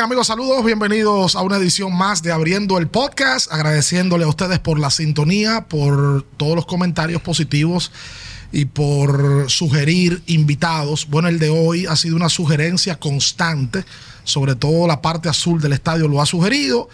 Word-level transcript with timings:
Amigos, 0.00 0.28
saludos, 0.28 0.64
bienvenidos 0.64 1.34
a 1.34 1.42
una 1.42 1.56
edición 1.56 1.96
más 1.96 2.22
de 2.22 2.30
Abriendo 2.30 2.78
el 2.78 2.86
Podcast, 2.86 3.52
agradeciéndole 3.52 4.24
a 4.24 4.28
ustedes 4.28 4.60
por 4.60 4.78
la 4.78 4.90
sintonía, 4.90 5.66
por 5.68 6.22
todos 6.36 6.54
los 6.54 6.66
comentarios 6.66 7.20
positivos 7.20 7.90
y 8.52 8.66
por 8.66 9.50
sugerir 9.50 10.22
invitados. 10.26 11.08
Bueno, 11.08 11.26
el 11.28 11.40
de 11.40 11.50
hoy 11.50 11.86
ha 11.86 11.96
sido 11.96 12.14
una 12.14 12.28
sugerencia 12.28 12.94
constante, 12.94 13.84
sobre 14.22 14.54
todo 14.54 14.86
la 14.86 15.02
parte 15.02 15.28
azul 15.28 15.60
del 15.60 15.72
estadio 15.72 16.06
lo 16.06 16.22
ha 16.22 16.26
sugerido. 16.26 16.88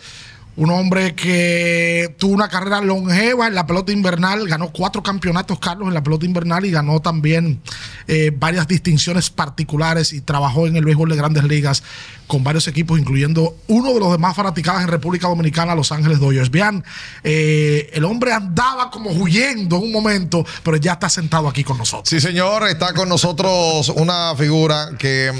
Un 0.56 0.70
hombre 0.70 1.16
que 1.16 2.14
tuvo 2.16 2.32
una 2.32 2.48
carrera 2.48 2.80
longeva 2.80 3.48
en 3.48 3.54
la 3.56 3.66
pelota 3.66 3.90
invernal, 3.90 4.46
ganó 4.46 4.70
cuatro 4.70 5.02
campeonatos, 5.02 5.58
Carlos, 5.58 5.88
en 5.88 5.94
la 5.94 6.02
pelota 6.02 6.26
invernal 6.26 6.64
y 6.64 6.70
ganó 6.70 7.00
también 7.00 7.60
eh, 8.06 8.30
varias 8.36 8.68
distinciones 8.68 9.30
particulares 9.30 10.12
y 10.12 10.20
trabajó 10.20 10.68
en 10.68 10.76
el 10.76 10.84
béisbol 10.84 11.10
de 11.10 11.16
grandes 11.16 11.42
ligas 11.44 11.82
con 12.28 12.44
varios 12.44 12.68
equipos, 12.68 13.00
incluyendo 13.00 13.56
uno 13.66 13.92
de 13.92 13.98
los 14.00 14.12
demás 14.12 14.36
fanaticados 14.36 14.82
en 14.82 14.88
República 14.88 15.26
Dominicana, 15.26 15.74
Los 15.74 15.90
Ángeles 15.90 16.20
Dodgers. 16.20 16.50
Vean, 16.50 16.84
eh, 17.24 17.90
el 17.92 18.04
hombre 18.04 18.32
andaba 18.32 18.92
como 18.92 19.10
huyendo 19.10 19.76
en 19.76 19.82
un 19.82 19.92
momento, 19.92 20.46
pero 20.62 20.76
ya 20.76 20.92
está 20.92 21.08
sentado 21.08 21.48
aquí 21.48 21.64
con 21.64 21.78
nosotros. 21.78 22.08
Sí, 22.08 22.20
señor, 22.20 22.68
está 22.68 22.94
con 22.94 23.08
nosotros 23.08 23.88
una 23.88 24.34
figura 24.36 24.90
que 24.98 25.32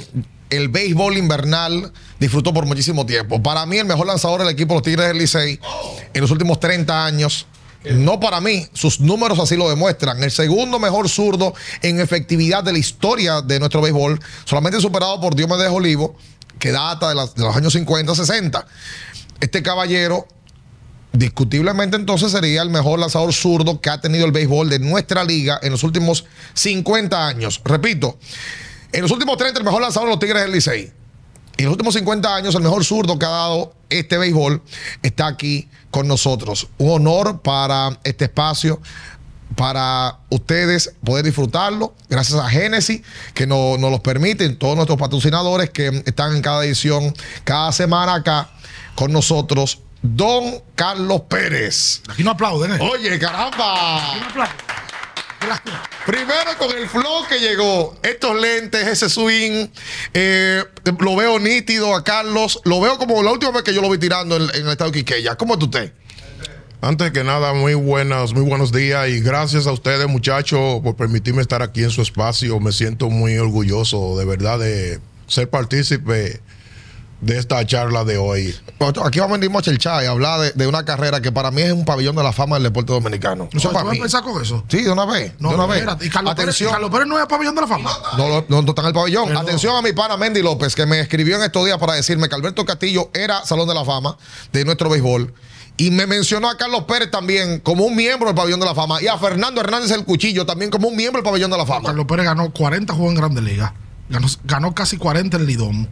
el 0.57 0.69
béisbol 0.69 1.17
invernal 1.17 1.93
disfrutó 2.19 2.53
por 2.53 2.67
muchísimo 2.67 3.07
tiempo. 3.07 3.43
Para 3.43 3.67
mí, 3.67 3.79
el 3.79 3.87
mejor 3.87 4.07
lanzador 4.07 4.41
del 4.41 4.51
equipo 4.51 4.75
de 4.75 4.77
los 4.77 4.83
Tigres 4.83 5.09
del 5.09 5.19
Licey 5.19 5.61
en 6.13 6.21
los 6.21 6.31
últimos 6.31 6.61
30 6.61 7.05
años. 7.05 7.47
No 7.85 8.19
para 8.19 8.41
mí, 8.41 8.67
sus 8.73 9.01
números 9.01 9.39
así 9.39 9.57
lo 9.57 9.69
demuestran. 9.69 10.23
El 10.23 10.31
segundo 10.31 10.79
mejor 10.79 11.09
zurdo 11.09 11.55
en 11.83 12.01
efectividad 12.01 12.65
de 12.65 12.73
la 12.73 12.79
historia 12.79 13.43
de 13.43 13.59
nuestro 13.59 13.83
béisbol, 13.83 14.19
solamente 14.45 14.81
superado 14.81 15.21
por 15.21 15.35
Diomedes 15.35 15.71
Olivo, 15.71 16.17
que 16.59 16.73
data 16.73 17.09
de, 17.09 17.15
de 17.15 17.43
los 17.43 17.55
años 17.55 17.73
50, 17.75 18.15
60. 18.15 18.67
Este 19.41 19.63
caballero 19.63 20.27
discutiblemente 21.15 21.97
entonces 21.97 22.33
sería 22.33 22.63
el 22.63 22.71
mejor 22.71 22.99
lanzador 22.99 23.33
zurdo 23.33 23.81
que 23.81 23.89
ha 23.89 24.01
tenido 24.01 24.27
el 24.27 24.33
béisbol 24.33 24.69
de 24.69 24.81
nuestra 24.81 25.25
liga 25.25 25.59
en 25.63 25.71
los 25.71 25.83
últimos 25.85 26.25
50 26.55 27.27
años. 27.27 27.61
Repito, 27.65 28.19
en 28.95 29.03
los 29.03 29.11
últimos 29.11 29.37
30 29.37 29.59
el 29.59 29.65
mejor 29.65 29.83
lanzador 29.83 30.09
de 30.09 30.15
los 30.15 30.21
Tigres 30.21 30.43
del 30.43 30.53
Licey. 30.53 30.93
Y 31.57 31.63
en 31.63 31.67
los 31.67 31.73
últimos 31.73 31.95
50 31.95 32.35
años 32.35 32.55
el 32.55 32.63
mejor 32.63 32.85
zurdo 32.85 33.19
que 33.19 33.27
ha 33.27 33.31
dado 33.31 33.75
este 33.89 34.19
béisbol 34.19 34.63
está 35.03 35.27
aquí 35.27 35.69
con 35.91 36.09
nosotros. 36.09 36.69
Un 36.79 36.93
honor 36.93 37.43
para 37.43 37.99
este 38.05 38.25
espacio 38.25 38.81
para 39.57 40.19
ustedes 40.31 40.95
poder 41.05 41.25
disfrutarlo, 41.25 41.95
gracias 42.09 42.39
a 42.41 42.49
Génesis, 42.49 43.03
que 43.35 43.47
nos 43.47 43.79
no 43.79 43.91
los 43.91 44.01
permiten, 44.01 44.59
todos 44.59 44.75
nuestros 44.75 44.99
patrocinadores 44.99 45.71
que 45.71 46.03
están 46.07 46.35
en 46.35 46.43
cada 46.43 46.65
edición, 46.65 47.15
cada 47.45 47.71
semana 47.71 48.15
acá 48.15 48.49
con 48.97 49.13
nosotros, 49.13 49.81
Don 50.03 50.63
Carlos 50.75 51.23
Pérez. 51.29 52.03
Aquí 52.09 52.25
no 52.25 52.33
aplauden, 52.33 52.73
¿eh? 52.73 52.79
Oye, 52.81 53.19
caramba. 53.19 54.11
Aquí 54.11 54.21
no 54.21 54.27
aplauden. 54.27 54.84
Primero 56.07 56.59
con 56.59 56.77
el 56.77 56.89
flow 56.89 57.27
que 57.29 57.39
llegó, 57.39 57.97
estos 58.03 58.39
lentes, 58.41 58.87
ese 58.87 59.09
swing, 59.09 59.69
eh, 60.13 60.63
lo 60.99 61.17
veo 61.17 61.39
nítido 61.39 61.95
a 61.95 62.05
Carlos, 62.05 62.61
lo 62.65 62.81
veo 62.81 62.99
como 62.99 63.23
la 63.23 63.33
última 63.33 63.53
vez 63.53 63.63
que 63.63 63.73
yo 63.73 63.81
lo 63.81 63.91
vi 63.91 63.99
tirando 63.99 64.37
en, 64.37 64.43
el 64.43 64.69
estado 64.69 64.91
de 64.91 64.99
Quiqueya. 64.99 65.37
¿Cómo 65.37 65.55
es 65.55 65.63
usted? 65.63 65.93
Antes 66.83 67.13
que 67.13 67.25
nada, 67.25 67.55
muy 67.55 67.73
buenos, 67.73 68.35
muy 68.35 68.43
buenos 68.43 68.71
días 68.71 69.09
y 69.09 69.21
gracias 69.21 69.67
a 69.67 69.73
ustedes, 69.73 70.07
muchachos, 70.07 70.81
por 70.83 70.97
permitirme 70.97 71.41
estar 71.41 71.63
aquí 71.63 71.83
en 71.83 71.91
su 71.91 72.03
espacio. 72.03 72.61
Me 72.61 72.73
siento 72.73 73.09
muy 73.09 73.39
orgulloso, 73.39 74.19
de 74.19 74.27
verdad, 74.27 74.59
de 74.59 75.01
ser 75.27 75.49
partícipe 75.49 76.43
de 77.25 77.39
esta 77.39 77.65
charla 77.67 78.05
de 78.05 78.19
hoy. 78.19 78.55
Aquí 79.05 79.19
vamos 79.19 79.39
a 79.39 79.41
venir 79.41 79.57
a 79.57 79.63
chelchar 79.63 80.05
y 80.05 80.07
hablar 80.07 80.41
de, 80.41 80.53
de, 80.53 80.67
una 80.67 80.85
carrera 80.85 81.23
que 81.23 81.33
para 81.33 81.51
mí 81.51 81.63
es 81.63 81.73
un 81.73 81.85
pabellón 81.85 82.15
de 82.15 82.23
la 82.23 82.33
fama 82.33 82.57
del 82.57 82.65
deporte 82.65 82.93
dominicano. 82.93 83.49
¿Eso 83.53 83.73
para 83.73 83.91
mí. 83.91 83.99
pensar 83.99 84.23
con 84.23 84.41
eso? 84.43 84.63
Sí, 84.69 84.83
de 84.83 84.91
una 84.91 85.07
vez. 85.07 85.33
No, 85.39 85.49
de 85.49 85.55
una 85.55 85.67
vez. 85.67 85.79
Espérate. 85.79 86.07
¿Y 86.07 86.11
Carlos, 86.11 86.33
Atención. 86.33 86.69
Pérez, 86.69 86.73
Carlos 86.73 86.91
Pérez 86.91 87.09
no 87.09 87.19
es 87.19 87.27
pabellón 87.27 87.55
de 87.55 87.61
la 87.63 87.67
fama? 87.67 87.91
No, 88.19 88.29
no, 88.29 88.45
no, 88.49 88.63
no 88.63 88.69
está 88.69 88.83
en 88.83 88.89
el 88.89 88.95
pabellón. 88.95 89.29
Pero 89.29 89.41
Atención 89.41 89.75
a 89.75 89.81
mi 89.81 89.93
pana 89.93 90.19
Mendy 90.19 90.43
López, 90.43 90.75
que 90.75 90.85
me 90.85 91.01
escribió 91.01 91.37
en 91.37 91.43
estos 91.43 91.65
días 91.65 91.79
para 91.79 91.95
decirme 91.95 92.29
que 92.29 92.35
Alberto 92.35 92.65
Castillo 92.67 93.11
era 93.15 93.45
Salón 93.47 93.69
de 93.69 93.75
la 93.75 93.85
Fama 93.85 94.19
de 94.53 94.65
nuestro 94.67 94.91
béisbol. 94.91 95.33
Y 95.79 95.91
me 95.91 96.07
mencionó 96.07 96.51
a 96.51 96.57
Carlos 96.57 96.85
Pérez 96.85 97.11
también 97.11 97.59
como 97.61 97.85
un 97.85 97.97
miembro 97.97 98.29
del 98.29 98.37
Pabellón 98.37 98.61
de 98.61 98.67
la 98.67 98.75
Fama. 98.75 99.03
Y 99.03 99.09
a 99.09 99.19
Fernando 99.19 99.63
Hernández 99.63 99.91
el 99.93 100.05
Cuchillo 100.05 100.45
también 100.45 100.71
como 100.71 100.89
un 100.89 100.97
miembro 100.97 101.23
del 101.23 101.25
Pabellón 101.25 101.51
de 101.51 101.57
la 101.57 101.67
Fama. 101.67 101.87
Carlos 101.87 102.07
Pérez 102.07 102.27
ganó 102.27 102.53
40 102.53 102.93
juegos 102.93 103.13
en 103.13 103.19
Grandes 103.19 103.45
Ligas. 103.45 103.73
Ganó, 104.11 104.29
ganó 104.45 104.75
casi 104.75 104.99
40 104.99 105.39
en 105.39 105.47
Lidón 105.47 105.89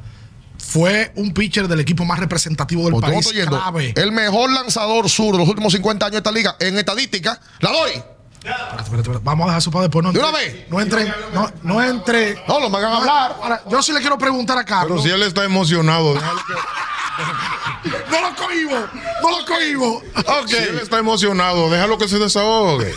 fue 0.62 1.12
un 1.16 1.34
pitcher 1.34 1.66
del 1.66 1.80
equipo 1.80 2.04
más 2.04 2.18
representativo 2.20 2.88
del 2.88 3.00
país. 3.00 3.28
Clave. 3.46 3.92
El 3.96 4.12
mejor 4.12 4.50
lanzador 4.50 5.10
sur 5.10 5.32
de 5.32 5.38
los 5.38 5.48
últimos 5.48 5.72
50 5.72 6.06
años 6.06 6.12
de 6.12 6.18
esta 6.18 6.32
liga 6.32 6.56
en 6.60 6.78
estadística. 6.78 7.38
La 7.60 7.72
doy. 7.72 7.90
Espérate, 7.90 8.82
espérate, 8.82 9.00
espérate. 9.00 9.24
Vamos 9.24 9.44
a 9.44 9.46
dejar 9.48 9.62
su 9.62 9.70
padre 9.70 9.88
después. 9.88 10.04
No 10.04 10.12
¿De 10.12 10.18
una 10.20 10.30
vez? 10.30 10.66
No 10.70 10.80
entre. 10.80 11.12
No, 11.32 11.52
no 11.62 11.82
entre. 11.82 12.42
No, 12.46 12.60
lo 12.60 12.70
me 12.70 12.78
hagan 12.78 12.92
hablar. 12.92 13.36
Ahora, 13.42 13.62
yo 13.68 13.82
sí 13.82 13.92
le 13.92 14.00
quiero 14.00 14.16
preguntar 14.16 14.56
a 14.56 14.64
Carlos. 14.64 15.02
Pero 15.02 15.02
si 15.02 15.10
él 15.10 15.26
está 15.26 15.44
emocionado, 15.44 16.14
déjalo 16.14 16.40
que. 16.46 16.52
no 18.10 18.20
lo 18.20 18.36
cohibo, 18.36 18.88
no 19.22 19.30
lo 19.30 19.44
cohibo. 19.44 20.02
Okay. 20.42 20.48
Si 20.48 20.68
él 20.70 20.78
está 20.78 20.98
emocionado, 20.98 21.70
déjalo 21.70 21.98
que 21.98 22.08
se 22.08 22.18
desahogue. 22.18 22.94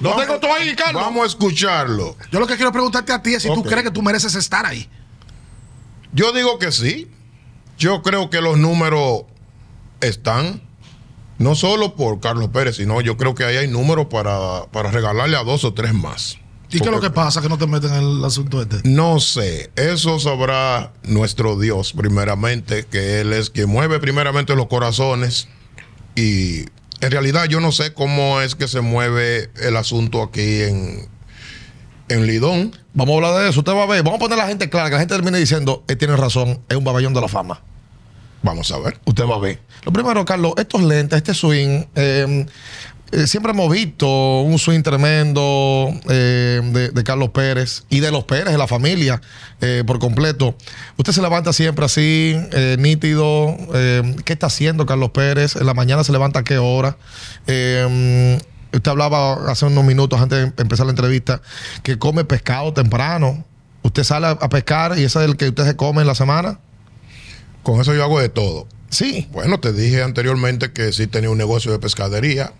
no 0.00 0.14
tengo 0.16 0.38
todo 0.38 0.54
ahí, 0.54 0.74
Carlos. 0.76 1.02
Vamos 1.02 1.22
a 1.24 1.26
escucharlo. 1.26 2.16
Yo 2.30 2.38
lo 2.38 2.46
que 2.46 2.56
quiero 2.56 2.70
preguntarte 2.70 3.12
a 3.12 3.22
ti 3.22 3.34
es 3.34 3.42
si 3.42 3.48
okay. 3.48 3.62
tú 3.62 3.68
crees 3.68 3.84
que 3.84 3.90
tú 3.90 4.02
mereces 4.02 4.34
estar 4.34 4.64
ahí. 4.64 4.88
Yo 6.12 6.32
digo 6.32 6.58
que 6.58 6.72
sí. 6.72 7.10
Yo 7.78 8.02
creo 8.02 8.30
que 8.30 8.40
los 8.40 8.58
números 8.58 9.24
están. 10.00 10.62
No 11.38 11.54
solo 11.54 11.96
por 11.96 12.20
Carlos 12.20 12.50
Pérez, 12.52 12.76
sino 12.76 13.00
yo 13.00 13.16
creo 13.16 13.34
que 13.34 13.44
ahí 13.44 13.56
hay 13.56 13.68
números 13.68 14.06
para, 14.10 14.66
para 14.72 14.90
regalarle 14.90 15.36
a 15.36 15.42
dos 15.42 15.64
o 15.64 15.72
tres 15.72 15.94
más. 15.94 16.36
¿Y 16.72 16.78
qué 16.78 16.84
es 16.84 16.90
lo 16.90 17.00
que 17.00 17.10
pasa 17.10 17.40
que 17.40 17.48
no 17.48 17.58
te 17.58 17.66
meten 17.66 17.92
en 17.92 18.02
el 18.02 18.24
asunto 18.24 18.62
este? 18.62 18.88
No 18.88 19.18
sé. 19.18 19.70
Eso 19.74 20.20
sabrá 20.20 20.92
nuestro 21.02 21.58
Dios, 21.58 21.92
primeramente, 21.92 22.84
que 22.84 23.20
Él 23.20 23.32
es 23.32 23.50
quien 23.50 23.68
mueve 23.68 23.98
primeramente 23.98 24.54
los 24.54 24.66
corazones. 24.66 25.48
Y 26.14 26.60
en 27.00 27.10
realidad 27.10 27.46
yo 27.46 27.60
no 27.60 27.72
sé 27.72 27.92
cómo 27.92 28.40
es 28.40 28.54
que 28.54 28.68
se 28.68 28.82
mueve 28.82 29.50
el 29.56 29.76
asunto 29.76 30.22
aquí 30.22 30.62
en, 30.62 31.08
en 32.08 32.26
Lidón. 32.26 32.76
Vamos 32.92 33.12
a 33.12 33.16
hablar 33.16 33.42
de 33.42 33.50
eso. 33.50 33.60
Usted 33.60 33.72
va 33.72 33.84
a 33.84 33.86
ver. 33.86 34.02
Vamos 34.02 34.18
a 34.18 34.20
poner 34.20 34.38
a 34.38 34.42
la 34.42 34.48
gente 34.48 34.68
clara, 34.68 34.88
que 34.88 34.94
la 34.94 35.00
gente 35.00 35.14
termine 35.14 35.38
diciendo, 35.38 35.84
él 35.86 35.96
tiene 35.96 36.16
razón, 36.16 36.60
es 36.68 36.76
un 36.76 36.84
pabellón 36.84 37.14
de 37.14 37.20
la 37.20 37.28
fama. 37.28 37.60
Vamos 38.42 38.70
a 38.72 38.78
ver. 38.78 38.98
Usted 39.04 39.24
va 39.24 39.36
a 39.36 39.38
ver. 39.38 39.60
Lo 39.84 39.92
primero, 39.92 40.24
Carlos, 40.24 40.54
estos 40.56 40.82
lentes, 40.82 41.16
este 41.16 41.34
swing, 41.34 41.84
eh, 41.94 42.46
eh, 43.12 43.26
siempre 43.26 43.52
hemos 43.52 43.70
visto 43.70 44.40
un 44.40 44.58
swing 44.58 44.82
tremendo 44.82 45.92
eh, 46.08 46.90
de, 46.92 47.04
Carlos 47.04 47.30
Pérez 47.30 47.84
y 47.90 48.00
de 48.00 48.10
los 48.10 48.24
Pérez, 48.24 48.52
de 48.52 48.58
la 48.58 48.66
familia, 48.66 49.20
por 49.86 49.98
completo. 49.98 50.54
Usted 50.96 51.12
se 51.12 51.20
levanta 51.20 51.52
siempre 51.52 51.84
así, 51.84 52.36
nítido. 52.78 53.56
¿Qué 54.24 54.32
está 54.32 54.46
haciendo 54.46 54.86
Carlos 54.86 55.10
Pérez? 55.10 55.56
En 55.56 55.66
la 55.66 55.74
mañana 55.74 56.02
se 56.04 56.12
levanta 56.12 56.40
a 56.40 56.44
qué 56.44 56.58
hora? 56.58 56.96
Usted 58.72 58.90
hablaba 58.90 59.50
hace 59.50 59.66
unos 59.66 59.84
minutos 59.84 60.20
antes 60.20 60.54
de 60.54 60.62
empezar 60.62 60.86
la 60.86 60.90
entrevista 60.90 61.42
que 61.82 61.98
come 61.98 62.24
pescado 62.24 62.72
temprano. 62.72 63.44
¿Usted 63.82 64.04
sale 64.04 64.26
a 64.26 64.48
pescar 64.48 64.98
y 64.98 65.04
ese 65.04 65.20
es 65.20 65.24
el 65.24 65.36
que 65.36 65.48
usted 65.48 65.64
se 65.64 65.76
come 65.76 66.02
en 66.02 66.06
la 66.06 66.14
semana? 66.14 66.60
Con 67.62 67.80
eso 67.80 67.94
yo 67.94 68.04
hago 68.04 68.20
de 68.20 68.28
todo. 68.28 68.66
Sí. 68.90 69.28
Bueno, 69.32 69.60
te 69.60 69.72
dije 69.72 70.02
anteriormente 70.02 70.72
que 70.72 70.92
sí 70.92 71.06
tenía 71.06 71.30
un 71.30 71.38
negocio 71.38 71.72
de 71.72 71.78
pescadería. 71.78 72.52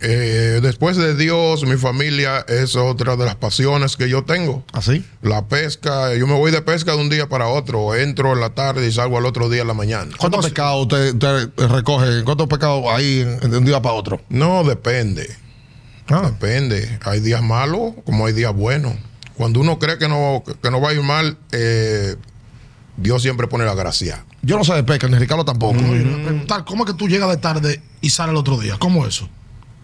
Eh, 0.00 0.60
después 0.62 0.98
de 0.98 1.14
Dios, 1.14 1.64
mi 1.64 1.76
familia 1.76 2.44
es 2.48 2.76
otra 2.76 3.16
de 3.16 3.24
las 3.24 3.36
pasiones 3.36 3.96
que 3.96 4.08
yo 4.08 4.24
tengo. 4.24 4.62
¿Así? 4.72 5.04
La 5.22 5.46
pesca. 5.46 6.14
Yo 6.14 6.26
me 6.26 6.34
voy 6.34 6.50
de 6.50 6.60
pesca 6.60 6.92
de 6.92 6.98
un 6.98 7.08
día 7.08 7.28
para 7.28 7.48
otro. 7.48 7.94
Entro 7.94 8.34
en 8.34 8.40
la 8.40 8.50
tarde 8.50 8.86
y 8.86 8.92
salgo 8.92 9.16
al 9.16 9.24
otro 9.24 9.48
día 9.48 9.62
en 9.62 9.68
la 9.68 9.74
mañana. 9.74 10.10
¿Cuántos 10.18 10.44
pescados 10.44 10.82
usted, 10.82 11.14
usted, 11.14 11.50
recoge? 11.68 12.24
¿Cuántos 12.24 12.46
pescados 12.48 12.84
hay 12.88 13.24
de 13.24 13.58
un 13.58 13.64
día 13.64 13.80
para 13.80 13.94
otro? 13.94 14.20
No, 14.28 14.64
depende. 14.64 15.34
Ah. 16.08 16.22
Depende. 16.30 16.98
Hay 17.04 17.20
días 17.20 17.42
malos 17.42 17.94
como 18.04 18.26
hay 18.26 18.32
días 18.32 18.54
buenos. 18.54 18.94
Cuando 19.36 19.60
uno 19.60 19.78
cree 19.78 19.98
que 19.98 20.08
no, 20.08 20.42
que 20.62 20.70
no 20.70 20.80
va 20.80 20.90
a 20.90 20.92
ir 20.94 21.02
mal, 21.02 21.36
eh, 21.52 22.16
Dios 22.96 23.22
siempre 23.22 23.46
pone 23.46 23.64
la 23.64 23.74
gracia. 23.74 24.24
Yo 24.42 24.56
no 24.56 24.64
sé 24.64 24.74
de 24.74 24.84
pesca, 24.84 25.08
ni 25.08 25.18
Ricardo 25.18 25.44
tampoco. 25.44 25.74
Mm. 25.74 26.46
¿Cómo 26.64 26.84
es 26.84 26.92
que 26.92 26.96
tú 26.96 27.08
llegas 27.08 27.28
de 27.28 27.36
tarde 27.36 27.82
y 28.00 28.10
sales 28.10 28.30
el 28.30 28.36
otro 28.36 28.58
día? 28.58 28.76
¿Cómo 28.78 29.06
eso? 29.06 29.28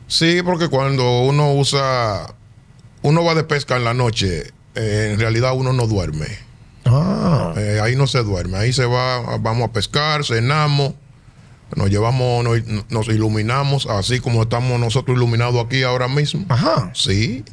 Sí, 0.06 0.40
porque 0.44 0.68
cuando 0.68 1.22
uno 1.22 1.52
usa, 1.54 2.34
uno 3.02 3.24
va 3.24 3.34
de 3.34 3.44
pesca 3.44 3.76
en 3.76 3.84
la 3.84 3.94
noche, 3.94 4.52
eh, 4.74 5.10
en 5.12 5.18
realidad 5.18 5.54
uno 5.54 5.72
no 5.72 5.86
duerme. 5.86 6.26
Ah. 6.84 7.52
Eh, 7.56 7.80
ahí 7.82 7.96
no 7.96 8.06
se 8.06 8.22
duerme, 8.22 8.58
ahí 8.58 8.72
se 8.72 8.86
va, 8.86 9.36
vamos 9.38 9.68
a 9.68 9.72
pescar, 9.72 10.24
cenamos, 10.24 10.94
nos 11.76 11.90
llevamos, 11.90 12.44
nos, 12.44 12.60
nos, 12.90 13.08
iluminamos, 13.08 13.86
así 13.86 14.20
como 14.20 14.42
estamos 14.42 14.78
nosotros 14.80 15.16
iluminados 15.16 15.64
aquí 15.64 15.82
ahora 15.82 16.08
mismo. 16.08 16.44
Ajá. 16.48 16.90
Sí. 16.94 17.44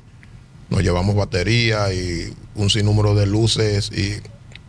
Nos 0.70 0.84
llevamos 0.84 1.16
batería 1.16 1.92
y 1.94 2.34
un 2.56 2.70
sinnúmero 2.70 3.16
de 3.16 3.26
luces 3.26 3.92
y 3.92 4.22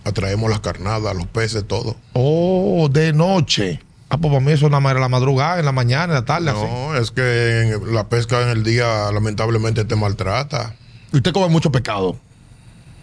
Atraemos 0.03 0.49
las 0.49 0.61
carnadas, 0.61 1.15
los 1.15 1.27
peces, 1.27 1.67
todo. 1.69 1.95
Oh, 2.15 2.89
de 2.91 3.13
noche. 3.13 3.81
Ah, 4.09 4.17
pues 4.17 4.33
para 4.33 4.45
mí 4.45 4.51
eso 4.53 4.67
nada 4.71 4.81
más 4.81 4.93
era 4.93 5.01
la 5.01 5.09
madrugada, 5.11 5.59
en 5.59 5.67
la 5.67 5.73
mañana, 5.73 6.05
en 6.05 6.13
la 6.15 6.25
tarde, 6.25 6.51
así. 6.51 6.61
No, 6.63 6.97
es 6.97 7.11
que 7.11 7.61
en- 7.75 7.95
la 7.95 8.09
pesca 8.09 8.41
en 8.43 8.49
el 8.49 8.65
día 8.65 9.13
lamentablemente 9.13 9.85
te 9.85 9.95
maltrata. 9.97 10.75
Y 11.13 11.19
usted 11.19 11.33
come 11.33 11.49
mucho 11.49 11.71
pescado. 11.71 12.17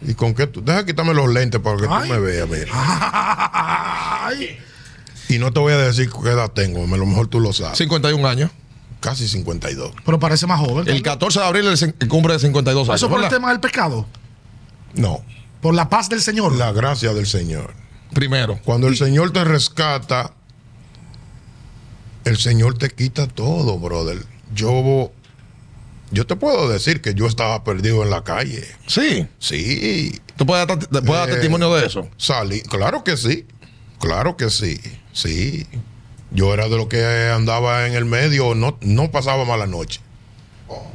¿Y 0.02 0.16
con 0.16 0.34
qué 0.34 0.48
tú? 0.48 0.64
Deja 0.64 0.86
quitarme 0.86 1.14
los 1.14 1.32
lentes 1.32 1.62
para 1.62 1.78
que 1.78 1.86
Ay. 1.90 2.08
tú 2.10 2.14
me 2.16 2.20
veas, 2.20 2.50
mira. 2.50 2.66
Ay, 4.26 4.58
Y 5.30 5.40
no 5.40 5.52
te 5.52 5.60
voy 5.60 5.74
a 5.74 5.78
decir 5.78 6.10
qué 6.10 6.30
edad 6.30 6.52
tengo, 6.52 6.84
a 6.84 6.98
lo 6.98 7.06
mejor 7.06 7.28
tú 7.28 7.40
lo 7.40 7.54
sabes. 7.54 7.78
51 7.78 8.28
años. 8.28 8.52
Casi 9.00 9.28
52. 9.28 9.92
pero 10.06 10.20
parece 10.20 10.48
más 10.48 10.60
joven. 10.60 10.88
El 10.88 11.02
14 11.04 11.40
de 11.40 11.46
abril 11.46 11.68
el 11.68 12.08
cumple 12.08 12.34
de 12.34 12.40
52 12.40 12.88
años. 12.90 12.96
Eso 13.02 13.10
por 13.10 13.24
el 13.24 13.30
tema 13.30 13.50
del 13.50 13.60
pecado. 13.60 14.06
No, 14.96 15.22
Por 15.62 15.76
la 15.76 15.88
paz 15.90 16.10
del 16.10 16.22
Señor. 16.22 16.56
la 16.56 16.72
gracia 16.72 17.14
del 17.14 17.28
Señor. 17.28 17.74
Primero. 18.14 18.60
Cuando 18.64 18.88
el 18.88 18.96
Señor 18.98 19.32
te 19.32 19.44
rescata, 19.44 20.34
el 22.26 22.38
Señor 22.38 22.78
te 22.78 22.90
quita 22.90 23.28
todo, 23.28 23.78
brother. 23.80 24.26
Yo, 24.54 25.12
yo 26.12 26.26
te 26.26 26.36
puedo 26.36 26.68
decir 26.70 27.02
que 27.02 27.14
yo 27.14 27.28
estaba 27.28 27.64
perdido 27.64 28.04
en 28.04 28.10
la 28.10 28.24
calle. 28.24 28.66
Sí. 28.88 29.28
Sí, 29.40 30.20
¿Tú 30.36 30.46
puedes 30.46 30.68
dar, 30.68 30.80
puedes 30.80 31.04
dar 31.06 31.30
Eh, 31.30 31.34
testimonio 31.34 31.74
de 31.76 31.86
eso? 31.86 32.08
salí. 32.18 32.62
Claro 32.62 33.04
que 33.04 33.18
sí. 33.18 33.46
Claro 34.00 34.38
que 34.38 34.50
sí. 34.50 34.80
Sí. 35.18 35.66
Yo 36.32 36.54
era 36.54 36.68
de 36.70 36.78
lo 36.78 36.88
que 36.90 37.04
andaba 37.34 37.88
en 37.88 37.94
el 37.96 38.06
medio, 38.06 38.54
no, 38.54 38.78
no 38.82 39.10
pasaba 39.10 39.46
mala 39.46 39.66
noche. 39.66 40.00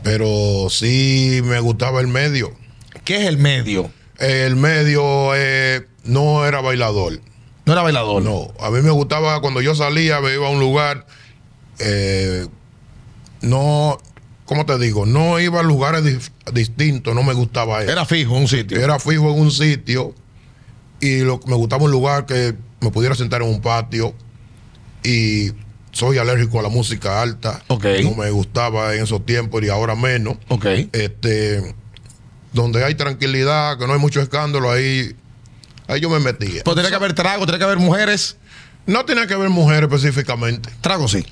Pero 0.03 0.69
sí 0.71 1.41
me 1.45 1.59
gustaba 1.61 2.01
el 2.01 2.07
medio. 2.07 2.53
¿Qué 3.05 3.17
es 3.17 3.27
el 3.27 3.39
medio? 3.39 3.91
El 4.19 4.55
medio 4.57 5.35
eh, 5.35 5.87
no 6.05 6.47
era 6.47 6.61
bailador. 6.61 7.21
No 7.65 7.73
era 7.73 7.83
bailador. 7.83 8.23
No, 8.23 8.53
a 8.61 8.71
mí 8.71 8.81
me 8.83 8.91
gustaba 8.91 9.41
cuando 9.41 9.61
yo 9.61 9.75
salía, 9.75 10.21
me 10.21 10.35
iba 10.35 10.47
a 10.47 10.51
un 10.51 10.61
lugar, 10.61 11.07
eh, 11.79 12.47
no, 13.41 13.99
¿cómo 14.45 14.67
te 14.67 14.79
digo? 14.79 15.07
No 15.07 15.41
iba 15.41 15.61
a 15.61 15.63
lugares 15.65 16.05
dif- 16.05 16.31
distintos, 16.53 17.15
no 17.15 17.23
me 17.23 17.33
gustaba 17.33 17.83
eso. 17.83 17.91
Era 17.91 18.05
fijo 18.05 18.37
en 18.37 18.43
un 18.43 18.49
sitio. 18.49 18.79
Era 18.79 18.99
fijo 19.01 19.33
en 19.33 19.41
un 19.41 19.51
sitio 19.51 20.15
y 21.01 21.21
lo, 21.21 21.41
me 21.47 21.55
gustaba 21.57 21.85
un 21.85 21.91
lugar 21.91 22.27
que 22.27 22.55
me 22.83 22.91
pudiera 22.91 23.15
sentar 23.15 23.43
en 23.43 23.49
un 23.49 23.61
patio 23.61 24.15
y 25.03 25.53
soy 25.93 26.19
alérgico 26.19 26.59
a 26.59 26.63
la 26.63 26.69
música 26.69 27.23
alta. 27.23 27.63
Ok. 27.69 27.85
No 28.03 28.15
me 28.15 28.31
gustaba 28.31 28.95
en 28.95 29.05
esos 29.05 29.25
tiempos 29.25 29.63
y 29.63 29.69
ahora 29.69 29.95
menos. 29.95 30.37
Ok. 30.49 30.67
Este, 30.93 31.75
donde 32.53 32.85
hay 32.85 32.95
tranquilidad, 32.95 33.79
que 33.79 33.87
no 33.87 33.93
hay 33.93 33.99
mucho 33.99 34.21
escándalo, 34.21 34.71
ahí, 34.71 35.15
ahí 35.87 36.01
yo 36.01 36.11
me 36.11 36.19
metía. 36.19 36.65
Pues 36.65 36.75
tenía 36.75 36.91
que 36.91 36.97
haber 36.97 37.15
trago, 37.15 37.47
tenía 37.47 37.59
que 37.59 37.65
haber 37.65 37.79
mujeres. 37.79 38.37
No 38.87 39.05
tenía 39.05 39.27
que 39.27 39.37
ver 39.37 39.49
mujeres 39.49 39.91
específicamente. 39.91 40.71
Trago 40.81 41.09
sí. 41.09 41.25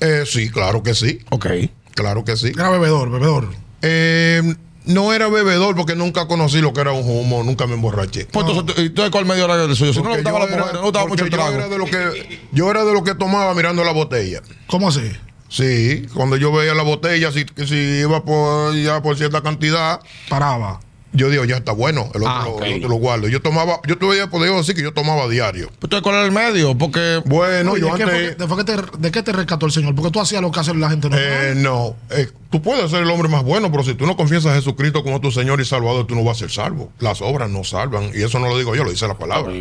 Eh, 0.00 0.24
sí, 0.26 0.50
claro 0.50 0.82
que 0.82 0.94
sí. 0.94 1.20
Ok. 1.30 1.46
Claro 1.94 2.24
que 2.24 2.36
sí. 2.36 2.48
Era 2.48 2.70
bebedor, 2.70 3.10
bebedor. 3.10 3.54
Eh, 3.82 4.54
no 4.86 5.12
era 5.12 5.28
bebedor 5.28 5.76
porque 5.76 5.94
nunca 5.94 6.26
conocí 6.26 6.60
lo 6.60 6.72
que 6.72 6.80
era 6.80 6.92
un 6.92 7.08
humo, 7.08 7.42
nunca 7.44 7.66
me 7.66 7.74
emborraché. 7.74 8.26
Pues 8.26 8.46
entonces, 8.46 8.78
¿y 8.78 8.86
entonces 8.86 9.10
cuál 9.10 9.26
medio 9.26 9.44
era 9.44 9.62
el 9.62 9.76
suyo? 9.76 9.92
Si 9.92 10.00
no 10.00 10.10
le 10.10 10.22
Porque 10.22 10.22
gustaba 10.22 10.38
yo 10.40 10.46
la 10.46 10.54
era- 10.54 10.62
mujer, 10.64 10.74
no 10.76 10.82
gustaba 10.82 11.06
mucho 11.06 11.24
el 11.24 11.30
yo 11.30 11.36
trago. 11.36 11.52
era 11.54 11.68
de 11.68 11.78
lo 11.78 11.84
que 11.86 12.40
yo 12.52 12.70
era 12.70 12.84
de 12.84 12.92
lo 12.92 13.04
que 13.04 13.14
tomaba 13.14 13.52
mirando 13.54 13.84
la 13.84 13.92
botella. 13.92 14.40
¿Cómo 14.66 14.88
así? 14.88 15.10
Sí, 15.48 16.06
cuando 16.14 16.36
yo 16.36 16.50
veía 16.52 16.74
la 16.74 16.82
botella, 16.82 17.30
si, 17.30 17.46
si 17.66 17.74
iba 17.76 18.24
por 18.24 18.74
ya 18.74 19.00
por 19.00 19.16
cierta 19.16 19.42
cantidad, 19.42 20.00
Paraba. 20.28 20.80
Yo 21.16 21.28
digo, 21.30 21.44
ya 21.44 21.56
está 21.56 21.72
bueno, 21.72 22.10
el 22.14 22.22
otro, 22.22 22.28
Ah, 22.28 22.44
lo, 22.46 22.64
el 22.64 22.74
otro 22.76 22.88
lo 22.88 22.94
guardo. 22.96 23.28
Yo 23.28 23.40
tomaba, 23.42 23.80
yo 23.86 23.98
todavía 23.98 24.28
podía 24.28 24.52
decir 24.52 24.74
que 24.74 24.82
yo 24.82 24.92
tomaba 24.92 25.28
diario. 25.28 25.68
Entonces, 25.82 26.00
¿cuál 26.02 26.16
era 26.16 26.24
el 26.24 26.32
medio? 26.32 26.76
Porque 26.76 27.20
Bueno, 27.24 27.72
Oye, 27.72 27.80
yo 27.80 27.86
¿de, 27.92 27.96
qué 27.98 28.04
fue, 28.04 28.12
antes. 28.14 28.30
que- 28.36 28.42
de 28.42 28.48
fue 28.48 28.56
que 28.58 28.64
te, 28.64 28.98
¿De 28.98 29.10
qué 29.10 29.22
te 29.22 29.32
rescató 29.32 29.66
el 29.66 29.72
Señor? 29.72 29.94
Porque 29.94 30.10
tú 30.10 30.20
hacías 30.20 30.40
lo 30.42 30.50
que 30.52 30.60
hace 30.60 30.74
la 30.74 30.90
gente 30.90 31.08
no. 31.10 31.16
Eh, 31.18 31.54
no, 31.56 31.96
eh, 32.10 32.28
tú 32.50 32.62
puedes 32.62 32.90
ser 32.90 33.02
el 33.02 33.10
hombre 33.10 33.28
más 33.28 33.42
bueno, 33.42 33.70
pero 33.70 33.82
si 33.82 33.94
tú 33.94 34.06
no 34.06 34.16
confiesas 34.16 34.52
a 34.52 34.54
Jesucristo 34.56 35.02
como 35.02 35.20
tu 35.20 35.30
Señor 35.30 35.60
y 35.60 35.64
Salvador, 35.64 36.06
tú 36.06 36.14
no 36.14 36.22
vas 36.24 36.36
a 36.36 36.40
ser 36.40 36.50
salvo. 36.50 36.92
Las 37.00 37.20
obras 37.22 37.50
no 37.50 37.64
salvan. 37.64 38.10
Y 38.14 38.22
eso 38.22 38.38
no 38.38 38.48
lo 38.48 38.58
digo 38.58 38.74
yo, 38.76 38.84
lo 38.84 38.90
dice 38.90 39.08
la 39.08 39.18
palabra. 39.18 39.52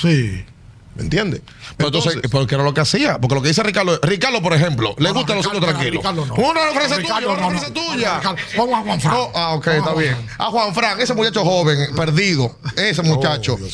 sí. 0.00 0.44
¿Me 0.96 1.02
entiendes? 1.02 1.40
Pero 1.76 1.88
entonces, 1.88 2.18
porque 2.30 2.54
era 2.54 2.62
lo 2.62 2.72
que 2.72 2.80
hacía. 2.80 3.18
Porque 3.18 3.34
lo 3.34 3.42
que 3.42 3.48
dice 3.48 3.62
Ricardo, 3.64 3.98
Ricardo, 4.02 4.40
por 4.40 4.54
ejemplo, 4.54 4.94
le 4.98 5.08
No, 5.08 5.14
gustan 5.14 5.36
no, 5.38 5.42
los 5.42 5.52
Ricardo, 5.52 5.66
tranquilos. 5.66 5.96
Ricardo 6.04 6.26
no. 6.26 6.34
Una 6.34 6.60
frase 6.72 6.96
Ricardo 6.98 7.26
tuya, 7.34 7.46
una 7.46 7.50
frase 7.58 7.70
tuya. 7.72 8.16
Ricardo, 8.18 8.36
Vamos 8.56 8.74
a 8.78 8.82
Juan 8.82 9.00
Fran. 9.00 9.14
Oh, 9.16 9.32
ah, 9.34 9.54
ok, 9.54 9.66
está 9.66 9.94
bien. 9.94 10.16
A 10.38 10.46
Juan 10.46 10.72
Fran, 10.74 11.00
ese 11.00 11.14
muchacho 11.14 11.42
joven, 11.44 11.94
perdido, 11.96 12.56
ese 12.76 13.02
muchacho, 13.02 13.58
mío. 13.58 13.66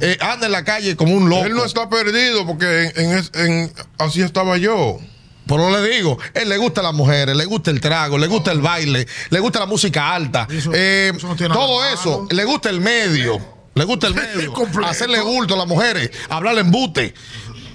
eh, 0.00 0.16
anda 0.20 0.46
en 0.46 0.52
la 0.52 0.62
calle 0.64 0.94
como 0.94 1.14
un 1.16 1.28
loco. 1.28 1.44
Él 1.46 1.54
no 1.54 1.64
está 1.64 1.88
perdido 1.88 2.46
porque 2.46 2.92
en, 2.94 3.10
en 3.10 3.18
es- 3.18 3.30
en- 3.34 3.72
así 3.98 4.22
estaba 4.22 4.56
yo. 4.56 4.98
Pero 5.48 5.70
le 5.70 5.88
digo, 5.88 6.18
él 6.34 6.48
le 6.50 6.58
gusta 6.58 6.82
las 6.82 6.92
mujeres, 6.92 7.34
le 7.34 7.46
gusta 7.46 7.70
el 7.70 7.80
trago, 7.80 8.18
le 8.18 8.26
gusta 8.26 8.52
el 8.52 8.60
baile, 8.60 9.06
le 9.30 9.40
gusta 9.40 9.58
la 9.60 9.66
música 9.66 10.14
alta, 10.14 10.46
Eso- 10.50 10.70
eh, 10.74 11.10
eso 11.16 11.26
no 11.26 11.54
todo 11.54 11.84
eso, 11.86 12.28
le 12.30 12.44
gusta 12.44 12.68
el 12.68 12.80
medio, 12.82 13.40
le 13.78 13.84
gusta 13.84 14.06
el 14.08 14.14
medio, 14.14 14.52
hacerle 14.84 15.20
bulto 15.22 15.54
a 15.54 15.58
las 15.58 15.66
mujeres, 15.66 16.10
hablarle 16.28 16.60
embute. 16.62 17.14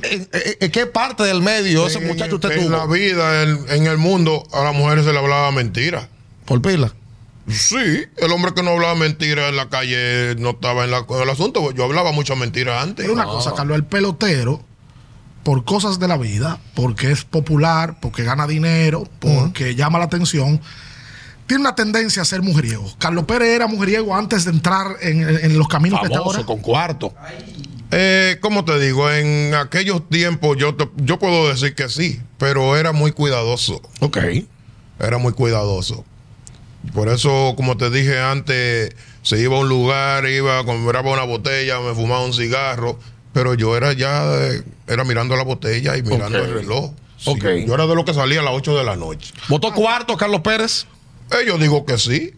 ¿En, 0.03 0.21
en- 0.33 0.57
en 0.59 0.71
qué 0.71 0.85
parte 0.85 1.23
del 1.23 1.41
medio 1.41 1.87
ese 1.87 1.99
En- 1.99 2.07
muchacho 2.07 2.35
usted 2.35 2.51
en 2.51 2.69
la 2.71 2.83
tuvo? 2.83 2.93
vida, 2.93 3.43
en, 3.43 3.65
en 3.69 3.87
el 3.87 3.97
mundo, 3.97 4.43
a 4.51 4.61
las 4.63 4.75
mujeres 4.75 5.05
se 5.05 5.13
le 5.13 5.19
hablaba 5.19 5.49
mentira. 5.51 6.09
Por 6.45 6.61
pila. 6.61 6.93
Sí, 7.47 8.03
el 8.17 8.31
hombre 8.31 8.53
que 8.53 8.63
no 8.63 8.71
hablaba 8.71 8.95
mentira 8.95 9.49
en 9.49 9.55
la 9.57 9.69
calle 9.69 10.35
no 10.37 10.51
estaba 10.51 10.83
en, 10.85 10.91
la- 10.91 11.05
en 11.09 11.21
el 11.21 11.29
asunto. 11.29 11.71
Yo 11.71 11.83
hablaba 11.85 12.11
muchas 12.11 12.37
mentiras 12.37 12.83
antes. 12.83 13.03
Pero 13.03 13.13
una 13.13 13.25
cosa, 13.25 13.53
Carlos, 13.53 13.75
el 13.75 13.83
pelotero, 13.85 14.61
por 15.43 15.65
cosas 15.65 15.99
de 15.99 16.07
la 16.07 16.17
vida, 16.17 16.59
porque 16.73 17.11
es 17.11 17.25
popular, 17.25 17.97
porque 18.01 18.23
gana 18.23 18.47
dinero, 18.47 19.07
porque 19.19 19.75
llama 19.75 19.99
la 19.99 20.05
atención, 20.05 20.61
tiene 21.47 21.61
una 21.61 21.75
tendencia 21.75 22.21
a 22.21 22.25
ser 22.25 22.41
mujeriego. 22.41 22.91
Carlos 22.99 23.25
Pérez 23.25 23.49
era 23.49 23.67
mujeriego 23.67 24.15
antes 24.15 24.45
de 24.45 24.51
entrar 24.51 24.95
en, 25.01 25.21
en 25.27 25.57
los 25.57 25.67
caminos 25.67 25.99
que 26.01 26.07
está 26.07 26.19
Famoso, 26.19 26.37
ahora. 26.37 26.45
con 26.47 26.59
cuarto. 26.59 27.13
Eh, 27.91 28.37
¿Cómo 28.41 28.65
te 28.65 28.79
digo? 28.79 29.11
En 29.11 29.53
aquellos 29.53 30.07
tiempos 30.09 30.57
yo, 30.57 30.73
te- 30.75 30.89
yo 30.97 31.19
puedo 31.19 31.47
decir 31.49 31.75
que 31.75 31.89
sí, 31.89 32.19
pero 32.37 32.75
era 32.75 32.91
muy 32.91 33.11
cuidadoso. 33.11 33.81
Ok. 33.99 34.17
Era 34.99 35.17
muy 35.17 35.33
cuidadoso. 35.33 36.03
Por 36.93 37.07
eso, 37.09 37.53
como 37.55 37.77
te 37.77 37.89
dije 37.89 38.19
antes, 38.19 38.95
se 39.21 39.39
iba 39.39 39.55
a 39.55 39.59
un 39.59 39.69
lugar, 39.69 40.25
iba, 40.27 40.63
compraba 40.65 41.11
una 41.11 41.23
botella, 41.23 41.79
me 41.79 41.93
fumaba 41.93 42.25
un 42.25 42.33
cigarro, 42.33 42.99
pero 43.31 43.53
yo 43.53 43.77
era 43.77 43.93
ya, 43.93 44.23
eh, 44.35 44.63
era 44.87 45.03
mirando 45.03 45.35
la 45.35 45.43
botella 45.43 45.95
y 45.95 46.01
mirando 46.03 46.39
el 46.39 46.53
reloj. 46.53 46.91
Sí, 47.17 47.29
Ok. 47.29 47.43
Yo 47.65 47.73
era 47.75 47.85
de 47.87 47.95
lo 47.95 48.03
que 48.03 48.13
salía 48.13 48.41
a 48.41 48.43
las 48.43 48.53
8 48.53 48.77
de 48.77 48.83
la 48.83 48.95
noche. 48.97 49.33
¿Votó 49.47 49.71
cuarto 49.73 50.17
Carlos 50.17 50.41
Pérez? 50.41 50.87
Eh, 51.33 51.45
yo 51.47 51.57
digo 51.57 51.85
que 51.85 51.97
sí. 51.97 52.33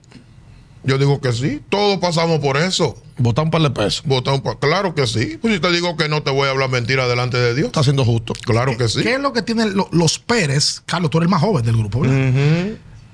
Yo 0.83 0.97
digo 0.97 1.19
que 1.19 1.33
sí. 1.33 1.61
Todos 1.69 1.97
pasamos 1.99 2.39
por 2.39 2.57
eso. 2.57 2.95
Votó 3.17 3.41
un 3.43 3.49
par 3.49 3.61
de 3.61 3.71
pesos. 3.71 4.03
Votar 4.05 4.33
un 4.35 4.41
Claro 4.59 4.93
que 4.93 5.07
sí. 5.07 5.37
Pues 5.41 5.55
si 5.55 5.59
te 5.59 5.71
digo 5.71 5.95
que 5.97 6.07
no 6.09 6.21
te 6.21 6.29
voy 6.31 6.47
a 6.47 6.51
hablar 6.51 6.69
mentira 6.69 7.07
delante 7.07 7.37
de 7.37 7.55
Dios. 7.55 7.67
Está 7.67 7.81
siendo 7.83 8.05
justo. 8.05 8.33
Claro 8.33 8.77
que 8.77 8.87
sí. 8.87 9.01
¿Qué 9.01 9.13
es 9.15 9.19
lo 9.19 9.33
que 9.33 9.41
tienen 9.41 9.75
lo- 9.75 9.89
los 9.91 10.19
Pérez? 10.19 10.83
Carlos, 10.85 11.09
tú 11.09 11.17
eres 11.17 11.25
el 11.25 11.31
más 11.31 11.41
joven 11.41 11.65
del 11.65 11.77
grupo, 11.77 12.01
¿verdad? 12.01 12.67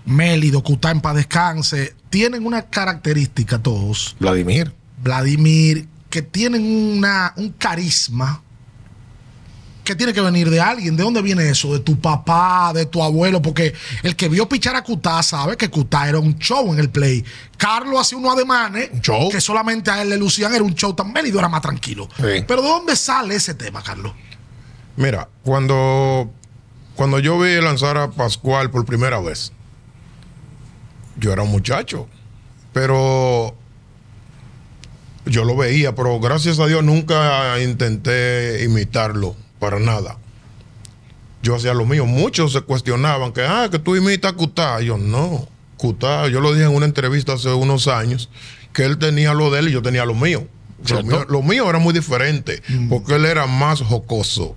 Mélido, 0.05 0.63
Cutá 0.63 0.91
en 0.91 0.99
paz 1.01 1.15
descanse. 1.15 1.93
Tienen 2.09 2.45
una 2.45 2.63
característica 2.63 3.59
todos, 3.59 4.15
Vladimir. 4.19 4.73
Vladimir, 5.03 5.87
que 6.09 6.21
tienen 6.23 6.63
una, 6.97 7.33
un 7.37 7.49
carisma 7.51 8.41
que 9.91 9.95
tiene 9.97 10.13
que 10.13 10.21
venir 10.21 10.49
de 10.49 10.61
alguien. 10.61 10.95
¿De 10.95 11.03
dónde 11.03 11.21
viene 11.21 11.49
eso? 11.49 11.73
De 11.73 11.79
tu 11.81 11.99
papá, 11.99 12.71
de 12.73 12.85
tu 12.85 13.03
abuelo, 13.03 13.41
porque 13.41 13.73
el 14.03 14.15
que 14.15 14.29
vio 14.29 14.47
pichar 14.47 14.73
a 14.75 14.83
Cutá 14.83 15.21
sabe 15.21 15.57
que 15.57 15.69
Cutá 15.69 16.07
era 16.07 16.17
un 16.17 16.37
show 16.39 16.71
en 16.71 16.79
el 16.79 16.89
play. 16.89 17.25
Carlos 17.57 17.99
hacía 17.99 18.17
unos 18.17 18.33
ademanes 18.35 18.89
Un 18.93 19.01
show. 19.01 19.29
que 19.29 19.41
solamente 19.41 19.91
a 19.91 20.01
él 20.01 20.09
le 20.09 20.17
lucían, 20.17 20.53
era 20.53 20.63
un 20.63 20.73
show 20.75 20.93
tan 20.93 21.11
Mélido 21.11 21.39
era 21.39 21.49
más 21.49 21.61
tranquilo. 21.61 22.07
Sí. 22.15 22.45
Pero 22.47 22.61
¿de 22.61 22.67
dónde 22.69 22.95
sale 22.95 23.35
ese 23.35 23.53
tema, 23.53 23.83
Carlos? 23.83 24.13
Mira, 24.95 25.27
cuando, 25.43 26.31
cuando 26.95 27.19
yo 27.19 27.37
vi 27.37 27.59
lanzar 27.59 27.97
a 27.97 28.11
Pascual 28.11 28.71
por 28.71 28.85
primera 28.85 29.19
vez, 29.19 29.51
yo 31.17 31.33
era 31.33 31.43
un 31.43 31.51
muchacho, 31.51 32.07
pero 32.71 33.53
yo 35.25 35.43
lo 35.43 35.57
veía, 35.57 35.93
pero 35.95 36.17
gracias 36.21 36.59
a 36.59 36.67
Dios 36.67 36.81
nunca 36.81 37.59
intenté 37.61 38.63
imitarlo 38.63 39.35
para 39.61 39.79
nada. 39.79 40.17
Yo 41.43 41.55
hacía 41.55 41.73
lo 41.75 41.85
mío. 41.85 42.05
Muchos 42.07 42.51
se 42.51 42.61
cuestionaban 42.61 43.31
que, 43.31 43.43
ah, 43.43 43.69
que 43.71 43.77
tú 43.77 43.95
imitas 43.95 44.33
a 44.33 44.35
Cutá. 44.35 44.81
Yo, 44.81 44.97
no. 44.97 45.47
Cutá, 45.77 46.27
yo 46.27 46.41
lo 46.41 46.51
dije 46.51 46.65
en 46.65 46.75
una 46.75 46.87
entrevista 46.87 47.33
hace 47.33 47.53
unos 47.53 47.87
años, 47.87 48.29
que 48.73 48.85
él 48.85 48.97
tenía 48.97 49.33
lo 49.33 49.51
de 49.51 49.59
él 49.59 49.69
y 49.69 49.71
yo 49.71 49.81
tenía 49.83 50.03
lo 50.03 50.15
mío. 50.15 50.47
Lo 50.89 51.03
mío, 51.03 51.25
lo 51.29 51.41
mío 51.43 51.69
era 51.69 51.77
muy 51.77 51.93
diferente, 51.93 52.63
porque 52.89 53.15
él 53.15 53.25
era 53.25 53.45
más 53.45 53.81
jocoso. 53.81 54.55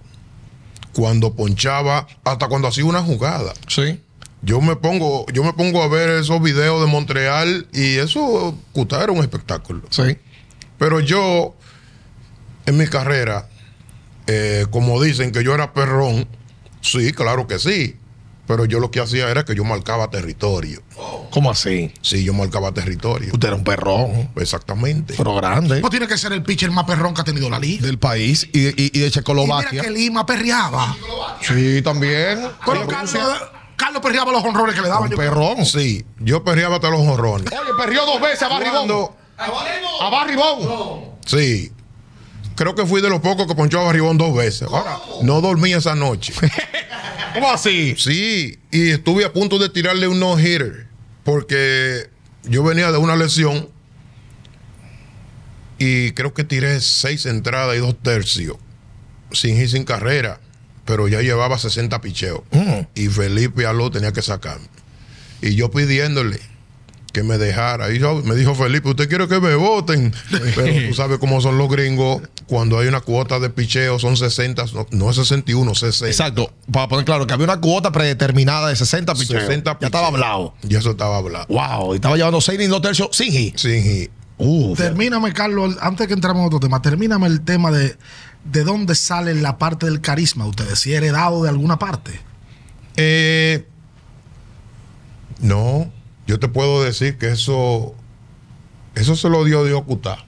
Cuando 0.94 1.34
ponchaba, 1.34 2.06
hasta 2.25 2.49
cuando 2.49 2.68
hacía 2.68 2.87
una 2.87 3.02
jugada. 3.02 3.52
Sí. 3.68 4.00
Yo 4.40 4.61
me 4.62 4.76
pongo, 4.76 5.26
yo 5.32 5.44
me 5.44 5.52
pongo 5.52 5.82
a 5.82 5.88
ver 5.88 6.08
esos 6.11 6.40
videos 6.40 6.80
de 6.80 6.87
Montreal 6.87 7.66
y 7.73 7.96
eso, 7.96 8.56
Cutá 8.73 9.02
era 9.02 9.12
un 9.12 9.20
espectáculo. 9.20 9.82
Sí. 9.90 10.16
Pero 10.78 11.00
yo 11.00 11.54
en 12.64 12.78
mi 12.78 12.87
carrera, 12.87 13.49
eh, 14.26 14.66
como 14.70 15.00
dicen 15.02 15.32
que 15.32 15.42
yo 15.44 15.54
era 15.54 15.72
perrón, 15.72 16.26
sí, 16.80 17.12
claro 17.12 17.46
que 17.46 17.58
sí. 17.58 17.96
Pero 18.46 18.66
yo 18.66 18.78
lo 18.78 18.90
que 18.90 19.00
hacía 19.00 19.30
era 19.30 19.46
que 19.46 19.54
yo 19.54 19.64
marcaba 19.64 20.10
territorio. 20.10 20.82
¿Cómo 21.30 21.50
así? 21.50 21.94
Sí, 22.02 22.24
yo 22.24 22.34
marcaba 22.34 22.72
territorio. 22.72 23.30
Usted 23.32 23.48
era 23.48 23.56
un 23.56 23.64
perrón, 23.64 24.28
Exactamente. 24.36 25.14
pero 25.16 25.34
grande, 25.36 25.80
No 25.80 25.88
tiene 25.88 26.06
que 26.06 26.18
ser 26.18 26.30
el 26.34 26.42
pitcher 26.42 26.70
más 26.70 26.84
perrón 26.84 27.14
que 27.14 27.22
ha 27.22 27.24
tenido 27.24 27.48
la 27.48 27.58
liga. 27.58 27.86
del 27.86 27.98
país 27.98 28.46
y, 28.52 28.66
y- 28.66 28.74
y 28.76 28.90
de 28.90 28.90
Y 28.90 28.98
mira 28.98 29.10
Checoslovaquia. 29.12 29.80
que 29.82 29.90
Lima 29.90 30.26
perreaba. 30.26 30.94
Sí, 31.40 31.80
también. 31.80 32.46
Pero 32.66 32.86
Carlos, 32.86 33.14
Carlos 33.76 34.02
perreaba 34.02 34.30
los 34.30 34.44
honrones 34.44 34.74
que 34.74 34.82
le 34.82 34.88
daban. 34.88 35.04
un 35.04 35.10
Yo- 35.12 35.16
perrón. 35.16 35.64
Sí, 35.64 36.04
yo 36.20 36.44
perreaba 36.44 36.74
hasta 36.76 36.90
los 36.90 37.00
honrones. 37.00 37.46
Oye, 37.50 37.70
perrió 37.78 38.04
dos 38.04 38.20
veces 38.20 38.42
a 38.42 38.48
Barribón. 38.48 38.74
Cuando- 38.74 39.16
A 40.02 40.10
Barribón. 40.10 40.58
Sí. 41.24 41.72
Creo 42.56 42.75
que 42.75 42.87
fui 42.87 43.00
de 43.00 43.08
los 43.08 43.20
pocos 43.20 43.46
que 43.46 43.54
ponchó 43.54 43.80
a 43.80 43.84
Barribón 43.84 44.16
dos 44.16 44.34
veces. 44.34 44.68
Ahora, 44.70 44.99
no 45.23 45.40
dormí 45.40 45.73
esa 45.73 45.94
noche. 45.94 46.32
¿Cómo 47.34 47.50
así? 47.50 47.96
Sí, 47.99 48.58
y 48.70 48.90
estuve 48.90 49.25
a 49.25 49.32
punto 49.32 49.58
de 49.58 49.68
tirarle 49.68 50.06
un 50.06 50.20
no-hitter. 50.20 50.87
Porque 51.25 52.08
yo 52.44 52.62
venía 52.62 52.92
de 52.92 52.99
una 52.99 53.16
lesión. 53.16 53.68
Y 55.78 56.12
creo 56.12 56.32
que 56.32 56.44
tiré 56.44 56.80
seis 56.80 57.26
entradas 57.26 57.76
y 57.76 57.80
dos 57.80 58.00
tercios. 58.00 58.56
Sin 59.32 59.56
hit, 59.56 59.70
sin 59.70 59.84
carrera. 59.84 60.40
Pero 60.84 61.08
ya 61.08 61.23
llevaba 61.23 61.58
60 61.58 62.00
picheos. 62.00 62.42
Mm. 62.52 62.80
Y 62.94 63.08
Felipe 63.08 63.66
Aló 63.66 63.90
tenía 63.90 64.12
que 64.12 64.23
sacarme. 64.23 64.68
Y 65.42 65.56
yo 65.56 65.70
pidiéndole 65.70 66.40
que 67.14 67.23
me 67.23 67.38
dejara. 67.38 67.90
Y 67.90 67.99
yo- 67.99 68.21
me 68.25 68.35
dijo 68.35 68.54
Felipe, 68.54 68.90
¿usted 68.90 69.09
quiere 69.09 69.26
que 69.28 69.40
me 69.40 69.54
voten? 69.54 70.12
Pero 70.54 70.88
tú 70.88 70.94
sabes 70.94 71.18
cómo 71.18 71.40
son 71.40 71.56
los 71.56 71.71
gringos. 71.71 72.21
Cuando 72.47 72.78
hay 72.78 72.88
una 72.88 73.00
cuota 73.00 73.38
de 73.38 73.49
picheo 73.49 73.99
son 73.99 74.18
60, 74.18 74.66
no, 74.75 74.87
no 74.90 75.09
es 75.11 75.16
61, 75.16 75.75
60. 75.75 76.09
Exacto. 76.09 76.52
Para 76.71 76.88
poner 76.88 77.06
claro 77.06 77.26
que 77.26 77.33
había 77.33 77.44
una 77.44 77.61
cuota 77.61 77.90
predeterminada 77.92 78.68
de 78.68 78.76
60 78.76 79.14
picheos. 79.14 79.42
60 79.44 79.78
Ya 79.80 79.87
estaba 79.87 80.09
hablado. 80.09 80.54
Y 80.68 80.75
eso 80.76 80.90
estaba 80.90 81.16
hablado. 81.16 81.47
Wow. 81.49 81.94
Y 81.94 81.97
estaba 81.97 82.16
llevando 82.16 82.42
6 82.42 82.61
y 82.61 82.66
2 82.66 82.83
tercios 82.83 83.09
sin 83.12 83.33
hit. 83.33 83.56
Sin 83.56 83.83
hit. 83.83 84.11
Uh, 84.37 84.75
Termíname, 84.75 85.33
Carlos, 85.33 85.76
antes 85.80 86.09
que 86.09 86.12
entremos 86.12 86.40
en 86.40 86.47
otro 86.49 86.59
tema, 86.61 86.83
termíname 86.83 87.28
el 87.28 87.40
tema 87.42 87.71
de 87.71 87.97
de 88.44 88.62
dónde 88.62 88.94
sale 88.94 89.35
la 89.37 89.56
parte 89.56 89.87
del 89.87 90.02
carisma 90.02 90.44
de 90.44 90.50
ustedes, 90.50 90.78
si 90.80 90.92
heredado 90.92 91.44
de 91.44 91.49
alguna 91.49 91.78
parte. 91.78 92.21
Eh, 92.97 93.66
no, 95.40 95.90
yo 96.26 96.38
te 96.38 96.48
puedo 96.48 96.82
decir 96.82 97.18
que 97.18 97.28
eso, 97.30 97.94
eso 98.94 99.16
se 99.16 99.28
lo 99.28 99.44
dio 99.44 99.64
Dios 99.64 99.82
Cutá. 99.82 100.24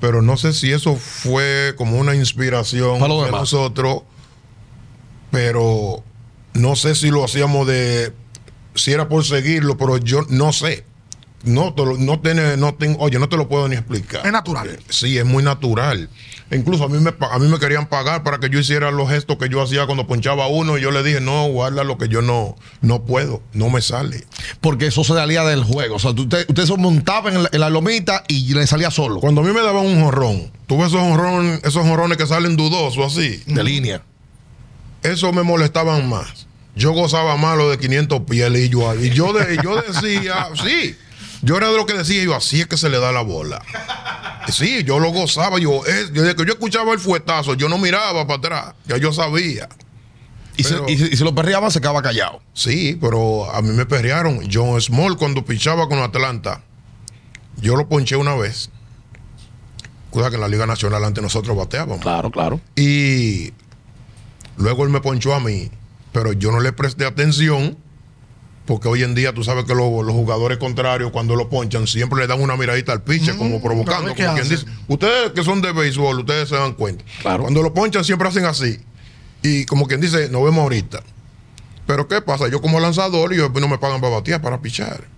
Pero 0.00 0.20
no 0.20 0.36
sé 0.36 0.52
si 0.52 0.72
eso 0.72 0.96
fue 0.96 1.74
como 1.76 1.98
una 1.98 2.14
inspiración 2.14 2.98
Para 2.98 3.14
de 3.14 3.30
nosotros, 3.30 4.02
pero 5.30 6.02
no 6.54 6.76
sé 6.76 6.94
si 6.94 7.10
lo 7.10 7.24
hacíamos 7.24 7.66
de, 7.66 8.12
si 8.74 8.92
era 8.92 9.08
por 9.08 9.24
seguirlo, 9.24 9.76
pero 9.76 9.96
yo 9.98 10.22
no 10.28 10.52
sé. 10.52 10.84
No, 11.44 11.74
te 11.74 11.84
lo- 11.84 11.96
no 11.98 12.20
tiene, 12.20 12.56
no 12.56 12.74
ten- 12.74 12.96
oye, 13.00 13.18
no 13.18 13.28
te 13.28 13.36
lo 13.36 13.48
puedo 13.48 13.68
ni 13.68 13.74
explicar. 13.76 14.24
Es 14.24 14.32
natural. 14.32 14.78
Sí, 14.88 15.18
es 15.18 15.24
muy 15.24 15.42
natural. 15.42 16.08
Incluso 16.52 16.84
a 16.84 16.88
mí, 16.88 16.98
me, 16.98 17.12
a 17.18 17.38
mí 17.38 17.48
me 17.48 17.58
querían 17.58 17.86
pagar 17.88 18.22
para 18.22 18.38
que 18.38 18.50
yo 18.50 18.58
hiciera 18.58 18.90
los 18.90 19.08
gestos 19.08 19.38
que 19.38 19.48
yo 19.48 19.62
hacía 19.62 19.86
cuando 19.86 20.06
ponchaba 20.06 20.46
uno 20.48 20.76
y 20.76 20.82
yo 20.82 20.90
le 20.90 21.02
dije, 21.02 21.20
no, 21.20 21.46
guarda 21.48 21.82
lo 21.82 21.96
que 21.98 22.08
yo 22.08 22.20
no, 22.22 22.56
no 22.82 23.02
puedo, 23.04 23.42
no 23.54 23.70
me 23.70 23.80
sale. 23.80 24.26
porque 24.60 24.86
eso 24.86 25.02
se 25.04 25.14
salía 25.14 25.44
del 25.44 25.64
juego. 25.64 25.96
O 25.96 25.98
sea, 25.98 26.10
usted, 26.10 26.44
usted 26.48 26.66
se 26.66 26.76
montaba 26.76 27.30
en 27.30 27.42
la, 27.44 27.48
en 27.52 27.60
la 27.60 27.70
lomita 27.70 28.22
y 28.28 28.52
le 28.54 28.66
salía 28.66 28.90
solo. 28.90 29.18
Cuando 29.20 29.40
a 29.40 29.44
mí 29.44 29.50
me 29.52 29.62
daban 29.62 29.86
un 29.86 30.02
jorrón, 30.02 30.52
tuve 30.66 30.86
esos 30.86 31.00
jorrones, 31.00 31.60
esos 31.64 31.86
jorrones 31.86 32.18
que 32.18 32.26
salen 32.26 32.56
dudosos 32.56 33.16
así, 33.16 33.42
De 33.46 33.64
línea. 33.64 34.02
eso 35.02 35.32
me 35.32 35.42
molestaban 35.42 36.08
más. 36.08 36.46
Yo 36.74 36.92
gozaba 36.92 37.36
más 37.36 37.56
lo 37.58 37.68
de 37.70 37.78
500 37.78 38.20
pies 38.28 38.50
y 38.56 38.68
yo, 38.70 38.94
y 38.94 39.10
yo, 39.10 39.32
de- 39.34 39.58
yo 39.62 39.76
decía, 39.82 40.48
sí, 40.64 40.96
yo 41.42 41.56
era 41.56 41.70
de 41.70 41.76
lo 41.76 41.86
que 41.86 41.92
decía, 41.94 42.22
yo 42.24 42.34
así 42.34 42.60
es 42.60 42.66
que 42.66 42.76
se 42.76 42.88
le 42.88 42.98
da 42.98 43.12
la 43.12 43.20
bola. 43.22 43.62
Sí, 44.48 44.82
yo 44.84 44.98
lo 44.98 45.10
gozaba, 45.10 45.58
yo, 45.58 45.84
es, 45.86 46.12
desde 46.12 46.34
que 46.34 46.44
yo 46.44 46.52
escuchaba 46.54 46.92
el 46.92 46.98
fuetazo, 46.98 47.54
yo 47.54 47.68
no 47.68 47.78
miraba 47.78 48.26
para 48.26 48.38
atrás, 48.38 48.74
ya 48.86 48.96
yo 48.96 49.12
sabía. 49.12 49.68
Y, 50.56 50.62
Pero- 50.64 50.86
se, 50.86 50.92
y, 50.92 50.98
se- 50.98 51.06
y 51.12 51.16
se 51.16 51.24
lo 51.24 51.34
perreaban, 51.34 51.70
se 51.70 51.80
quedaba 51.80 52.02
callado. 52.02 52.40
Sí, 52.52 52.98
pero 53.00 53.50
a 53.54 53.62
mí 53.62 53.70
me 53.70 53.86
perrearon. 53.86 54.40
John 54.52 54.80
Small 54.80 55.16
cuando 55.16 55.44
pichaba 55.44 55.88
con 55.88 55.98
Atlanta, 56.00 56.62
yo 57.56 57.76
lo 57.76 57.88
ponché 57.88 58.16
una 58.16 58.34
vez. 58.34 58.70
Cosa 60.10 60.28
que 60.28 60.34
en 60.34 60.42
la 60.42 60.48
Liga 60.48 60.66
Nacional 60.66 61.02
antes 61.04 61.22
nosotros 61.22 61.56
bateábamos. 61.56 62.00
Claro, 62.00 62.30
claro. 62.30 62.60
Y 62.76 63.52
luego 64.56 64.84
él 64.84 64.90
me 64.90 65.00
ponchó 65.00 65.34
a 65.34 65.40
mí, 65.40 65.70
pero 66.12 66.32
yo 66.34 66.52
no 66.52 66.60
le 66.60 66.72
presté 66.72 67.06
atención. 67.06 67.78
Porque 68.64 68.86
hoy 68.88 69.02
en 69.02 69.14
día 69.14 69.32
tú 69.34 69.42
sabes 69.42 69.64
que 69.64 69.74
lo- 69.74 70.02
los 70.04 70.14
jugadores 70.14 70.58
contrarios 70.58 71.10
cuando 71.10 71.34
lo 71.34 71.48
ponchan 71.48 71.86
siempre 71.88 72.20
le 72.20 72.26
dan 72.28 72.40
una 72.40 72.56
miradita 72.56 72.92
al 72.92 73.02
pitcher 73.02 73.36
como 73.36 73.60
provocando. 73.60 74.04
pero 74.04 74.14
¿qué 74.14 74.24
Como 74.24 74.36
quien 74.36 74.48
dice, 74.48 74.66
ustedes 74.88 75.32
que 75.32 75.42
son 75.42 75.60
de 75.62 75.72
béisbol, 75.72 76.20
ustedes 76.20 76.48
se 76.48 76.54
dan 76.56 76.74
cuenta. 76.74 77.04
Claro. 77.22 77.42
Cuando 77.42 77.62
lo 77.62 77.74
ponchan 77.74 78.04
siempre 78.04 78.28
hacen 78.28 78.44
así. 78.44 78.78
Y 79.42 79.64
como 79.66 79.86
quien 79.88 80.00
dice, 80.00 80.28
nos 80.28 80.44
vemos 80.44 80.62
ahorita. 80.62 81.02
Pero 81.86 82.06
¿qué 82.06 82.20
pasa? 82.22 82.46
Yo 82.48 82.60
como 82.62 82.78
lanzador 82.78 83.32
y 83.32 83.38
yo 83.38 83.48
no 83.48 83.66
me 83.66 83.78
pagan 83.78 84.00
para 84.00 84.14
batear, 84.14 84.40
para 84.40 84.60
pichar. 84.60 85.08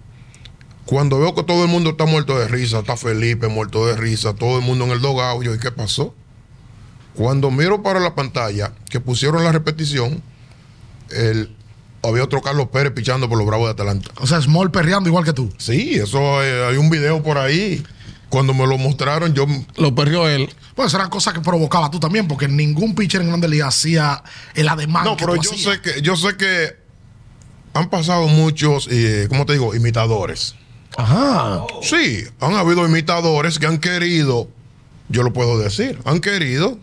Cuando 0.87 1.21
veo 1.21 1.35
que 1.35 1.43
todo 1.43 1.63
el 1.65 1.69
mundo 1.71 1.91
está 1.91 2.07
muerto 2.07 2.39
de 2.39 2.49
risa, 2.49 2.79
está 2.79 2.97
Felipe 2.97 3.49
muerto 3.49 3.87
de 3.87 3.97
risa, 3.97 4.33
todo 4.35 4.59
el 4.59 4.65
mundo 4.65 4.87
en 4.87 4.91
el 4.93 5.01
dogado, 5.03 5.43
yo, 5.43 5.55
¿y 5.55 5.59
qué 5.59 5.71
pasó? 5.71 6.15
Cuando 7.15 7.51
miro 7.51 7.83
para 7.83 8.01
la 8.01 8.15
pantalla, 8.15 8.73
que 8.89 9.01
pusieron 9.01 9.45
la 9.45 9.53
repetición, 9.53 10.23
el, 11.11 11.55
había 12.05 12.25
otro 12.25 12.41
Carlos 12.43 12.69
Pérez 12.69 12.93
pichando 12.93 13.29
por 13.29 13.39
los 13.39 13.47
Bravos 13.47 13.67
de 13.67 13.83
Atlanta. 13.83 14.11
O 14.17 14.27
sea, 14.27 14.41
Small 14.41 14.71
perreando 14.71 15.09
igual 15.09 15.25
que 15.25 15.33
tú. 15.33 15.53
Sí, 15.59 15.95
eso 15.95 16.43
eh, 16.43 16.67
hay 16.69 16.77
un 16.77 16.91
video 16.91 17.23
por 17.23 17.39
ahí. 17.39 17.83
Cuando 18.29 18.53
me 18.53 18.67
lo 18.67 18.79
mostraron, 18.79 19.33
yo 19.33 19.47
Lo 19.77 19.95
perrió 19.95 20.29
él. 20.29 20.53
Pues 20.75 20.93
eran 20.93 21.09
cosas 21.09 21.35
que 21.35 21.41
provocaba 21.41 21.91
tú 21.91 22.01
también, 22.01 22.27
porque 22.27 22.49
ningún 22.49 22.95
pitcher 22.97 23.21
en 23.21 23.29
Grande 23.29 23.49
Liga 23.49 23.69
hacía 23.69 24.23
el 24.55 24.69
ademán. 24.69 25.05
No, 25.05 25.17
que 25.17 25.25
pero 25.25 25.37
tú 25.37 25.43
yo 25.43 25.51
hacías. 25.53 25.75
sé 25.75 25.81
que 25.81 26.03
yo 26.03 26.17
sé 26.17 26.37
que 26.37 26.77
han 27.75 27.91
pasado 27.91 28.27
muchos, 28.27 28.89
eh, 28.91 29.27
¿cómo 29.29 29.47
te 29.47 29.53
digo? 29.53 29.75
Imitadores. 29.75 30.57
Ajá. 30.97 31.65
Sí, 31.83 32.25
han 32.41 32.55
habido 32.55 32.87
imitadores 32.87 33.59
que 33.59 33.67
han 33.67 33.79
querido, 33.79 34.49
yo 35.09 35.23
lo 35.23 35.33
puedo 35.33 35.59
decir, 35.59 35.99
han 36.05 36.21
querido. 36.21 36.79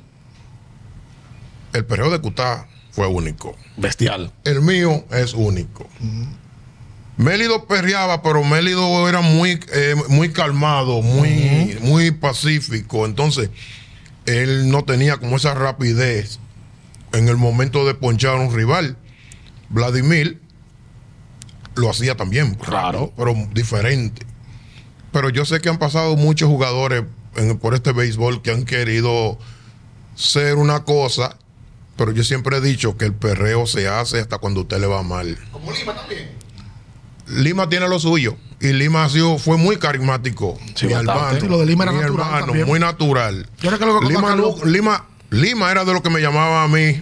El 1.74 1.86
perreo 1.86 2.12
de 2.12 2.20
Cutá 2.20 2.68
fue 2.92 3.08
único. 3.08 3.56
Bestial. 3.78 4.32
El 4.44 4.62
mío 4.62 5.06
es 5.12 5.34
único. 5.34 5.88
Mélido 7.18 7.66
perreaba, 7.68 8.22
pero 8.24 8.44
Mélido 8.44 9.08
era 9.08 9.22
muy, 9.22 9.60
eh, 9.74 9.96
muy 10.10 10.32
calmado, 10.32 11.02
muy, 11.02 11.78
muy 11.82 12.12
pacífico. 12.12 13.06
Entonces, 13.06 13.50
él 14.26 14.70
no 14.70 14.84
tenía 14.84 15.18
como 15.18 15.36
esa 15.38 15.54
rapidez 15.54 16.40
en 17.14 17.28
el 17.28 17.38
momento 17.38 17.86
de 17.86 17.94
ponchar 17.94 18.36
a 18.38 18.40
un 18.40 18.54
rival. 18.56 18.98
Vladimir 19.70 20.40
lo 21.76 21.90
hacía 21.90 22.16
también, 22.16 22.56
Claro. 22.56 23.14
pero 23.16 23.36
diferente. 23.54 24.26
Pero 25.12 25.30
yo 25.30 25.46
sé 25.46 25.60
que 25.62 25.70
han 25.70 25.78
pasado 25.78 26.16
muchos 26.16 26.50
jugadores 26.50 27.04
en- 27.36 27.58
por 27.58 27.74
este 27.76 27.92
béisbol 27.92 28.42
que 28.42 28.52
han 28.52 28.64
querido 28.64 29.38
ser 30.16 30.56
una 30.56 30.84
cosa, 30.86 31.38
pero 31.98 32.12
yo 32.12 32.24
siempre 32.24 32.58
he 32.58 32.62
dicho 32.62 32.98
que 32.98 33.06
el 33.06 33.14
perreo 33.14 33.66
se 33.68 33.88
hace 33.88 34.20
hasta 34.20 34.38
cuando 34.38 34.62
a 34.62 34.64
usted 34.64 34.80
le 34.80 34.88
va 34.88 35.04
mal. 35.04 35.38
Como 35.52 35.72
Lima 35.72 35.94
también. 35.96 36.30
Lima 37.28 37.70
tiene 37.70 37.88
lo 37.88 38.00
suyo 38.00 38.36
y 38.60 38.74
Lima 38.74 39.06
ha 39.06 39.10
sido, 39.10 39.38
fue 39.38 39.58
muy 39.58 39.78
carismático. 39.78 40.60
Sí, 40.76 40.88
mi 40.88 40.94
hermano, 40.94 41.40
lo 41.48 41.60
de 41.60 41.66
Lima 41.66 41.84
era 41.86 41.94
mi 41.94 42.00
natural 42.02 42.26
hermano, 42.28 42.46
también. 42.48 42.68
muy 42.68 42.80
natural. 42.80 43.48
Yo 43.62 43.70
creo 43.70 43.80
que 43.80 43.86
lo 43.86 44.00
que 44.00 44.08
Lima, 44.08 44.22
contaba 44.22 44.36
no- 44.36 44.56
Carlos- 44.56 44.70
Lima, 44.72 45.06
Lima 45.30 45.72
era 45.72 45.86
de 45.86 45.94
lo 45.94 46.02
que 46.04 46.10
me 46.10 46.20
llamaba 46.20 46.64
a 46.64 46.68
mí. 46.68 47.02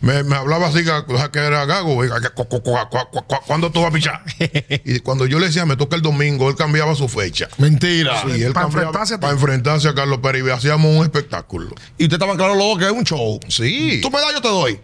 Me, 0.00 0.22
me 0.22 0.36
hablaba 0.36 0.66
así 0.68 0.84
que, 0.84 1.38
era 1.38 1.64
gago. 1.64 1.96
¿Cuándo 3.46 3.70
tú 3.70 3.80
vas 3.80 3.90
a 3.90 3.94
pichar? 3.94 4.22
y 4.84 5.00
cuando 5.00 5.26
yo 5.26 5.38
le 5.38 5.46
decía, 5.46 5.64
me 5.66 5.76
toca 5.76 5.96
el 5.96 6.02
domingo, 6.02 6.48
él 6.48 6.56
cambiaba 6.56 6.94
su 6.94 7.08
fecha. 7.08 7.48
Mentira. 7.58 8.22
Él 8.22 8.52
Para 8.52 8.66
enfrentarse 8.66 9.16
a 9.20 9.30
enfrentarse 9.30 9.92
Carlos 9.94 10.18
Pérez 10.18 10.44
y 10.46 10.50
hacíamos 10.50 10.94
un 10.96 11.02
espectáculo. 11.02 11.74
Y 11.98 12.04
usted 12.04 12.16
estaban 12.16 12.36
claros 12.36 12.56
los 12.56 12.66
dos 12.66 12.78
que 12.78 12.84
es 12.86 12.90
un 12.92 13.04
show. 13.04 13.40
Sí. 13.48 14.00
Tú 14.02 14.10
me 14.10 14.20
das, 14.20 14.32
yo 14.34 14.40
te 14.40 14.48
doy. 14.48 14.80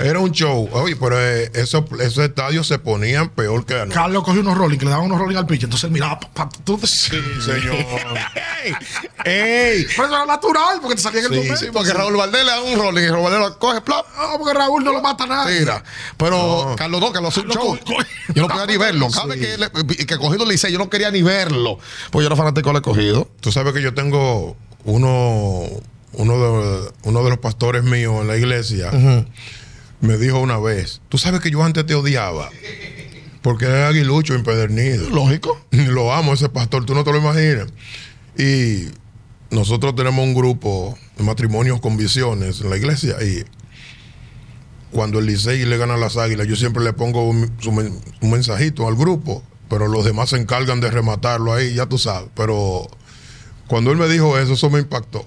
Era 0.00 0.18
un 0.18 0.30
show. 0.32 0.68
Oye, 0.72 0.96
pero 0.96 1.18
eh, 1.20 1.50
esos, 1.54 1.84
esos 2.00 2.24
estadios 2.24 2.66
se 2.66 2.78
ponían 2.78 3.30
peor 3.30 3.64
que 3.64 3.74
anoche. 3.74 3.94
Carlos 3.94 4.24
cogió 4.24 4.40
unos 4.40 4.56
rolling, 4.58 4.78
que 4.78 4.84
le 4.84 4.90
daban 4.90 5.06
unos 5.06 5.18
rolling 5.18 5.36
al 5.36 5.46
pitcher. 5.46 5.64
Entonces 5.64 5.90
miraba. 5.90 6.20
pa- 6.20 6.28
pa- 6.34 6.48
tú 6.64 6.78
te- 6.78 6.86
señor. 6.86 7.74
¡Ey! 8.64 8.72
¡Ey! 9.24 9.86
Pero 9.96 10.06
eso 10.08 10.16
era 10.16 10.26
natural, 10.26 10.78
porque 10.80 10.96
te 10.96 11.02
salía 11.02 11.20
en 11.20 11.26
el 11.26 11.32
Sí, 11.32 11.36
momento. 11.38 11.56
Sí, 11.56 11.66
porque 11.72 11.92
Raúl 11.92 12.16
Valdés 12.16 12.44
le 12.44 12.50
da 12.50 12.62
un 12.62 12.78
rolling 12.78 13.02
y 13.02 13.08
Raúl 13.08 13.22
Valdés 13.24 13.40
lo 13.40 13.58
coge, 13.58 13.80
plop. 13.80 14.06
No, 14.18 14.38
porque 14.38 14.54
Raúl 14.54 14.84
no 14.84 14.92
lo 14.92 15.00
mata 15.00 15.24
a 15.24 15.26
nadie. 15.26 15.58
Tira. 15.60 15.82
Pero 16.16 16.74
Carlos 16.76 17.00
no, 17.00 17.12
Carlos 17.12 17.36
hace 17.36 17.46
un 17.46 17.52
show. 17.52 17.78
Yo 18.34 18.42
no 18.42 18.48
podía 18.48 18.66
ni 18.66 18.76
verlo. 18.76 19.08
Cada 19.10 19.26
vez 19.26 19.38
que, 19.40 19.58
le- 19.58 20.06
que 20.06 20.16
cogido 20.18 20.44
le 20.44 20.54
hice, 20.54 20.70
yo 20.72 20.78
no 20.78 20.90
quería 20.90 21.10
ni 21.10 21.22
verlo. 21.22 21.78
Pues 22.10 22.22
yo 22.22 22.26
era 22.26 22.36
fanático 22.36 22.72
del 22.72 22.82
cogido. 22.82 23.30
Tú 23.40 23.52
sabes 23.52 23.72
que 23.72 23.82
yo 23.82 23.94
tengo 23.94 24.56
uno, 24.84 25.62
uno, 26.12 26.38
de, 26.38 26.90
uno 27.04 27.22
de 27.24 27.30
los 27.30 27.38
pastores 27.38 27.82
míos 27.84 28.14
en 28.20 28.28
la 28.28 28.36
iglesia 28.36 28.90
me 30.00 30.16
dijo 30.16 30.38
una 30.38 30.58
vez, 30.58 31.00
tú 31.08 31.18
sabes 31.18 31.40
que 31.40 31.50
yo 31.50 31.62
antes 31.64 31.84
te 31.86 31.94
odiaba. 31.94 32.50
Porque 33.42 33.66
era 33.66 33.88
aguilucho 33.88 34.34
empedernido. 34.34 35.08
Lógico. 35.10 35.60
Lo 35.70 36.12
amo 36.12 36.34
ese 36.34 36.48
pastor, 36.48 36.84
tú 36.84 36.94
no 36.94 37.04
te 37.04 37.12
lo 37.12 37.18
imaginas. 37.18 37.68
Y 38.36 38.88
nosotros 39.50 39.94
tenemos 39.96 40.24
un 40.24 40.34
grupo 40.34 40.98
de 41.16 41.24
matrimonios 41.24 41.80
con 41.80 41.96
visiones 41.96 42.60
en 42.60 42.70
la 42.70 42.76
iglesia 42.76 43.16
y 43.22 43.44
cuando 44.98 45.20
el 45.20 45.26
Licey 45.26 45.64
le 45.64 45.76
gana 45.76 45.94
a 45.94 45.96
las 45.96 46.16
águilas, 46.16 46.48
yo 46.48 46.56
siempre 46.56 46.82
le 46.82 46.92
pongo 46.92 47.22
un, 47.22 47.52
mensajito 48.20 48.88
al 48.88 48.96
grupo, 48.96 49.44
pero 49.68 49.86
los 49.86 50.04
demás 50.04 50.30
se 50.30 50.38
encargan 50.38 50.80
de 50.80 50.90
rematarlo 50.90 51.54
ahí, 51.54 51.72
ya 51.72 51.86
tú 51.86 51.98
sabes. 51.98 52.28
Pero 52.34 52.88
cuando 53.68 53.92
él 53.92 53.96
me 53.96 54.08
dijo 54.08 54.36
eso, 54.40 54.54
eso 54.54 54.70
me 54.70 54.80
impactó. 54.80 55.24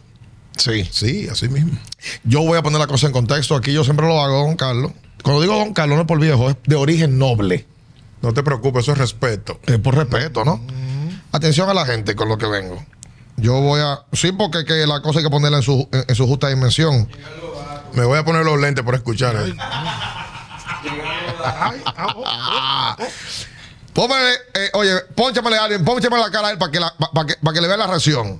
Sí. 0.57 0.89
Sí, 0.91 1.29
así 1.31 1.47
mismo. 1.47 1.71
Yo 2.25 2.41
voy 2.41 2.57
a 2.57 2.63
poner 2.63 2.81
la 2.81 2.87
cosa 2.87 3.07
en 3.07 3.13
contexto. 3.13 3.55
Aquí 3.55 3.71
yo 3.71 3.85
siempre 3.85 4.05
lo 4.05 4.21
hago, 4.21 4.45
don 4.45 4.57
Carlos. 4.57 4.91
Cuando 5.23 5.41
digo 5.41 5.55
don 5.55 5.73
Carlos, 5.73 5.95
no 5.95 6.01
es 6.01 6.07
por 6.07 6.19
viejo, 6.19 6.49
es 6.49 6.57
de 6.65 6.75
origen 6.75 7.17
noble. 7.17 7.65
No 8.21 8.33
te 8.33 8.43
preocupes, 8.43 8.83
eso 8.83 8.91
es 8.91 8.97
respeto. 8.97 9.57
Es 9.67 9.77
por 9.77 9.95
respeto, 9.95 10.43
¿no? 10.43 10.59
Atención 11.31 11.69
a 11.69 11.73
la 11.73 11.85
gente 11.85 12.13
con 12.13 12.27
lo 12.27 12.37
que 12.37 12.47
vengo. 12.47 12.85
Yo 13.37 13.61
voy 13.61 13.79
a. 13.79 14.01
Sí, 14.11 14.33
porque 14.33 14.65
que 14.65 14.85
la 14.85 15.01
cosa 15.01 15.19
hay 15.19 15.23
que 15.23 15.31
ponerla 15.31 15.59
en 15.59 15.63
su, 15.63 15.87
en, 15.93 16.03
en 16.09 16.15
su 16.15 16.27
justa 16.27 16.49
dimensión. 16.49 17.07
Me 17.93 18.03
voy 18.05 18.17
a 18.17 18.23
poner 18.25 18.43
los 18.45 18.59
lentes 18.59 18.83
por 18.83 18.95
escuchar. 18.95 19.35
eh. 19.35 19.53
Póngale, 23.93 24.33
eh, 24.53 24.69
oye, 24.73 24.93
pónchamele 25.15 25.57
a 25.57 25.63
alguien, 25.65 25.83
pónchamele 25.83 26.23
la 26.23 26.31
cara 26.31 26.47
a 26.47 26.51
él 26.51 26.57
para 26.57 26.71
que, 26.71 26.79
la- 26.79 26.95
pa- 26.97 27.11
pa 27.11 27.25
que, 27.25 27.35
pa' 27.43 27.51
que 27.53 27.59
le 27.61 27.67
vea 27.67 27.75
la 27.77 27.87
reacción. 27.87 28.39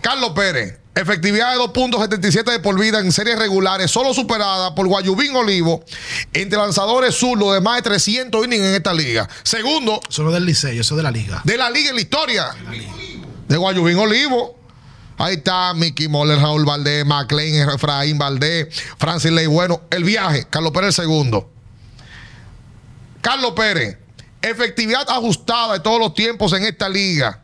Carlos 0.00 0.30
Pérez, 0.34 0.78
efectividad 0.94 1.52
de 1.52 1.58
2.77 1.58 2.44
de 2.50 2.60
por 2.60 2.78
vida 2.80 2.98
en 3.00 3.12
series 3.12 3.38
regulares, 3.38 3.90
solo 3.90 4.14
superada 4.14 4.74
por 4.74 4.86
Guayubín 4.86 5.36
Olivo, 5.36 5.84
entre 6.32 6.58
lanzadores 6.58 7.14
zurdos 7.14 7.52
de 7.52 7.60
más 7.60 7.76
de 7.76 7.82
300 7.82 8.42
innings 8.46 8.64
en 8.64 8.74
esta 8.74 8.94
liga. 8.94 9.28
Segundo, 9.42 10.00
es 10.08 10.16
del 10.16 10.46
liceo, 10.46 10.80
eso 10.80 10.94
es 10.94 10.96
de 10.96 11.02
la 11.02 11.10
liga. 11.10 11.42
de 11.44 11.58
la 11.58 11.68
liga 11.68 11.90
en 11.90 11.96
la 11.96 12.00
historia. 12.00 12.46
De 13.48 13.56
Guayubín 13.58 13.98
Olivo. 13.98 14.58
Ahí 15.20 15.34
está 15.34 15.74
Mickey 15.74 16.08
Moller, 16.08 16.38
Raúl 16.38 16.64
Valdés, 16.64 17.04
McLean, 17.04 17.68
Efraín 17.68 18.16
Valdés, 18.16 18.68
Francis 18.96 19.30
Ley 19.30 19.46
Bueno. 19.46 19.82
El 19.90 20.02
viaje, 20.02 20.46
Carlos 20.48 20.72
Pérez 20.72 20.88
el 20.88 21.04
segundo. 21.04 21.50
Carlos 23.20 23.52
Pérez, 23.54 23.98
efectividad 24.40 25.04
ajustada 25.10 25.74
de 25.74 25.80
todos 25.80 26.00
los 26.00 26.14
tiempos 26.14 26.54
en 26.54 26.64
esta 26.64 26.88
liga. 26.88 27.42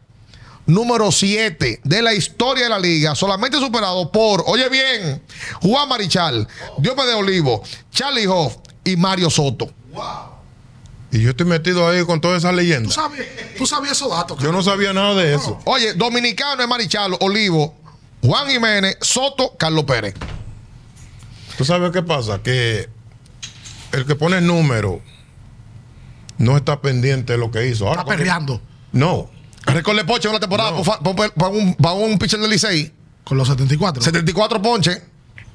Número 0.65 1.13
7 1.13 1.83
de 1.85 2.03
la 2.03 2.15
historia 2.15 2.65
de 2.65 2.71
la 2.71 2.79
liga, 2.79 3.15
solamente 3.15 3.59
superado 3.59 4.11
por, 4.11 4.43
oye 4.47 4.71
bien, 4.71 5.23
Juan 5.61 5.87
Marichal, 5.87 6.49
Diomedes 6.79 7.15
Olivo, 7.15 7.63
Charlie 7.93 8.27
Hoff 8.27 8.57
y 8.85 8.97
Mario 8.97 9.29
Soto. 9.29 9.71
Y 11.17 11.23
yo 11.23 11.31
estoy 11.31 11.47
metido 11.47 11.89
ahí 11.89 12.05
con 12.05 12.21
todas 12.21 12.39
esas 12.39 12.51
¿Tú 12.51 12.57
leyendas. 12.59 12.93
sabes, 12.93 13.27
tú 13.57 13.67
sabías 13.67 13.93
esos 13.93 14.11
datos. 14.11 14.39
Yo 14.43 14.53
no 14.53 14.63
sabía 14.63 14.93
nada 14.93 15.15
de 15.15 15.35
eso. 15.35 15.59
Oye, 15.65 15.95
dominicano 15.95 16.63
es 16.63 16.69
Marichal, 16.69 17.17
Olivo, 17.21 17.75
Juan 18.23 18.49
Jiménez, 18.49 18.99
Soto, 19.01 19.57
Carlos 19.59 19.85
Pérez. 19.85 20.15
¿Tú 21.57 21.65
sabes 21.65 21.91
qué 21.91 22.03
pasa? 22.03 22.43
Que 22.43 22.91
el 23.93 24.05
que 24.05 24.15
pone 24.15 24.37
el 24.39 24.47
número 24.47 25.01
no 26.37 26.55
está 26.59 26.83
pendiente 26.83 27.33
de 27.33 27.39
lo 27.39 27.51
que 27.51 27.67
hizo. 27.67 27.89
Ahora, 27.89 28.03
Está 28.03 28.15
perreando 28.15 28.61
No. 28.93 29.31
Recordé 29.65 30.05
ponche 30.05 30.29
en 30.29 30.35
la 30.35 30.41
temporada 30.41 30.71
No. 30.73 30.83
para 30.83 31.49
un, 31.49 31.75
pa' 31.77 31.93
un 31.95 32.19
pitcher 32.19 32.39
del 32.41 32.51
Licey. 32.51 32.93
con 33.25 33.39
los 33.39 33.49
74. 33.49 34.03
74 34.03 34.61
ponches. 34.61 35.01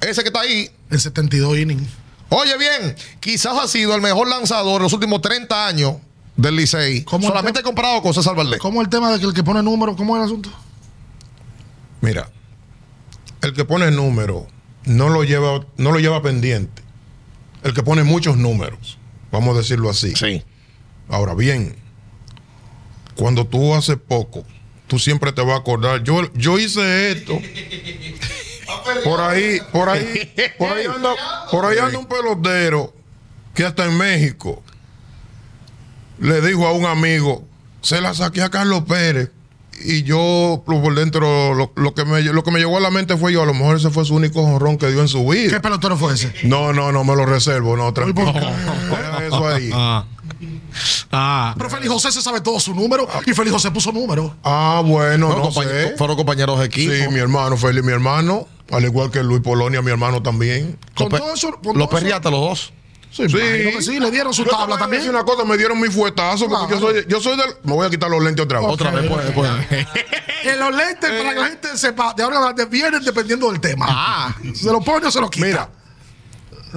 Ese 0.00 0.22
que 0.22 0.28
está 0.30 0.40
ahí. 0.40 0.68
En 0.90 0.98
72 0.98 1.56
innings. 1.56 1.88
Oye 2.34 2.56
bien, 2.56 2.96
quizás 3.20 3.58
ha 3.58 3.68
sido 3.68 3.94
el 3.94 4.00
mejor 4.00 4.26
lanzador 4.26 4.76
en 4.76 4.84
los 4.84 4.92
últimos 4.94 5.20
30 5.20 5.66
años 5.66 5.96
del 6.34 6.56
Licey. 6.56 7.04
¿Cómo 7.04 7.28
Solamente 7.28 7.58
el 7.58 7.64
comparado 7.64 8.00
con 8.00 8.14
César 8.14 8.34
Valdés. 8.34 8.58
¿Cómo 8.58 8.80
el 8.80 8.88
tema 8.88 9.12
de 9.12 9.20
que 9.20 9.26
el 9.26 9.34
que 9.34 9.44
pone 9.44 9.62
número, 9.62 9.94
cómo 9.96 10.16
es 10.16 10.20
el 10.20 10.24
asunto? 10.24 10.50
Mira, 12.00 12.30
el 13.42 13.52
que 13.52 13.66
pone 13.66 13.84
el 13.84 13.96
número 13.96 14.46
no 14.86 15.10
lo 15.10 15.24
lleva, 15.24 15.66
no 15.76 15.92
lo 15.92 15.98
lleva 15.98 16.22
pendiente. 16.22 16.82
El 17.64 17.74
que 17.74 17.82
pone 17.82 18.02
muchos 18.02 18.38
números, 18.38 18.96
vamos 19.30 19.54
a 19.54 19.58
decirlo 19.58 19.90
así. 19.90 20.14
Sí. 20.16 20.42
Ahora 21.10 21.34
bien, 21.34 21.76
cuando 23.14 23.46
tú 23.46 23.74
haces 23.74 23.98
poco, 23.98 24.46
tú 24.86 24.98
siempre 24.98 25.32
te 25.32 25.42
vas 25.42 25.52
a 25.52 25.58
acordar. 25.58 26.02
Yo, 26.02 26.32
yo 26.32 26.58
hice 26.58 27.12
esto. 27.12 27.38
Por 29.04 29.20
ahí, 29.20 29.58
por 29.72 29.88
ahí, 29.88 30.32
por 30.58 30.72
ahí 30.72 30.86
anda, 30.86 31.10
por 31.50 31.64
ahí 31.64 31.78
anda 31.78 31.98
un 31.98 32.06
pelotero 32.06 32.92
que 33.54 33.64
hasta 33.64 33.84
en 33.84 33.96
México 33.96 34.62
le 36.18 36.40
dijo 36.40 36.66
a 36.66 36.72
un 36.72 36.86
amigo, 36.86 37.44
se 37.80 38.00
la 38.00 38.14
saqué 38.14 38.42
a 38.42 38.50
Carlos 38.50 38.84
Pérez. 38.88 39.30
Y 39.84 40.04
yo 40.04 40.62
por 40.64 40.94
dentro 40.94 41.54
lo, 41.54 41.72
lo 41.74 41.94
que 41.94 42.04
me, 42.04 42.22
lo 42.22 42.44
que 42.44 42.52
me 42.52 42.60
llegó 42.60 42.76
a 42.76 42.80
la 42.80 42.90
mente 42.90 43.16
fue 43.16 43.32
yo, 43.32 43.42
a 43.42 43.46
lo 43.46 43.54
mejor 43.54 43.76
ese 43.76 43.90
fue 43.90 44.04
su 44.04 44.14
único 44.14 44.42
jonrón 44.44 44.78
que 44.78 44.88
dio 44.88 45.00
en 45.00 45.08
su 45.08 45.26
¿Qué 45.28 45.34
vida. 45.34 45.60
pelotero 45.60 45.96
fue 45.96 46.14
ese? 46.14 46.32
No, 46.44 46.72
no, 46.72 46.92
no 46.92 47.02
me 47.02 47.16
lo 47.16 47.26
reservo, 47.26 47.76
no, 47.76 47.92
tranquilo. 47.92 48.32
¿por 48.32 48.40
qué? 49.18 49.26
Eso 49.26 49.48
ahí. 49.48 49.70
Ah. 49.72 50.04
Pero 51.10 51.70
Félix 51.70 51.88
José 51.92 52.12
se 52.12 52.22
sabe 52.22 52.40
todo 52.40 52.58
su 52.60 52.74
número 52.74 53.06
y 53.26 53.32
Félix 53.34 53.52
José 53.54 53.70
puso 53.70 53.92
número. 53.92 54.34
Ah, 54.44 54.82
bueno, 54.84 55.26
Fueron, 55.28 55.42
no 55.44 55.50
compañ- 55.50 55.68
sé. 55.68 55.94
fueron 55.96 56.16
compañeros 56.16 56.58
de 56.60 56.66
equipo. 56.66 56.92
Sí, 56.92 57.08
mi 57.10 57.18
hermano, 57.20 57.56
Félix, 57.56 57.84
mi 57.84 57.92
hermano. 57.92 58.46
Al 58.70 58.84
igual 58.84 59.10
que 59.10 59.22
Luis 59.22 59.42
Polonia, 59.42 59.82
mi 59.82 59.90
hermano 59.90 60.22
también. 60.22 60.78
Con 60.94 61.10
Los, 61.10 61.20
todo 61.20 61.34
eso, 61.34 61.50
con 61.62 61.64
los 61.64 61.74
todo 61.74 61.84
eso- 61.84 61.90
perriatas 61.90 62.32
los 62.32 62.40
dos. 62.40 62.72
Sí, 63.10 63.28
Sí. 63.28 63.82
sí, 63.82 64.00
le 64.00 64.10
dieron 64.10 64.32
su 64.32 64.42
Yo 64.42 64.50
tabla 64.50 64.78
también. 64.78 65.06
una 65.10 65.22
cosa, 65.22 65.44
me 65.44 65.58
dieron 65.58 65.78
mi 65.78 65.88
fuetazo 65.88 66.48
porque 66.48 66.72
yo 66.72 66.80
soy, 66.80 67.04
yo 67.06 67.20
soy 67.20 67.36
del. 67.36 67.50
Me 67.62 67.74
voy 67.74 67.86
a 67.86 67.90
quitar 67.90 68.08
los 68.08 68.22
lentes 68.22 68.42
otra 68.42 68.60
vez. 68.60 68.68
Otra 68.70 68.90
vez, 68.90 69.10
pues, 69.10 69.30
pues. 69.32 69.50
En 70.44 70.58
los 70.58 70.74
lentes, 70.74 71.10
para 71.10 71.34
que 71.34 71.40
la 71.40 71.46
gente 71.48 71.76
sepa, 71.76 72.14
de 72.16 72.22
ahora 72.22 72.36
en 72.38 72.42
adelante 72.44 72.64
vienen 72.66 73.04
dependiendo 73.04 73.50
del 73.52 73.60
tema. 73.60 73.86
Ah. 73.88 74.34
Se 74.54 74.64
lo 74.72 74.80
pone 74.80 75.06
o 75.06 75.10
se 75.10 75.20
lo 75.20 75.28
quita. 75.28 75.46
Mira, 75.46 75.68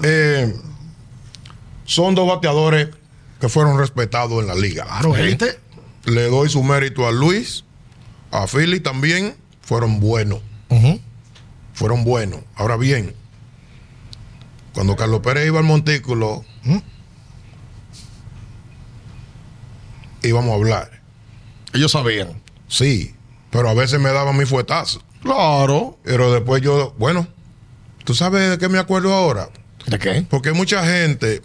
eh, 0.03 0.53
son 1.85 2.13
dos 2.15 2.27
bateadores 2.27 2.89
que 3.39 3.49
fueron 3.49 3.77
respetados 3.77 4.41
en 4.41 4.47
la 4.47 4.55
liga. 4.55 4.85
Claro, 4.85 5.15
élite. 5.15 5.59
Le 6.05 6.29
doy 6.29 6.49
su 6.49 6.63
mérito 6.63 7.07
a 7.07 7.11
Luis, 7.11 7.63
a 8.31 8.47
Philly 8.47 8.79
también. 8.79 9.35
Fueron 9.61 9.99
buenos. 9.99 10.41
Fueron 11.73 12.03
buenos. 12.03 12.39
Ahora 12.55 12.77
bien, 12.77 13.15
cuando 14.73 14.95
Carlos 14.95 15.21
Pérez 15.21 15.47
iba 15.47 15.59
al 15.59 15.65
montículo, 15.65 16.45
íbamos 20.21 20.51
a 20.51 20.55
hablar. 20.55 21.01
Ellos 21.73 21.91
sabían. 21.91 22.41
Sí, 22.67 23.15
pero 23.49 23.69
a 23.69 23.73
veces 23.73 23.99
me 23.99 24.11
daban 24.11 24.37
mi 24.37 24.45
fuetazo. 24.45 25.01
Claro. 25.21 25.97
Pero 26.03 26.31
después 26.31 26.61
yo, 26.61 26.93
bueno, 26.97 27.27
¿tú 28.03 28.13
sabes 28.13 28.49
de 28.51 28.57
qué 28.57 28.69
me 28.69 28.77
acuerdo 28.77 29.13
ahora? 29.13 29.49
¿De 29.87 29.97
qué? 29.99 30.25
Porque 30.29 30.53
mucha 30.53 30.85
gente 30.85 31.41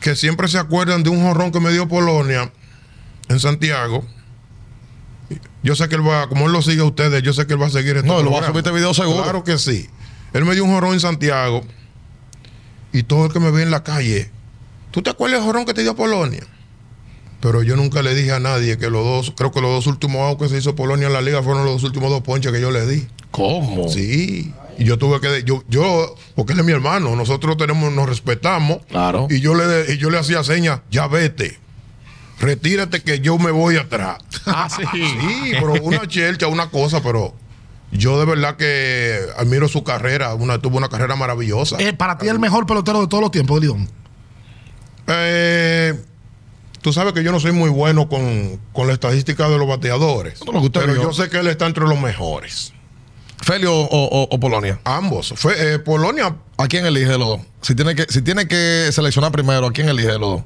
que 0.00 0.16
siempre 0.16 0.48
se 0.48 0.58
acuerdan 0.58 1.02
de 1.02 1.10
un 1.10 1.22
jorrón 1.22 1.52
que 1.52 1.60
me 1.60 1.70
dio 1.70 1.86
Polonia 1.88 2.50
en 3.28 3.38
Santiago. 3.38 4.04
Yo 5.62 5.76
sé 5.76 5.88
que 5.88 5.94
él 5.94 6.06
va, 6.06 6.28
como 6.28 6.46
él 6.46 6.52
lo 6.52 6.62
sigue 6.62 6.80
a 6.80 6.84
ustedes, 6.84 7.22
yo 7.22 7.32
sé 7.32 7.46
que 7.46 7.52
él 7.52 7.62
va 7.62 7.66
a 7.66 7.70
seguir 7.70 7.96
este 7.96 8.08
No, 8.08 8.20
él 8.20 8.32
va 8.32 8.40
a 8.40 8.46
subir 8.46 8.58
este 8.58 8.72
video 8.72 8.94
seguro. 8.94 9.22
Claro 9.22 9.44
que 9.44 9.58
sí. 9.58 9.88
Él 10.32 10.44
me 10.44 10.54
dio 10.54 10.64
un 10.64 10.72
jorrón 10.72 10.94
en 10.94 11.00
Santiago 11.00 11.62
y 12.92 13.02
todo 13.02 13.26
el 13.26 13.32
que 13.32 13.40
me 13.40 13.50
ve 13.50 13.62
en 13.62 13.70
la 13.70 13.84
calle, 13.84 14.30
¿tú 14.90 15.02
te 15.02 15.10
acuerdas 15.10 15.40
del 15.40 15.46
jorrón 15.46 15.64
que 15.64 15.74
te 15.74 15.82
dio 15.82 15.94
Polonia? 15.94 16.46
Pero 17.40 17.62
yo 17.62 17.76
nunca 17.76 18.02
le 18.02 18.14
dije 18.14 18.32
a 18.32 18.40
nadie 18.40 18.76
que 18.78 18.90
los 18.90 19.04
dos, 19.04 19.32
creo 19.36 19.50
que 19.52 19.60
los 19.60 19.70
dos 19.70 19.86
últimos 19.86 20.20
outs 20.22 20.42
que 20.42 20.48
se 20.48 20.58
hizo 20.58 20.74
Polonia 20.74 21.06
en 21.06 21.12
la 21.12 21.22
liga 21.22 21.42
fueron 21.42 21.64
los 21.64 21.74
dos 21.74 21.84
últimos 21.84 22.10
dos 22.10 22.22
ponches 22.22 22.52
que 22.52 22.60
yo 22.60 22.70
le 22.70 22.86
di. 22.86 23.06
¿Cómo? 23.30 23.88
Sí. 23.88 24.52
Y 24.80 24.86
yo 24.86 24.96
tuve 24.96 25.20
que, 25.20 25.44
yo, 25.44 25.62
yo, 25.68 26.14
porque 26.34 26.54
él 26.54 26.60
es 26.60 26.64
mi 26.64 26.72
hermano, 26.72 27.14
nosotros 27.14 27.58
tenemos, 27.58 27.92
nos 27.92 28.08
respetamos. 28.08 28.78
Claro. 28.88 29.26
Y 29.28 29.40
yo 29.40 29.54
le, 29.54 29.92
y 29.92 29.98
yo 29.98 30.08
le 30.08 30.18
hacía 30.18 30.42
señas, 30.42 30.80
ya 30.90 31.06
vete. 31.06 31.58
Retírate 32.40 33.02
que 33.02 33.20
yo 33.20 33.38
me 33.38 33.50
voy 33.50 33.76
atrás. 33.76 34.18
Ah, 34.46 34.70
sí. 34.70 34.82
Sí, 34.94 35.52
pero 35.52 35.74
una 35.82 36.08
chelcha, 36.08 36.46
una 36.46 36.70
cosa, 36.70 37.02
pero 37.02 37.34
yo 37.92 38.18
de 38.18 38.24
verdad 38.24 38.56
que 38.56 39.18
admiro 39.36 39.68
su 39.68 39.84
carrera. 39.84 40.34
Una, 40.34 40.58
tuvo 40.58 40.78
una 40.78 40.88
carrera 40.88 41.14
maravillosa. 41.14 41.76
Eh, 41.78 41.92
para 41.92 42.16
ti 42.16 42.26
el 42.26 42.38
mejor 42.38 42.66
pelotero 42.66 43.02
de 43.02 43.06
todos 43.06 43.22
los 43.22 43.30
tiempos, 43.30 43.60
Lidón. 43.60 43.86
Eh, 45.08 45.94
tú 46.80 46.92
sabes 46.94 47.12
que 47.12 47.22
yo 47.22 47.32
no 47.32 47.38
soy 47.38 47.52
muy 47.52 47.68
bueno 47.68 48.08
con, 48.08 48.58
con 48.72 48.86
la 48.86 48.94
estadística 48.94 49.46
de 49.50 49.58
los 49.58 49.68
bateadores. 49.68 50.40
Pero 50.72 50.94
yo 50.94 51.12
sé 51.12 51.28
que 51.28 51.38
él 51.38 51.48
está 51.48 51.66
entre 51.66 51.84
los 51.84 52.00
mejores. 52.00 52.72
¿Felio 53.42 53.74
o, 53.74 53.86
o- 53.86 54.28
o 54.30 54.40
Polonia? 54.40 54.80
Ambos. 54.84 55.32
Fue, 55.36 55.54
eh, 55.74 55.78
Polonia 55.78 56.36
¿A 56.58 56.68
quién 56.68 56.84
elige 56.84 57.06
de 57.12 57.18
los 57.18 57.28
dos? 57.28 57.40
Si 57.62 57.74
tiene 57.74 57.94
que, 57.94 58.04
si 58.08 58.20
tiene 58.22 58.46
que 58.46 58.90
seleccionar 58.92 59.32
primero, 59.32 59.66
¿a 59.66 59.72
quién 59.72 59.88
elige 59.88 60.08
de 60.12 60.18
los 60.18 60.30
dos? 60.30 60.44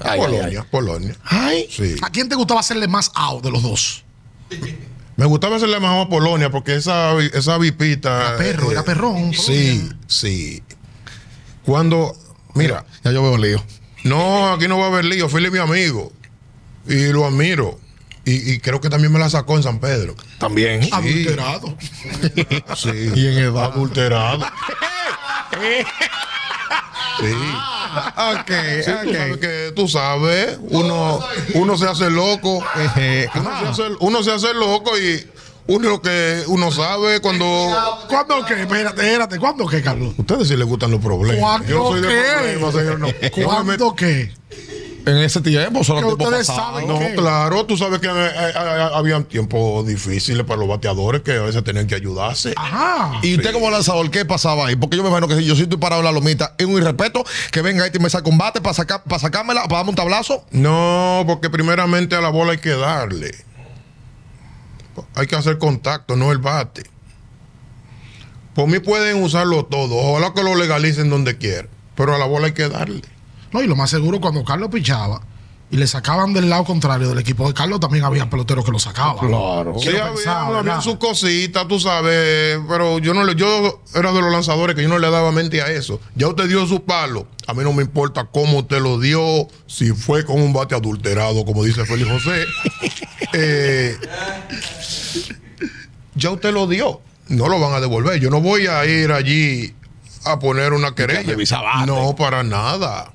Ay, 0.00 0.10
ay, 0.10 0.18
Polonia, 0.20 0.66
Polonia. 0.70 1.16
ay. 1.24 1.38
Ay. 1.48 1.68
Sí. 1.70 1.96
¿A 2.02 2.10
quién 2.10 2.28
te 2.28 2.34
gustaba 2.36 2.60
hacerle 2.60 2.86
más 2.88 3.10
out 3.14 3.42
de 3.44 3.50
los 3.50 3.62
dos? 3.62 4.04
Me 5.16 5.24
gustaba 5.26 5.56
hacerle 5.56 5.80
más 5.80 6.06
a 6.06 6.08
Polonia 6.08 6.50
porque 6.50 6.76
esa, 6.76 7.18
esa 7.18 7.58
vipita. 7.58 8.28
Era 8.28 8.36
perro, 8.38 8.70
era 8.72 8.84
perrón, 8.84 9.32
Sí, 9.34 9.78
Polonia. 9.80 9.98
sí. 10.06 10.62
Cuando. 11.64 12.16
Mira, 12.54 12.84
Ya 13.04 13.12
yo 13.12 13.22
veo 13.22 13.36
lío. 13.36 13.62
no, 14.04 14.52
aquí 14.52 14.68
no 14.68 14.78
va 14.78 14.84
a 14.86 14.88
haber 14.88 15.04
lío. 15.04 15.28
Philly 15.28 15.46
es 15.46 15.52
mi 15.52 15.58
amigo. 15.58 16.12
Y 16.86 17.06
lo 17.12 17.26
admiro. 17.26 17.78
Y, 18.28 18.52
y 18.52 18.58
creo 18.60 18.80
que 18.80 18.90
también 18.90 19.12
me 19.12 19.18
la 19.18 19.30
sacó 19.30 19.56
en 19.56 19.62
San 19.62 19.78
Pedro. 19.80 20.14
También. 20.38 20.88
Adulterado. 20.92 21.76
Sí. 22.76 22.90
Y 23.14 23.26
en 23.26 23.38
edad. 23.38 23.64
Adulterado. 23.72 24.44
Sí. 25.52 25.86
Ok, 28.16 28.50
Sí, 28.84 28.90
tú 29.04 29.12
sabes 29.12 29.36
que 29.38 29.72
tú 29.74 29.88
sabes, 29.88 30.58
uno, 30.60 31.20
uno 31.54 31.76
se 31.78 31.86
hace 31.88 32.10
loco. 32.10 32.58
Uno 32.58 32.92
se 32.94 33.28
hace, 33.68 33.82
uno 34.00 34.22
se 34.22 34.32
hace 34.32 34.54
loco 34.54 34.96
y 34.98 35.26
uno 35.66 35.88
lo 35.88 36.02
que 36.02 36.42
uno 36.46 36.70
sabe 36.70 37.20
cuando. 37.20 37.46
¿Cuándo 38.08 38.44
qué? 38.46 38.62
Espérate, 38.62 39.00
espérate. 39.02 39.38
¿Cuándo 39.38 39.66
qué, 39.66 39.82
Carlos? 39.82 40.14
Ustedes 40.16 40.48
sí 40.48 40.56
les 40.56 40.66
gustan 40.66 40.90
los 40.92 41.00
problemas. 41.00 41.40
¿Cuándo 41.40 41.68
Yo 41.68 41.78
no 41.78 41.88
soy 41.90 42.00
de 42.02 42.08
qué? 42.08 42.22
problemas, 42.36 42.74
señor. 42.74 42.98
No, 43.00 43.08
¿Cuándo 43.44 43.94
qué? 43.96 44.32
En 45.08 45.16
ese 45.18 45.40
tiempo, 45.40 45.82
solo 45.84 46.00
Que 46.00 46.06
tiempo 46.06 46.24
ustedes 46.24 46.46
pasado. 46.46 46.72
saben 46.72 46.88
No, 46.88 46.98
¿Qué? 46.98 47.14
claro, 47.14 47.64
tú 47.64 47.76
sabes 47.76 47.98
que 48.00 48.08
eh, 48.08 48.10
eh, 48.12 48.52
eh, 48.54 48.88
habían 48.94 49.24
tiempos 49.24 49.86
difíciles 49.86 50.44
para 50.44 50.58
los 50.60 50.68
bateadores 50.68 51.22
que 51.22 51.32
a 51.32 51.42
veces 51.42 51.64
tenían 51.64 51.86
que 51.86 51.94
ayudarse. 51.94 52.52
Ajá. 52.56 53.20
Y 53.22 53.36
usted 53.36 53.52
como 53.52 53.70
lanzador, 53.70 54.10
¿qué 54.10 54.24
pasaba 54.24 54.66
ahí? 54.66 54.76
Porque 54.76 54.96
yo 54.96 55.02
me 55.02 55.08
imagino 55.08 55.28
que 55.28 55.36
si 55.36 55.44
yo 55.46 55.54
estoy 55.54 55.78
parado 55.78 56.02
en 56.02 56.06
la 56.06 56.12
lomita, 56.12 56.54
es 56.58 56.66
un 56.66 56.72
irrespeto 56.76 57.24
que 57.50 57.62
venga 57.62 57.86
este 57.86 57.98
y 57.98 58.02
me 58.02 58.10
saque 58.10 58.28
un 58.28 58.36
bate 58.36 58.60
para 58.60 58.74
sacar, 58.74 59.02
para 59.04 59.18
sacármela, 59.18 59.62
para 59.62 59.76
darme 59.76 59.90
un 59.90 59.96
tablazo. 59.96 60.44
No, 60.50 61.24
porque 61.26 61.48
primeramente 61.48 62.14
a 62.14 62.20
la 62.20 62.28
bola 62.28 62.52
hay 62.52 62.58
que 62.58 62.70
darle. 62.70 63.34
Hay 65.14 65.26
que 65.26 65.36
hacer 65.36 65.58
contacto, 65.58 66.16
no 66.16 66.32
el 66.32 66.38
bate. 66.38 66.82
Por 68.54 68.68
mí 68.68 68.80
pueden 68.80 69.22
usarlo 69.22 69.64
todo. 69.64 69.96
Ojalá 69.96 70.34
que 70.34 70.42
lo 70.42 70.54
legalicen 70.56 71.08
donde 71.08 71.38
quieran. 71.38 71.68
Pero 71.94 72.14
a 72.14 72.18
la 72.18 72.26
bola 72.26 72.46
hay 72.46 72.52
que 72.52 72.68
darle. 72.68 73.02
No, 73.52 73.62
y 73.62 73.66
lo 73.66 73.76
más 73.76 73.90
seguro, 73.90 74.20
cuando 74.20 74.44
Carlos 74.44 74.68
pichaba 74.70 75.20
y 75.70 75.76
le 75.76 75.86
sacaban 75.86 76.32
del 76.32 76.48
lado 76.48 76.64
contrario 76.64 77.08
del 77.08 77.18
equipo 77.18 77.46
de 77.46 77.52
Carlos, 77.52 77.78
también 77.78 78.04
había 78.04 78.30
peloteros 78.30 78.64
que 78.64 78.70
lo 78.70 78.78
sacaban. 78.78 79.28
Claro. 79.28 79.74
Sí, 79.78 79.90
había, 79.90 80.80
sus 80.80 80.96
cositas, 80.96 81.68
tú 81.68 81.78
sabes, 81.78 82.58
pero 82.68 82.98
yo 82.98 83.12
no 83.12 83.24
le, 83.24 83.34
yo 83.34 83.82
era 83.94 84.12
de 84.12 84.20
los 84.20 84.32
lanzadores 84.32 84.74
que 84.74 84.82
yo 84.82 84.88
no 84.88 84.98
le 84.98 85.10
daba 85.10 85.30
mente 85.30 85.60
a 85.60 85.70
eso. 85.70 86.00
Ya 86.14 86.28
usted 86.28 86.48
dio 86.48 86.66
su 86.66 86.84
palo, 86.84 87.26
a 87.46 87.52
mí 87.52 87.62
no 87.64 87.72
me 87.72 87.82
importa 87.82 88.24
cómo 88.32 88.60
usted 88.60 88.80
lo 88.80 88.98
dio, 88.98 89.46
si 89.66 89.90
fue 89.92 90.24
con 90.24 90.40
un 90.40 90.54
bate 90.54 90.74
adulterado, 90.74 91.44
como 91.44 91.64
dice 91.64 91.84
Félix 91.84 92.10
José. 92.10 92.44
Eh, 93.34 93.94
ya 96.14 96.30
usted 96.30 96.50
lo 96.50 96.66
dio, 96.66 97.02
no 97.28 97.48
lo 97.48 97.60
van 97.60 97.74
a 97.74 97.80
devolver. 97.80 98.18
Yo 98.18 98.30
no 98.30 98.40
voy 98.40 98.66
a 98.68 98.86
ir 98.86 99.12
allí 99.12 99.74
a 100.24 100.38
poner 100.38 100.72
una 100.72 100.94
querella. 100.94 101.36
No, 101.86 102.16
para 102.16 102.42
nada. 102.42 103.12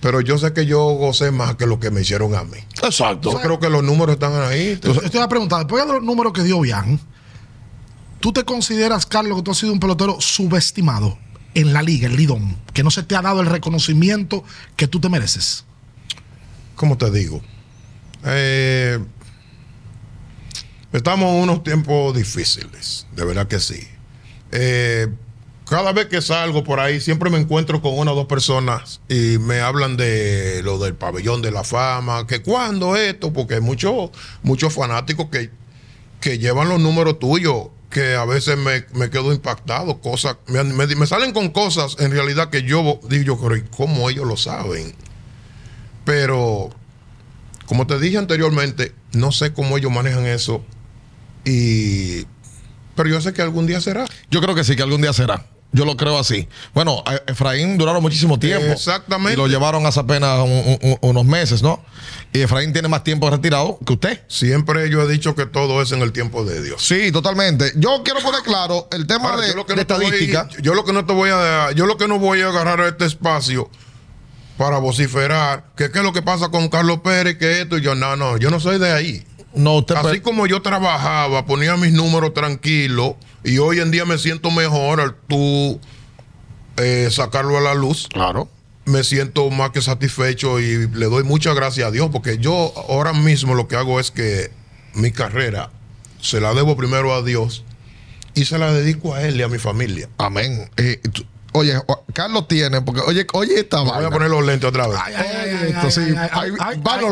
Pero 0.00 0.20
yo 0.20 0.38
sé 0.38 0.52
que 0.52 0.64
yo 0.66 0.80
gocé 0.94 1.30
más 1.30 1.56
que 1.56 1.66
lo 1.66 1.78
que 1.78 1.90
me 1.90 2.00
hicieron 2.00 2.34
a 2.34 2.44
mí. 2.44 2.58
Exacto. 2.82 3.32
Yo 3.32 3.40
creo 3.40 3.60
que 3.60 3.68
los 3.68 3.82
números 3.82 4.14
están 4.14 4.32
ahí. 4.42 4.78
Yo 4.82 4.94
te 4.94 5.18
voy 5.18 5.24
a 5.24 5.28
preguntar, 5.28 5.58
después 5.60 5.86
de 5.86 5.92
los 5.92 6.02
números 6.02 6.32
que 6.32 6.42
dio 6.42 6.60
Bian, 6.60 6.98
¿tú 8.20 8.32
te 8.32 8.44
consideras, 8.44 9.04
Carlos, 9.04 9.36
que 9.38 9.42
tú 9.42 9.50
has 9.50 9.58
sido 9.58 9.72
un 9.72 9.80
pelotero 9.80 10.20
subestimado 10.20 11.18
en 11.54 11.72
la 11.72 11.82
liga, 11.82 12.08
el 12.08 12.16
Lidón? 12.16 12.56
Que 12.72 12.82
no 12.82 12.90
se 12.90 13.02
te 13.02 13.14
ha 13.14 13.22
dado 13.22 13.40
el 13.40 13.46
reconocimiento 13.46 14.42
que 14.76 14.88
tú 14.88 15.00
te 15.00 15.08
mereces. 15.08 15.64
¿cómo 16.80 16.96
te 16.96 17.10
digo? 17.10 17.42
Eh, 18.24 18.98
estamos 20.94 21.28
en 21.28 21.42
unos 21.42 21.62
tiempos 21.62 22.16
difíciles, 22.16 23.06
de 23.14 23.22
verdad 23.26 23.46
que 23.48 23.60
sí. 23.60 23.86
Eh, 24.50 25.08
cada 25.70 25.92
vez 25.92 26.06
que 26.08 26.20
salgo 26.20 26.64
por 26.64 26.80
ahí, 26.80 27.00
siempre 27.00 27.30
me 27.30 27.38
encuentro 27.38 27.80
con 27.80 27.96
una 27.98 28.12
o 28.12 28.14
dos 28.16 28.26
personas 28.26 29.00
y 29.08 29.38
me 29.38 29.60
hablan 29.60 29.96
de 29.96 30.60
lo 30.64 30.78
del 30.78 30.94
pabellón 30.94 31.40
de 31.42 31.50
la 31.52 31.64
fama, 31.64 32.26
que 32.26 32.42
cuando 32.42 32.96
esto, 32.96 33.32
porque 33.32 33.54
hay 33.54 33.60
muchos 33.60 34.10
muchos 34.42 34.74
fanáticos 34.74 35.28
que, 35.30 35.50
que 36.20 36.38
llevan 36.38 36.68
los 36.68 36.80
números 36.80 37.18
tuyos, 37.20 37.68
que 37.88 38.14
a 38.16 38.24
veces 38.24 38.56
me, 38.58 38.84
me 38.94 39.10
quedo 39.10 39.32
impactado, 39.32 40.00
cosas, 40.00 40.36
me, 40.46 40.62
me- 40.64 41.06
salen 41.06 41.32
con 41.32 41.48
cosas 41.50 41.96
en 42.00 42.10
realidad 42.10 42.50
que 42.50 42.62
yo 42.64 43.00
digo, 43.08 43.40
pero 43.40 43.56
¿y 43.56 43.62
¿cómo 43.62 44.10
ellos 44.10 44.26
lo 44.26 44.36
saben? 44.36 44.94
Pero, 46.04 46.70
como 47.66 47.86
te 47.86 47.98
dije 47.98 48.18
anteriormente, 48.18 48.92
no 49.12 49.32
sé 49.32 49.52
cómo 49.52 49.76
ellos 49.78 49.92
manejan 49.92 50.26
eso. 50.26 50.64
Y. 51.44 52.26
Pero 52.96 53.08
yo 53.08 53.20
sé 53.20 53.32
que 53.32 53.42
algún 53.42 53.66
día 53.66 53.80
será. 53.80 54.06
Yo 54.30 54.40
creo 54.40 54.54
que 54.54 54.64
sí, 54.64 54.76
que 54.76 54.82
algún 54.82 55.00
día 55.02 55.12
será. 55.12 55.46
Yo 55.72 55.84
lo 55.84 55.96
creo 55.96 56.18
así. 56.18 56.48
Bueno, 56.74 57.04
Efraín 57.28 57.78
duraron 57.78 58.02
muchísimo 58.02 58.38
tiempo. 58.40 58.66
Exactamente. 58.72 59.34
Y 59.34 59.36
lo 59.36 59.46
llevaron 59.46 59.86
hace 59.86 60.00
apenas 60.00 60.40
un- 60.40 60.78
un- 60.82 60.98
unos 61.00 61.24
meses, 61.24 61.62
¿no? 61.62 61.80
Y 62.32 62.40
Efraín 62.40 62.72
tiene 62.72 62.88
más 62.88 63.04
tiempo 63.04 63.30
retirado 63.30 63.78
que 63.86 63.92
usted. 63.92 64.20
Siempre 64.26 64.90
yo 64.90 65.02
he 65.02 65.08
dicho 65.12 65.36
que 65.36 65.46
todo 65.46 65.80
es 65.80 65.92
en 65.92 66.02
el 66.02 66.10
tiempo 66.10 66.44
de 66.44 66.60
Dios. 66.60 66.82
Sí, 66.82 67.12
totalmente. 67.12 67.72
Yo 67.76 68.02
quiero 68.04 68.20
poner 68.20 68.42
claro 68.42 68.88
el 68.90 69.06
tema 69.06 69.30
Ahora, 69.30 69.42
de, 69.42 69.48
yo 69.50 69.54
lo 69.56 69.64
que 69.66 69.74
de 69.74 69.82
no 69.82 69.86
te 69.86 69.94
voy- 69.94 70.04
estadística. 70.06 70.48
yo 70.60 70.74
lo 70.74 70.84
que 70.84 70.92
no 70.92 71.06
te 71.06 71.12
voy 71.12 71.30
a 71.32 71.70
yo 71.72 71.86
lo 71.86 71.96
que 71.96 72.08
no 72.08 72.18
voy 72.18 72.40
a 72.40 72.48
agarrar 72.48 72.80
este 72.88 73.04
espacio 73.06 73.70
para 74.58 74.78
vociferar 74.78 75.64
que 75.76 75.90
qué 75.90 75.98
es 76.00 76.04
lo 76.04 76.12
que 76.12 76.20
pasa 76.22 76.48
con 76.50 76.68
Carlos 76.68 76.98
Pérez 77.02 77.38
que 77.38 77.62
esto 77.62 77.78
y 77.78 77.80
yo 77.80 77.94
no 77.94 78.16
no 78.16 78.36
yo 78.38 78.50
no 78.50 78.60
soy 78.60 78.78
de 78.78 78.92
ahí 78.92 79.24
no, 79.54 79.78
usted 79.78 79.96
Así 79.96 80.20
como 80.20 80.46
yo 80.46 80.62
trabajaba, 80.62 81.44
ponía 81.46 81.76
mis 81.76 81.92
números 81.92 82.32
tranquilos 82.34 83.14
y 83.44 83.58
hoy 83.58 83.80
en 83.80 83.90
día 83.90 84.04
me 84.04 84.18
siento 84.18 84.50
mejor 84.50 85.00
al 85.00 85.14
tú 85.28 85.80
eh, 86.76 87.08
sacarlo 87.10 87.58
a 87.58 87.60
la 87.60 87.74
luz. 87.74 88.08
Claro. 88.12 88.48
Me 88.86 89.04
siento 89.04 89.50
más 89.50 89.70
que 89.70 89.82
satisfecho 89.82 90.58
y 90.60 90.88
le 90.88 91.06
doy 91.06 91.22
muchas 91.24 91.54
gracias 91.54 91.88
a 91.88 91.90
Dios 91.90 92.08
porque 92.12 92.38
yo 92.38 92.72
ahora 92.88 93.12
mismo 93.12 93.54
lo 93.54 93.68
que 93.68 93.76
hago 93.76 94.00
es 94.00 94.10
que 94.10 94.50
mi 94.94 95.12
carrera 95.12 95.70
se 96.20 96.40
la 96.40 96.52
debo 96.54 96.76
primero 96.76 97.14
a 97.14 97.22
Dios 97.22 97.64
y 98.34 98.44
se 98.46 98.58
la 98.58 98.72
dedico 98.72 99.14
a 99.14 99.22
Él 99.22 99.38
y 99.38 99.42
a 99.42 99.48
mi 99.48 99.58
familia. 99.58 100.08
Amén. 100.18 100.70
Eh, 100.76 101.00
tú- 101.12 101.24
oye, 101.52 101.76
o- 101.86 102.04
Carlos 102.14 102.48
tiene, 102.48 102.80
porque 102.80 103.00
oye, 103.02 103.26
oye 103.32 103.60
esta 103.60 103.80
Voy 103.80 103.90
vaina. 103.90 104.08
a 104.08 104.10
poner 104.10 104.30
los 104.30 104.44
lentes 104.44 104.68
otra 104.68 104.86
vez. 104.88 104.98
Ay, 105.02 105.14
ay, 105.16 105.26
ay, 105.28 105.40
Oye, 105.54 105.58
ay, 105.66 105.72
esto 105.72 105.90
sí, 105.90 106.00
ay, 106.00 106.14
ay, 106.16 106.28
ahí 106.32 106.52
ay, 106.58 106.80
van 106.82 106.98
ay. 107.00 107.04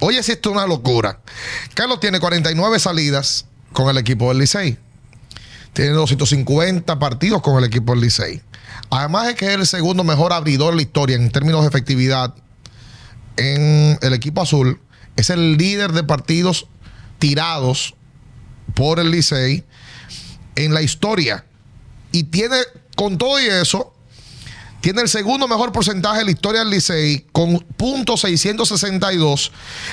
Oye, 0.00 0.22
si 0.22 0.32
esto 0.32 0.50
es 0.50 0.56
una 0.56 0.66
locura. 0.66 1.20
Carlos 1.74 2.00
tiene 2.00 2.20
49 2.20 2.78
salidas 2.78 3.46
con 3.72 3.88
el 3.88 3.98
equipo 3.98 4.28
del 4.28 4.38
Licey. 4.38 4.78
Tiene 5.72 5.90
250 5.90 6.98
partidos 6.98 7.42
con 7.42 7.58
el 7.58 7.64
equipo 7.64 7.92
del 7.92 8.02
Licey. 8.02 8.40
Además 8.90 9.26
de 9.26 9.34
que 9.34 9.46
es 9.46 9.54
el 9.54 9.66
segundo 9.66 10.04
mejor 10.04 10.32
abridor 10.32 10.70
de 10.70 10.76
la 10.76 10.82
historia 10.82 11.16
en 11.16 11.30
términos 11.30 11.62
de 11.62 11.68
efectividad 11.68 12.34
en 13.36 13.98
el 14.00 14.12
equipo 14.12 14.42
azul. 14.42 14.80
Es 15.16 15.30
el 15.30 15.56
líder 15.56 15.92
de 15.92 16.04
partidos 16.04 16.68
tirados 17.18 17.94
por 18.74 19.00
el 19.00 19.10
Licey 19.10 19.64
en 20.54 20.74
la 20.74 20.82
historia. 20.82 21.44
Y 22.12 22.24
tiene, 22.24 22.56
con 22.96 23.18
todo 23.18 23.40
y 23.40 23.46
eso, 23.46 23.92
tiene 24.80 25.02
el 25.02 25.08
segundo 25.08 25.48
mejor 25.48 25.72
porcentaje 25.72 26.18
de 26.20 26.24
la 26.26 26.30
historia 26.30 26.60
del 26.60 26.70
Licey 26.70 27.26
con 27.32 27.58
.662 27.76 29.50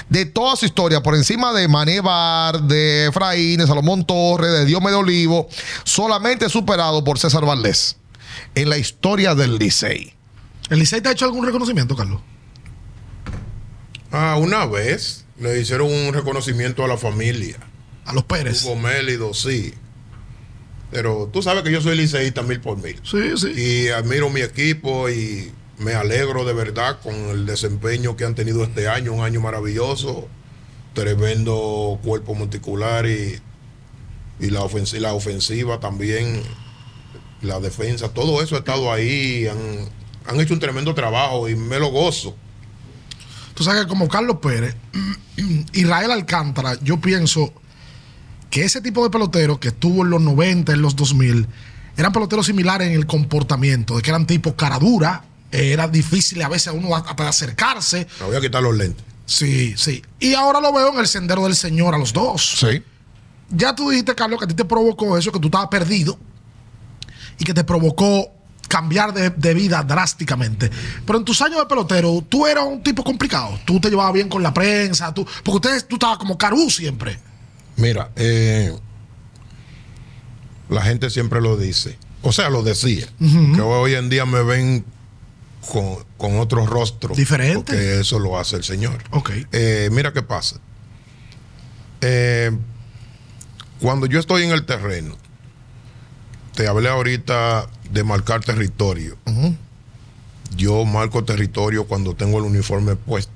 de 0.09 0.25
toda 0.25 0.55
su 0.55 0.65
historia, 0.65 1.01
por 1.01 1.15
encima 1.15 1.53
de 1.53 1.67
Manevar, 1.67 2.61
de 2.61 3.07
Efraín, 3.07 3.59
de 3.59 3.67
Salomón 3.67 4.05
Torres, 4.05 4.51
de 4.51 4.65
Diomedo 4.65 4.99
Olivo, 4.99 5.47
solamente 5.83 6.49
superado 6.49 7.03
por 7.03 7.17
César 7.17 7.45
Valdés 7.45 7.97
en 8.53 8.69
la 8.69 8.77
historia 8.77 9.33
del 9.35 9.57
Licey. 9.57 10.13
¿El 10.69 10.79
Licey 10.79 11.01
te 11.01 11.09
ha 11.09 11.11
hecho 11.11 11.25
algún 11.25 11.45
reconocimiento, 11.45 11.95
Carlos? 11.95 12.21
Ah, 14.11 14.37
una 14.39 14.65
vez 14.65 15.25
le 15.39 15.59
hicieron 15.59 15.91
un 15.91 16.13
reconocimiento 16.13 16.83
a 16.83 16.87
la 16.87 16.97
familia. 16.97 17.57
A 18.05 18.13
los 18.13 18.23
Pérez. 18.23 18.63
Hugo 18.63 18.75
Mélido, 18.75 19.33
sí. 19.33 19.73
Pero 20.91 21.29
tú 21.31 21.41
sabes 21.41 21.63
que 21.63 21.71
yo 21.71 21.81
soy 21.81 21.97
liceísta 21.97 22.41
mil 22.41 22.61
por 22.61 22.77
mil. 22.77 22.99
Sí, 23.03 23.37
sí. 23.37 23.51
Y 23.55 23.87
admiro 23.89 24.29
mi 24.29 24.41
equipo 24.41 25.09
y 25.09 25.51
me 25.77 25.93
alegro 25.93 26.45
de 26.45 26.53
verdad 26.53 26.99
con 27.01 27.13
el 27.13 27.45
desempeño 27.45 28.15
que 28.15 28.25
han 28.25 28.35
tenido 28.35 28.63
este 28.63 28.87
año, 28.87 29.13
un 29.13 29.23
año 29.23 29.41
maravilloso, 29.41 30.27
tremendo 30.93 31.99
cuerpo 32.03 32.33
monticular 32.33 33.05
y, 33.05 33.39
y 34.39 34.49
la, 34.49 34.63
ofensiva, 34.63 35.01
la 35.01 35.13
ofensiva 35.13 35.79
también, 35.79 36.41
la 37.41 37.59
defensa, 37.59 38.09
todo 38.09 38.41
eso 38.41 38.55
ha 38.55 38.59
estado 38.59 38.91
ahí, 38.91 39.47
han, 39.47 39.89
han 40.27 40.39
hecho 40.39 40.53
un 40.53 40.59
tremendo 40.59 40.93
trabajo 40.93 41.49
y 41.49 41.55
me 41.55 41.79
lo 41.79 41.87
gozo. 41.87 42.35
Tú 43.53 43.63
sabes 43.63 43.83
que 43.83 43.87
como 43.87 44.07
Carlos 44.07 44.37
Pérez, 44.41 44.75
Israel 45.73 46.11
Alcántara, 46.11 46.77
yo 46.81 46.99
pienso 46.99 47.53
que 48.49 48.63
ese 48.63 48.81
tipo 48.81 49.03
de 49.03 49.09
pelotero 49.09 49.59
que 49.59 49.69
estuvo 49.69 50.03
en 50.03 50.09
los 50.09 50.21
90, 50.21 50.73
en 50.73 50.81
los 50.81 50.95
2000, 50.95 51.47
eran 51.97 52.11
peloteros 52.11 52.45
similares 52.45 52.87
en 52.87 52.93
el 52.93 53.05
comportamiento, 53.05 53.95
de 53.95 54.01
que 54.01 54.09
eran 54.09 54.27
tipo 54.27 54.55
cara 54.55 54.79
dura, 54.79 55.23
eh, 55.51 55.71
era 55.71 55.87
difícil 55.87 56.41
a 56.41 56.49
veces 56.49 56.67
a 56.69 56.71
uno 56.73 56.95
hasta 56.95 57.27
acercarse. 57.27 58.07
Me 58.19 58.25
voy 58.27 58.35
a 58.35 58.41
quitar 58.41 58.61
los 58.61 58.75
lentes. 58.75 59.03
Sí, 59.25 59.73
sí. 59.77 60.03
Y 60.19 60.33
ahora 60.33 60.59
lo 60.59 60.71
veo 60.73 60.93
en 60.93 60.99
el 60.99 61.07
sendero 61.07 61.43
del 61.43 61.55
Señor 61.55 61.95
a 61.95 61.97
los 61.97 62.13
dos. 62.13 62.57
Sí. 62.59 62.83
Ya 63.49 63.75
tú 63.75 63.89
dijiste, 63.89 64.13
Carlos, 64.15 64.39
que 64.39 64.45
a 64.45 64.47
ti 64.47 64.53
te 64.53 64.65
provocó 64.65 65.17
eso, 65.17 65.31
que 65.31 65.39
tú 65.39 65.47
estabas 65.47 65.69
perdido 65.69 66.17
y 67.39 67.43
que 67.43 67.53
te 67.53 67.63
provocó 67.63 68.31
cambiar 68.67 69.13
de, 69.13 69.29
de 69.29 69.53
vida 69.53 69.83
drásticamente. 69.83 70.69
Pero 71.05 71.19
en 71.19 71.25
tus 71.25 71.41
años 71.41 71.59
de 71.59 71.65
pelotero, 71.65 72.23
tú 72.27 72.45
eras 72.45 72.65
un 72.65 72.83
tipo 72.83 73.03
complicado. 73.03 73.59
Tú 73.65 73.79
te 73.79 73.89
llevabas 73.89 74.13
bien 74.13 74.29
con 74.29 74.43
la 74.43 74.53
prensa, 74.53 75.13
tú, 75.13 75.25
porque 75.43 75.67
ustedes, 75.67 75.87
tú 75.87 75.95
estabas 75.95 76.17
como 76.17 76.37
carú 76.37 76.69
siempre. 76.69 77.19
Mira, 77.77 78.11
eh, 78.15 78.73
la 80.69 80.81
gente 80.81 81.09
siempre 81.09 81.41
lo 81.41 81.57
dice. 81.57 81.97
O 82.21 82.31
sea, 82.31 82.49
lo 82.49 82.63
decía. 82.63 83.07
Que 83.19 83.61
hoy 83.61 83.93
en 83.93 84.09
día 84.09 84.25
me 84.25 84.41
ven 84.41 84.85
con, 85.71 85.97
con 86.17 86.39
otro 86.39 86.65
rostro. 86.65 87.13
Diferente. 87.13 87.73
Porque 87.73 87.99
eso 87.99 88.19
lo 88.19 88.39
hace 88.39 88.55
el 88.55 88.63
Señor. 88.63 89.03
Ok. 89.11 89.31
Eh, 89.51 89.89
mira 89.91 90.11
qué 90.11 90.23
pasa. 90.23 90.57
Eh, 92.01 92.51
cuando 93.79 94.07
yo 94.07 94.19
estoy 94.19 94.43
en 94.43 94.51
el 94.51 94.65
terreno, 94.65 95.15
te 96.55 96.67
hablé 96.67 96.89
ahorita 96.89 97.67
de 97.91 98.03
marcar 98.03 98.43
territorio. 98.43 99.17
Yo 100.55 100.85
marco 100.85 101.23
territorio 101.23 101.85
cuando 101.85 102.15
tengo 102.15 102.39
el 102.39 102.45
uniforme 102.45 102.95
puesto. 102.95 103.31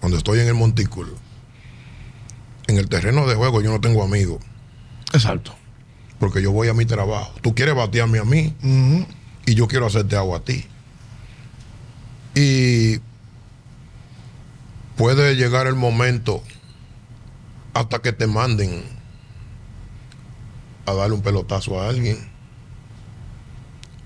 Cuando 0.00 0.16
estoy 0.16 0.40
en 0.40 0.48
el 0.48 0.54
montículo. 0.54 1.12
En 2.68 2.78
el 2.78 2.88
terreno 2.88 3.26
de 3.26 3.34
juego 3.34 3.60
yo 3.62 3.70
no 3.70 3.80
tengo 3.80 4.02
amigos. 4.02 4.42
Exacto. 5.12 5.54
Porque 6.18 6.42
yo 6.42 6.50
voy 6.52 6.68
a 6.68 6.74
mi 6.74 6.84
trabajo. 6.86 7.32
Tú 7.42 7.54
quieres 7.54 7.74
batearme 7.74 8.18
a 8.18 8.24
mí 8.24 8.54
y 9.46 9.54
yo 9.54 9.68
quiero 9.68 9.86
hacerte 9.86 10.16
agua 10.16 10.38
a 10.38 10.40
ti. 10.40 10.64
Y 12.34 13.00
puede 14.96 15.36
llegar 15.36 15.66
el 15.66 15.74
momento 15.74 16.42
hasta 17.74 18.00
que 18.00 18.12
te 18.12 18.26
manden 18.26 18.82
a 20.86 20.94
darle 20.94 21.14
un 21.14 21.22
pelotazo 21.22 21.80
a 21.80 21.88
alguien. 21.88 22.18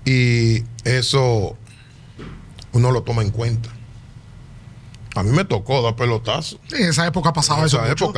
Y 0.05 0.63
eso 0.83 1.55
uno 2.73 2.91
lo 2.91 3.03
toma 3.03 3.21
en 3.21 3.31
cuenta. 3.31 3.69
A 5.15 5.23
mí 5.23 5.31
me 5.31 5.43
tocó 5.43 5.81
dar 5.81 5.95
pelotazo 5.97 6.57
En 6.71 6.85
esa 6.87 7.05
época 7.05 7.33
pasaba 7.33 7.59
en 7.61 7.65
eso. 7.65 7.83
esa 7.83 7.89
mucho. 7.89 8.13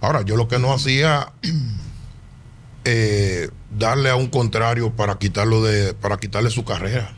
Ahora, 0.00 0.22
yo 0.22 0.36
lo 0.36 0.46
que 0.48 0.58
no 0.58 0.72
hacía 0.72 1.32
eh, 2.84 3.50
darle 3.76 4.10
a 4.10 4.16
un 4.16 4.28
contrario 4.28 4.90
para 4.94 5.18
quitarlo 5.18 5.62
de, 5.62 5.94
para 5.94 6.16
quitarle 6.18 6.50
su 6.50 6.64
carrera. 6.64 7.14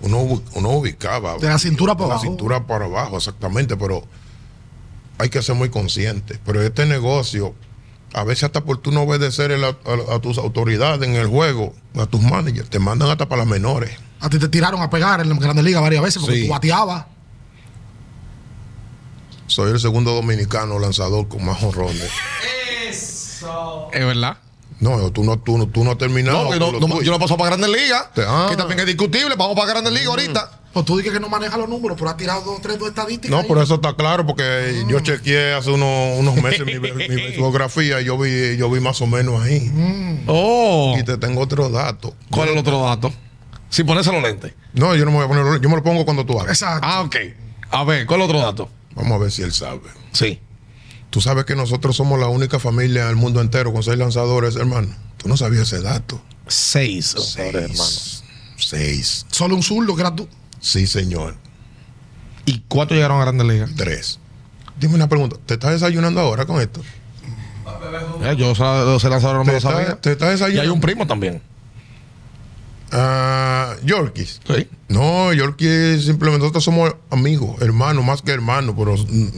Uno, 0.00 0.42
uno 0.54 0.70
ubicaba. 0.70 1.36
De 1.38 1.48
la 1.48 1.58
cintura 1.58 1.94
para 1.94 2.08
de 2.08 2.12
abajo. 2.12 2.24
La 2.24 2.30
cintura 2.30 2.66
para 2.66 2.84
abajo, 2.84 3.16
exactamente, 3.16 3.76
pero 3.76 4.04
hay 5.18 5.28
que 5.30 5.42
ser 5.42 5.54
muy 5.54 5.70
consciente. 5.70 6.38
Pero 6.44 6.62
este 6.62 6.84
negocio, 6.86 7.54
a 8.12 8.22
veces 8.24 8.44
hasta 8.44 8.62
por 8.62 8.78
tú 8.78 8.92
no 8.92 9.02
obedecer 9.02 9.50
el- 9.50 9.64
a, 9.64 9.68
a- 9.68 10.14
a 10.16 10.18
tus 10.20 10.36
autoridades 10.38 11.08
en 11.08 11.16
el 11.16 11.26
juego, 11.26 11.74
a 11.96 12.06
tus 12.06 12.20
managers, 12.20 12.68
te 12.68 12.78
mandan 12.78 13.08
hasta 13.08 13.26
para 13.28 13.40
las 13.40 13.48
menores. 13.48 13.90
A 14.20 14.28
ti 14.28 14.38
te 14.38 14.48
tiraron 14.48 14.80
a 14.82 14.90
pegar 14.90 15.20
en 15.20 15.28
la 15.30 15.36
Grande 15.36 15.62
Liga 15.62 15.80
varias 15.80 16.02
veces 16.02 16.22
porque 16.22 16.36
Sí. 16.40 16.46
tú 16.46 16.52
bateabas. 16.52 17.06
Soy 19.46 19.70
el 19.72 19.80
segundo 19.80 20.12
dominicano 20.12 20.78
lanzador 20.78 21.28
con 21.28 21.44
más 21.44 21.62
honrones. 21.62 22.10
Es 23.92 24.06
verdad. 24.06 24.38
No, 24.78 25.10
tú 25.10 25.24
no, 25.24 25.38
tú, 25.38 25.56
no- 25.56 25.66
tú 25.68 25.84
no 25.84 25.92
has 25.92 25.98
terminado. 25.98 26.54
No, 26.54 26.72
no- 26.72 26.86
no- 26.86 27.02
yo 27.02 27.10
no 27.12 27.18
paso 27.18 27.36
para 27.36 27.56
Grandes 27.56 27.70
Ligas, 27.70 28.08
ah. 28.18 28.48
que 28.50 28.56
también 28.56 28.80
es 28.80 28.86
discutible. 28.86 29.34
Vamos 29.36 29.54
para 29.56 29.68
Grandes 29.68 29.92
Ligas 29.92 30.08
ahorita. 30.08 30.50
Pues 30.74 30.84
tú 30.84 30.98
dices 30.98 31.10
que 31.14 31.20
no 31.20 31.30
manejas 31.30 31.58
los 31.58 31.70
números, 31.70 31.96
pero 31.98 32.10
has 32.10 32.18
tirado 32.18 32.42
dos, 32.42 32.60
tres, 32.60 32.78
dos 32.78 32.88
estadísticas. 32.88 33.30
No, 33.30 33.38
ahí. 33.38 33.48
por 33.48 33.56
eso 33.56 33.76
está 33.76 33.94
claro, 33.94 34.26
porque 34.26 34.84
yo 34.86 35.00
chequeé 35.00 35.54
hace 35.54 35.70
unos, 35.70 36.18
unos 36.18 36.34
meses 36.42 36.66
mi, 36.66 36.78
mi 36.78 37.16
biografía 37.32 38.02
y 38.02 38.04
yo 38.04 38.18
vi, 38.18 38.58
yo 38.58 38.68
vi 38.70 38.80
más 38.80 39.00
o 39.00 39.06
menos 39.06 39.42
ahí. 39.42 39.72
Oh. 40.26 40.94
Y 40.98 41.02
te 41.04 41.16
tengo 41.16 41.40
otro 41.40 41.70
dato. 41.70 42.14
¿Cuál 42.30 42.48
es 42.48 42.52
el 42.54 42.58
otro 42.60 42.82
dato? 42.82 43.10
Sin 43.70 43.86
ponerse 43.86 44.12
los 44.12 44.22
lentes. 44.22 44.52
No, 44.74 44.94
yo 44.94 45.06
no 45.06 45.10
me 45.12 45.16
voy 45.16 45.24
a 45.24 45.28
poner, 45.28 45.60
yo 45.62 45.68
me 45.70 45.76
lo 45.76 45.82
pongo 45.82 46.04
cuando 46.04 46.26
tú 46.26 46.38
hables. 46.38 46.60
Exacto. 46.60 46.86
Ah, 46.86 47.00
ok. 47.00 47.16
A 47.70 47.84
ver, 47.84 48.04
¿cuál 48.06 48.20
es 48.20 48.24
el 48.28 48.30
otro 48.36 48.46
dato? 48.46 48.68
Vamos 48.96 49.12
a 49.12 49.18
ver 49.18 49.30
si 49.30 49.42
él 49.42 49.52
sabe. 49.52 49.82
Sí. 50.12 50.40
Tú 51.10 51.20
sabes 51.20 51.44
que 51.44 51.54
nosotros 51.54 51.94
somos 51.96 52.18
la 52.18 52.26
única 52.28 52.58
familia 52.58 53.04
en 53.04 53.08
el 53.10 53.16
mundo 53.16 53.40
entero 53.40 53.72
con 53.72 53.82
seis 53.82 53.96
lanzadores, 53.98 54.56
hermano. 54.56 54.88
Tú 55.18 55.28
no 55.28 55.36
sabías 55.36 55.72
ese 55.72 55.82
dato. 55.82 56.20
Seis. 56.48 57.14
Seis. 57.18 58.22
Seis. 58.56 59.26
Solo 59.30 59.54
un 59.54 59.62
zurdo 59.62 59.94
tú. 60.14 60.28
Sí, 60.60 60.86
señor. 60.86 61.36
¿Y 62.44 62.60
cuántos 62.68 62.96
llegaron 62.96 63.18
a 63.20 63.24
Grandes 63.24 63.46
Ligas? 63.46 63.70
Tres. 63.76 64.18
Dime 64.78 64.94
una 64.94 65.08
pregunta. 65.08 65.36
¿Te 65.46 65.54
estás 65.54 65.72
desayunando 65.72 66.20
ahora 66.20 66.46
con 66.46 66.60
esto? 66.60 66.80
Eh, 68.22 68.34
yo 68.38 68.48
los 68.48 69.04
lanzadores 69.04 69.38
no 69.38 69.44
me 69.44 69.44
¿Te 69.44 69.52
lo 69.52 69.56
estás, 69.58 69.72
sabía. 69.72 70.00
te 70.00 70.12
estás 70.12 70.28
Y 70.28 70.32
desayunando? 70.32 70.62
hay 70.62 70.68
un 70.68 70.80
primo 70.80 71.06
también. 71.06 71.42
Ah, 72.98 73.76
Yorkies. 73.84 74.40
Sí. 74.46 74.66
No, 74.88 75.30
Yorkie 75.34 76.00
simplemente 76.00 76.38
nosotros 76.40 76.64
somos 76.64 76.94
amigos, 77.10 77.60
hermanos, 77.60 78.02
más 78.04 78.22
que 78.22 78.32
hermanos, 78.32 78.74
pero 78.78 78.94
mm, 78.96 79.28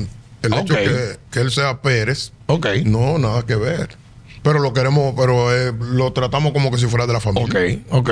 el 0.42 0.54
hecho 0.54 0.74
que, 0.76 1.18
que 1.32 1.40
él 1.40 1.50
sea 1.50 1.82
Pérez, 1.82 2.30
Ok. 2.46 2.66
no, 2.84 3.18
nada 3.18 3.44
que 3.44 3.56
ver. 3.56 3.96
Pero 4.44 4.60
lo 4.60 4.72
queremos, 4.72 5.12
pero 5.16 5.52
eh, 5.52 5.74
lo 5.76 6.12
tratamos 6.12 6.52
como 6.52 6.70
que 6.70 6.78
si 6.78 6.86
fuera 6.86 7.06
de 7.08 7.12
la 7.14 7.20
familia. 7.20 7.48
Ok, 7.90 8.08
ok. 8.08 8.10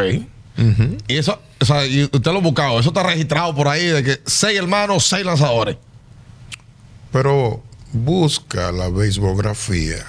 Y 1.07 1.17
eso, 1.17 1.41
o 1.61 1.65
sea, 1.65 1.87
y 1.87 2.03
usted 2.05 2.25
lo 2.33 2.39
ha 2.39 2.41
buscado, 2.41 2.81
eso 2.81 2.89
está 2.89 3.05
registrado 3.05 3.55
por 3.55 3.69
ahí 3.69 3.87
de 3.87 4.03
que 4.03 4.21
seis 4.27 4.59
hermanos, 4.59 5.07
seis 5.07 5.25
lanzadores. 5.25 5.77
Pero 7.13 7.63
busca 7.93 8.73
la 8.73 8.89
beisbolografía 8.89 10.05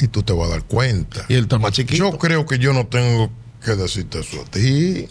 y 0.00 0.08
tú 0.08 0.22
te 0.24 0.32
vas 0.32 0.48
a 0.48 0.52
dar 0.52 0.64
cuenta. 0.64 1.24
Y 1.28 1.34
el 1.34 1.42
está 1.44 1.58
más 1.58 1.72
chiquito. 1.72 2.10
Yo 2.10 2.18
creo 2.18 2.46
que 2.46 2.58
yo 2.58 2.72
no 2.72 2.86
tengo 2.88 3.30
que 3.64 3.72
decirte 3.72 4.20
eso 4.20 4.40
a 4.40 4.44
ti, 4.44 5.06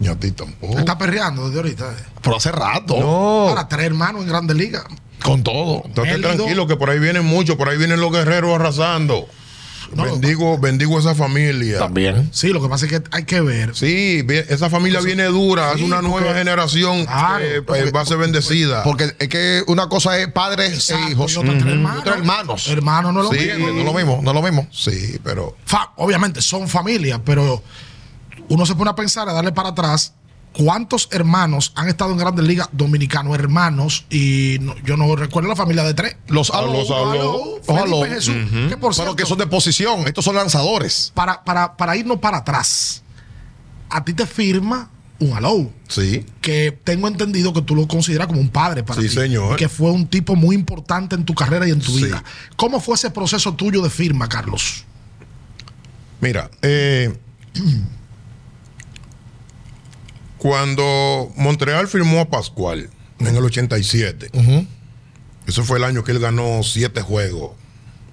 ni 0.00 0.08
a 0.08 0.14
ti 0.18 0.30
tampoco. 0.32 0.78
Está 0.78 0.96
perreando 0.96 1.46
desde 1.46 1.58
ahorita. 1.60 1.92
eh. 1.92 2.04
Pero 2.22 2.36
hace 2.36 2.52
rato. 2.52 2.98
No, 2.98 3.48
Ahora, 3.50 3.68
tres 3.68 3.86
hermanos 3.86 4.22
en 4.22 4.28
Grandes 4.28 4.56
Ligas. 4.56 4.84
Con 5.22 5.42
todo. 5.42 5.82
Mélido. 5.96 6.34
tranquilo 6.36 6.66
que 6.66 6.76
por 6.76 6.90
ahí 6.90 6.98
vienen 6.98 7.24
muchos, 7.24 7.56
por 7.56 7.68
ahí 7.68 7.76
vienen 7.76 8.00
los 8.00 8.12
guerreros 8.12 8.54
arrasando. 8.54 9.26
No, 9.94 10.04
bendigo, 10.04 10.58
bendigo 10.58 10.98
esa 10.98 11.14
familia. 11.14 11.78
También. 11.78 12.28
Sí, 12.32 12.48
lo 12.48 12.60
que 12.62 12.68
pasa 12.68 12.86
es 12.86 12.92
que 12.92 13.02
hay 13.10 13.24
que 13.24 13.40
ver. 13.40 13.74
Sí, 13.74 14.24
esa 14.48 14.68
familia 14.70 15.00
viene 15.00 15.24
dura, 15.24 15.72
sí, 15.74 15.80
es 15.80 15.86
una 15.86 15.96
porque- 16.00 16.08
nueva 16.20 16.34
generación 16.34 17.06
Claro, 17.06 17.38
que 17.38 17.56
eh, 17.56 17.62
porque- 17.62 17.90
va 17.90 18.00
a 18.02 18.06
ser 18.06 18.18
bendecida. 18.18 18.82
Porque 18.82 19.12
es 19.18 19.28
que 19.28 19.62
una 19.66 19.88
cosa 19.88 20.18
es 20.18 20.28
padres 20.32 20.72
Exacto, 20.74 21.06
e 21.08 21.10
hijos. 21.12 21.32
y 21.32 21.36
otra 21.38 21.52
tres 21.52 21.62
Ujú. 21.62 21.70
hermanos. 21.72 22.00
Otra 22.00 22.14
hermanos. 22.14 22.68
Hermanos 22.68 23.14
no 23.14 23.20
es 23.20 23.26
lo 23.26 23.32
Sí, 23.32 23.46
mismo. 23.48 23.66
No 23.72 23.78
es 23.80 23.84
lo 23.86 23.92
mismo, 23.94 24.20
no 24.22 24.30
es 24.30 24.34
lo 24.34 24.42
mismo. 24.42 24.68
sí, 24.70 25.18
pero 25.24 25.56
Fa- 25.64 25.92
obviamente 25.96 26.42
son 26.42 26.68
familia, 26.68 27.20
pero 27.24 27.62
uno 28.50 28.66
se 28.66 28.74
pone 28.74 28.90
a 28.90 28.94
pensar, 28.94 29.28
a 29.28 29.32
darle 29.32 29.52
para 29.52 29.70
atrás, 29.70 30.12
¿cuántos 30.58 31.08
hermanos 31.12 31.72
han 31.76 31.88
estado 31.88 32.10
en 32.12 32.18
Grandes 32.18 32.44
Ligas 32.44 32.68
dominicanos, 32.72 33.34
hermanos? 33.38 34.04
Y 34.10 34.58
no- 34.60 34.74
yo 34.84 34.96
no 34.96 35.14
recuerdo 35.16 35.48
la 35.48 35.56
familia 35.56 35.84
de 35.84 35.94
tres. 35.94 36.16
Los 36.26 36.50
A 36.50 36.60
los- 36.60 36.90
a 36.90 37.00
los- 37.14 37.68
Aló, 37.68 38.02
Jesús, 38.04 38.34
que 38.68 38.76
por 38.76 38.90
Pero 38.90 38.92
cierto, 38.92 39.16
que 39.16 39.24
son 39.24 39.38
de 39.38 39.46
posición. 39.46 40.06
Estos 40.06 40.24
son 40.24 40.34
lanzadores. 40.34 41.12
para, 41.14 41.44
para, 41.44 41.76
para 41.76 41.96
irnos 41.96 42.18
para 42.18 42.38
atrás, 42.38 43.02
a 43.88 44.04
ti 44.04 44.12
te 44.12 44.26
firma 44.26 44.90
un 45.20 45.32
aló. 45.32 45.70
sí. 45.88 46.24
que 46.40 46.72
tengo 46.84 47.06
entendido 47.08 47.52
que 47.52 47.60
tú 47.62 47.74
lo 47.76 47.86
consideras 47.86 48.26
como 48.26 48.40
un 48.40 48.48
padre 48.48 48.82
para 48.82 49.00
Sí, 49.02 49.08
ti. 49.08 49.14
señor. 49.14 49.56
Que 49.56 49.68
fue 49.68 49.90
un 49.90 50.06
tipo 50.06 50.34
muy 50.34 50.54
importante 50.56 51.14
en 51.14 51.24
tu 51.24 51.34
carrera 51.34 51.68
y 51.68 51.70
en 51.72 51.78
tu 51.80 51.92
Sí. 51.92 52.04
vida. 52.04 52.24
¿Cómo 52.56 52.80
fue 52.80 52.94
ese 52.94 53.10
proceso 53.10 53.52
tuyo 53.54 53.82
de 53.82 53.90
firma, 53.90 54.28
Carlos? 54.28 54.84
Mira, 56.20 56.50
eh, 56.62 57.16
cuando 60.38 61.32
Montreal 61.36 61.88
firmó 61.88 62.20
a 62.20 62.30
Pascual 62.30 62.90
en 63.18 63.36
el 63.36 63.44
87, 63.44 64.30
ese 65.46 65.62
fue 65.62 65.78
el 65.78 65.84
año 65.84 66.04
que 66.04 66.12
él 66.12 66.20
ganó 66.20 66.62
siete 66.62 67.00
juegos. 67.02 67.52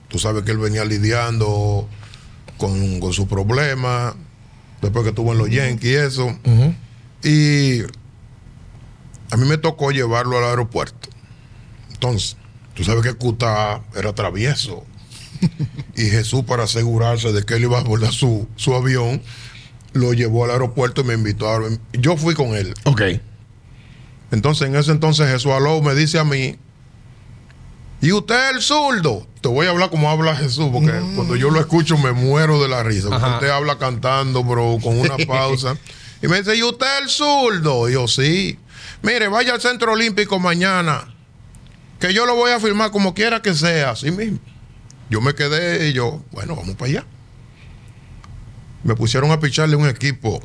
Tú 0.07 0.19
sabes 0.19 0.43
que 0.43 0.51
él 0.51 0.57
venía 0.57 0.85
lidiando 0.85 1.87
con, 2.57 2.99
con 2.99 3.13
su 3.13 3.27
problema, 3.27 4.15
después 4.81 5.03
que 5.03 5.09
estuvo 5.09 5.31
en 5.31 5.37
los 5.37 5.49
Yankees 5.49 5.91
y 5.91 5.95
eso. 5.95 6.39
Y 7.23 7.81
a 9.31 9.37
mí 9.37 9.47
me 9.47 9.57
tocó 9.57 9.91
llevarlo 9.91 10.37
al 10.37 10.45
aeropuerto. 10.45 11.09
Entonces, 11.91 12.37
tú 12.73 12.83
sabes 12.83 13.03
que 13.03 13.13
Cuta 13.13 13.81
era 13.95 14.13
travieso. 14.13 14.85
y 15.95 16.03
Jesús, 16.03 16.43
para 16.45 16.63
asegurarse 16.63 17.31
de 17.31 17.43
que 17.43 17.55
él 17.55 17.63
iba 17.63 17.77
a 17.77 17.81
abordar 17.81 18.13
su, 18.13 18.47
su 18.55 18.73
avión, 18.75 19.21
lo 19.95 20.11
llevó 20.13 20.43
al 20.43 20.51
aeropuerto 20.51 21.01
y 21.01 21.03
me 21.05 21.13
invitó 21.13 21.49
a... 21.49 21.61
Yo 21.93 22.17
fui 22.17 22.35
con 22.35 22.47
él. 22.53 22.73
Ok. 22.83 23.01
Entonces, 24.31 24.67
en 24.67 24.75
ese 24.75 24.91
entonces, 24.91 25.29
Jesús 25.29 25.53
Aló 25.53 25.81
me 25.81 25.95
dice 25.95 26.19
a 26.19 26.25
mí, 26.25 26.57
¿y 28.01 28.11
usted 28.11 28.35
es 28.49 28.55
el 28.55 28.61
zurdo? 28.61 29.25
Te 29.39 29.47
voy 29.47 29.67
a 29.67 29.69
hablar 29.69 29.89
como 29.89 30.09
habla 30.09 30.35
Jesús, 30.35 30.69
porque 30.73 30.91
cuando 31.15 31.37
yo 31.37 31.49
lo 31.49 31.61
escucho 31.61 31.97
me 31.97 32.11
muero 32.11 32.61
de 32.61 32.67
la 32.67 32.83
risa. 32.83 33.09
Porque 33.09 33.25
usted 33.25 33.49
habla 33.49 33.77
cantando, 33.77 34.45
pero 34.45 34.77
con 34.83 34.99
una 34.99 35.15
pausa. 35.25 35.77
y 36.21 36.27
me 36.27 36.39
dice, 36.39 36.57
¿y 36.57 36.63
usted 36.63 36.85
es 36.97 37.03
el 37.03 37.09
zurdo? 37.09 37.89
Y 37.89 37.93
yo, 37.93 38.09
sí. 38.09 38.59
Mire, 39.01 39.29
vaya 39.29 39.53
al 39.53 39.61
Centro 39.61 39.93
Olímpico 39.93 40.39
mañana, 40.39 41.15
que 42.01 42.13
yo 42.13 42.25
lo 42.25 42.35
voy 42.35 42.51
a 42.51 42.59
firmar 42.59 42.91
como 42.91 43.13
quiera 43.13 43.41
que 43.41 43.53
sea, 43.53 43.91
así 43.91 44.11
mismo. 44.11 44.39
Yo 45.09 45.21
me 45.21 45.35
quedé 45.35 45.87
y 45.87 45.93
yo, 45.93 46.21
bueno, 46.31 46.57
vamos 46.57 46.75
para 46.75 46.91
allá. 46.91 47.05
Me 48.85 48.95
pusieron 48.95 49.31
a 49.31 49.39
picharle 49.41 49.75
un 49.75 49.87
equipo 49.89 50.41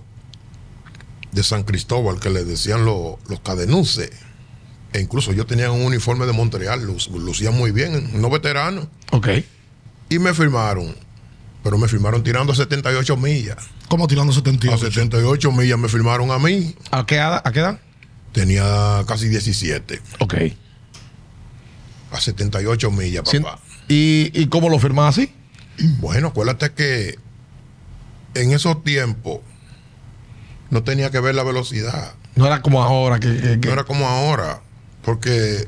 de 1.31 1.45
San 1.45 1.63
Cristóbal 1.63 2.19
que 2.19 2.31
le 2.31 2.45
decían 2.45 2.85
lo- 2.85 3.19
los 3.29 3.39
cadenuces. 3.41 4.11
E 4.93 5.01
incluso 5.01 5.33
yo 5.33 5.47
tenía 5.47 5.71
un 5.71 5.83
uniforme 5.83 6.27
de 6.27 6.33
Montreal, 6.33 6.83
lu- 6.85 6.97
lucía 7.21 7.53
muy 7.53 7.71
bien, 7.71 8.21
no 8.21 8.29
veterano. 8.31 8.89
Ok. 9.13 9.29
Y 10.09 10.19
me 10.19 10.35
firmaron, 10.35 10.97
pero 11.63 11.79
me 11.79 11.87
firmaron 11.87 12.25
tirando 12.25 12.53
a 12.53 12.57
78 12.57 13.17
millas. 13.17 13.59
¿Cómo 13.89 14.09
tirando 14.09 14.33
A 14.33 14.35
78? 14.35 14.79
78 14.79 15.53
millas 15.53 15.79
me 15.79 15.89
firmaron 15.89 16.33
a 16.33 16.39
mí. 16.41 16.75
¿A 16.91 17.07
qué 17.07 17.17
edad? 17.17 17.41
¿A 17.45 17.53
qué 17.53 17.61
edad? 17.61 17.79
Tenía 18.33 19.05
casi 19.07 19.29
17. 19.29 20.01
Ok. 20.19 20.35
A 22.11 22.21
78 22.21 22.91
millas, 22.91 23.23
papá. 23.43 23.61
¿Y, 23.89 24.31
¿Y 24.35 24.47
cómo 24.49 24.69
lo 24.69 24.79
firmas 24.79 25.17
así? 25.17 25.33
Bueno, 26.01 26.29
acuérdate 26.29 26.73
que 26.73 27.19
en 28.35 28.53
esos 28.53 28.83
tiempos 28.85 29.41
no 30.71 30.83
tenía 30.85 31.11
que 31.11 31.21
ver 31.21 31.35
la 31.35 31.43
velocidad. 31.43 32.15
No 32.37 32.47
era 32.47 32.63
como 32.63 32.83
ahora 32.83 33.19
que... 33.19 33.37
que- 33.37 33.61
que- 33.61 33.67
No 33.69 33.73
era 33.73 33.85
como 33.85 34.07
ahora. 34.07 34.63
Porque 35.03 35.67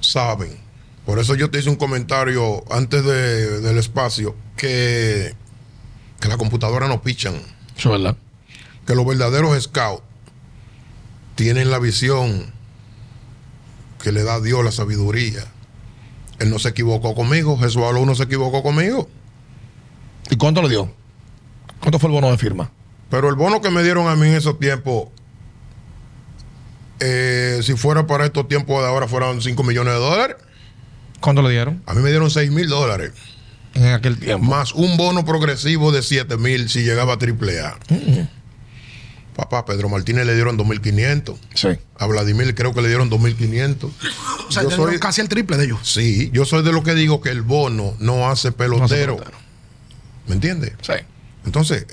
saben. 0.00 0.56
Por 1.04 1.18
eso 1.18 1.34
yo 1.34 1.50
te 1.50 1.58
hice 1.58 1.70
un 1.70 1.76
comentario 1.76 2.64
antes 2.72 3.04
de- 3.04 3.60
del 3.60 3.78
espacio 3.78 4.34
que, 4.56 5.34
que 6.20 6.28
la 6.28 6.36
computadora 6.36 6.88
no 6.88 7.02
pichan. 7.02 7.34
Eso 7.76 7.94
es 7.94 8.02
verdad. 8.02 8.16
que 8.86 8.94
los 8.94 9.06
verdaderos 9.06 9.62
scouts 9.62 10.02
tienen 11.34 11.70
la 11.70 11.78
visión 11.78 12.52
que 14.02 14.12
le 14.12 14.22
da 14.24 14.40
Dios 14.40 14.64
la 14.64 14.72
sabiduría. 14.72 15.44
Él 16.38 16.50
no 16.50 16.58
se 16.58 16.70
equivocó 16.70 17.14
conmigo, 17.14 17.58
Jesús 17.58 17.82
Aló 17.82 18.06
no 18.06 18.14
se 18.14 18.22
equivocó 18.24 18.62
conmigo. 18.62 19.08
¿Y 20.30 20.36
cuánto 20.36 20.62
le 20.62 20.68
dio? 20.68 20.92
¿Cuánto 21.80 21.98
fue 21.98 22.08
el 22.08 22.14
bono 22.14 22.30
de 22.30 22.38
firma? 22.38 22.70
Pero 23.10 23.28
el 23.28 23.34
bono 23.36 23.60
que 23.60 23.70
me 23.70 23.82
dieron 23.82 24.08
a 24.08 24.16
mí 24.16 24.28
en 24.28 24.34
esos 24.34 24.58
tiempos, 24.58 25.08
eh, 27.00 27.60
si 27.62 27.74
fuera 27.74 28.06
para 28.06 28.26
estos 28.26 28.48
tiempos 28.48 28.82
de 28.82 28.88
ahora, 28.88 29.08
fueran 29.08 29.40
5 29.40 29.62
millones 29.62 29.94
de 29.94 30.00
dólares. 30.00 30.36
¿Cuánto 31.20 31.42
le 31.42 31.50
dieron? 31.50 31.82
A 31.86 31.94
mí 31.94 32.02
me 32.02 32.10
dieron 32.10 32.30
6 32.30 32.50
mil 32.50 32.68
dólares, 32.68 33.12
En 33.74 33.86
aquel 33.92 34.18
tiempo. 34.18 34.44
más 34.44 34.72
un 34.74 34.96
bono 34.96 35.24
progresivo 35.24 35.90
de 35.92 36.02
7 36.02 36.36
mil 36.36 36.68
si 36.68 36.82
llegaba 36.82 37.14
a 37.14 37.18
triple 37.18 37.60
A. 37.60 37.76
Papá, 39.34 39.64
Pedro 39.64 39.88
Martínez 39.88 40.26
le 40.26 40.34
dieron 40.34 40.58
2.500. 40.58 41.36
Sí. 41.54 41.68
A 41.96 42.06
Vladimir 42.06 42.54
creo 42.56 42.74
que 42.74 42.82
le 42.82 42.88
dieron 42.88 43.08
2.500. 43.08 43.84
O 44.48 44.52
sea, 44.52 44.64
Yo 44.64 44.70
soy- 44.72 44.98
casi 44.98 45.20
el 45.20 45.28
triple 45.28 45.56
de 45.56 45.66
ellos. 45.66 45.78
Sí, 45.84 46.30
yo 46.32 46.44
soy 46.44 46.64
de 46.64 46.72
lo 46.72 46.82
que 46.82 46.94
digo 46.94 47.20
que 47.20 47.30
el 47.30 47.42
bono 47.42 47.94
no 48.00 48.28
hace 48.28 48.50
pelotero. 48.50 49.16
pelotero. 49.16 49.37
¿Me 50.28 50.34
entiendes? 50.34 50.72
Sí. 50.82 50.92
Entonces, 51.44 51.86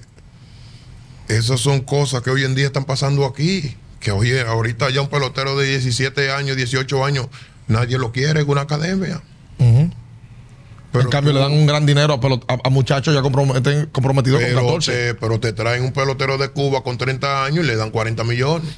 esas 1.28 1.60
son 1.60 1.82
cosas 1.82 2.22
que 2.22 2.30
hoy 2.30 2.44
en 2.44 2.54
día 2.56 2.68
están 2.68 2.86
pasando 2.86 3.26
aquí. 3.26 3.76
Que 4.00 4.12
oye, 4.12 4.42
ahorita 4.42 4.90
ya 4.92 5.02
un 5.02 5.10
pelotero 5.10 5.58
de 5.58 5.66
17 5.68 6.32
años, 6.32 6.56
18 6.58 7.04
años, 7.04 7.28
nadie 7.68 7.98
lo 7.98 8.12
quiere 8.12 8.42
en 8.42 8.50
una 8.50 8.62
academia. 8.62 9.22
Pero 9.58 11.06
en 11.06 11.10
cambio, 11.10 11.32
tú- 11.34 11.38
le 11.40 11.44
dan 11.44 11.52
un 11.52 11.66
gran 11.66 11.86
dinero 11.86 12.14
a, 12.14 12.20
pelot- 12.22 12.46
a- 12.48 12.60
a 12.68 12.70
muchachos 12.70 13.14
ya 13.14 13.22
comprometidos 13.22 13.88
con 13.92 14.04
pero 14.50 14.56
14. 14.62 14.92
te, 14.92 15.16
pero 15.16 15.40
te 15.40 15.52
traen 15.54 15.84
un 15.84 15.92
pelotero 15.92 16.38
de 16.38 16.50
Cuba 16.50 16.84
con 16.84 16.98
30 16.98 17.44
años 17.46 17.66
y 17.66 17.68
le 17.68 17.76
dan 17.76 17.90
40 17.92 18.24
millones. 18.24 18.70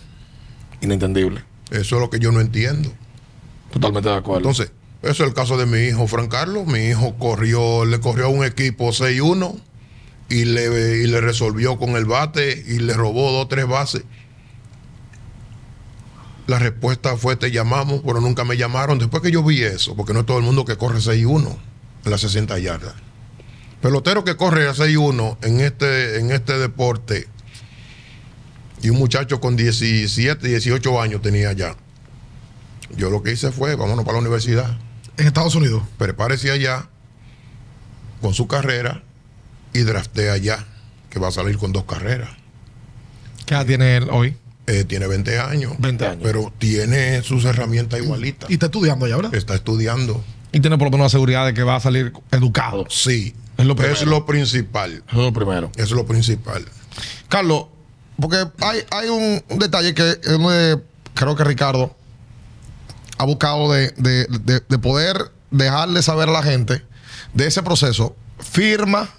Inentendible. 0.82 1.44
Eso 1.70 1.96
es 1.98 2.02
lo 2.02 2.10
que 2.10 2.20
yo 2.20 2.32
no 2.32 2.40
entiendo. 2.40 2.92
Totalmente 3.72 4.10
de 4.10 4.16
acuerdo. 4.16 4.40
Entonces, 4.50 4.72
eso 5.02 5.24
es 5.24 5.30
el 5.30 5.34
caso 5.34 5.58
de 5.58 5.66
mi 5.66 5.80
hijo, 5.80 6.08
Fran 6.08 6.28
Carlos. 6.28 6.66
Mi 6.66 6.80
hijo 6.88 7.16
corrió, 7.18 7.86
le 7.86 8.00
corrió 8.00 8.26
a 8.26 8.30
un 8.30 8.44
equipo 8.44 8.90
6-1 8.90 9.60
y 10.30 10.46
le, 10.46 10.98
y 11.04 11.08
le 11.08 11.22
resolvió 11.22 11.78
con 11.78 11.92
el 11.92 12.06
bate 12.06 12.64
y 12.68 12.80
le 12.80 12.94
robó 12.94 13.32
dos 13.32 13.46
o 13.46 13.48
tres 13.48 13.68
bases. 13.68 14.04
La 16.48 16.60
respuesta 16.60 17.18
fue 17.18 17.36
te 17.36 17.52
llamamos, 17.52 18.02
pero 18.06 18.22
nunca 18.22 18.44
me 18.44 18.58
llamaron. 18.58 19.00
Después 19.00 19.22
que 19.22 19.32
yo 19.32 19.44
vi 19.44 19.64
eso, 19.64 19.96
porque 19.96 20.14
no 20.14 20.22
es 20.22 20.26
todo 20.26 20.38
el 20.38 20.44
mundo 20.44 20.66
que 20.66 20.78
corre 20.78 21.00
6-1 21.00 21.56
en 22.06 22.12
las 22.12 22.22
60 22.22 22.58
yardas. 22.60 22.94
Pelotero 23.82 24.24
que 24.24 24.36
corre 24.36 24.68
a 24.68 24.74
6-1 24.74 25.38
en 25.44 25.60
este, 25.60 26.20
en 26.20 26.32
este 26.32 26.58
deporte 26.58 27.28
y 28.82 28.90
un 28.90 28.98
muchacho 28.98 29.40
con 29.40 29.56
17, 29.56 30.48
18 30.48 31.02
años 31.02 31.22
tenía 31.22 31.52
ya. 31.54 31.76
Yo 32.96 33.10
lo 33.10 33.22
que 33.22 33.34
hice 33.34 33.52
fue, 33.52 33.76
vámonos 33.76 34.06
para 34.06 34.18
la 34.18 34.22
universidad, 34.22 34.78
En 35.18 35.28
Estados 35.28 35.56
Unidos. 35.56 35.84
prepárese 35.98 36.52
allá 36.52 36.88
con 38.22 38.34
su 38.34 38.48
carrera 38.48 39.04
y 39.74 39.80
drafté 39.80 40.30
allá, 40.30 40.66
que 41.10 41.20
va 41.20 41.28
a 41.28 41.32
salir 41.32 41.58
con 41.58 41.72
dos 41.72 41.84
carreras. 41.86 42.30
¿Qué 43.46 43.54
edad 43.54 43.66
tiene 43.66 43.98
él 43.98 44.08
hoy? 44.12 44.36
Eh, 44.68 44.84
tiene 44.84 45.08
20 45.08 45.40
años. 45.40 45.74
20 45.80 46.06
años. 46.06 46.20
Pero 46.24 46.52
tiene 46.58 47.22
sus 47.24 47.46
herramientas 47.46 48.00
igualitas. 48.00 48.50
Y 48.50 48.54
está 48.54 48.66
estudiando 48.68 49.06
allá, 49.06 49.16
¿verdad? 49.16 49.36
Está 49.36 49.56
estudiando. 49.56 50.24
Y 50.52 50.60
tiene 50.60 50.78
por 50.78 50.88
lo 50.88 50.92
menos 50.92 51.06
la 51.06 51.10
seguridad 51.10 51.46
de 51.46 51.54
que 51.54 51.64
va 51.64 51.76
a 51.76 51.80
salir 51.80 52.14
educado. 52.32 52.86
Sí. 52.90 53.34
Es 53.58 53.66
lo 53.66 53.76
es 53.82 54.06
lo 54.06 54.26
principal. 54.26 55.04
Es 55.08 55.14
lo 55.14 55.34
primero. 55.34 55.72
Es 55.78 55.92
lo 55.92 56.06
principal. 56.06 56.64
Carlos, 57.28 57.68
porque 58.20 58.38
hay, 58.62 58.82
hay 58.92 59.10
un, 59.10 59.42
un 59.50 59.60
detalle 59.60 59.94
que 59.94 60.20
eh, 60.24 60.78
creo 61.14 61.36
que 61.36 61.44
Ricardo 61.44 61.96
ha 63.18 63.26
buscado 63.26 63.72
de, 63.72 63.92
de- 63.98 64.26
de- 64.28 64.62
de 64.68 64.78
poder 64.80 65.32
dejarle 65.52 66.02
saber 66.02 66.30
a 66.30 66.32
la 66.34 66.44
gente 66.44 66.84
de 67.34 67.48
ese 67.48 67.64
proceso. 67.64 68.16
Firma, 68.40 69.10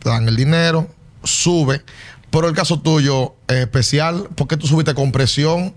te 0.00 0.08
dan 0.08 0.26
el 0.28 0.36
dinero, 0.36 0.88
sube. 1.22 1.82
Pero 2.30 2.48
el 2.48 2.54
caso 2.54 2.80
tuyo 2.80 3.34
es 3.48 3.56
especial 3.56 4.28
porque 4.36 4.56
tú 4.56 4.66
subiste 4.66 4.94
con 4.94 5.12
presión 5.12 5.74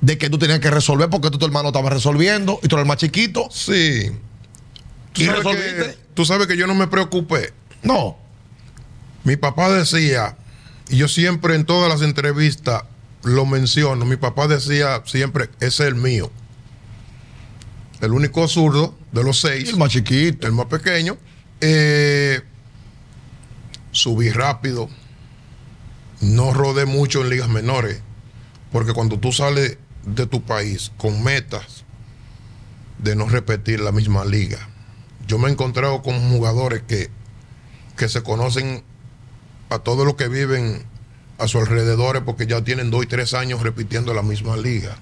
de 0.00 0.16
que 0.16 0.30
tú 0.30 0.38
tenías 0.38 0.60
que 0.60 0.70
resolver 0.70 1.10
porque 1.10 1.30
tú 1.30 1.36
tu 1.38 1.44
hermano 1.44 1.68
estaba 1.68 1.90
resolviendo 1.90 2.58
y 2.62 2.68
tú 2.68 2.76
eres 2.76 2.84
el 2.84 2.88
más 2.88 2.96
chiquito. 2.96 3.48
Sí. 3.50 4.10
¿Tú 5.12 5.22
¿Y 5.22 5.26
sabes, 5.26 5.44
resolviste? 5.44 5.76
que, 5.76 5.98
tú 6.14 6.24
sabes 6.24 6.46
que 6.46 6.56
yo 6.56 6.66
no 6.66 6.74
me 6.74 6.86
preocupé. 6.86 7.52
No. 7.82 8.16
Mi 9.24 9.36
papá 9.36 9.68
decía, 9.70 10.38
y 10.88 10.96
yo 10.96 11.06
siempre 11.08 11.54
en 11.54 11.66
todas 11.66 11.90
las 11.90 12.00
entrevistas 12.00 12.84
lo 13.22 13.44
menciono, 13.44 14.06
mi 14.06 14.16
papá 14.16 14.46
decía 14.48 15.02
siempre, 15.04 15.50
ese 15.60 15.66
es 15.66 15.88
el 15.88 15.94
mío. 15.96 16.30
El 18.00 18.12
único 18.12 18.48
zurdo 18.48 18.94
de 19.12 19.22
los 19.22 19.40
seis, 19.40 19.70
El 19.70 19.76
más 19.76 19.90
chiquito. 19.90 20.46
el 20.46 20.52
más 20.52 20.66
pequeño. 20.66 21.16
Eh, 21.60 22.40
subí 23.92 24.30
rápido. 24.30 24.88
No 26.20 26.52
rodé 26.52 26.86
mucho 26.86 27.22
en 27.22 27.30
ligas 27.30 27.48
menores. 27.48 28.00
Porque 28.72 28.92
cuando 28.92 29.18
tú 29.18 29.32
sales 29.32 29.78
de 30.06 30.26
tu 30.26 30.42
país 30.42 30.92
con 30.96 31.22
metas 31.22 31.84
de 32.98 33.16
no 33.16 33.28
repetir 33.28 33.80
la 33.80 33.92
misma 33.92 34.24
liga, 34.24 34.58
yo 35.26 35.38
me 35.38 35.48
he 35.48 35.52
encontrado 35.52 36.02
con 36.02 36.30
jugadores 36.30 36.82
que, 36.82 37.10
que 37.96 38.08
se 38.08 38.22
conocen 38.22 38.82
a 39.68 39.78
todos 39.80 40.06
los 40.06 40.14
que 40.16 40.28
viven 40.28 40.84
a 41.38 41.48
su 41.48 41.58
alrededor 41.58 42.24
porque 42.24 42.46
ya 42.46 42.62
tienen 42.62 42.90
dos 42.90 43.04
y 43.04 43.06
tres 43.06 43.34
años 43.34 43.62
repitiendo 43.62 44.14
la 44.14 44.22
misma 44.22 44.56
liga. 44.56 44.96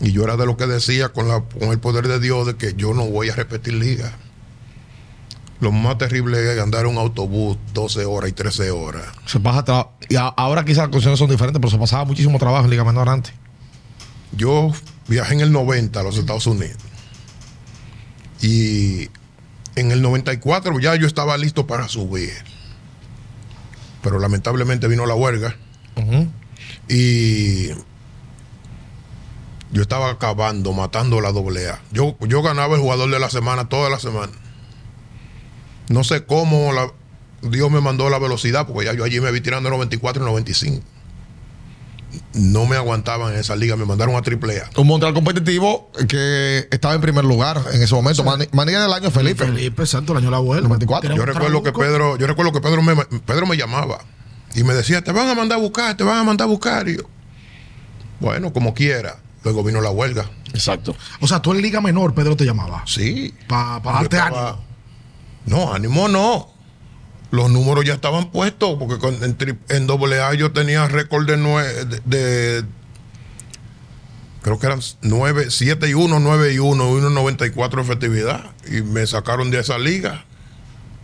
Y 0.00 0.12
yo 0.12 0.24
era 0.24 0.36
de 0.36 0.44
lo 0.46 0.56
que 0.56 0.66
decía 0.66 1.10
con, 1.10 1.28
la, 1.28 1.40
con 1.42 1.70
el 1.70 1.78
poder 1.78 2.08
de 2.08 2.18
Dios 2.20 2.46
de 2.46 2.56
que 2.56 2.74
yo 2.74 2.94
no 2.94 3.06
voy 3.06 3.30
a 3.30 3.34
repetir 3.34 3.74
liga. 3.74 4.12
Lo 5.60 5.70
más 5.72 5.96
terrible 5.98 6.52
es 6.52 6.60
andar 6.60 6.82
en 6.84 6.92
un 6.92 6.98
autobús 6.98 7.56
12 7.72 8.04
horas 8.04 8.28
y 8.28 8.32
13 8.32 8.70
horas. 8.72 9.04
Se 9.26 9.38
pasa 9.40 9.64
tra- 9.64 9.88
y 10.08 10.16
ahora 10.16 10.64
quizás 10.64 10.78
las 10.78 10.88
condiciones 10.88 11.18
son 11.18 11.30
diferentes, 11.30 11.60
pero 11.60 11.70
se 11.70 11.78
pasaba 11.78 12.04
muchísimo 12.04 12.38
trabajo 12.38 12.64
en 12.64 12.70
Liga 12.70 12.84
Menor 12.84 13.08
antes. 13.08 13.32
Yo 14.32 14.72
viajé 15.06 15.34
en 15.34 15.40
el 15.42 15.52
90 15.52 16.00
a 16.00 16.02
los 16.02 16.18
Estados 16.18 16.46
Unidos. 16.48 16.76
Y 18.42 19.08
en 19.76 19.90
el 19.92 20.02
94 20.02 20.78
ya 20.80 20.96
yo 20.96 21.06
estaba 21.06 21.38
listo 21.38 21.66
para 21.66 21.88
subir. 21.88 22.32
Pero 24.02 24.18
lamentablemente 24.18 24.86
vino 24.88 25.06
la 25.06 25.14
huelga. 25.14 25.56
Y 26.88 27.68
yo 29.74 29.82
estaba 29.82 30.08
acabando, 30.08 30.72
matando 30.72 31.20
la 31.20 31.32
doble 31.32 31.68
A. 31.68 31.82
Yo, 31.92 32.16
yo 32.20 32.40
ganaba 32.42 32.76
el 32.76 32.80
jugador 32.80 33.10
de 33.10 33.18
la 33.18 33.28
semana 33.28 33.68
toda 33.68 33.90
la 33.90 33.98
semana. 33.98 34.32
No 35.88 36.04
sé 36.04 36.24
cómo 36.24 36.72
la- 36.72 36.90
Dios 37.42 37.70
me 37.70 37.80
mandó 37.82 38.08
la 38.08 38.18
velocidad, 38.18 38.66
porque 38.66 38.86
ya 38.86 38.94
yo 38.94 39.04
allí 39.04 39.20
me 39.20 39.30
vi 39.32 39.40
tirando 39.42 39.68
94 39.68 40.22
y 40.22 40.26
95. 40.26 40.82
No 42.32 42.64
me 42.66 42.76
aguantaban 42.76 43.32
en 43.34 43.40
esa 43.40 43.56
liga, 43.56 43.74
me 43.76 43.84
mandaron 43.84 44.14
a 44.14 44.22
triple 44.22 44.60
A. 44.60 44.70
Un 44.76 44.86
Montreal 44.86 45.12
competitivo 45.14 45.90
que 46.08 46.68
estaba 46.70 46.94
en 46.94 47.00
primer 47.00 47.24
lugar 47.24 47.60
en 47.72 47.82
ese 47.82 47.94
momento. 47.94 48.22
Mani- 48.22 48.48
Manía 48.52 48.80
del 48.80 48.92
año 48.92 49.10
Felipe. 49.10 49.44
Felipe, 49.44 49.82
exacto, 49.82 50.12
el 50.12 50.18
año 50.18 50.30
la 50.30 50.36
abuela. 50.36 50.62
94. 50.62 51.00
Tiene 51.08 51.16
Yo 51.16 51.26
recuerdo 51.26 51.62
que. 51.64 51.72
Pedro, 51.72 52.16
yo 52.16 52.26
recuerdo 52.28 52.52
que 52.52 52.60
Pedro 52.60 52.82
me, 52.82 52.94
Pedro 52.96 53.46
me 53.46 53.56
llamaba 53.56 53.98
y 54.54 54.62
me 54.62 54.74
decía, 54.74 55.02
te 55.02 55.10
van 55.10 55.28
a 55.28 55.34
mandar 55.34 55.58
a 55.58 55.60
buscar, 55.60 55.96
te 55.96 56.04
van 56.04 56.18
a 56.18 56.22
mandar 56.24 56.46
a 56.46 56.48
buscar. 56.48 56.88
Y 56.88 56.96
yo, 56.98 57.02
Bueno, 58.20 58.52
como 58.52 58.72
quiera. 58.74 59.16
Luego 59.44 59.62
vino 59.62 59.80
la 59.80 59.90
huelga. 59.90 60.28
Exacto. 60.52 60.96
O 61.20 61.28
sea, 61.28 61.40
tú 61.42 61.52
en 61.52 61.60
Liga 61.62 61.80
Menor, 61.80 62.14
Pedro 62.14 62.34
te 62.36 62.44
llamaba. 62.44 62.82
Sí. 62.86 63.34
Para 63.46 63.78
Yo 63.82 63.90
darte 63.92 64.16
estaba- 64.16 64.48
ánimo. 64.50 64.64
No, 65.46 65.74
ánimo 65.74 66.08
no. 66.08 66.48
Los 67.30 67.50
números 67.50 67.84
ya 67.84 67.94
estaban 67.94 68.30
puestos, 68.30 68.76
porque 68.78 68.98
con- 68.98 69.22
en, 69.22 69.36
tri- 69.36 69.58
en 69.68 69.90
AA 69.90 70.34
yo 70.34 70.52
tenía 70.52 70.86
récord 70.88 71.26
de, 71.26 71.36
nue- 71.36 71.84
de, 71.84 72.00
de- 72.06 72.64
Creo 74.42 74.58
que 74.58 74.66
eran 74.66 74.80
9, 75.02 75.46
7 75.50 75.88
y 75.88 75.94
1, 75.94 76.20
9 76.20 76.52
y 76.52 76.58
1, 76.58 76.90
1.94 76.90 77.76
de 77.76 77.82
efectividad. 77.82 78.44
Y 78.70 78.82
me 78.82 79.06
sacaron 79.06 79.50
de 79.50 79.60
esa 79.60 79.78
liga. 79.78 80.24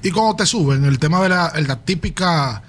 Y 0.02 0.10
cuando 0.10 0.36
te 0.36 0.46
suben, 0.46 0.84
el 0.84 0.98
tema 0.98 1.22
de 1.22 1.30
la, 1.30 1.48
el- 1.54 1.66
la 1.66 1.76
típica 1.84 2.62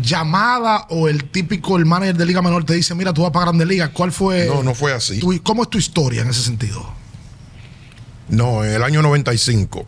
llamada 0.00 0.86
o 0.90 1.08
el 1.08 1.24
típico, 1.24 1.76
el 1.76 1.84
manager 1.84 2.16
de 2.16 2.26
Liga 2.26 2.40
Menor 2.42 2.64
te 2.64 2.74
dice, 2.74 2.94
mira, 2.94 3.12
tú 3.12 3.22
vas 3.22 3.30
para 3.30 3.46
Grande 3.46 3.66
Liga. 3.66 3.92
¿Cuál 3.92 4.12
fue? 4.12 4.46
No, 4.46 4.62
no 4.62 4.74
fue 4.74 4.92
así. 4.92 5.18
tu- 5.20 5.38
¿Cómo 5.42 5.62
es 5.64 5.70
tu 5.70 5.78
historia 5.78 6.22
en 6.22 6.28
ese 6.28 6.42
sentido? 6.42 6.82
No, 8.28 8.64
en 8.64 8.70
el 8.72 8.82
año 8.82 9.02
95 9.02 9.86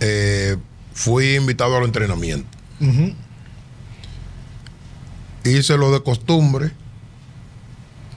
eh, 0.00 0.56
fui 0.92 1.36
invitado 1.36 1.76
al 1.76 1.84
entrenamiento. 1.84 2.48
Ujú. 2.80 3.14
Hice 5.44 5.76
lo 5.78 5.90
de 5.92 6.02
costumbre, 6.02 6.72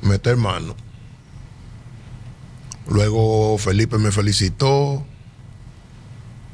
meter 0.02 0.36
mano. 0.38 0.76
Luego 2.90 3.58
Felipe 3.58 3.98
me 3.98 4.12
felicitó 4.12 5.06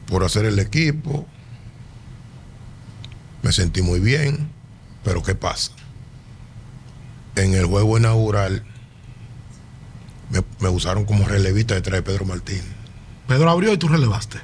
por 0.07 0.24
hacer 0.24 0.45
el 0.45 0.60
equipo. 0.60 1.26
Me 3.41 3.51
sentí 3.51 3.81
muy 3.81 3.99
bien, 3.99 4.49
pero 5.03 5.23
¿qué 5.23 5.35
pasa? 5.35 5.71
En 7.35 7.53
el 7.53 7.65
juego 7.65 7.97
inaugural 7.97 8.63
me, 10.29 10.43
me 10.59 10.69
usaron 10.69 11.05
como 11.05 11.27
relevista 11.27 11.75
detrás 11.75 11.99
de 11.99 12.03
Pedro 12.03 12.25
Martín. 12.25 12.61
Pedro 13.27 13.49
abrió 13.49 13.73
y 13.73 13.77
tú 13.77 13.87
relevaste. 13.87 14.39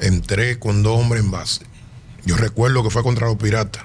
Entré 0.00 0.58
con 0.58 0.82
dos 0.82 1.00
hombres 1.00 1.22
en 1.22 1.30
base. 1.30 1.64
Yo 2.24 2.36
recuerdo 2.36 2.82
que 2.82 2.90
fue 2.90 3.02
contra 3.02 3.26
los 3.26 3.36
piratas. 3.36 3.84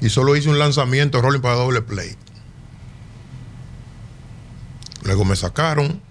Y 0.00 0.10
solo 0.10 0.36
hice 0.36 0.50
un 0.50 0.58
lanzamiento 0.58 1.22
rolling 1.22 1.40
para 1.40 1.54
doble 1.54 1.80
play. 1.80 2.16
Luego 5.04 5.24
me 5.24 5.36
sacaron. 5.36 6.02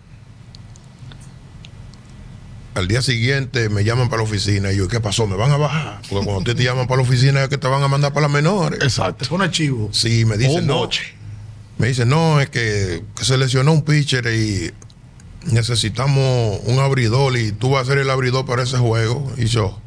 Al 2.75 2.87
día 2.87 3.01
siguiente 3.01 3.69
me 3.69 3.83
llaman 3.83 4.09
para 4.09 4.23
la 4.23 4.27
oficina 4.27 4.71
y 4.71 4.77
yo, 4.77 4.87
¿qué 4.87 4.99
pasó? 4.99 5.27
¿Me 5.27 5.35
van 5.35 5.51
a 5.51 5.57
bajar? 5.57 6.01
Porque 6.09 6.25
cuando 6.25 6.43
te, 6.43 6.55
te 6.55 6.63
llaman 6.63 6.87
para 6.87 7.01
la 7.01 7.07
oficina 7.07 7.43
es 7.43 7.49
que 7.49 7.57
te 7.57 7.67
van 7.67 7.83
a 7.83 7.87
mandar 7.87 8.13
para 8.13 8.27
las 8.27 8.31
menores. 8.31 8.79
Exacto. 8.81 9.25
Pone 9.29 9.51
chivo. 9.51 9.89
Sí, 9.91 10.25
me 10.25 10.37
dicen, 10.37 10.65
no. 10.65 10.77
boche. 10.77 11.03
Me 11.77 11.87
dicen, 11.87 12.09
no, 12.09 12.39
es 12.39 12.49
que, 12.49 13.03
que 13.15 13.25
se 13.25 13.37
lesionó 13.37 13.73
un 13.73 13.83
pitcher 13.83 14.25
y 14.27 14.71
necesitamos 15.51 16.61
un 16.65 16.79
abridor 16.79 17.37
y 17.37 17.51
tú 17.51 17.71
vas 17.71 17.83
a 17.83 17.91
ser 17.91 17.97
el 17.99 18.09
abridor 18.09 18.45
para 18.45 18.63
ese 18.63 18.77
juego. 18.77 19.31
Y 19.37 19.45
yo, 19.45 19.79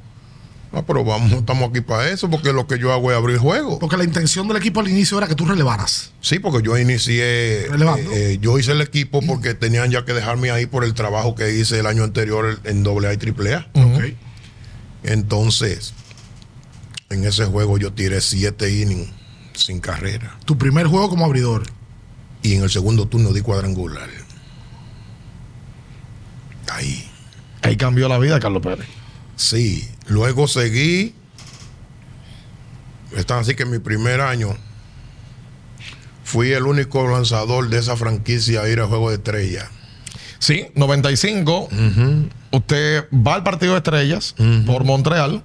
ah, 0.77 0.85
pero 0.87 1.05
vamos, 1.05 1.33
estamos 1.33 1.71
aquí 1.71 1.81
para 1.81 2.09
eso, 2.11 2.29
porque 2.31 2.53
lo 2.53 2.67
que 2.67 2.79
yo 2.79 2.93
hago 2.93 3.11
es 3.11 3.17
abrir 3.17 3.39
juego. 3.39 3.79
Porque 3.79 3.97
la 3.97 4.05
intención 4.05 4.47
del 4.49 4.57
equipo 4.59 4.81
al 4.81 4.89
inicio 4.89 5.19
era 5.19 5.27
que 5.27 5.35
tú 5.35 5.47
relevaras. 5.47 6.13
Sí, 6.21 6.39
porque 6.39 6.65
yo 6.65 6.77
inicié, 6.79 7.67
Relevando. 7.71 8.11
eh, 8.13 8.33
eh, 8.33 8.39
yo 8.41 8.59
hice 8.59 8.73
el 8.73 8.81
equipo 8.81 9.21
porque 9.23 9.55
tenían 9.55 9.91
ya 9.91 10.05
que 10.05 10.13
dejarme 10.13 10.51
ahí 10.51 10.67
por 10.67 10.85
el 10.85 10.95
trabajo 10.95 11.35
que 11.35 11.55
hice 11.57 11.79
el 11.81 11.87
año 11.87 12.05
anterior 12.05 12.61
en 12.65 12.87
AA 12.87 13.15
y 13.15 13.17
AAA. 13.17 13.67
Ok. 13.75 14.05
Entonces, 15.05 15.95
en 17.11 17.25
ese 17.25 17.45
juego 17.47 17.79
yo 17.79 17.93
tiré 17.93 18.21
siete 18.21 18.71
innings 18.71 19.11
sin 19.55 19.81
carrera. 19.81 20.37
Tu 20.45 20.59
primer 20.59 20.87
juego 20.87 21.09
como 21.09 21.25
abridor. 21.25 21.63
Y 22.43 22.55
en 22.55 22.63
el 22.63 22.71
segundo 22.71 23.07
turno 23.07 23.33
di 23.33 23.41
cuadrangular. 23.41 24.09
Ahí. 26.71 27.09
Ahí 27.63 27.77
cambió 27.77 28.09
la 28.09 28.19
vida 28.19 28.35
de 28.35 28.41
Carlos 28.41 28.63
Pérez. 28.63 28.87
Sí. 29.37 29.89
Luego 30.07 30.49
seguí. 30.49 31.15
Está 33.17 33.39
así 33.39 33.55
que 33.55 33.63
en 33.63 33.71
mi 33.71 33.79
primer 33.79 34.21
año 34.21 34.57
fui 36.25 36.53
el 36.53 36.65
único 36.65 37.07
lanzador 37.09 37.69
de 37.69 37.79
esa 37.79 37.97
franquicia 37.97 38.63
a 38.63 38.69
ir 38.69 38.81
a 38.81 38.87
Juego 38.87 39.11
de 39.11 39.17
Estrella. 39.17 39.71
Sí, 40.39 40.67
95. 40.75 41.69
Usted 42.51 43.09
va 43.13 43.35
al 43.35 43.43
partido 43.43 43.73
de 43.73 43.79
estrellas 43.79 44.35
por 44.67 44.85
Montreal 44.85 45.43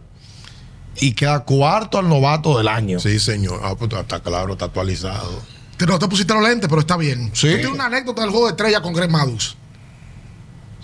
y 0.99 1.13
queda 1.13 1.43
cuarto 1.43 1.97
al 1.97 2.09
novato 2.09 2.57
del 2.57 2.67
año. 2.67 2.99
Sí, 2.99 3.19
señor. 3.19 3.61
Ah, 3.63 3.75
pues 3.77 3.91
está 3.93 4.19
claro, 4.21 4.53
está 4.53 4.65
actualizado. 4.65 5.41
Te, 5.77 5.85
no 5.85 5.97
te 5.97 6.07
pusiste 6.07 6.33
los 6.33 6.43
lentes, 6.43 6.67
pero 6.67 6.81
está 6.81 6.97
bien. 6.97 7.31
Sí. 7.33 7.47
Tú 7.47 7.53
tienes 7.55 7.67
una 7.67 7.85
anécdota 7.85 8.21
del 8.21 8.31
juego 8.31 8.47
de 8.47 8.51
estrella 8.51 8.81
con 8.81 8.93
Greg. 8.93 9.09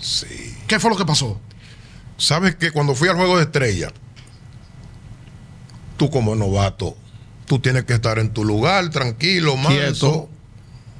Sí. 0.00 0.56
¿Qué 0.66 0.80
fue 0.80 0.90
lo 0.90 0.96
que 0.96 1.04
pasó? 1.04 1.40
¿Sabes 2.18 2.56
que 2.56 2.72
cuando 2.72 2.96
fui 2.96 3.08
al 3.08 3.16
Juego 3.16 3.36
de 3.36 3.44
Estrella, 3.44 3.92
tú 5.96 6.10
como 6.10 6.34
novato, 6.34 6.96
tú 7.46 7.60
tienes 7.60 7.84
que 7.84 7.94
estar 7.94 8.18
en 8.18 8.32
tu 8.32 8.44
lugar, 8.44 8.90
tranquilo, 8.90 9.56
manso, 9.56 10.28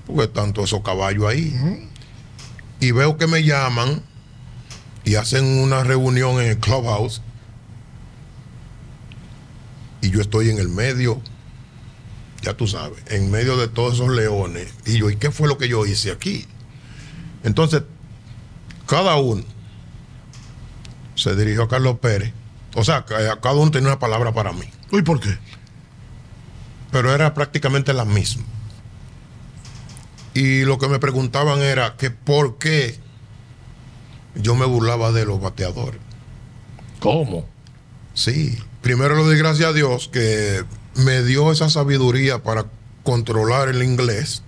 porque 0.06 0.24
están 0.24 0.52
todos 0.52 0.68
esos 0.70 0.82
caballos 0.84 1.26
ahí. 1.26 1.90
Y 2.78 2.92
veo 2.92 3.18
que 3.18 3.26
me 3.26 3.42
llaman 3.42 4.00
y 5.04 5.16
hacen 5.16 5.44
una 5.44 5.82
reunión 5.82 6.40
en 6.40 6.50
el 6.50 6.58
clubhouse 6.58 7.20
y 10.00 10.10
yo 10.10 10.20
estoy 10.20 10.50
en 10.50 10.58
el 10.58 10.68
medio, 10.68 11.20
ya 12.42 12.56
tú 12.56 12.68
sabes, 12.68 13.02
en 13.08 13.28
medio 13.32 13.56
de 13.56 13.66
todos 13.66 13.94
esos 13.94 14.10
leones. 14.10 14.72
Y 14.86 14.98
yo, 14.98 15.10
¿y 15.10 15.16
qué 15.16 15.32
fue 15.32 15.48
lo 15.48 15.58
que 15.58 15.66
yo 15.66 15.84
hice 15.84 16.12
aquí? 16.12 16.46
Entonces, 17.42 17.82
cada 18.86 19.16
uno 19.16 19.42
se 21.18 21.34
dirigió 21.36 21.64
a 21.64 21.68
Carlos 21.68 21.98
Pérez. 22.00 22.32
O 22.74 22.84
sea, 22.84 23.04
ca- 23.04 23.40
cada 23.40 23.54
uno 23.54 23.70
tenía 23.70 23.88
una 23.88 23.98
palabra 23.98 24.32
para 24.32 24.52
mí, 24.52 24.64
Uy, 24.92 25.02
¿por 25.02 25.20
qué? 25.20 25.36
pero 26.90 27.12
era 27.14 27.34
prácticamente 27.34 27.92
la 27.92 28.04
misma. 28.04 28.44
Y 30.34 30.62
lo 30.64 30.78
que 30.78 30.88
me 30.88 30.98
preguntaban 30.98 31.60
era 31.60 31.96
que 31.96 32.10
por 32.10 32.58
qué 32.58 32.98
yo 34.34 34.54
me 34.54 34.66
burlaba 34.66 35.10
de 35.12 35.24
los 35.26 35.40
bateadores. 35.40 36.00
¿Cómo? 37.00 37.46
Sí, 38.14 38.58
primero 38.82 39.16
le 39.16 39.22
doy 39.24 39.36
gracias 39.38 39.68
a 39.70 39.72
Dios 39.72 40.08
que 40.12 40.64
me 40.94 41.22
dio 41.22 41.50
esa 41.52 41.68
sabiduría 41.68 42.42
para 42.42 42.66
controlar 43.02 43.68
el 43.68 43.82
inglés. 43.82 44.42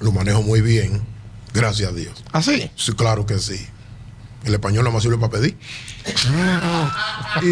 Lo 0.00 0.12
manejo 0.12 0.42
muy 0.42 0.60
bien, 0.62 1.02
gracias 1.52 1.90
a 1.90 1.92
Dios. 1.92 2.24
¿Así? 2.32 2.70
Sí, 2.76 2.92
claro 2.92 3.26
que 3.26 3.38
sí. 3.38 3.66
El 4.44 4.54
español 4.54 4.84
no 4.84 4.92
me 4.92 5.00
sirve 5.00 5.18
para 5.18 5.32
pedir. 5.32 5.56
y, 7.42 7.48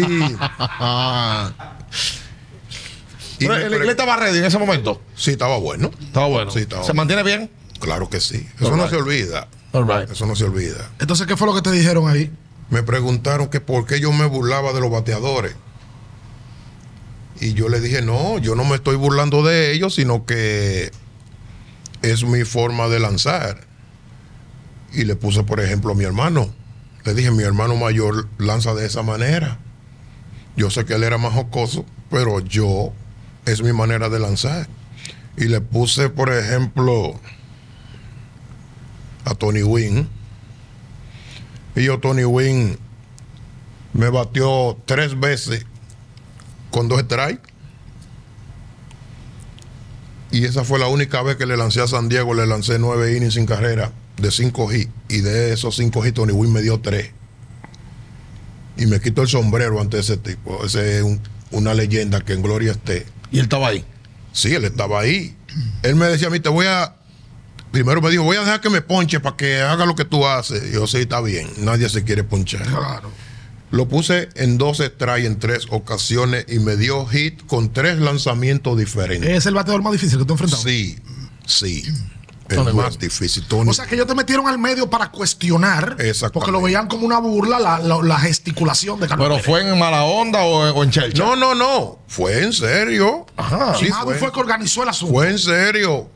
y 3.39 3.47
Pero 3.47 3.53
me 3.55 3.63
el 3.63 3.73
inglés 3.73 3.89
estaba 3.91 4.15
ready 4.17 4.39
en 4.39 4.45
ese 4.45 4.57
momento. 4.57 5.01
Sí, 5.15 5.31
estaba 5.31 5.57
bueno. 5.57 5.91
Estaba 6.01 6.27
bueno. 6.27 6.51
Sí, 6.51 6.59
estaba 6.59 6.81
¿Se 6.83 6.87
bueno. 6.87 6.99
mantiene 7.01 7.23
bien? 7.23 7.49
Claro 7.79 8.09
que 8.09 8.19
sí. 8.19 8.45
Eso 8.59 8.71
All 8.71 8.77
no 8.77 8.83
right. 8.83 8.89
se 8.91 8.97
olvida. 8.97 9.47
All 9.71 9.87
right. 9.87 10.09
Eso 10.11 10.25
no 10.25 10.35
se 10.35 10.43
olvida. 10.45 10.89
Entonces, 10.99 11.25
¿qué 11.27 11.37
fue 11.37 11.47
lo 11.47 11.55
que 11.55 11.61
te 11.61 11.71
dijeron 11.71 12.09
ahí? 12.09 12.31
Me 12.69 12.83
preguntaron 12.83 13.47
que 13.49 13.61
por 13.61 13.85
qué 13.85 13.99
yo 13.99 14.11
me 14.11 14.25
burlaba 14.25 14.73
de 14.73 14.81
los 14.81 14.91
bateadores. 14.91 15.55
Y 17.39 17.53
yo 17.53 17.69
le 17.69 17.79
dije, 17.79 18.01
no, 18.01 18.37
yo 18.39 18.55
no 18.55 18.65
me 18.65 18.75
estoy 18.75 18.97
burlando 18.97 19.43
de 19.43 19.71
ellos, 19.71 19.95
sino 19.95 20.25
que 20.25 20.91
es 22.01 22.23
mi 22.25 22.43
forma 22.43 22.89
de 22.89 22.99
lanzar. 22.99 23.61
Y 24.91 25.05
le 25.05 25.15
puse, 25.15 25.43
por 25.43 25.61
ejemplo, 25.61 25.93
a 25.93 25.95
mi 25.95 26.03
hermano. 26.03 26.53
Le 27.05 27.13
dije, 27.13 27.31
mi 27.31 27.43
hermano 27.43 27.75
mayor 27.75 28.27
lanza 28.37 28.73
de 28.73 28.85
esa 28.85 29.03
manera. 29.03 29.57
Yo 30.55 30.69
sé 30.69 30.85
que 30.85 30.95
él 30.95 31.03
era 31.03 31.17
más 31.17 31.33
jocoso, 31.33 31.85
pero 32.09 32.39
yo 32.39 32.91
es 33.45 33.63
mi 33.63 33.73
manera 33.73 34.09
de 34.09 34.19
lanzar. 34.19 34.67
Y 35.37 35.45
le 35.45 35.61
puse, 35.61 36.09
por 36.09 36.33
ejemplo, 36.33 37.19
a 39.25 39.33
Tony 39.35 39.63
Wynn. 39.63 40.09
Y 41.75 41.83
yo, 41.83 41.99
Tony 41.99 42.25
Wynn, 42.25 42.77
me 43.93 44.09
batió 44.09 44.77
tres 44.85 45.17
veces 45.17 45.65
con 46.71 46.89
dos 46.89 47.01
strikes. 47.01 47.49
Y 50.31 50.45
esa 50.45 50.63
fue 50.63 50.77
la 50.77 50.87
única 50.87 51.21
vez 51.21 51.37
que 51.37 51.45
le 51.45 51.57
lancé 51.57 51.81
a 51.81 51.87
San 51.87 52.09
Diego, 52.09 52.33
le 52.33 52.45
lancé 52.45 52.77
nueve 52.77 53.15
innings 53.15 53.35
sin 53.35 53.45
carrera 53.45 53.91
de 54.21 54.31
cinco 54.31 54.71
hits. 54.71 54.91
Y 55.09 55.21
de 55.21 55.53
esos 55.53 55.75
cinco 55.75 56.05
hits, 56.05 56.15
Tony 56.15 56.31
Wynn 56.33 56.51
me 56.53 56.61
dio 56.61 56.79
tres. 56.79 57.11
Y 58.77 58.85
me 58.85 58.99
quito 59.01 59.21
el 59.21 59.27
sombrero 59.27 59.81
ante 59.81 59.99
ese 59.99 60.17
tipo. 60.17 60.63
Ese 60.65 60.97
es 60.97 61.03
un- 61.03 61.19
una 61.51 61.73
leyenda 61.73 62.21
que 62.21 62.33
en 62.33 62.41
gloria 62.41 62.71
esté. 62.71 63.05
Y 63.31 63.37
él 63.39 63.43
estaba 63.43 63.67
ahí. 63.69 63.83
Sí, 64.31 64.53
él 64.53 64.63
estaba 64.65 65.01
ahí. 65.01 65.35
Él 65.83 65.95
me 65.95 66.05
decía 66.07 66.27
a 66.27 66.29
mí, 66.31 66.39
te 66.39 66.49
voy 66.49 66.65
a... 66.67 66.95
Primero 67.71 68.01
me 68.01 68.09
dijo, 68.09 68.23
voy 68.23 68.37
a 68.37 68.39
dejar 68.41 68.61
que 68.61 68.69
me 68.69 68.81
ponche 68.81 69.19
para 69.19 69.35
que 69.35 69.61
haga 69.61 69.85
lo 69.85 69.95
que 69.95 70.05
tú 70.05 70.25
haces. 70.25 70.63
Y 70.69 70.73
yo, 70.73 70.87
sí, 70.87 70.97
está 70.99 71.21
bien. 71.21 71.47
Nadie 71.57 71.89
se 71.89 72.03
quiere 72.03 72.23
ponchar. 72.23 72.63
Claro. 72.63 73.11
Lo 73.71 73.87
puse 73.87 74.29
en 74.35 74.57
dos 74.57 74.77
strikes 74.77 75.27
en 75.27 75.37
tres 75.37 75.67
ocasiones 75.69 76.45
y 76.47 76.57
me 76.57 76.75
dio 76.75 77.05
hit 77.05 77.45
con 77.45 77.71
tres 77.71 77.99
lanzamientos 77.99 78.75
diferentes. 78.77 79.29
Es 79.29 79.45
el 79.45 79.53
bateador 79.53 79.83
más 79.83 79.91
difícil 79.93 80.17
que 80.17 80.25
tú 80.25 80.33
has 80.33 80.41
enfrentado. 80.41 80.63
Sí, 80.63 80.97
sí. 81.45 81.83
Tony 82.55 82.69
El 82.69 82.75
más 82.75 82.97
difícil. 82.99 83.45
Tony. 83.47 83.69
O 83.69 83.73
sea 83.73 83.85
que 83.85 83.95
ellos 83.95 84.07
te 84.07 84.15
metieron 84.15 84.47
al 84.47 84.57
medio 84.59 84.89
para 84.89 85.11
cuestionar. 85.11 85.97
Porque 86.33 86.51
lo 86.51 86.61
veían 86.61 86.87
como 86.87 87.05
una 87.05 87.19
burla 87.19 87.59
la, 87.59 87.79
la- 87.79 88.01
la 88.03 88.19
gesticulación 88.19 88.99
de 88.99 89.07
Carlos 89.07 89.25
Pero 89.25 89.35
Pérez. 89.35 89.45
fue 89.45 89.69
en 89.73 89.79
mala 89.79 90.03
onda 90.03 90.41
o 90.41 90.67
en, 90.67 90.75
o 90.75 90.83
en 90.83 90.91
chelcha. 90.91 91.23
no, 91.23 91.35
no, 91.35 91.55
no. 91.55 91.99
Fue 92.07 92.43
en 92.43 92.51
serio. 92.53 93.25
Ajá. 93.37 93.75
Sí, 93.75 93.89
Madu 93.89 94.05
fue, 94.07 94.17
fue 94.17 94.31
que 94.31 94.39
organizó 94.39 94.83
el 94.83 94.89
asunto. 94.89 95.13
fue 95.13 95.29
en 95.29 95.39
serio. 95.39 96.09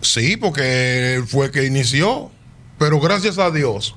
Sí, 0.00 0.36
porque 0.36 1.22
fue 1.26 1.50
que 1.50 1.64
inició. 1.66 2.30
Pero 2.78 2.98
gracias 2.98 3.38
a 3.38 3.50
Dios, 3.50 3.94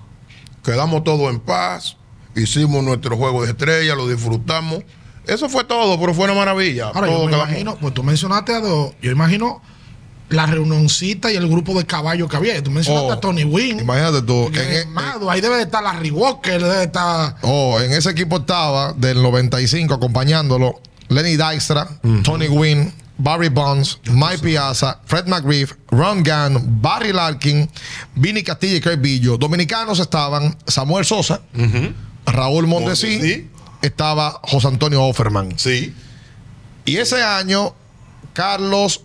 quedamos 0.64 1.04
todos 1.04 1.32
en 1.32 1.40
paz. 1.40 1.96
Hicimos 2.36 2.84
nuestro 2.84 3.16
juego 3.16 3.44
de 3.46 3.52
estrella, 3.52 3.96
lo 3.96 4.08
disfrutamos. 4.08 4.84
Eso 5.26 5.48
fue 5.48 5.64
todo, 5.64 5.98
pero 6.00 6.14
fue 6.14 6.26
una 6.26 6.34
maravilla. 6.34 6.88
Ahora, 6.88 7.08
Todo 7.08 7.20
yo 7.20 7.26
me 7.26 7.32
quedamos- 7.32 7.48
imagino, 7.50 7.76
pues 7.80 7.94
tú 7.94 8.04
mencionaste 8.04 8.54
a 8.56 8.60
dos, 8.60 8.92
yo 9.02 9.12
imagino 9.12 9.62
la 10.34 10.46
reunioncita 10.46 11.32
y 11.32 11.36
el 11.36 11.48
grupo 11.48 11.78
de 11.78 11.86
caballos 11.86 12.30
que 12.30 12.36
había. 12.38 12.62
Tú 12.64 12.72
mencionaste 12.72 13.08
Oh, 13.10 13.14
a 13.14 13.20
Tony 13.20 13.44
Wynn. 13.44 13.80
Imagínate 13.80 14.22
tú. 14.24 14.48
En, 14.48 14.56
e- 14.74 14.86
Madu, 14.86 15.30
ahí 15.30 15.42
debe 15.42 15.58
de 15.58 15.64
estar 15.64 15.84
Larry 15.84 16.12
Walker, 16.12 16.62
debe 16.62 16.76
de 16.78 16.84
estar. 16.86 17.38
oh, 17.42 17.80
en 17.80 17.92
ese 17.94 18.10
equipo 18.10 18.38
estaba 18.38 18.94
del 18.94 19.22
95 19.22 19.94
acompañándolo 19.94 20.82
Lenny 21.10 21.38
Dykstra, 21.38 21.88
Tony 22.24 22.48
Gwynn, 22.48 22.92
Barry 23.18 23.50
Bonds, 23.50 24.00
Mike 24.12 24.40
Piazza, 24.40 25.00
Fred 25.06 25.28
McGriff, 25.28 25.74
Ron 25.92 26.24
Gunn, 26.24 26.82
Barry 26.82 27.14
Larkin, 27.14 27.70
Vinny 28.16 28.42
Castilla 28.42 28.78
y 28.78 28.82
Craig 28.82 28.98
Billo. 28.98 29.38
Dominicanos 29.38 30.00
estaban 30.00 30.58
Samuel 30.66 31.06
Sosa, 31.06 31.42
Raúl 32.26 32.66
Mondesí, 32.66 33.18
Mondesí. 33.18 33.50
estaba 33.84 34.40
José 34.44 34.68
Antonio 34.70 35.04
Offerman. 35.04 35.54
Sí. 35.60 35.94
Y 36.86 36.98
ese 36.98 37.22
año, 37.22 37.76
Carlos 38.34 39.02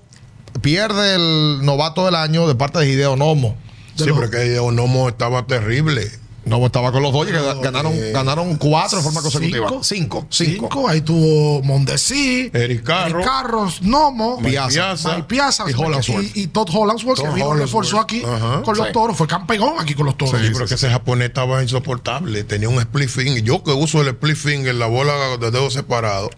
pierde 0.62 1.14
el 1.14 1.64
novato 1.64 2.04
del 2.04 2.14
año 2.14 2.46
de 2.48 2.54
parte 2.54 2.78
de 2.80 2.88
Hideo 2.90 3.16
Nomo. 3.16 3.56
De 3.96 4.04
Sí, 4.04 4.10
los- 4.10 4.18
pero 4.18 4.30
que 4.30 4.58
Onomo 4.58 5.08
estaba 5.08 5.46
terrible. 5.46 6.10
Nomo 6.44 6.66
estaba 6.66 6.92
con 6.92 7.02
los 7.02 7.12
Dodgers 7.12 7.42
que 7.56 7.60
ganaron, 7.60 7.92
ganaron 8.12 8.56
cuatro 8.56 8.98
de 8.98 9.04
forma 9.04 9.20
consecutiva. 9.20 9.68
Cinco. 9.68 9.82
Cinco. 9.84 10.26
Cinco. 10.30 10.68
Cinco. 10.72 10.88
Ahí 10.88 11.02
tuvo 11.02 11.62
Mondesi, 11.62 12.48
Eric 12.54 12.84
Carro. 12.84 13.20
Carros, 13.22 13.82
Nomo, 13.82 14.38
Piazza. 14.40 15.26
Piazza, 15.26 15.64
y 15.68 15.72
y, 15.72 16.42
y 16.44 16.46
Todd 16.46 16.68
Hollandsworth, 16.72 17.18
que 17.20 17.26
Todd 17.26 17.34
vino 17.34 17.52
reforzó 17.54 18.00
aquí 18.00 18.22
Ajá. 18.24 18.62
con 18.62 18.78
los 18.78 18.86
Sí. 18.86 18.92
toros. 18.94 19.14
Fue 19.16 19.26
campeón 19.26 19.74
aquí 19.78 19.92
con 19.94 20.06
los 20.06 20.16
toros. 20.16 20.40
Sí, 20.40 20.48
pero 20.52 20.66
que 20.66 20.74
ese 20.74 20.88
japonés 20.88 21.28
estaba 21.28 21.62
insoportable. 21.62 22.44
Tenía 22.44 22.70
un 22.70 22.78
split 22.78 23.10
finger. 23.10 23.42
Yo 23.42 23.62
que 23.62 23.72
uso 23.72 24.00
el 24.00 24.08
split 24.08 24.36
finger, 24.36 24.74
la 24.74 24.86
bola 24.86 25.36
de 25.38 25.50
dedos 25.50 25.74
separados. 25.74 26.30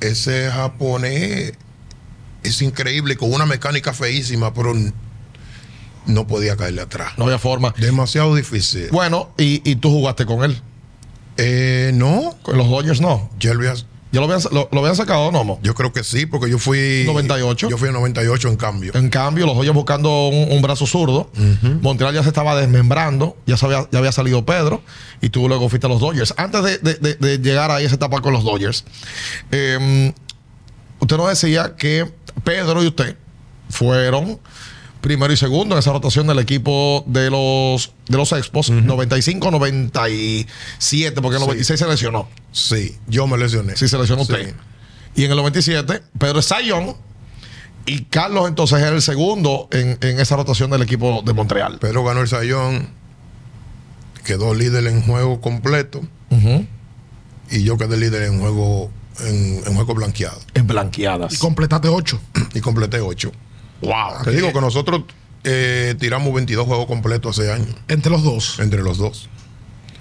Ese 0.00 0.50
japonés 0.50 1.52
es 2.48 2.62
increíble, 2.62 3.16
con 3.16 3.32
una 3.32 3.46
mecánica 3.46 3.92
feísima, 3.92 4.52
pero 4.54 4.74
no 6.06 6.26
podía 6.26 6.56
caerle 6.56 6.82
atrás. 6.82 7.12
No 7.16 7.24
había 7.24 7.38
forma. 7.38 7.74
Demasiado 7.78 8.34
difícil. 8.34 8.88
Bueno, 8.92 9.30
y, 9.38 9.68
y 9.68 9.76
tú 9.76 9.90
jugaste 9.90 10.24
con 10.26 10.44
él. 10.44 10.60
Eh, 11.36 11.90
no, 11.94 12.36
Con 12.42 12.56
los 12.56 12.68
Dodgers 12.70 13.00
no. 13.00 13.28
ya 13.38 13.52
lo 13.52 13.60
había- 13.60 13.74
Ya 14.12 14.20
lo 14.20 14.24
habían, 14.32 14.40
lo, 14.52 14.68
lo 14.72 14.78
habían 14.80 14.96
sacado, 14.96 15.30
Nomo. 15.32 15.58
yo 15.62 15.74
creo 15.74 15.92
que 15.92 16.02
sí, 16.04 16.24
porque 16.24 16.48
yo 16.48 16.58
fui. 16.58 17.02
98. 17.06 17.68
Yo 17.68 17.76
fui 17.76 17.88
en 17.88 17.94
98 17.94 18.48
en 18.48 18.56
cambio. 18.56 18.92
En 18.94 19.10
cambio, 19.10 19.44
los 19.44 19.56
Dodgers 19.56 19.74
buscando 19.74 20.28
un, 20.28 20.52
un 20.52 20.62
brazo 20.62 20.86
zurdo. 20.86 21.30
Montreal 21.82 22.14
ya 22.14 22.22
se 22.22 22.28
estaba 22.28 22.54
desmembrando. 22.58 23.36
Ya, 23.46 23.56
se 23.58 23.66
había, 23.66 23.86
ya 23.90 23.98
había 23.98 24.12
salido 24.12 24.46
Pedro. 24.46 24.80
Y 25.20 25.28
tú 25.28 25.48
luego 25.48 25.68
fuiste 25.68 25.86
a 25.88 25.90
los 25.90 26.00
Dodgers. 26.00 26.32
Antes 26.38 26.62
de, 26.62 26.78
de- 26.78 26.94
de- 26.94 27.14
de 27.16 27.38
llegar 27.38 27.70
a 27.72 27.80
esa 27.80 27.96
etapa 27.96 28.20
con 28.22 28.32
los 28.32 28.44
Dodgers, 28.44 28.84
eh, 29.50 30.14
usted 31.00 31.16
nos 31.18 31.28
decía 31.28 31.74
que 31.76 32.10
Pedro 32.44 32.82
y 32.82 32.88
usted 32.88 33.16
fueron 33.68 34.38
primero 35.00 35.32
y 35.32 35.36
segundo 35.36 35.74
en 35.74 35.78
esa 35.78 35.92
rotación 35.92 36.26
del 36.26 36.38
equipo 36.40 37.04
de 37.06 37.30
los, 37.30 37.92
de 38.08 38.16
los 38.16 38.32
Expos. 38.32 38.70
95-97, 38.72 40.46
porque 41.20 41.36
en 41.36 41.42
el 41.42 41.48
96 41.48 41.78
se 41.78 41.86
lesionó. 41.86 42.28
Sí, 42.52 42.96
yo 43.06 43.26
me 43.26 43.36
lesioné. 43.38 43.76
Sí, 43.76 43.88
se 43.88 43.98
lesionó 43.98 44.24
Sí. 44.24 44.32
usted. 44.32 44.54
Y 45.14 45.24
en 45.24 45.30
el 45.30 45.36
97, 45.38 46.02
Pedro 46.18 46.42
Sayón. 46.42 46.96
Y 47.88 48.02
Carlos 48.06 48.48
entonces 48.48 48.78
era 48.80 48.90
el 48.90 49.00
segundo 49.02 49.68
en, 49.70 49.96
en 50.00 50.18
esa 50.18 50.34
rotación 50.34 50.70
del 50.70 50.82
equipo 50.82 51.22
de 51.24 51.32
Montreal. 51.32 51.78
Pedro 51.78 52.02
ganó 52.02 52.20
el 52.20 52.26
sayón, 52.26 52.88
quedó 54.24 54.54
líder 54.54 54.88
en 54.88 55.02
juego 55.02 55.40
completo 55.40 56.00
y 57.48 57.62
yo 57.62 57.78
quedé 57.78 57.96
líder 57.96 58.22
en 58.24 58.40
juego 58.40 58.90
en, 59.20 59.62
en 59.66 59.74
juego 59.74 59.94
blanqueado 59.94 60.40
En 60.54 60.66
blanqueadas. 60.66 61.34
Y 61.34 61.36
completaste 61.38 61.88
ocho. 61.88 62.20
y 62.54 62.60
completé 62.60 63.00
8. 63.00 63.32
wow. 63.82 64.22
Te 64.24 64.30
digo 64.32 64.52
que 64.52 64.60
nosotros 64.60 65.02
eh, 65.44 65.94
tiramos 65.98 66.32
22 66.34 66.66
juegos 66.66 66.86
completos 66.86 67.38
hace 67.38 67.52
años 67.52 67.74
Entre 67.88 68.10
los 68.10 68.22
dos. 68.22 68.58
entre 68.58 68.82
los 68.82 68.98
dos. 68.98 69.28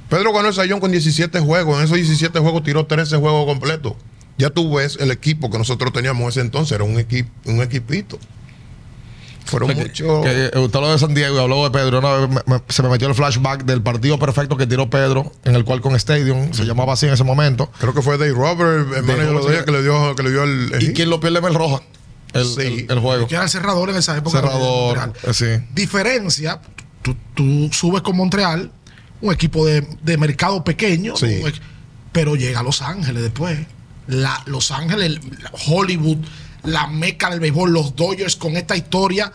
Pedro 0.09 0.33
ganó 0.33 0.47
el 0.49 0.53
sayón 0.53 0.79
con 0.79 0.91
17 0.91 1.39
juegos. 1.39 1.77
En 1.79 1.85
esos 1.85 1.97
17 1.97 2.39
juegos 2.39 2.63
tiró 2.63 2.85
13 2.85 3.17
juegos 3.17 3.45
completos. 3.45 3.93
Ya 4.37 4.49
tú 4.49 4.75
ves 4.75 4.97
el 4.99 5.11
equipo 5.11 5.49
que 5.49 5.57
nosotros 5.57 5.93
teníamos 5.93 6.29
ese 6.29 6.41
entonces, 6.41 6.73
era 6.73 6.83
un, 6.83 6.99
equipo 6.99 7.29
un 7.45 7.61
equipito. 7.61 8.19
Fueron 9.45 9.75
muchos. 9.75 10.25
eh, 10.25 10.51
usted 10.55 10.79
lo 10.79 10.91
de 10.91 10.99
San 10.99 11.13
Diego 11.13 11.35
y 11.37 11.39
habló 11.39 11.63
de 11.63 11.71
Pedro. 11.71 11.99
Una 11.99 12.13
vez 12.13 12.29
me- 12.29 12.41
me- 12.55 12.61
se 12.67 12.81
me 12.83 12.89
metió 12.89 13.07
el 13.07 13.15
flashback 13.15 13.63
del 13.65 13.81
partido 13.81 14.17
perfecto 14.19 14.57
que 14.57 14.65
tiró 14.67 14.89
Pedro 14.89 15.31
en 15.43 15.55
el 15.55 15.63
Qualcomm 15.63 15.95
Stadium. 15.95 16.51
Se 16.53 16.65
llamaba 16.65 16.93
así 16.93 17.05
en 17.05 17.13
ese 17.13 17.23
momento. 17.23 17.71
Creo 17.79 17.93
que 17.93 18.01
fue 18.01 18.17
Dave 18.17 18.31
Robert, 18.33 18.91
el 18.97 19.03
manager 19.03 19.31
Robert, 19.33 19.65
que 19.65 19.71
le 19.71 19.81
dio, 19.83 20.15
que 20.15 20.23
le 20.23 20.31
dio 20.31 20.43
el. 20.43 20.73
el 20.73 20.83
¿Y 20.83 20.93
quién 20.93 21.09
lo 21.09 21.19
pierde? 21.19 21.41
Mel 21.41 21.53
Roja. 21.53 21.81
El, 22.33 22.45
Sí. 22.45 22.61
el- 22.61 22.91
el 22.91 22.99
juego. 22.99 23.27
Que 23.27 23.35
era 23.35 23.43
el 23.45 23.49
cerrador 23.49 23.89
en 23.91 23.95
esa 23.97 24.17
época. 24.17 24.41
Cerrador. 24.41 25.13
Eh, 25.23 25.33
sí. 25.33 25.45
Diferencia, 25.73 26.59
tú, 27.01 27.15
tú 27.33 27.69
subes 27.71 28.01
con 28.01 28.17
Montreal, 28.17 28.71
un 29.21 29.33
equipo 29.33 29.65
de, 29.65 29.87
de 30.01 30.17
mercado 30.17 30.63
pequeño, 30.63 31.15
Sí. 31.15 31.39
un 31.43 31.53
pero 32.11 32.35
llega 32.35 32.59
a 32.59 32.63
Los 32.63 32.81
Ángeles 32.81 33.21
después. 33.23 33.57
La, 34.07 34.41
Los 34.45 34.71
Ángeles, 34.71 35.19
Hollywood, 35.67 36.17
la 36.65 36.87
meca 36.87 37.29
del 37.29 37.39
béisbol, 37.39 37.71
los 37.71 37.95
Dodgers 37.95 38.35
con 38.35 38.57
esta 38.57 38.75
historia, 38.75 39.31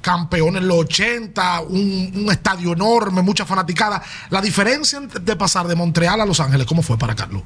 campeones 0.00 0.62
en 0.62 0.68
los 0.68 0.78
80, 0.78 1.60
un, 1.62 2.12
un 2.16 2.32
estadio 2.32 2.72
enorme, 2.72 3.22
mucha 3.22 3.44
fanaticada. 3.44 4.02
La 4.30 4.40
diferencia 4.40 5.00
de 5.00 5.36
pasar 5.36 5.66
de 5.66 5.74
Montreal 5.74 6.20
a 6.20 6.26
Los 6.26 6.40
Ángeles, 6.40 6.66
¿cómo 6.66 6.82
fue 6.82 6.98
para 6.98 7.14
Carlos? 7.14 7.42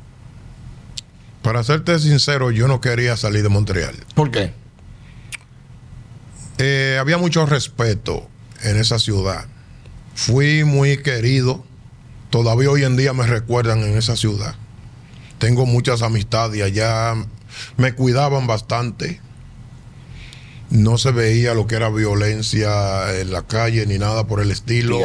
Para 1.42 1.62
serte 1.62 1.98
sincero, 1.98 2.50
yo 2.50 2.68
no 2.68 2.80
quería 2.80 3.16
salir 3.16 3.42
de 3.42 3.50
Montreal. 3.50 3.94
¿Por 4.14 4.30
qué? 4.30 4.54
Eh, 6.58 6.96
había 6.98 7.18
mucho 7.18 7.44
respeto 7.46 8.26
en 8.62 8.78
esa 8.78 8.98
ciudad. 8.98 9.44
Fui 10.14 10.64
muy 10.64 11.02
querido. 11.02 11.64
Todavía 12.30 12.70
hoy 12.70 12.84
en 12.84 12.96
día 12.96 13.12
me 13.12 13.26
recuerdan 13.26 13.80
en 13.80 13.96
esa 13.98 14.16
ciudad. 14.16 14.54
Tengo 15.38 15.66
muchas 15.66 16.02
amistades 16.02 16.58
y 16.58 16.62
allá 16.62 17.14
me 17.76 17.92
cuidaban 17.94 18.46
bastante. 18.46 19.20
No 20.70 20.98
se 20.98 21.12
veía 21.12 21.54
lo 21.54 21.66
que 21.66 21.76
era 21.76 21.88
violencia 21.90 23.20
en 23.20 23.30
la 23.32 23.42
calle 23.42 23.86
ni 23.86 23.98
nada 23.98 24.26
por 24.26 24.40
el 24.40 24.50
estilo. 24.50 24.98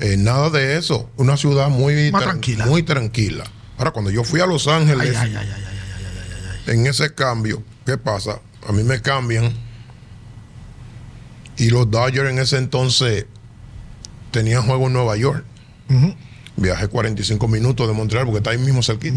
Eh, 0.00 0.16
nada 0.18 0.50
de 0.50 0.76
eso. 0.78 1.10
Una 1.16 1.36
ciudad 1.36 1.68
muy, 1.68 2.10
tranquila. 2.10 2.66
muy 2.66 2.82
tranquila. 2.82 3.44
Ahora, 3.78 3.90
cuando 3.92 4.10
yo 4.10 4.24
fui 4.24 4.40
a 4.40 4.46
Los 4.46 4.66
Ángeles, 4.68 5.16
Ay, 5.16 5.34
ay, 5.34 5.36
ay, 5.36 5.48
ay, 5.52 5.64
ay, 5.64 5.72
ay, 6.04 6.60
ay. 6.66 6.74
en 6.74 6.86
ese 6.86 7.14
cambio, 7.14 7.62
¿qué 7.86 7.98
pasa? 7.98 8.40
A 8.66 8.72
mí 8.72 8.82
me 8.82 9.00
cambian 9.00 9.52
y 11.56 11.70
los 11.70 11.90
Dodgers 11.90 12.30
en 12.30 12.38
ese 12.38 12.56
entonces 12.58 13.26
tenían 14.30 14.62
juego 14.66 14.86
en 14.86 14.92
Nueva 14.94 15.16
York. 15.16 15.44
Ujú. 15.90 16.14
Viajé 16.56 16.88
45 16.88 17.46
minutos 17.48 17.86
de 17.86 17.94
Montreal 17.94 18.24
porque 18.24 18.38
está 18.38 18.50
ahí 18.50 18.58
mismo 18.58 18.82
cerquita. 18.82 19.16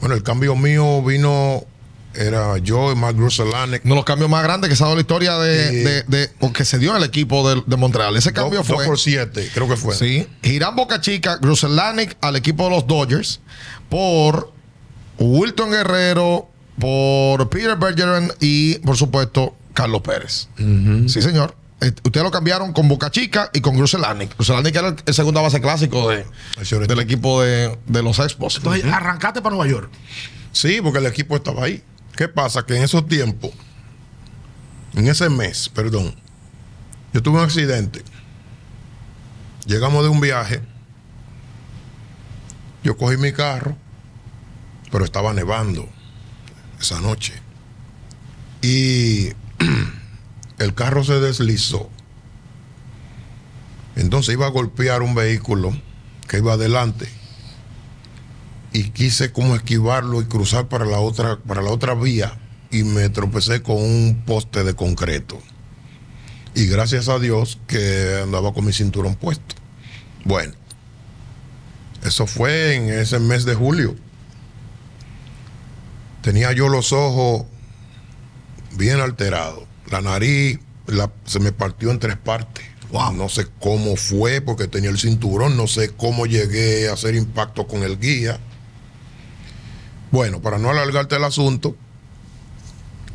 Bueno, 0.00 0.14
el 0.14 0.22
cambio 0.22 0.54
mío 0.56 1.02
vino, 1.02 1.64
era 2.14 2.58
yo 2.58 2.90
y 2.92 2.94
Mark 2.96 3.16
Gruselanek. 3.16 3.84
Uno 3.84 3.94
de 3.94 3.98
los 3.98 4.04
cambios 4.04 4.30
más 4.30 4.42
grandes 4.42 4.70
que 4.70 4.76
se 4.76 4.82
ha 4.82 4.86
dado 4.86 4.96
la 4.96 5.02
historia 5.02 5.36
de, 5.38 5.70
de- 5.84 6.02
de- 6.04 6.52
que 6.52 6.64
se 6.64 6.78
dio 6.78 6.90
en 6.92 6.96
el 6.98 7.04
equipo 7.04 7.48
de, 7.48 7.76
Montreal. 7.76 8.16
Ese 8.16 8.32
cambio 8.32 8.64
fue. 8.64 8.84
por 8.86 8.98
siete, 8.98 9.48
creo 9.52 9.68
que 9.68 9.76
fue. 9.76 9.94
Sí. 9.94 10.26
Girán 10.42 10.74
Boca 10.76 11.00
Chica, 11.00 11.36
Gruselanik 11.36 12.16
al 12.20 12.36
equipo 12.36 12.64
de 12.64 12.70
los 12.70 12.86
Dodgers 12.86 13.40
por 13.88 14.52
Wilton 15.18 15.70
Guerrero, 15.70 16.48
por 16.78 17.48
Peter 17.50 17.76
Bergeron 17.76 18.32
y, 18.40 18.78
por 18.78 18.96
supuesto, 18.96 19.54
Carlos 19.74 20.00
Pérez. 20.02 20.48
Sí, 20.56 21.22
señor. 21.22 21.54
Eh, 21.80 21.92
Ustedes 22.04 22.24
lo 22.24 22.30
cambiaron 22.30 22.72
con 22.72 22.88
Boca 22.88 23.10
Chica 23.10 23.50
y 23.52 23.60
con 23.60 23.76
Gruselanik. 23.76 24.34
Gruselanik 24.34 24.74
era 24.74 24.88
el, 24.88 24.96
el 25.04 25.14
segunda 25.14 25.40
base 25.40 25.60
clásico 25.60 26.08
de, 26.10 26.26
del 26.86 26.98
equipo 27.00 27.42
de, 27.42 27.78
de 27.86 28.02
los 28.02 28.18
Expos. 28.18 28.56
Entonces, 28.56 28.84
arrancaste 28.84 29.40
para 29.42 29.54
Nueva 29.54 29.70
York. 29.70 29.90
Sí, 30.52 30.80
porque 30.82 30.98
el 30.98 31.06
equipo 31.06 31.36
estaba 31.36 31.64
ahí. 31.64 31.82
¿Qué 32.16 32.26
pasa? 32.26 32.66
Que 32.66 32.76
en 32.76 32.82
esos 32.82 33.06
tiempos, 33.06 33.52
en 34.94 35.06
ese 35.06 35.28
mes, 35.30 35.68
perdón, 35.68 36.14
yo 37.12 37.22
tuve 37.22 37.38
un 37.38 37.44
accidente. 37.44 38.02
Llegamos 39.66 40.02
de 40.02 40.08
un 40.08 40.20
viaje 40.20 40.62
Yo 42.82 42.96
cogí 42.96 43.16
mi 43.18 43.32
carro, 43.32 43.76
pero 44.90 45.04
estaba 45.04 45.32
nevando 45.34 45.88
esa 46.80 47.00
noche. 47.00 47.34
Y 48.62 49.28
el 50.58 50.74
carro 50.74 51.04
se 51.04 51.20
deslizó. 51.20 51.88
Entonces 53.96 54.34
iba 54.34 54.46
a 54.46 54.50
golpear 54.50 55.02
un 55.02 55.14
vehículo 55.14 55.76
que 56.28 56.38
iba 56.38 56.52
adelante 56.52 57.08
y 58.72 58.90
quise 58.90 59.32
como 59.32 59.56
esquivarlo 59.56 60.20
y 60.20 60.26
cruzar 60.26 60.68
para 60.68 60.84
la 60.84 60.98
otra 60.98 61.38
para 61.38 61.62
la 61.62 61.70
otra 61.70 61.94
vía 61.94 62.38
y 62.70 62.84
me 62.84 63.08
tropecé 63.08 63.62
con 63.62 63.76
un 63.76 64.22
poste 64.26 64.62
de 64.62 64.74
concreto. 64.74 65.38
Y 66.54 66.66
gracias 66.66 67.08
a 67.08 67.18
Dios 67.18 67.58
que 67.66 68.20
andaba 68.22 68.52
con 68.52 68.64
mi 68.64 68.72
cinturón 68.72 69.14
puesto. 69.14 69.54
Bueno, 70.24 70.54
eso 72.04 72.26
fue 72.26 72.74
en 72.74 72.90
ese 72.90 73.18
mes 73.18 73.44
de 73.44 73.54
julio. 73.54 73.96
Tenía 76.22 76.52
yo 76.52 76.68
los 76.68 76.92
ojos 76.92 77.46
bien 78.76 79.00
alterados. 79.00 79.67
La 79.90 80.00
nariz 80.00 80.58
la- 80.86 81.10
se 81.24 81.40
me 81.40 81.52
partió 81.52 81.90
en 81.90 81.98
tres 81.98 82.16
partes. 82.16 82.64
Wow. 82.92 83.12
No 83.12 83.28
sé 83.28 83.46
cómo 83.60 83.96
fue 83.96 84.40
porque 84.40 84.66
tenía 84.66 84.90
el 84.90 84.98
cinturón. 84.98 85.56
No 85.56 85.66
sé 85.66 85.90
cómo 85.96 86.26
llegué 86.26 86.88
a 86.88 86.94
hacer 86.94 87.14
impacto 87.14 87.66
con 87.66 87.82
el 87.82 87.98
guía. 87.98 88.38
Bueno, 90.10 90.40
para 90.40 90.58
no 90.58 90.70
alargarte 90.70 91.16
el 91.16 91.24
asunto, 91.24 91.76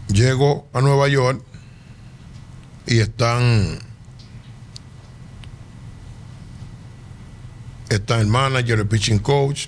llego 0.10 0.68
a 0.74 0.82
Nueva 0.82 1.08
York 1.08 1.42
y 2.86 3.00
están 3.00 3.80
está 7.90 8.20
el 8.20 8.28
manager, 8.28 8.80
el 8.80 8.88
pitching 8.88 9.20
coach. 9.20 9.68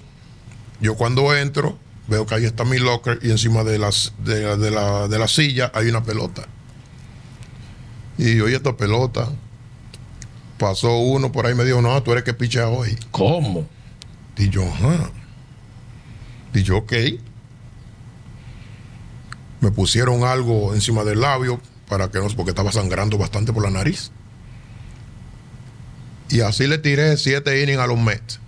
Yo 0.81 0.95
cuando 0.95 1.35
entro, 1.35 1.77
veo 2.07 2.25
que 2.25 2.35
ahí 2.35 2.45
está 2.45 2.63
mi 2.63 2.77
locker 2.77 3.19
y 3.21 3.31
encima 3.31 3.63
de, 3.63 3.79
las, 3.79 4.13
de, 4.19 4.41
la- 4.43 4.57
de 4.57 4.71
la, 4.71 5.07
de 5.07 5.19
la 5.19 5.27
silla 5.27 5.71
hay 5.73 5.87
una 5.89 6.03
pelota. 6.03 6.47
Y 8.17 8.37
yo, 8.37 8.49
¿y 8.49 8.53
esta 8.53 8.75
pelota? 8.75 9.29
Pasó 10.57 10.97
uno 10.97 11.31
por 11.31 11.45
ahí 11.45 11.53
y 11.53 11.55
me 11.55 11.65
dijo, 11.65 11.81
no, 11.81 12.01
tú 12.01 12.11
eres 12.11 12.23
que 12.23 12.33
pichea 12.33 12.69
hoy. 12.69 12.97
¿Cómo? 13.11 13.67
Y 14.37 14.49
yo, 14.49 14.63
ajá. 14.63 15.09
Y 16.53 16.63
yo, 16.63 16.77
ok. 16.77 16.93
Me 19.59 19.71
pusieron 19.71 20.23
algo 20.23 20.73
encima 20.73 21.03
del 21.03 21.21
labio 21.21 21.59
para 21.89 22.09
que 22.09 22.19
no, 22.19 22.27
porque 22.29 22.51
estaba 22.51 22.71
sangrando 22.71 23.17
bastante 23.17 23.51
por 23.51 23.63
la 23.63 23.69
nariz. 23.69 24.11
Y 26.29 26.41
así 26.41 26.67
le 26.67 26.77
tiré 26.77 27.17
siete 27.17 27.61
innings 27.61 27.79
a 27.79 27.87
los 27.87 27.99
Mets. 27.99 28.39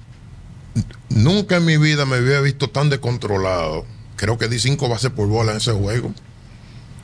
Nunca 1.09 1.57
en 1.57 1.65
mi 1.65 1.77
vida 1.77 2.05
me 2.05 2.17
había 2.17 2.39
visto 2.41 2.69
tan 2.69 2.89
descontrolado. 2.89 3.85
Creo 4.15 4.37
que 4.37 4.47
di 4.47 4.59
cinco 4.59 4.89
bases 4.89 5.11
por 5.11 5.27
bola 5.27 5.51
en 5.51 5.57
ese 5.57 5.73
juego. 5.73 6.13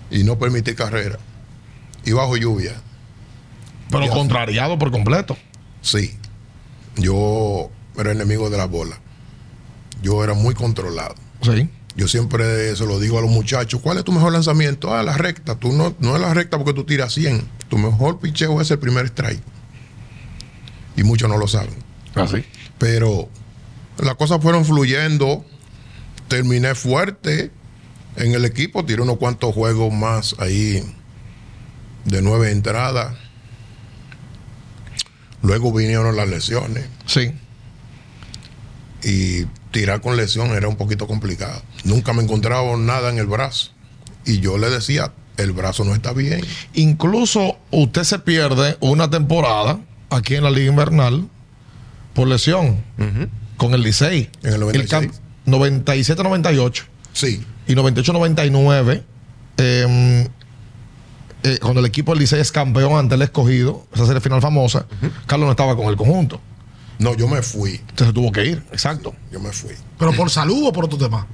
Y 0.09 0.24
no 0.24 0.38
permití 0.39 0.76
carrera. 0.76 1.20
Y 2.05 2.11
bajo 2.11 2.35
lluvia. 2.37 2.73
Pero 3.89 4.05
Ya. 4.05 4.11
contrariado 4.11 4.77
por 4.79 4.91
completo. 4.91 5.37
Sí. 5.81 6.17
Yo 6.95 7.69
era 7.97 8.11
enemigo 8.11 8.49
de 8.49 8.57
la 8.57 8.65
bola. 8.65 8.99
Yo 10.01 10.23
era 10.23 10.33
muy 10.33 10.53
controlado. 10.53 11.15
Sí. 11.41 11.69
Yo 11.95 12.07
siempre 12.07 12.75
se 12.75 12.85
lo 12.85 12.99
digo 12.99 13.19
a 13.19 13.21
los 13.21 13.29
muchachos, 13.29 13.79
¿cuál 13.81 13.99
es 13.99 14.03
tu 14.03 14.11
mejor 14.11 14.33
lanzamiento? 14.33 14.93
Ah, 14.93 15.03
la 15.03 15.15
recta. 15.15 15.55
Tú 15.55 15.71
no, 15.71 15.95
no 15.99 16.15
es 16.15 16.21
la 16.21 16.33
recta 16.33 16.57
porque 16.57 16.73
tú 16.73 16.83
tiras 16.85 17.13
100. 17.13 17.47
Tu 17.69 17.77
mejor 17.77 18.19
picheo 18.19 18.59
es 18.61 18.71
el 18.71 18.79
primer 18.79 19.05
strike. 19.05 19.41
Y 20.97 21.03
muchos 21.03 21.29
no 21.29 21.37
lo 21.37 21.47
saben. 21.47 21.75
Así. 22.15 22.43
Pero 22.79 23.29
las 23.99 24.15
cosas 24.15 24.41
fueron 24.41 24.65
fluyendo. 24.65 25.45
Terminé 26.27 26.73
fuerte 26.73 27.51
en 28.15 28.33
el 28.33 28.45
equipo. 28.45 28.83
Tiré 28.85 29.01
unos 29.03 29.17
cuantos 29.17 29.53
juegos 29.53 29.93
más 29.93 30.35
ahí 30.39 30.83
de 32.05 32.21
nueve 32.21 32.51
entradas. 32.51 33.15
Luego 35.41 35.73
vinieron 35.73 36.15
las 36.15 36.27
lesiones. 36.29 36.85
Sí. 37.05 37.31
y 39.05 39.45
tirar 39.71 39.99
con 39.99 40.15
lesión 40.15 40.51
era 40.51 40.69
un 40.69 40.77
poquito 40.77 41.07
complicado. 41.07 41.61
Nunca 41.83 42.13
me 42.13 42.23
encontraba 42.23 42.77
nada 42.77 43.09
en 43.09 43.17
el 43.17 43.25
brazo. 43.27 43.71
Y 44.25 44.39
yo 44.39 44.57
le 44.57 44.69
decía, 44.69 45.11
el 45.35 45.51
brazo 45.51 45.83
no 45.83 45.93
está 45.93 46.13
bien. 46.13 46.39
Incluso 46.73 47.57
usted 47.71 48.03
se 48.03 48.19
pierde 48.19 48.77
una 48.79 49.09
temporada 49.09 49.79
aquí 50.09 50.35
en 50.35 50.43
la 50.43 50.51
Liga 50.51 50.69
Invernal 50.71 51.27
por 52.13 52.29
lesión 52.29 52.81
con 53.57 53.73
el 53.73 53.81
Licey. 53.81 54.29
En 54.43 54.53
el 54.53 54.59
96. 54.61 55.11
cam- 55.11 55.13
97-98 55.47 56.83
Sí, 57.11 57.43
y 57.67 57.73
98-99. 57.75 59.03
eh, 59.57 60.29
eh, 61.43 61.59
cuando 61.61 61.79
el 61.81 61.85
equipo 61.85 62.11
del 62.13 62.19
Licey 62.19 62.39
es 62.39 62.51
campeón 62.51 62.97
ante 62.97 63.15
el 63.15 63.21
escogido, 63.21 63.85
esa 63.93 64.05
serie 64.05 64.21
final 64.21 64.41
famosa, 64.41 64.85
Carlos 65.25 65.47
no 65.47 65.51
estaba 65.51 65.75
con 65.75 65.87
el 65.87 65.95
conjunto. 65.95 66.39
no, 66.99 67.15
yo 67.15 67.27
me 67.27 67.41
fui. 67.41 67.81
Entonces 67.89 68.13
tuvo 68.13 68.31
que 68.31 68.45
ir, 68.45 68.63
exacto. 68.71 69.13
Yo 69.31 69.39
me 69.39 69.51
fui. 69.51 69.73
¿Pero 69.99 70.13
por 70.13 70.29
salud 70.29 70.67
o 70.67 70.73
por 70.73 70.85
otro 70.85 70.97
tema? 70.97 71.27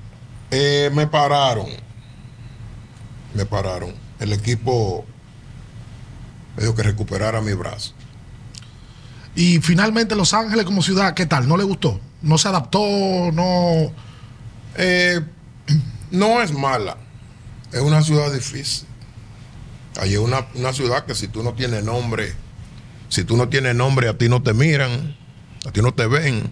Eh, 0.51 0.89
me 0.93 1.05
pararon. 1.07 1.67
Me 3.35 3.45
pararon. 3.45 3.93
El 4.19 4.33
equipo 4.33 5.05
me 6.57 6.63
dijo 6.63 6.75
que 6.75 6.83
recuperara 6.83 7.39
mi 7.41 7.53
brazo. 7.53 7.93
Y 9.35 9.59
finalmente 9.59 10.15
Los 10.15 10.33
Ángeles 10.33 10.65
como 10.65 10.81
ciudad, 10.81 11.13
¿qué 11.13 11.25
tal? 11.25 11.47
¿No 11.47 11.55
le 11.55 11.63
gustó? 11.63 11.99
¿No 12.21 12.37
se 12.37 12.47
adaptó? 12.47 12.79
¿No...? 13.31 13.93
Eh, 14.75 15.21
no 16.11 16.41
es 16.41 16.51
mala. 16.51 16.97
Es 17.71 17.81
una 17.81 18.01
ciudad 18.01 18.33
difícil. 18.33 18.88
Hay 19.97 20.17
una, 20.17 20.47
una 20.55 20.73
ciudad 20.73 21.05
que 21.05 21.15
si 21.15 21.27
tú 21.27 21.43
no 21.43 21.53
tienes 21.53 21.83
nombre, 21.83 22.33
si 23.09 23.23
tú 23.23 23.37
no 23.37 23.49
tienes 23.49 23.75
nombre, 23.75 24.07
a 24.07 24.17
ti 24.17 24.29
no 24.29 24.41
te 24.41 24.53
miran, 24.53 25.15
a 25.65 25.71
ti 25.71 25.81
no 25.81 25.93
te 25.93 26.07
ven. 26.07 26.51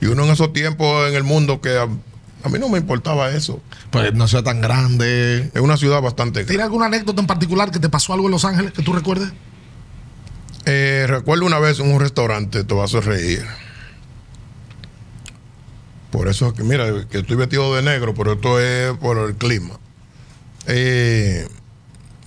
Y 0.00 0.06
uno 0.06 0.24
en 0.24 0.30
esos 0.30 0.52
tiempos 0.52 1.08
en 1.08 1.14
el 1.14 1.22
mundo 1.22 1.60
que 1.60 1.76
a, 1.76 1.82
a 1.82 2.48
mí 2.48 2.58
no 2.58 2.68
me 2.68 2.78
importaba 2.78 3.30
eso. 3.30 3.62
Pues 3.90 4.12
no 4.14 4.26
sea 4.26 4.42
tan 4.42 4.60
grande. 4.60 5.50
Es 5.54 5.60
una 5.60 5.76
ciudad 5.76 6.00
bastante 6.00 6.40
grande. 6.40 6.48
¿Tiene 6.48 6.64
alguna 6.64 6.86
anécdota 6.86 7.20
en 7.20 7.26
particular 7.26 7.70
que 7.70 7.78
te 7.78 7.88
pasó 7.88 8.12
algo 8.14 8.26
en 8.26 8.32
Los 8.32 8.44
Ángeles 8.44 8.72
que 8.72 8.82
tú 8.82 8.92
recuerdes? 8.92 9.32
Eh, 10.64 11.06
recuerdo 11.08 11.44
una 11.44 11.58
vez 11.58 11.78
en 11.80 11.92
un 11.92 12.00
restaurante, 12.00 12.64
te 12.64 12.74
vas 12.74 12.94
a 12.94 13.00
reír. 13.00 13.44
Por 16.10 16.28
eso 16.28 16.48
es 16.48 16.52
que, 16.52 16.62
mira, 16.62 17.06
que 17.08 17.18
estoy 17.18 17.36
vestido 17.36 17.74
de 17.74 17.82
negro, 17.82 18.14
pero 18.14 18.32
esto 18.32 18.60
es 18.60 18.96
por 18.98 19.18
el 19.18 19.34
clima. 19.36 19.78
Eh, 20.66 21.48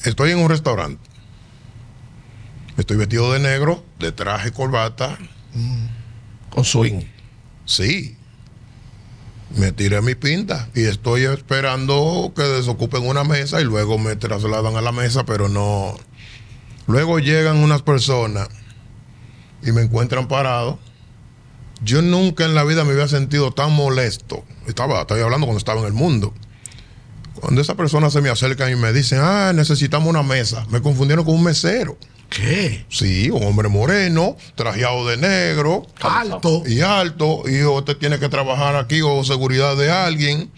estoy 0.06 0.32
en 0.32 0.39
un 0.39 0.49
restaurante. 0.49 1.01
Estoy 2.78 2.97
vestido 2.97 3.32
de 3.32 3.39
negro, 3.39 3.84
de 3.99 4.12
traje, 4.12 4.51
corbata. 4.51 5.18
Con 6.49 6.66
swing. 6.66 7.03
Sí. 7.66 8.18
Me 9.56 9.72
tiré 9.72 10.01
mi 10.01 10.16
pinta 10.16 10.70
y 10.74 10.84
estoy 10.84 11.24
esperando 11.24 12.34
que 12.36 12.41
desocupen 12.41 13.08
una 13.08 13.24
mesa 13.24 13.62
y 13.62 13.64
luego 13.64 13.97
me 13.97 14.16
trasladan 14.16 14.76
a 14.76 14.82
la 14.82 14.91
mesa, 14.91 15.26
pero 15.26 15.47
no. 15.47 15.95
Luego 16.88 17.20
llegan 17.20 17.58
unas 17.58 17.82
personas 17.82 18.49
y 19.64 19.72
me 19.72 19.82
encuentran 19.82 20.28
parado. 20.28 20.80
Yo 21.82 22.01
nunca 22.01 22.45
en 22.45 22.56
la 22.56 22.64
vida 22.64 22.84
me 22.84 22.93
había 22.93 23.08
sentido 23.08 23.51
tan 23.51 23.72
molesto. 23.72 24.43
Estaba, 24.68 25.01
estoy 25.01 25.22
hablando 25.22 25.45
cuando 25.45 25.60
estaba 25.60 25.82
en 25.82 25.88
el 25.88 25.93
mundo. 25.93 26.34
Cuando 27.40 27.62
esas 27.62 27.76
personas 27.76 28.14
se 28.14 28.22
me 28.22 28.30
acercan 28.30 28.72
y 28.72 28.76
me 28.76 28.92
dicen, 28.94 29.20
ah, 29.22 29.52
necesitamos 29.54 30.08
una 30.10 30.24
mesa. 30.24 30.66
Me 30.70 30.82
confundieron 30.82 31.26
con 31.26 31.36
un 31.36 31.44
mesero. 31.44 31.98
¿Qué? 32.30 32.86
Sí, 32.90 33.30
un 33.30 33.44
hombre 33.44 33.70
moreno, 33.70 34.36
trajeado 34.56 35.08
de 35.08 35.18
negro 35.18 35.86
Alto. 36.02 36.64
y 36.66 36.82
alto, 36.82 37.44
y 37.48 37.64
usted 37.64 37.98
tiene 37.98 38.18
que 38.20 38.30
trabajar 38.30 38.76
aquí 38.78 39.02
o 39.02 39.24
seguridad 39.24 39.78
de 39.78 39.92
alguien. 39.92 40.50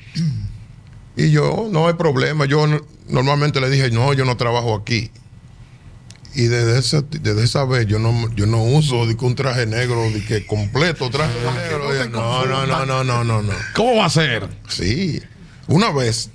Y 1.15 1.31
yo, 1.31 1.67
no 1.69 1.87
hay 1.87 1.95
problema. 1.95 2.45
Yo 2.45 2.67
no- 2.67 2.81
normalmente 3.09 3.59
le 3.59 3.69
dije, 3.69 3.89
no, 3.91 4.13
yo 4.13 4.23
no 4.23 4.37
trabajo 4.37 4.75
aquí. 4.75 5.11
Y 6.35 6.43
desde 6.43 6.77
esa, 6.77 7.01
desde 7.01 7.43
esa 7.43 7.65
vez 7.65 7.87
yo 7.87 7.97
no, 7.97 8.29
yo 8.35 8.45
no 8.45 8.61
uso 8.63 9.07
de 9.07 9.17
que 9.17 9.25
un 9.25 9.33
traje 9.35 9.65
negro, 9.65 10.03
de 10.11 10.23
que 10.23 10.45
completo 10.45 11.09
traje 11.09 11.33
negro. 11.55 11.89
te 11.91 12.09
No, 12.09 12.45
no, 12.45 12.65
no, 12.67 12.85
no, 12.85 13.03
no, 13.03 13.23
no, 13.23 13.41
no. 13.41 13.53
¿Cómo 13.75 13.95
va 13.95 14.05
a 14.05 14.09
ser? 14.09 14.47
Sí. 14.69 15.19
Una 15.67 15.91
vez, 15.91 16.29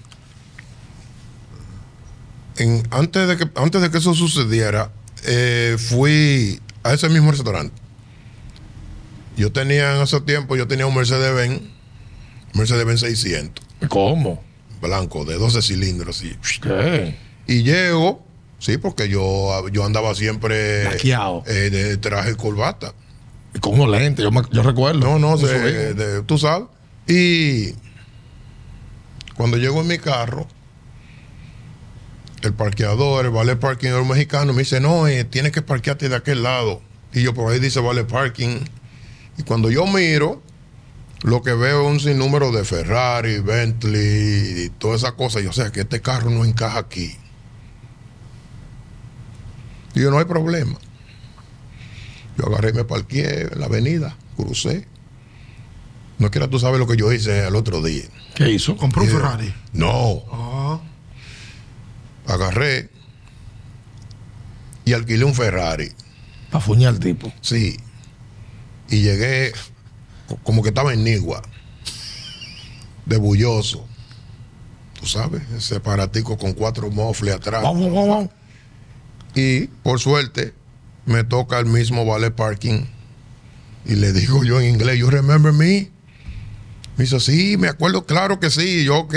en- 2.56 2.82
antes, 2.90 3.28
de 3.28 3.36
que, 3.36 3.50
antes 3.56 3.80
de 3.82 3.90
que 3.90 3.98
eso 3.98 4.14
sucediera, 4.14 4.90
eh, 5.24 5.76
fui 5.78 6.60
a 6.82 6.92
ese 6.92 7.08
mismo 7.08 7.30
restaurante. 7.30 7.74
Yo 9.36 9.50
tenía 9.52 9.96
en 9.96 10.02
ese 10.02 10.20
tiempo, 10.20 10.56
yo 10.56 10.66
tenía 10.68 10.86
un 10.86 10.94
Mercedes-Benz, 10.94 11.62
Mercedes-Benz 12.54 13.00
600, 13.00 13.64
¿Cómo? 13.88 14.42
blanco, 14.80 15.24
de 15.24 15.34
12 15.38 15.62
cilindros, 15.62 16.16
así. 16.18 16.36
¿Qué? 16.60 17.16
Y 17.46 17.62
llego, 17.62 18.24
sí, 18.58 18.76
porque 18.76 19.08
yo, 19.08 19.68
yo 19.68 19.84
andaba 19.84 20.14
siempre 20.14 20.84
eh, 21.46 21.70
de 21.70 21.96
traje 21.96 22.32
y 22.32 22.34
corbata. 22.34 22.92
Con 23.60 23.74
unos 23.74 23.88
lentes, 23.90 24.22
yo, 24.22 24.30
me- 24.30 24.42
yo 24.50 24.62
recuerdo. 24.62 25.00
No, 25.00 25.18
no, 25.18 25.36
de- 25.36 26.22
tú 26.24 26.36
sabes. 26.38 26.68
Y 27.06 27.74
cuando 29.36 29.56
llego 29.56 29.80
en 29.80 29.86
mi 29.88 29.98
carro, 29.98 30.46
el 32.48 32.54
parqueador, 32.54 33.24
el 33.24 33.30
vale 33.30 33.56
parking 33.56 33.90
el 33.90 34.04
mexicano, 34.04 34.52
me 34.52 34.60
dice, 34.60 34.80
no, 34.80 35.06
eh, 35.08 35.24
tienes 35.24 35.52
que 35.52 35.62
parquearte 35.62 36.08
de 36.08 36.16
aquel 36.16 36.42
lado. 36.42 36.80
Y 37.12 37.22
yo 37.22 37.34
por 37.34 37.52
ahí 37.52 37.58
dice 37.60 37.80
vale 37.80 38.04
parking. 38.04 38.60
Y 39.38 39.42
cuando 39.44 39.70
yo 39.70 39.86
miro, 39.86 40.42
lo 41.22 41.42
que 41.42 41.52
veo 41.52 41.82
es 41.82 41.88
un 41.88 42.00
sinnúmero 42.00 42.50
de 42.52 42.64
Ferrari, 42.64 43.38
Bentley 43.40 44.64
y 44.64 44.68
todas 44.70 45.02
esas 45.02 45.12
cosas. 45.12 45.42
Yo 45.42 45.52
sé 45.52 45.70
que 45.72 45.80
este 45.82 46.00
carro 46.00 46.30
no 46.30 46.44
encaja 46.44 46.78
aquí. 46.78 47.16
Y 49.94 50.00
yo, 50.00 50.10
no 50.10 50.18
hay 50.18 50.24
problema. 50.24 50.78
Yo 52.38 52.46
agarré 52.46 52.70
y 52.70 52.72
me 52.72 52.84
parqué 52.84 53.48
en 53.52 53.60
la 53.60 53.66
avenida, 53.66 54.16
crucé. 54.36 54.86
No 56.18 56.30
quiera 56.30 56.48
tú 56.48 56.58
sabes 56.58 56.78
lo 56.78 56.86
que 56.86 56.96
yo 56.96 57.12
hice 57.12 57.46
el 57.46 57.56
otro 57.56 57.82
día. 57.82 58.04
¿Qué 58.34 58.50
hizo? 58.50 58.76
Compró 58.76 59.02
un 59.02 59.08
Eh, 59.08 59.12
Ferrari. 59.12 59.54
No, 59.74 60.22
Ah, 60.32 60.80
agarré 62.32 62.90
y 64.84 64.92
alquilé 64.94 65.24
un 65.24 65.34
Ferrari. 65.34 65.90
Para 66.50 66.64
fuñar 66.64 66.94
al 66.94 67.00
tipo. 67.00 67.32
Sí. 67.40 67.76
Y 68.90 69.02
llegué 69.02 69.52
co- 70.28 70.36
como 70.42 70.62
que 70.62 70.68
estaba 70.70 70.92
en 70.92 71.04
Nigua. 71.04 71.42
De 73.06 73.16
bulloso. 73.16 73.86
Tú 75.00 75.06
sabes, 75.06 75.42
ese 75.56 75.80
paratico 75.80 76.36
con 76.38 76.52
cuatro 76.52 76.90
mofles 76.90 77.34
atrás. 77.34 77.62
Vamos, 77.62 77.86
vamos, 77.92 78.08
vamos. 78.08 78.28
Y 79.34 79.66
por 79.82 79.98
suerte 79.98 80.54
me 81.06 81.24
toca 81.24 81.58
el 81.58 81.66
mismo 81.66 82.04
valet 82.04 82.34
parking. 82.34 82.84
Y 83.84 83.96
le 83.96 84.12
digo 84.12 84.44
yo 84.44 84.60
en 84.60 84.68
inglés, 84.74 84.98
¿you 84.98 85.10
remember 85.10 85.52
me? 85.52 85.90
Me 86.96 87.04
dice, 87.04 87.18
sí, 87.18 87.56
me 87.56 87.68
acuerdo, 87.68 88.04
claro 88.06 88.38
que 88.38 88.50
sí, 88.50 88.84
yo, 88.84 88.98
ok. 88.98 89.14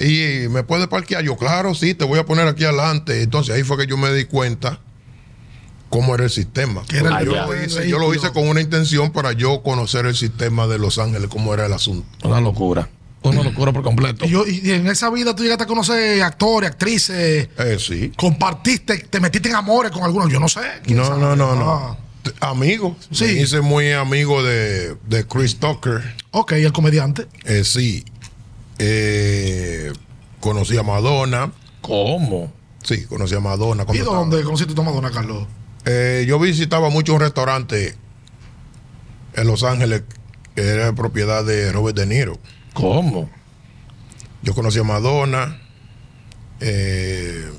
Y 0.00 0.48
me 0.48 0.62
puede 0.62 0.86
parquear, 0.88 1.22
yo, 1.24 1.36
claro, 1.36 1.74
sí, 1.74 1.94
te 1.94 2.04
voy 2.04 2.18
a 2.18 2.24
poner 2.26 2.46
aquí 2.46 2.64
adelante. 2.64 3.22
Entonces 3.22 3.54
ahí 3.54 3.62
fue 3.64 3.76
que 3.78 3.86
yo 3.86 3.96
me 3.96 4.12
di 4.12 4.24
cuenta 4.26 4.80
cómo 5.90 6.14
era 6.14 6.24
el 6.24 6.30
sistema. 6.30 6.82
Era 6.92 7.22
yo, 7.24 7.32
lo 7.32 7.64
hice, 7.64 7.88
yo 7.88 7.98
lo 7.98 8.14
hice 8.14 8.30
con 8.30 8.46
una 8.48 8.60
intención 8.60 9.10
para 9.10 9.32
yo 9.32 9.62
conocer 9.62 10.06
el 10.06 10.14
sistema 10.14 10.66
de 10.66 10.78
Los 10.78 10.98
Ángeles, 10.98 11.28
cómo 11.28 11.52
era 11.54 11.66
el 11.66 11.72
asunto. 11.72 12.06
Una 12.28 12.40
locura. 12.40 12.88
Una 13.22 13.42
locura 13.42 13.72
por 13.72 13.82
completo. 13.82 14.24
y, 14.24 14.28
yo, 14.28 14.46
y 14.46 14.70
en 14.70 14.86
esa 14.86 15.10
vida 15.10 15.34
tú 15.34 15.42
llegaste 15.42 15.64
a 15.64 15.66
conocer 15.66 16.22
actores, 16.22 16.70
actrices, 16.70 17.48
Eh, 17.58 17.76
sí. 17.80 18.12
compartiste, 18.16 18.98
te 18.98 19.18
metiste 19.18 19.48
en 19.48 19.56
amores 19.56 19.90
con 19.90 20.04
algunos, 20.04 20.30
yo 20.30 20.38
no 20.38 20.48
sé. 20.48 20.60
¿quién 20.84 20.98
No, 20.98 21.04
sabe? 21.06 21.20
no, 21.20 21.34
no, 21.34 21.56
no. 21.56 21.98
Ah, 22.40 22.50
Amigo. 22.50 22.96
Sí. 23.10 23.24
Me 23.24 23.32
hice 23.32 23.60
muy 23.62 23.90
amigo 23.92 24.42
de, 24.42 24.94
de 25.08 25.26
Chris 25.26 25.56
Tucker. 25.58 26.02
ok, 26.30 26.52
el 26.52 26.72
comediante. 26.72 27.26
Eh, 27.44 27.64
sí. 27.64 28.04
Eh, 28.78 29.92
conocí 30.40 30.76
a 30.78 30.82
Madonna. 30.82 31.52
¿Cómo? 31.80 32.52
Sí, 32.82 33.04
conocí 33.06 33.34
a 33.34 33.40
Madonna. 33.40 33.84
¿Y 33.92 33.98
dónde 33.98 34.42
conociste 34.42 34.74
tu 34.74 34.82
Madonna, 34.82 35.10
Carlos? 35.10 35.46
Eh, 35.84 36.24
yo 36.28 36.38
visitaba 36.38 36.90
mucho 36.90 37.14
un 37.14 37.20
restaurante 37.20 37.94
en 39.34 39.46
Los 39.46 39.62
Ángeles 39.64 40.02
que 40.54 40.62
era 40.62 40.92
propiedad 40.92 41.44
de 41.44 41.72
Robert 41.72 41.96
De 41.96 42.06
Niro. 42.06 42.38
¿Cómo? 42.74 43.30
Yo 44.42 44.54
conocí 44.54 44.78
a 44.78 44.84
Madonna. 44.84 45.60
eh, 46.60 47.50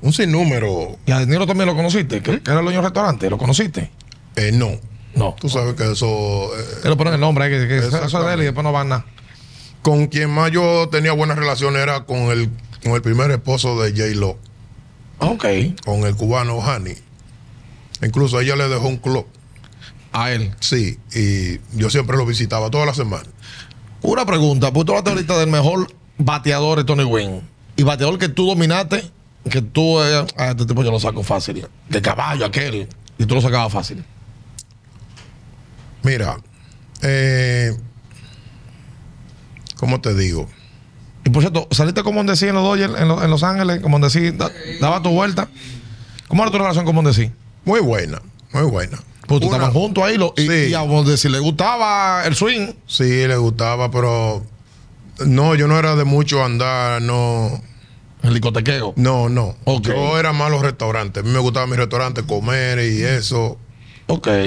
un 0.00 0.12
sinnúmero. 0.12 0.98
¿Y 1.06 1.12
a 1.12 1.20
De 1.20 1.26
Niro 1.26 1.46
también 1.46 1.66
lo 1.68 1.76
conociste? 1.76 2.20
¿Que, 2.22 2.40
que 2.42 2.50
era 2.50 2.58
el 2.58 2.64
dueño 2.64 2.78
del 2.80 2.84
restaurante? 2.90 3.30
¿Lo 3.30 3.38
conociste? 3.38 3.90
eh, 4.36 4.50
no. 4.52 4.70
No. 5.22 5.36
Tú 5.40 5.48
sabes 5.48 5.74
que 5.74 5.90
eso. 5.92 6.06
eh, 6.56 6.80
Él 6.84 6.90
lo 6.90 6.96
ponen 6.96 7.14
el 7.14 7.20
nombre, 7.20 7.44
ahí, 7.44 7.50
que, 7.50 7.68
que 7.68 7.78
eso 7.78 8.04
es 8.04 8.12
de 8.26 8.34
él 8.34 8.40
y 8.42 8.44
después 8.44 8.64
no 8.64 8.72
van 8.72 8.88
nada. 8.88 9.04
con 9.82 10.06
quien 10.08 10.30
más 10.30 10.50
yo 10.50 10.88
tenía 10.90 11.12
buenas 11.12 11.36
relaciones 11.38 11.80
era 11.82 12.04
con 12.04 12.18
el, 12.30 12.50
con 12.82 12.92
el 12.92 13.02
primer 13.02 13.30
esposo 13.30 13.80
de 13.80 13.90
J-Lo, 13.92 14.38
Ok. 15.18 15.44
con 15.84 16.04
el 16.04 16.16
cubano 16.16 16.60
Hani. 16.60 16.94
Incluso 18.02 18.40
ella 18.40 18.56
le 18.56 18.68
dejó 18.68 18.88
un 18.88 18.96
club. 18.96 19.26
A 20.12 20.32
él. 20.32 20.52
Sí, 20.60 20.98
y 21.14 21.60
yo 21.78 21.88
siempre 21.88 22.16
lo 22.16 22.26
visitaba 22.26 22.68
toda 22.70 22.84
la 22.86 22.94
semana. 22.94 23.24
Una 24.02 24.26
pregunta, 24.26 24.72
pues 24.72 24.84
tú 24.84 24.92
hablaste 24.92 25.10
ahorita 25.10 25.38
del 25.38 25.48
mejor 25.50 25.86
bateador 26.18 26.78
de 26.78 26.84
Tony 26.84 27.04
Wynn. 27.04 27.40
Y 27.76 27.84
bateador 27.84 28.18
que 28.18 28.28
tú 28.28 28.46
dominaste, 28.46 29.08
que 29.48 29.62
tú, 29.62 30.02
eh, 30.02 30.26
ah, 30.36 30.48
este 30.50 30.66
tipo 30.66 30.82
yo 30.82 30.90
lo 30.90 30.98
saco 31.00 31.22
fácil. 31.22 31.66
De 31.88 32.02
caballo, 32.02 32.44
aquel. 32.44 32.88
Y 33.18 33.24
tú 33.24 33.34
lo 33.36 33.40
sacabas 33.40 33.72
fácil. 33.72 34.04
Mira, 36.02 36.36
eh, 37.02 37.76
¿cómo 39.76 40.00
te 40.00 40.14
digo? 40.14 40.48
Y 41.24 41.30
por 41.30 41.42
cierto, 41.42 41.68
saliste 41.70 42.02
con 42.02 42.14
Mondesi 42.14 42.48
en 42.48 42.54
los 42.54 42.64
Dodgers, 42.64 43.00
en, 43.00 43.08
Los- 43.08 43.22
en 43.22 43.30
Los 43.30 43.42
Ángeles, 43.44 43.80
con 43.80 43.90
Mondesi, 43.92 44.30
da- 44.32 44.50
daba 44.80 45.02
tu 45.02 45.10
vuelta. 45.10 45.48
¿Cómo 46.28 46.42
era 46.42 46.50
tu 46.50 46.58
relación 46.58 46.84
con 46.84 46.94
Mondesi? 46.94 47.30
Muy 47.64 47.80
buena, 47.80 48.20
muy 48.52 48.62
buena. 48.64 48.98
Pues 49.26 49.40
tú 49.40 49.46
Una- 49.46 49.56
estaban 49.58 49.72
juntos 49.74 50.02
ahí 50.04 50.16
lo- 50.18 50.34
y, 50.36 50.46
Sí. 50.48 50.52
y 50.70 50.74
a 50.74 50.82
Mondesi 50.84 51.28
le 51.28 51.38
gustaba 51.38 52.24
el 52.26 52.34
swing. 52.34 52.72
Sí, 52.86 53.04
le 53.26 53.36
gustaba, 53.36 53.90
pero 53.90 54.44
no, 55.24 55.54
yo 55.54 55.68
no 55.68 55.78
era 55.78 55.94
de 55.94 56.02
mucho 56.04 56.44
andar, 56.44 57.00
no, 57.00 57.62
El 58.22 58.32
discotequeo. 58.34 58.94
no, 58.96 59.28
no. 59.28 59.54
Ok. 59.64 59.86
Yo 59.88 60.18
era 60.18 60.32
más 60.32 60.50
los 60.50 60.62
restaurantes. 60.62 61.22
A 61.22 61.26
mí 61.26 61.32
me 61.32 61.38
gustaba 61.38 61.66
mi 61.68 61.76
restaurante, 61.76 62.24
comer 62.24 62.80
y 62.80 63.02
eso. 63.02 63.58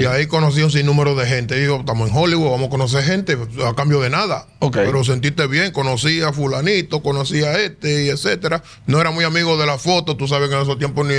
Y 0.00 0.04
ahí 0.06 0.26
conocí 0.26 0.62
un 0.62 0.70
sinnúmero 0.70 1.14
de 1.14 1.26
gente. 1.26 1.58
Digo, 1.58 1.78
estamos 1.80 2.10
en 2.10 2.16
Hollywood, 2.16 2.50
vamos 2.50 2.66
a 2.68 2.70
conocer 2.70 3.02
gente 3.04 3.36
a 3.66 3.74
cambio 3.74 4.00
de 4.00 4.10
nada. 4.10 4.46
Pero 4.84 5.02
sentiste 5.04 5.46
bien, 5.46 5.72
conocí 5.72 6.20
a 6.22 6.32
fulanito, 6.32 7.02
conocí 7.02 7.42
a 7.42 7.58
este 7.58 8.04
y 8.04 8.08
etcétera. 8.10 8.62
No 8.86 9.00
era 9.00 9.10
muy 9.10 9.24
amigo 9.24 9.56
de 9.56 9.66
la 9.66 9.78
foto, 9.78 10.16
tú 10.16 10.28
sabes 10.28 10.48
que 10.48 10.56
en 10.56 10.62
esos 10.62 10.78
tiempos 10.78 11.06
ni, 11.06 11.14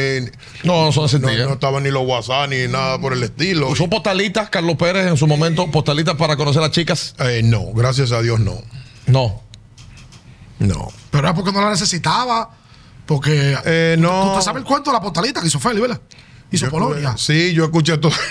No, 0.64 0.86
no 0.86 0.92
no, 0.92 1.48
no 1.48 1.54
estaban 1.54 1.84
ni 1.84 1.90
los 1.92 2.06
WhatsApp 2.08 2.50
ni 2.50 2.68
nada 2.68 3.00
por 3.00 3.14
el 3.14 3.24
estilo. 3.24 3.70
Usó 3.70 3.90
postalitas, 3.90 4.50
Carlos 4.50 4.76
Pérez 4.78 5.08
en 5.08 5.18
su 5.18 5.28
momento, 5.28 5.70
postalitas 5.72 6.16
para 6.16 6.36
conocer 6.38 6.62
a 6.62 6.68
las 6.68 6.72
chicas. 6.72 7.16
Eh, 7.20 7.42
no, 7.44 7.66
gracias 7.74 8.12
a 8.12 8.22
Dios 8.22 8.40
no. 8.40 8.56
No. 9.08 9.42
No. 10.60 10.88
Pero 11.12 11.24
era 11.28 11.34
porque 11.36 11.52
no 11.52 11.62
la 11.62 11.70
necesitaba. 11.72 12.50
Porque 13.06 13.58
Eh, 13.66 13.96
no. 14.00 14.32
tú 14.32 14.38
te 14.40 14.42
sabes 14.44 14.62
el 14.62 14.68
cuento 14.68 14.90
de 14.92 14.96
la 14.98 15.02
postalita 15.02 15.40
que 15.42 15.48
hizo 15.48 15.60
Feli, 15.60 15.80
¿verdad? 15.80 16.02
Hizo 16.52 16.66
Yo- 16.66 16.72
Polonia. 16.72 17.16
Sí, 17.18 17.54
yo 17.54 17.66
escuché 17.66 17.98
todo. 17.98 18.14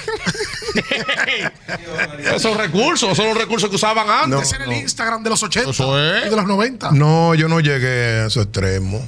Esos 2.34 2.56
recursos, 2.56 3.04
esos 3.10 3.16
son 3.16 3.26
los 3.28 3.38
recursos 3.38 3.68
que 3.70 3.76
usaban 3.76 4.08
antes. 4.08 4.42
Ese 4.42 4.56
era 4.56 4.64
el 4.66 4.72
Instagram 4.74 5.22
de 5.22 5.30
los 5.30 5.42
80 5.42 5.70
Eso 5.70 5.98
es. 5.98 6.26
y 6.26 6.30
de 6.30 6.36
los 6.36 6.46
90. 6.46 6.90
No, 6.92 7.34
yo 7.34 7.48
no 7.48 7.60
llegué 7.60 8.20
a 8.22 8.26
ese 8.26 8.42
extremo. 8.42 9.00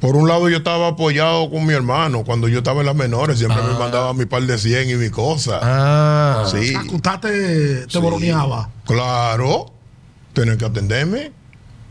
Por 0.00 0.14
un 0.14 0.28
lado, 0.28 0.48
yo 0.48 0.58
estaba 0.58 0.88
apoyado 0.88 1.50
con 1.50 1.66
mi 1.66 1.72
hermano. 1.74 2.22
Cuando 2.24 2.46
yo 2.48 2.58
estaba 2.58 2.80
en 2.80 2.86
las 2.86 2.94
menores, 2.94 3.38
siempre 3.38 3.60
me 3.62 3.78
mandaba 3.78 4.14
mi 4.14 4.26
par 4.26 4.42
de 4.42 4.56
100 4.56 4.90
y 4.90 4.94
mi 4.94 5.10
cosa. 5.10 5.58
Ah. 5.62 6.44
sí. 6.50 6.74
O 6.76 6.80
sea, 6.80 6.90
Cutá 6.90 7.20
te, 7.20 7.86
te 7.86 7.98
boroneaba. 7.98 8.70
Claro, 8.86 9.72
tienen 10.34 10.56
que 10.56 10.64
atenderme. 10.66 11.32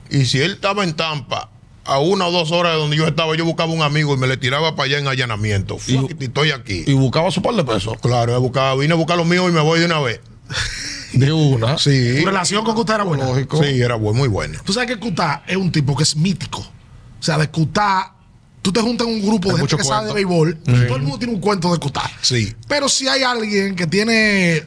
Y 0.09 0.25
si 0.25 0.39
él 0.39 0.53
estaba 0.53 0.83
en 0.85 0.93
Tampa, 0.93 1.49
a 1.87 1.99
una 1.99 2.27
o 2.27 2.31
dos 2.31 2.51
horas 2.51 2.73
de 2.73 2.79
donde 2.79 2.97
yo 2.97 3.07
estaba, 3.07 3.35
yo 3.35 3.45
buscaba 3.45 3.71
un 3.71 3.81
amigo 3.81 4.13
y 4.13 4.17
me 4.17 4.27
le 4.27 4.37
tiraba 4.37 4.75
para 4.75 4.87
allá 4.87 4.99
en 4.99 5.07
allanamiento. 5.07 5.77
Fuck 5.77 6.11
it, 6.11 6.21
estoy 6.21 6.51
aquí. 6.51 6.83
Y 6.85 6.93
buscaba 6.93 7.31
su 7.31 7.41
par 7.41 7.55
de 7.55 7.63
pesos. 7.63 7.97
claro, 8.01 8.33
yo 8.33 8.41
buscaba, 8.41 8.75
vine 8.75 8.93
a 8.93 8.97
buscar 8.97 9.17
los 9.17 9.25
míos 9.25 9.45
y 9.49 9.53
me 9.53 9.61
voy 9.61 9.79
de 9.79 9.85
una 9.85 9.99
vez. 9.99 10.19
De 11.13 11.31
una. 11.31 11.77
Sí, 11.77 12.17
Tu 12.19 12.25
relación 12.25 12.65
con 12.65 12.75
Cutá 12.75 12.95
era 12.95 13.03
buena. 13.05 13.25
Lógico. 13.25 13.63
sí, 13.63 13.81
era 13.81 13.95
bu- 13.97 14.13
muy 14.13 14.27
buena. 14.27 14.59
Tú 14.63 14.73
sabes 14.73 14.89
que 14.89 14.99
Cutá 14.99 15.41
es 15.47 15.55
un 15.55 15.71
tipo 15.71 15.95
que 15.95 16.03
es 16.03 16.15
mítico. 16.17 16.59
O 16.59 17.23
sea, 17.23 17.37
de 17.37 17.49
Cutá, 17.49 18.13
tú 18.61 18.73
te 18.73 18.81
juntas 18.81 19.07
en 19.07 19.13
un 19.13 19.21
grupo 19.25 19.49
de 19.53 19.57
gente 19.59 19.77
que 19.77 19.83
sabe 19.85 20.07
de 20.13 20.25
cuento. 20.25 20.53
béisbol. 20.65 20.83
y 20.83 20.85
Todo 20.87 20.95
el 20.97 21.01
mundo 21.03 21.17
tiene 21.17 21.33
un 21.33 21.39
cuento 21.39 21.71
de 21.71 21.79
Cutá. 21.79 22.11
Sí. 22.21 22.53
Pero 22.67 22.89
si 22.89 23.07
hay 23.07 23.23
alguien 23.23 23.75
que 23.75 23.87
tiene 23.87 24.65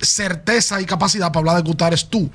certeza 0.00 0.80
y 0.80 0.84
capacidad 0.84 1.28
para 1.28 1.38
hablar 1.40 1.56
de 1.56 1.64
Cutá, 1.64 1.88
eres 1.88 2.08
tú. 2.08 2.30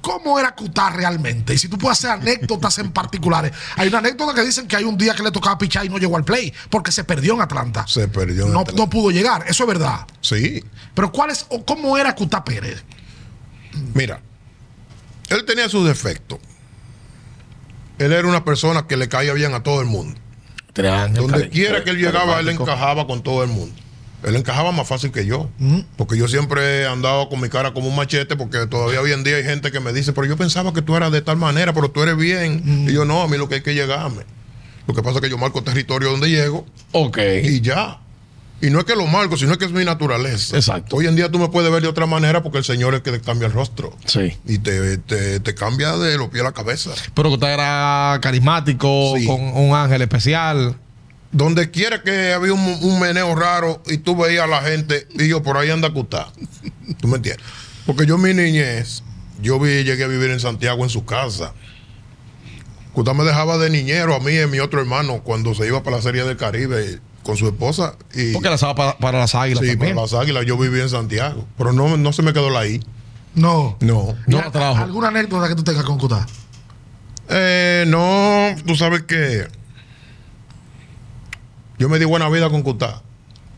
¿Cómo 0.00 0.38
era 0.38 0.54
Cutá 0.54 0.90
realmente? 0.90 1.54
Y 1.54 1.58
si 1.58 1.68
tú 1.68 1.76
puedes 1.76 1.98
hacer 1.98 2.10
anécdotas 2.10 2.78
en 2.78 2.92
particulares. 2.92 3.52
Hay 3.76 3.88
una 3.88 3.98
anécdota 3.98 4.32
que 4.32 4.42
dicen 4.44 4.68
que 4.68 4.76
hay 4.76 4.84
un 4.84 4.96
día 4.96 5.14
que 5.14 5.22
le 5.22 5.30
tocaba 5.30 5.58
pichar 5.58 5.84
y 5.84 5.88
no 5.88 5.98
llegó 5.98 6.16
al 6.16 6.24
play 6.24 6.52
porque 6.70 6.92
se 6.92 7.04
perdió 7.04 7.34
en 7.34 7.40
Atlanta. 7.40 7.84
Se 7.86 8.08
perdió 8.08 8.46
en 8.46 8.52
no, 8.52 8.60
Atlanta. 8.60 8.82
no 8.82 8.88
pudo 8.90 9.10
llegar. 9.10 9.44
Eso 9.48 9.64
es 9.64 9.68
verdad. 9.68 10.06
Sí. 10.20 10.64
Pero 10.94 11.10
¿cuál 11.12 11.30
es, 11.30 11.46
o 11.48 11.64
cómo 11.64 11.98
era 11.98 12.14
Cutá 12.14 12.44
Pérez? 12.44 12.84
Mira, 13.94 14.20
él 15.28 15.44
tenía 15.44 15.68
sus 15.68 15.86
defectos. 15.86 16.38
Él 17.98 18.12
era 18.12 18.26
una 18.28 18.44
persona 18.44 18.86
que 18.86 18.96
le 18.96 19.08
caía 19.08 19.32
bien 19.32 19.54
a 19.54 19.62
todo 19.62 19.80
el 19.80 19.86
mundo. 19.86 20.18
Donde 20.74 21.48
quiera 21.48 21.82
que 21.82 21.90
él 21.90 21.98
llegaba, 21.98 22.38
él 22.38 22.48
encajaba 22.48 23.06
con 23.06 23.22
todo 23.22 23.42
el 23.42 23.50
mundo. 23.50 23.74
Él 24.24 24.34
encajaba 24.34 24.72
más 24.72 24.88
fácil 24.88 25.12
que 25.12 25.24
yo. 25.26 25.48
Porque 25.96 26.16
yo 26.18 26.26
siempre 26.28 26.80
he 26.82 26.86
andado 26.86 27.28
con 27.28 27.40
mi 27.40 27.48
cara 27.48 27.72
como 27.72 27.88
un 27.88 27.94
machete, 27.96 28.34
porque 28.36 28.66
todavía 28.66 29.00
hoy 29.00 29.12
en 29.12 29.22
día 29.24 29.36
hay 29.36 29.44
gente 29.44 29.70
que 29.70 29.78
me 29.80 29.92
dice, 29.92 30.12
pero 30.12 30.26
yo 30.26 30.36
pensaba 30.36 30.72
que 30.72 30.82
tú 30.82 30.96
eras 30.96 31.12
de 31.12 31.22
tal 31.22 31.36
manera, 31.36 31.72
pero 31.72 31.90
tú 31.90 32.02
eres 32.02 32.16
bien. 32.16 32.86
Y 32.88 32.92
yo 32.92 33.04
no, 33.04 33.22
a 33.22 33.28
mí 33.28 33.36
lo 33.38 33.48
que 33.48 33.56
hay 33.56 33.62
que 33.62 33.74
llegarme. 33.74 34.22
Lo 34.86 34.94
que 34.94 35.02
pasa 35.02 35.16
es 35.16 35.22
que 35.22 35.30
yo 35.30 35.38
marco 35.38 35.62
territorio 35.62 36.10
donde 36.10 36.30
llego 36.30 36.64
Ok. 36.92 37.18
y 37.44 37.60
ya. 37.60 38.00
Y 38.60 38.70
no 38.70 38.80
es 38.80 38.86
que 38.86 38.96
lo 38.96 39.06
marco, 39.06 39.36
sino 39.36 39.52
es 39.52 39.58
que 39.58 39.66
es 39.66 39.70
mi 39.70 39.84
naturaleza. 39.84 40.56
Exacto. 40.56 40.96
Hoy 40.96 41.06
en 41.06 41.14
día 41.14 41.30
tú 41.30 41.38
me 41.38 41.46
puedes 41.48 41.70
ver 41.70 41.80
de 41.80 41.86
otra 41.86 42.06
manera 42.06 42.42
porque 42.42 42.58
el 42.58 42.64
Señor 42.64 42.92
es 42.96 43.02
que 43.02 43.12
te 43.12 43.20
cambia 43.20 43.46
el 43.46 43.52
rostro. 43.52 43.96
Sí. 44.04 44.36
Y 44.46 44.58
te, 44.58 44.98
te, 44.98 45.38
te 45.38 45.54
cambia 45.54 45.96
de 45.96 46.18
los 46.18 46.28
pies 46.30 46.40
a 46.40 46.46
la 46.46 46.52
cabeza. 46.52 46.90
Pero 47.14 47.28
que 47.28 47.34
usted 47.34 47.48
era 47.52 48.18
carismático, 48.20 49.14
Sí. 49.16 49.26
con 49.26 49.40
un 49.40 49.76
ángel 49.76 50.02
especial. 50.02 50.76
Donde 51.30 51.70
quiera 51.70 52.02
que 52.02 52.32
había 52.32 52.54
un, 52.54 52.60
un 52.60 53.00
meneo 53.00 53.34
raro 53.34 53.82
y 53.86 53.98
tú 53.98 54.16
veías 54.16 54.44
a 54.44 54.46
la 54.46 54.62
gente 54.62 55.06
y 55.18 55.28
yo 55.28 55.42
por 55.42 55.56
ahí 55.58 55.70
anda 55.70 55.92
Cutá. 55.92 56.28
¿Tú 57.00 57.08
me 57.08 57.16
entiendes? 57.16 57.44
Porque 57.86 58.06
yo 58.06 58.16
mi 58.18 58.32
niñez, 58.34 59.02
yo 59.42 59.58
vi, 59.60 59.84
llegué 59.84 60.04
a 60.04 60.08
vivir 60.08 60.30
en 60.30 60.40
Santiago 60.40 60.84
en 60.84 60.90
su 60.90 61.04
casa. 61.04 61.52
Cutá 62.92 63.14
me 63.14 63.24
dejaba 63.24 63.58
de 63.58 63.70
niñero 63.70 64.14
a 64.14 64.20
mí 64.20 64.32
y 64.32 64.40
a 64.40 64.46
mi 64.46 64.58
otro 64.58 64.80
hermano 64.80 65.22
cuando 65.22 65.54
se 65.54 65.66
iba 65.66 65.82
para 65.82 65.96
la 65.96 66.02
Serie 66.02 66.24
del 66.24 66.36
Caribe 66.36 67.00
con 67.22 67.36
su 67.36 67.46
esposa. 67.46 67.94
Y, 68.14 68.32
Porque 68.32 68.48
la 68.48 68.54
estaba 68.54 68.74
para, 68.74 68.98
para 68.98 69.18
las 69.18 69.34
águilas 69.34 69.62
sí, 69.62 69.70
también. 69.70 69.94
para 69.94 70.06
las 70.06 70.14
águilas 70.14 70.46
yo 70.46 70.56
viví 70.56 70.80
en 70.80 70.88
Santiago. 70.88 71.46
Pero 71.58 71.72
no, 71.72 71.96
no 71.96 72.12
se 72.12 72.22
me 72.22 72.32
quedó 72.32 72.50
la 72.50 72.66
I. 72.66 72.82
No. 73.34 73.76
No. 73.80 74.16
No 74.26 74.38
la 74.38 74.50
trabajo. 74.50 74.82
¿Alguna 74.82 75.08
anécdota 75.08 75.46
que 75.48 75.54
tú 75.54 75.62
tengas 75.62 75.84
con 75.84 75.98
Cutá? 75.98 76.26
Eh, 77.28 77.84
no, 77.86 78.56
tú 78.66 78.74
sabes 78.74 79.02
que 79.02 79.46
yo 81.78 81.88
me 81.88 81.98
di 81.98 82.04
buena 82.04 82.28
vida 82.28 82.50
con 82.50 82.62
Cutá. 82.62 83.02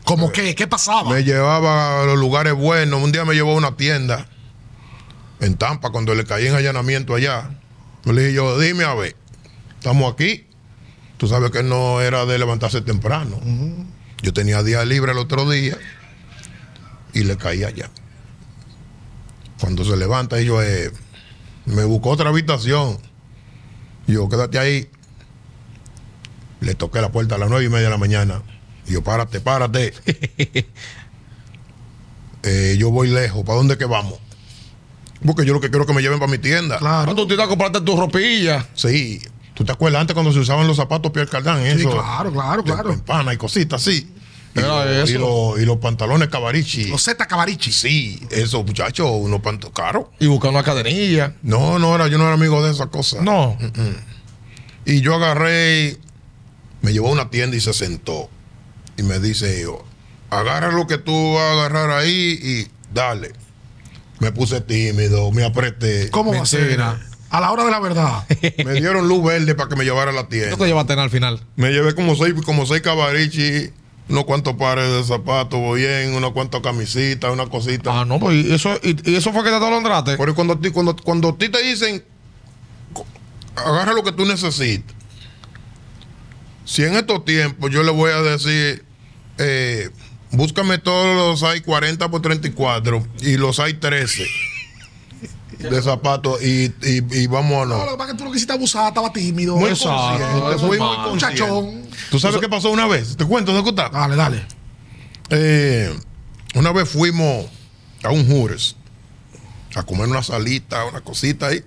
¿Cómo 0.03 0.31
qué? 0.31 0.55
¿Qué 0.55 0.67
pasaba? 0.67 1.13
Me 1.13 1.23
llevaba 1.23 2.01
a 2.01 2.05
los 2.05 2.17
lugares 2.17 2.53
buenos. 2.53 3.01
Un 3.01 3.11
día 3.11 3.25
me 3.25 3.33
llevó 3.33 3.51
a 3.51 3.55
una 3.55 3.75
tienda 3.77 4.27
en 5.39 5.55
Tampa 5.55 5.89
cuando 5.91 6.13
le 6.15 6.25
caí 6.25 6.47
en 6.47 6.55
allanamiento 6.55 7.15
allá. 7.15 7.49
Me 8.03 8.13
le 8.13 8.21
dije 8.23 8.33
yo, 8.33 8.59
dime 8.59 8.83
a 8.83 8.93
ver, 8.93 9.15
estamos 9.75 10.11
aquí. 10.11 10.47
Tú 11.17 11.27
sabes 11.27 11.51
que 11.51 11.61
no 11.61 12.01
era 12.01 12.25
de 12.25 12.39
levantarse 12.39 12.81
temprano. 12.81 13.39
Yo 14.21 14.33
tenía 14.33 14.63
día 14.63 14.83
libre 14.85 15.11
el 15.11 15.19
otro 15.19 15.49
día 15.49 15.77
y 17.13 17.23
le 17.23 17.37
caí 17.37 17.63
allá. 17.63 17.89
Cuando 19.59 19.85
se 19.85 19.95
levanta, 19.95 20.41
y 20.41 20.45
yo 20.45 20.61
eh, 20.63 20.91
me 21.65 21.83
buscó 21.85 22.09
otra 22.09 22.29
habitación. 22.29 22.97
Yo, 24.07 24.27
quédate 24.29 24.57
ahí. 24.57 24.89
Le 26.61 26.73
toqué 26.75 27.01
la 27.01 27.11
puerta 27.11 27.35
a 27.35 27.37
las 27.37 27.49
nueve 27.49 27.65
y 27.65 27.69
media 27.69 27.85
de 27.85 27.89
la 27.89 27.97
mañana. 27.97 28.41
Y 28.87 28.93
yo, 28.93 29.03
párate, 29.03 29.41
párate. 29.41 29.93
Eh, 32.43 32.75
yo 32.79 32.89
voy 32.89 33.07
lejos. 33.07 33.43
¿Para 33.43 33.57
dónde 33.57 33.77
que 33.77 33.85
vamos? 33.85 34.15
Porque 35.23 35.45
yo 35.45 35.53
lo 35.53 35.61
que 35.61 35.69
quiero 35.69 35.83
es 35.83 35.87
que 35.87 35.93
me 35.93 36.01
lleven 36.01 36.17
para 36.19 36.31
mi 36.31 36.39
tienda. 36.39 36.79
Claro. 36.79 37.11
Ah, 37.11 37.15
tú 37.15 37.27
te 37.27 37.35
ibas 37.35 37.45
a 37.45 37.49
comprarte 37.49 37.81
tu 37.81 37.95
ropilla. 37.95 38.65
Sí. 38.73 39.21
¿Tú 39.53 39.63
te 39.63 39.71
acuerdas 39.71 40.01
antes 40.01 40.13
cuando 40.15 40.33
se 40.33 40.39
usaban 40.39 40.65
los 40.67 40.77
zapatos 40.77 41.11
Pierre 41.11 41.29
Cardán? 41.29 41.61
Sí, 41.63 41.81
Eso. 41.81 41.91
claro, 41.91 42.31
claro, 42.31 42.63
de 42.63 42.71
claro. 42.71 42.89
campana 42.89 43.33
y 43.33 43.37
cositas 43.37 43.81
así. 43.81 44.11
Y, 44.55 44.59
Era 44.59 45.03
eso. 45.03 45.11
y 45.13 45.17
lo- 45.19 45.59
y 45.59 45.65
los 45.65 45.77
pantalones 45.77 46.29
Cavarici. 46.29 46.85
Los 46.85 47.03
Z 47.03 47.27
Cabarichi. 47.27 47.71
Sí, 47.71 48.19
eso, 48.31 48.63
muchachos, 48.63 49.07
unos 49.13 49.41
pantalones 49.41 49.75
caros. 49.75 50.05
Y 50.19 50.25
buscar 50.25 50.49
una 50.49 50.63
cadenilla. 50.63 51.35
No, 51.43 51.77
no 51.77 51.93
era, 51.93 52.07
yo 52.07 52.17
no 52.17 52.23
era 52.23 52.33
amigo 52.33 52.65
de 52.65 52.71
esas 52.71 52.87
cosas. 52.87 53.21
No. 53.21 53.55
Y 54.83 55.01
yo 55.01 55.13
agarré, 55.13 55.99
me 56.81 56.93
llevó 56.93 57.09
a 57.09 57.11
una 57.11 57.29
tienda 57.29 57.55
y 57.57 57.61
se 57.61 57.73
sentó. 57.73 58.29
Y 58.97 59.03
me 59.03 59.19
dice 59.19 59.61
yo, 59.61 59.83
agarra 60.29 60.71
lo 60.71 60.87
que 60.87 60.97
tú 60.97 61.33
vas 61.33 61.43
a 61.43 61.51
agarrar 61.53 61.91
ahí 61.91 62.39
y 62.41 62.67
dale. 62.93 63.33
Me 64.19 64.31
puse 64.31 64.61
tímido, 64.61 65.31
me 65.31 65.43
apreté. 65.43 66.09
¿Cómo 66.11 66.33
va 66.33 66.41
a 66.41 66.45
ser? 66.45 66.79
A 67.29 67.39
la 67.39 67.51
hora 67.51 67.63
de 67.63 67.71
la 67.71 67.79
verdad. 67.79 68.25
Me 68.65 68.73
dieron 68.73 69.07
luz 69.07 69.23
verde 69.23 69.55
para 69.55 69.69
que 69.69 69.75
me 69.77 69.85
llevara 69.85 70.11
a 70.11 70.13
la 70.13 70.23
¿Qué 70.27 70.37
tienda. 70.39 70.57
te 70.57 70.65
llevaste 70.67 70.93
al 70.93 71.09
final? 71.09 71.41
Me 71.55 71.71
llevé 71.71 71.95
como 71.95 72.13
seis, 72.15 72.33
como 72.45 72.65
seis 72.65 72.81
cabarichi, 72.81 73.71
unos 74.09 74.25
cuantos 74.25 74.55
pares 74.55 74.91
de 74.91 75.03
zapatos, 75.05 75.59
bien, 75.75 76.13
unos 76.13 76.33
cuantos 76.33 76.61
camisitas, 76.61 77.31
una 77.31 77.47
cosita. 77.47 78.01
Ah, 78.01 78.03
no, 78.05 78.19
pues 78.19 78.35
y 78.45 78.53
eso, 78.53 78.77
y, 78.83 79.09
y 79.09 79.15
eso 79.15 79.31
fue 79.31 79.43
que 79.45 79.49
te 79.49 79.55
atolondraste. 79.55 80.17
Pero 80.17 80.35
cuando, 80.35 80.53
a 80.55 80.59
ti- 80.59 80.71
cuando, 80.71 80.93
cuando 80.97 81.29
a 81.29 81.37
ti 81.37 81.47
te 81.47 81.63
dicen, 81.63 82.03
agarra 83.55 83.93
lo 83.93 84.03
que 84.03 84.11
tú 84.11 84.25
necesitas. 84.25 84.93
Si 86.65 86.83
en 86.83 86.95
estos 86.95 87.25
tiempos 87.25 87.71
yo 87.71 87.83
le 87.83 87.91
voy 87.91 88.11
a 88.11 88.21
decir, 88.21 88.85
eh, 89.37 89.89
búscame 90.31 90.77
todos 90.77 91.15
los 91.15 91.43
hay 91.49 91.61
40 91.61 92.09
por 92.09 92.21
34 92.21 93.05
y 93.21 93.37
los 93.37 93.59
hay 93.59 93.73
13 93.73 94.25
de 95.59 95.81
zapatos 95.81 96.41
y, 96.41 96.73
y, 96.83 96.97
y 97.23 97.27
No, 97.27 97.33
vámonos. 97.33 97.85
lo 97.85 97.91
que 97.91 97.97
pasa 97.97 98.05
es 98.05 98.11
que 98.13 98.17
tú 98.17 98.23
lo 98.25 98.31
quisiste 98.31 98.53
abusar, 98.53 98.87
estaba 98.87 99.11
tímido. 99.13 99.55
Muy 99.55 99.69
consciente, 99.69 100.57
fui 100.59 100.79
muy. 100.79 100.97
Muchachón. 101.11 101.81
¿Tú 102.09 102.19
sabes 102.19 102.39
qué 102.39 102.49
pasó 102.49 102.71
una 102.71 102.87
vez? 102.87 103.15
¿Te 103.15 103.25
cuento 103.25 103.55
de 103.55 103.61
contar? 103.63 103.91
Dale, 103.91 104.15
dale. 104.15 104.45
Eh, 105.29 105.93
una 106.55 106.71
vez 106.71 106.89
fuimos 106.89 107.45
a 108.03 108.09
un 108.09 108.27
Jures 108.27 108.75
a 109.75 109.83
comer 109.83 110.07
una 110.07 110.23
salita, 110.23 110.83
una 110.85 111.01
cosita 111.01 111.47
ahí. 111.47 111.63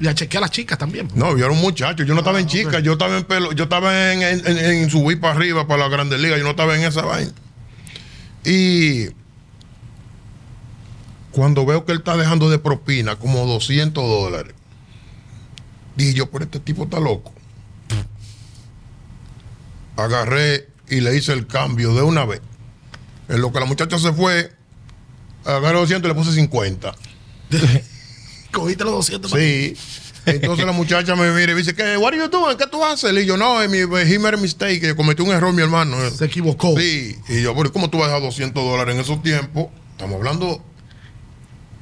Y 0.00 0.06
a 0.06 0.14
chequear 0.14 0.42
a 0.42 0.46
las 0.46 0.50
chicas 0.52 0.78
también. 0.78 1.08
No, 1.14 1.36
yo 1.36 1.44
era 1.44 1.52
un 1.52 1.60
muchacho, 1.60 2.04
yo 2.04 2.14
no 2.14 2.20
estaba 2.20 2.38
en 2.38 2.44
ok. 2.46 2.50
chica, 2.50 2.78
yo 2.80 2.92
estaba 2.92 3.16
en 3.18 3.24
pelo, 3.24 3.50
yo 3.52 3.64
estaba 3.64 4.12
en, 4.12 4.22
en, 4.22 4.46
en- 4.46 4.58
en 4.58 4.90
subir 4.90 5.20
para 5.20 5.34
arriba 5.34 5.66
para 5.66 5.82
la 5.84 5.88
Grande 5.88 6.18
Liga, 6.18 6.36
yo 6.38 6.44
no 6.44 6.50
estaba 6.50 6.76
en 6.76 6.84
esa 6.84 7.02
vaina. 7.02 7.32
Y 8.44 9.08
cuando 11.32 11.66
veo 11.66 11.84
que 11.84 11.92
él 11.92 11.98
está 11.98 12.16
dejando 12.16 12.48
de 12.48 12.58
propina 12.60 13.16
como 13.16 13.44
200 13.46 14.02
dólares, 14.04 14.54
dije 15.96 16.14
yo, 16.14 16.30
pero 16.30 16.44
este 16.44 16.60
tipo 16.60 16.84
está 16.84 17.00
loco. 17.00 17.32
Agarré 19.96 20.68
y 20.88 21.00
le 21.00 21.16
hice 21.16 21.32
el 21.32 21.46
cambio 21.46 21.92
de 21.94 22.02
una 22.02 22.24
vez. 22.24 22.40
En 23.28 23.40
lo 23.40 23.52
que 23.52 23.58
la 23.60 23.66
muchacha 23.66 23.98
se 23.98 24.12
fue, 24.12 24.52
agarré 25.44 25.78
200 25.78 26.08
y 26.08 26.14
le 26.14 26.18
puse 26.18 26.32
50. 26.32 26.94
Cogiste 28.52 28.84
los 28.84 28.92
200. 28.94 29.30
Sí. 29.30 29.76
Entonces 30.26 30.66
la 30.66 30.72
muchacha 30.72 31.16
me 31.16 31.30
mira 31.30 31.52
y 31.52 31.54
me 31.54 31.60
dice, 31.62 31.74
¿qué, 31.74 31.96
what 31.96 32.08
are 32.08 32.18
you 32.18 32.28
doing? 32.28 32.56
¿Qué 32.58 32.66
tú 32.66 32.84
haces? 32.84 33.12
Y 33.16 33.24
yo, 33.24 33.36
no, 33.38 33.62
es 33.62 33.70
mi, 33.70 33.78
he 33.78 34.18
made 34.18 34.34
a 34.34 34.40
mistake, 34.40 34.80
que 34.80 34.94
cometí 34.94 35.22
un 35.22 35.30
error 35.30 35.54
mi 35.54 35.62
hermano. 35.62 35.96
Se 36.10 36.26
equivocó. 36.26 36.74
Sí. 36.78 37.16
Y 37.28 37.42
yo, 37.42 37.54
pero 37.56 37.72
¿cómo 37.72 37.88
tú 37.88 37.98
vas 37.98 38.08
a 38.08 38.14
dejar 38.14 38.22
200 38.22 38.62
dólares 38.62 38.94
en 38.94 39.00
esos 39.00 39.22
tiempos? 39.22 39.68
Estamos 39.92 40.16
hablando 40.16 40.62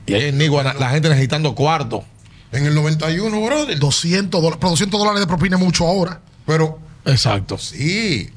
Y 0.06 0.14
ahí 0.14 0.24
en 0.26 0.38
Nigua, 0.38 0.62
la 0.62 0.90
gente 0.90 1.08
necesitando 1.08 1.54
cuarto. 1.56 2.04
en 2.52 2.66
el 2.66 2.74
91, 2.74 3.40
brother. 3.44 3.78
200 3.78 4.40
dólares. 4.40 4.58
Pero 4.60 4.70
200 4.70 5.00
dólares 5.00 5.20
de 5.20 5.26
propina 5.26 5.56
es 5.56 5.62
mucho 5.62 5.86
ahora. 5.86 6.20
Pero 6.46 6.78
Exacto. 7.04 7.58
sí, 7.58 8.30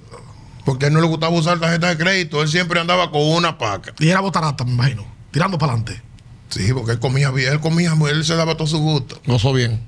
porque 0.65 0.85
a 0.85 0.87
él 0.87 0.93
no 0.95 1.01
le 1.01 1.07
gustaba 1.07 1.35
usar 1.35 1.59
tarjeta 1.59 1.87
de 1.89 1.97
crédito, 1.97 2.41
él 2.41 2.47
siempre 2.49 2.79
andaba 2.79 3.11
con 3.11 3.21
una 3.21 3.57
paca. 3.59 3.93
Y 3.99 4.09
era 4.09 4.21
botarata, 4.21 4.63
me 4.65 4.71
imagino. 4.71 5.05
Tirando 5.31 5.57
para 5.59 5.73
adelante. 5.73 6.01
Sí, 6.49 6.73
porque 6.73 6.93
él 6.93 6.99
comía 6.99 7.31
bien, 7.31 7.53
él 7.53 7.59
comía, 7.59 7.93
él 8.09 8.25
se 8.25 8.35
daba 8.35 8.55
todo 8.57 8.67
su 8.67 8.79
gusto. 8.79 9.21
Gozó 9.25 9.53
bien. 9.53 9.79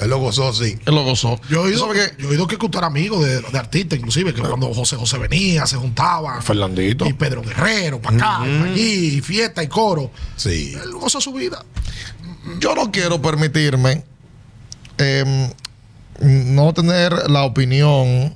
Él 0.00 0.08
lo 0.08 0.18
gozó, 0.18 0.52
sí. 0.52 0.78
Él 0.86 0.94
lo 0.94 1.04
gozó. 1.04 1.38
Yo 1.50 1.66
he 1.66 1.72
oído, 2.26 2.46
que 2.46 2.56
tú 2.56 2.66
eras 2.78 2.84
amigo 2.84 3.22
de, 3.22 3.40
de 3.40 3.58
artistas, 3.58 3.98
inclusive, 3.98 4.32
que 4.32 4.40
cuando 4.40 4.72
José 4.72 4.96
José 4.96 5.18
venía, 5.18 5.66
se 5.66 5.76
juntaban. 5.76 6.42
Fernandito. 6.42 7.06
Y 7.06 7.12
Pedro 7.12 7.42
Guerrero, 7.42 8.00
para 8.00 8.16
acá, 8.16 8.48
y 8.48 8.58
pa' 8.58 8.64
allí, 8.66 9.16
y 9.16 9.20
fiesta 9.20 9.62
y 9.62 9.68
coro. 9.68 10.10
Sí. 10.36 10.74
Él 10.82 10.92
gozó 10.92 11.20
su 11.20 11.32
vida. 11.32 11.64
Yo 12.58 12.74
no 12.74 12.90
quiero 12.90 13.20
permitirme 13.20 14.04
em, 14.96 15.50
no 16.20 16.72
tener 16.72 17.30
la 17.30 17.42
opinión 17.42 18.34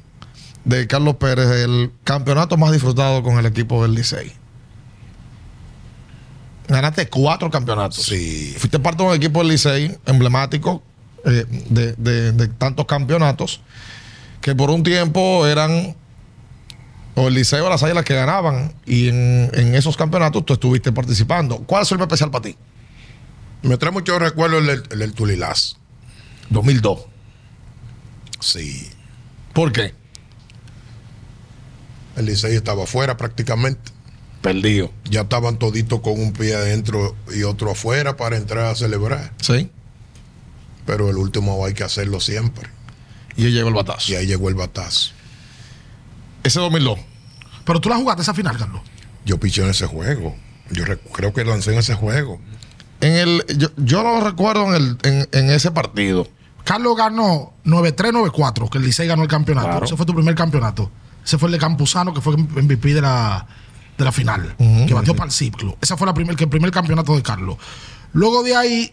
de 0.64 0.86
Carlos 0.86 1.16
Pérez 1.16 1.49
del 1.49 1.92
campeonato 2.05 2.57
más 2.57 2.72
disfrutado 2.72 3.22
con 3.22 3.38
el 3.38 3.47
equipo 3.47 3.82
del 3.82 3.95
Licey. 3.95 4.32
Ganaste 6.69 7.09
cuatro 7.09 7.51
campeonatos. 7.51 8.05
Sí. 8.07 8.55
Fuiste 8.59 8.79
parte 8.79 9.03
de 9.03 9.09
un 9.11 9.15
equipo 9.15 9.41
del 9.41 9.49
Licey 9.49 9.97
emblemático 10.07 10.83
eh, 11.25 11.45
de, 11.71 11.93
de- 11.95 12.33
de 12.33 12.49
tantos 12.49 12.87
campeonatos 12.87 13.61
que 14.41 14.55
por 14.55 14.71
un 14.71 14.83
tiempo 14.83 15.47
eran 15.47 15.95
o 17.17 17.29
el 17.29 17.35
Licey 17.35 17.61
o 17.61 17.69
las 17.69 17.83
Águilas 17.83 18.05
que 18.05 18.15
ganaban 18.15 18.73
y 18.87 19.09
en, 19.09 19.51
en 19.55 19.75
esos 19.75 19.97
campeonatos 19.97 20.45
tú 20.45 20.55
estuviste 20.55 20.91
participando. 20.93 21.59
¿Cuál 21.59 21.83
es 21.83 21.93
el 21.93 22.01
especial 22.01 22.31
para 22.31 22.43
ti? 22.45 22.57
Me 23.62 23.77
trae 23.79 23.93
muchos 23.93 24.19
recuerdos 24.19 24.62
el, 24.62 24.83
el 24.91 24.99
del 24.99 25.12
Tulilás. 25.15 25.77
2002. 26.51 27.01
Sí. 28.41 28.91
¿Por 29.53 29.71
qué? 29.73 29.95
El 32.17 32.27
Licey 32.27 32.55
estaba 32.55 32.85
afuera 32.85 33.17
prácticamente. 33.17 33.93
Perdido. 34.45 34.92
Ya 35.09 35.22
estaban 35.22 35.59
toditos 35.59 36.01
con 36.01 36.20
un 36.20 36.34
pie 36.34 36.55
adentro 36.55 37.16
y 37.34 37.45
otro 37.45 37.70
afuera 37.70 38.18
para 38.18 38.36
entrar 38.36 38.66
a 38.66 38.74
celebrar. 38.74 39.32
Sí. 39.40 39.70
Pero 40.84 41.09
el 41.09 41.16
último 41.16 41.64
hay 41.64 41.72
que 41.72 41.82
hacerlo 41.82 42.20
siempre. 42.20 42.68
Y 43.36 43.47
él 43.47 43.55
llegó 43.55 43.68
el 43.68 43.74
batazo. 43.74 44.12
Y 44.12 44.16
ahí 44.16 44.26
llegó 44.26 44.51
el 44.51 44.55
batazo. 44.55 45.12
Ese 46.42 46.61
2002. 46.61 46.99
Pero 47.64 47.80
tú 47.80 47.88
la 47.88 47.97
jugaste 47.97 48.20
esa 48.20 48.34
final, 48.34 48.59
Carlos. 48.59 48.82
Yo 49.24 49.40
piché 49.40 49.62
en 49.62 49.70
ese 49.70 49.86
juego. 49.86 50.36
Yo 50.70 50.84
creo 51.11 51.32
que 51.32 51.42
lancé 51.42 51.72
en 51.72 51.78
ese 51.78 51.95
juego. 51.95 52.38
En 53.01 53.14
el, 53.14 53.45
yo, 53.57 53.68
yo 53.78 54.03
lo 54.03 54.20
recuerdo 54.20 54.76
en, 54.76 54.82
el, 54.82 54.99
en, 55.05 55.28
en 55.32 55.51
ese 55.53 55.70
partido. 55.70 56.28
Carlos 56.64 56.99
ganó 56.99 57.55
9-3, 57.64 58.12
9-4, 58.30 58.68
que 58.68 58.76
el 58.76 58.84
Licey 58.84 59.09
ganó 59.09 59.22
el 59.22 59.28
campeonato. 59.28 59.68
Claro. 59.68 59.86
Ese 59.86 59.97
fue 59.97 60.05
tu 60.05 60.14
primer 60.14 60.34
campeonato. 60.34 60.90
Ese 61.24 61.38
fue 61.38 61.49
el 61.49 61.53
de 61.53 61.59
Campuzano, 61.59 62.12
que 62.12 62.20
fue 62.20 62.36
MVP 62.36 62.92
de 62.92 63.01
la, 63.01 63.47
de 63.99 64.05
la 64.05 64.12
final, 64.12 64.55
que 64.86 64.92
batió 64.95 65.14
para 65.14 65.26
el 65.26 65.32
ciclo. 65.32 65.76
Ese 65.80 65.97
fue 65.97 66.07
la 66.07 66.14
primer, 66.14 66.36
que 66.36 66.45
el 66.45 66.51
primer 66.51 66.70
campeonato 66.70 67.14
de 67.14 67.22
Carlos. 67.22 67.57
Luego 68.12 68.42
de 68.42 68.57
ahí, 68.57 68.90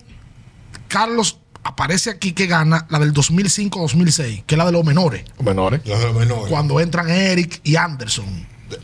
Carlos 0.88 1.40
aparece 1.64 2.10
aquí 2.10 2.34
que 2.34 2.48
gana 2.48 2.86
la 2.90 3.00
del 3.00 3.14
2005-2006, 3.14 4.44
que 4.46 4.56
es 4.56 4.58
la 4.58 4.66
de 4.66 4.72
los 4.72 4.84
menores, 4.86 5.24
Menores. 5.44 5.82
La 5.86 5.98
de 6.00 6.06
los 6.06 6.16
menores. 6.16 6.46
cuando 6.50 6.80
entran 6.80 7.10
Eric 7.10 7.62
y 7.64 7.76
Anderson. 7.76 8.26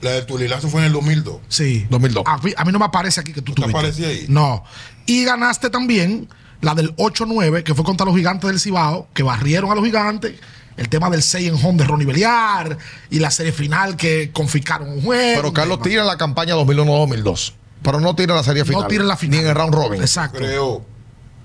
La 0.01 0.11
de 0.11 0.21
Tulilazo 0.23 0.67
fue 0.67 0.81
en 0.81 0.87
el 0.87 0.93
2002. 0.93 1.37
Sí. 1.47 1.87
2002. 1.89 2.23
A, 2.27 2.37
mí- 2.39 2.53
a 2.57 2.65
mí 2.65 2.71
no 2.73 2.79
me 2.79 2.85
aparece 2.85 3.21
aquí 3.21 3.31
que 3.31 3.41
tú 3.41 3.51
¿No 3.51 3.55
te 3.55 3.61
tuviste. 3.61 3.77
aparece 3.79 4.05
ahí? 4.05 4.25
No. 4.27 4.63
Y 5.05 5.23
ganaste 5.23 5.69
también 5.69 6.27
la 6.61 6.75
del 6.75 6.93
8-9, 6.97 7.63
que 7.63 7.73
fue 7.73 7.85
contra 7.85 8.05
los 8.05 8.15
gigantes 8.15 8.49
del 8.49 8.59
Cibao, 8.59 9.07
que 9.13 9.23
barrieron 9.23 9.71
a 9.71 9.75
los 9.75 9.85
gigantes. 9.85 10.33
El 10.77 10.89
tema 10.89 11.09
del 11.09 11.23
6 11.23 11.49
en 11.49 11.55
home 11.65 11.79
de 11.79 11.83
Ronnie 11.85 12.05
Beliar 12.05 12.77
y 13.09 13.19
la 13.19 13.31
serie 13.31 13.51
final 13.51 13.97
que 13.97 14.31
confiscaron 14.31 14.89
un 14.89 15.01
juego. 15.01 15.41
Pero 15.41 15.53
Carlos 15.53 15.81
tira 15.81 16.03
la 16.03 16.17
campaña 16.17 16.55
2001-2002. 16.55 17.53
Pero 17.81 17.99
no 17.99 18.15
tira 18.15 18.35
la 18.35 18.43
serie 18.43 18.63
final. 18.63 18.83
No 18.83 18.87
tira 18.87 19.03
la 19.03 19.17
final. 19.17 19.39
Ni 19.39 19.43
en 19.43 19.49
el 19.49 19.55
round 19.55 19.73
robin. 19.73 20.01
Exacto. 20.01 20.37
Creo, 20.37 20.85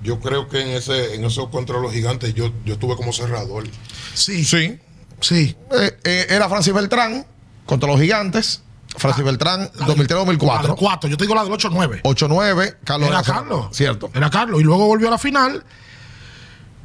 yo 0.03 0.21
creo 0.21 0.49
que 0.49 0.61
en 0.61 0.69
ese, 0.69 1.15
en 1.15 1.25
eso 1.25 1.51
contra 1.51 1.79
los 1.81 1.93
gigantes 1.93 2.35
yo, 2.35 2.53
yo 2.65 2.75
estuve 2.75 2.95
como 2.97 3.13
cerrador. 3.13 3.65
Sí. 4.15 4.45
Sí. 4.45 4.79
Sí. 5.21 5.57
Eh, 5.73 5.99
eh, 6.05 6.27
era 6.29 6.49
Francis 6.49 6.75
Beltrán 6.75 7.27
contra 7.65 7.89
los 7.89 8.01
gigantes. 8.01 8.63
Francis 8.97 9.25
Beltrán, 9.25 9.71
La 9.75 9.87
del 9.87 10.07
2003-2004. 10.07 10.77
4. 10.77 11.11
Yo 11.11 11.17
te 11.17 11.25
digo 11.25 11.35
la 11.35 11.45
del 11.45 11.53
8-9. 11.53 12.03
8-9, 12.03 12.77
Carlos 12.85 13.09
Era 13.09 13.21
Erasmo. 13.21 13.35
Carlos. 13.35 13.67
Cierto. 13.73 14.11
Era 14.15 14.29
Carlos. 14.29 14.61
Y 14.61 14.65
luego 14.65 14.87
volvió 14.87 15.09
a 15.09 15.13
la 15.13 15.19
final. 15.19 15.65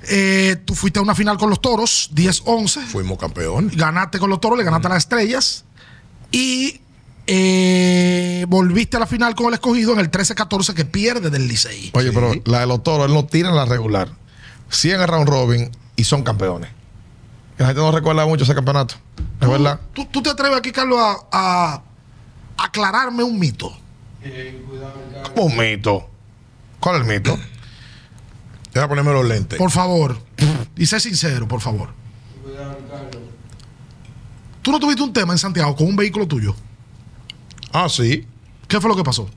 Eh, 0.10 0.56
tú 0.66 0.74
fuiste 0.74 1.00
a 1.00 1.02
una 1.02 1.16
final 1.16 1.38
con 1.38 1.50
los 1.50 1.60
toros, 1.62 2.12
10-11. 2.14 2.86
Fuimos 2.86 3.18
campeones. 3.18 3.76
Ganaste 3.76 4.20
con 4.20 4.30
los 4.30 4.40
toros, 4.40 4.58
le 4.58 4.64
ganaste 4.64 4.88
a 4.88 4.90
las 4.92 5.00
estrellas. 5.00 5.66
Y 6.32 6.82
eh, 7.28 8.46
volviste 8.48 8.98
a 8.98 9.02
la 9.02 9.08
final 9.08 9.36
con 9.36 9.48
el 9.48 9.56
escogido 9.56 9.94
en 9.94 10.00
el 10.00 10.10
13-14 10.10 10.74
que 10.74 10.86
pierde 10.86 11.30
del 11.30 11.48
Licey. 11.48 11.92
Oye, 11.94 12.12
pero 12.12 12.32
la 12.46 12.62
de 12.62 12.68
los 12.68 12.84
toros, 12.84 13.08
él 13.08 13.14
no 13.14 13.26
tira 13.26 13.50
en 13.50 13.56
la 13.56 13.66
regular. 13.66 14.10
Sí 14.70 14.92
en 14.92 15.02
el 15.02 15.08
round 15.08 15.28
robin 15.28 15.72
y 15.96 16.04
son 16.04 16.24
campeones. 16.24 16.70
La 17.58 17.68
gente 17.68 17.82
no 17.82 17.92
recuerda 17.92 18.26
mucho 18.26 18.44
ese 18.44 18.56
campeonato. 18.56 18.96
Es 19.42 19.50
verdad. 19.50 19.80
¿Tú, 19.94 20.06
tú 20.06 20.22
te 20.22 20.30
atreves 20.30 20.58
aquí, 20.58 20.72
Carlos, 20.72 21.00
a, 21.00 21.24
a 21.32 21.84
aclararme 22.58 23.24
un 23.24 23.40
mito? 23.40 23.76
Como 25.34 25.48
un 25.48 25.58
mito. 25.58 26.10
¿Cuál 26.80 26.96
es 26.98 27.02
el 27.02 27.08
mito? 27.08 27.38
Deja 28.78 28.88
ponerme 28.88 29.12
los 29.12 29.26
lentes. 29.26 29.58
Por 29.58 29.72
favor. 29.72 30.20
Y 30.76 30.86
sé 30.86 31.00
sincero, 31.00 31.48
por 31.48 31.62
favor. 31.62 31.90
¿Tú 34.62 34.72
no 34.72 34.80
tuviste 34.80 35.02
un 35.02 35.12
tema 35.12 35.34
en 35.34 35.40
Santiago 35.40 35.76
con 35.76 35.88
un 35.88 35.96
vehículo 35.96 36.28
tuyo? 36.28 36.54
Ah, 37.74 37.90
sí. 37.90 38.28
¿Qué 38.68 38.80
fue 38.80 38.88
lo 38.92 38.96
que 38.96 39.04
pasó? 39.04 39.28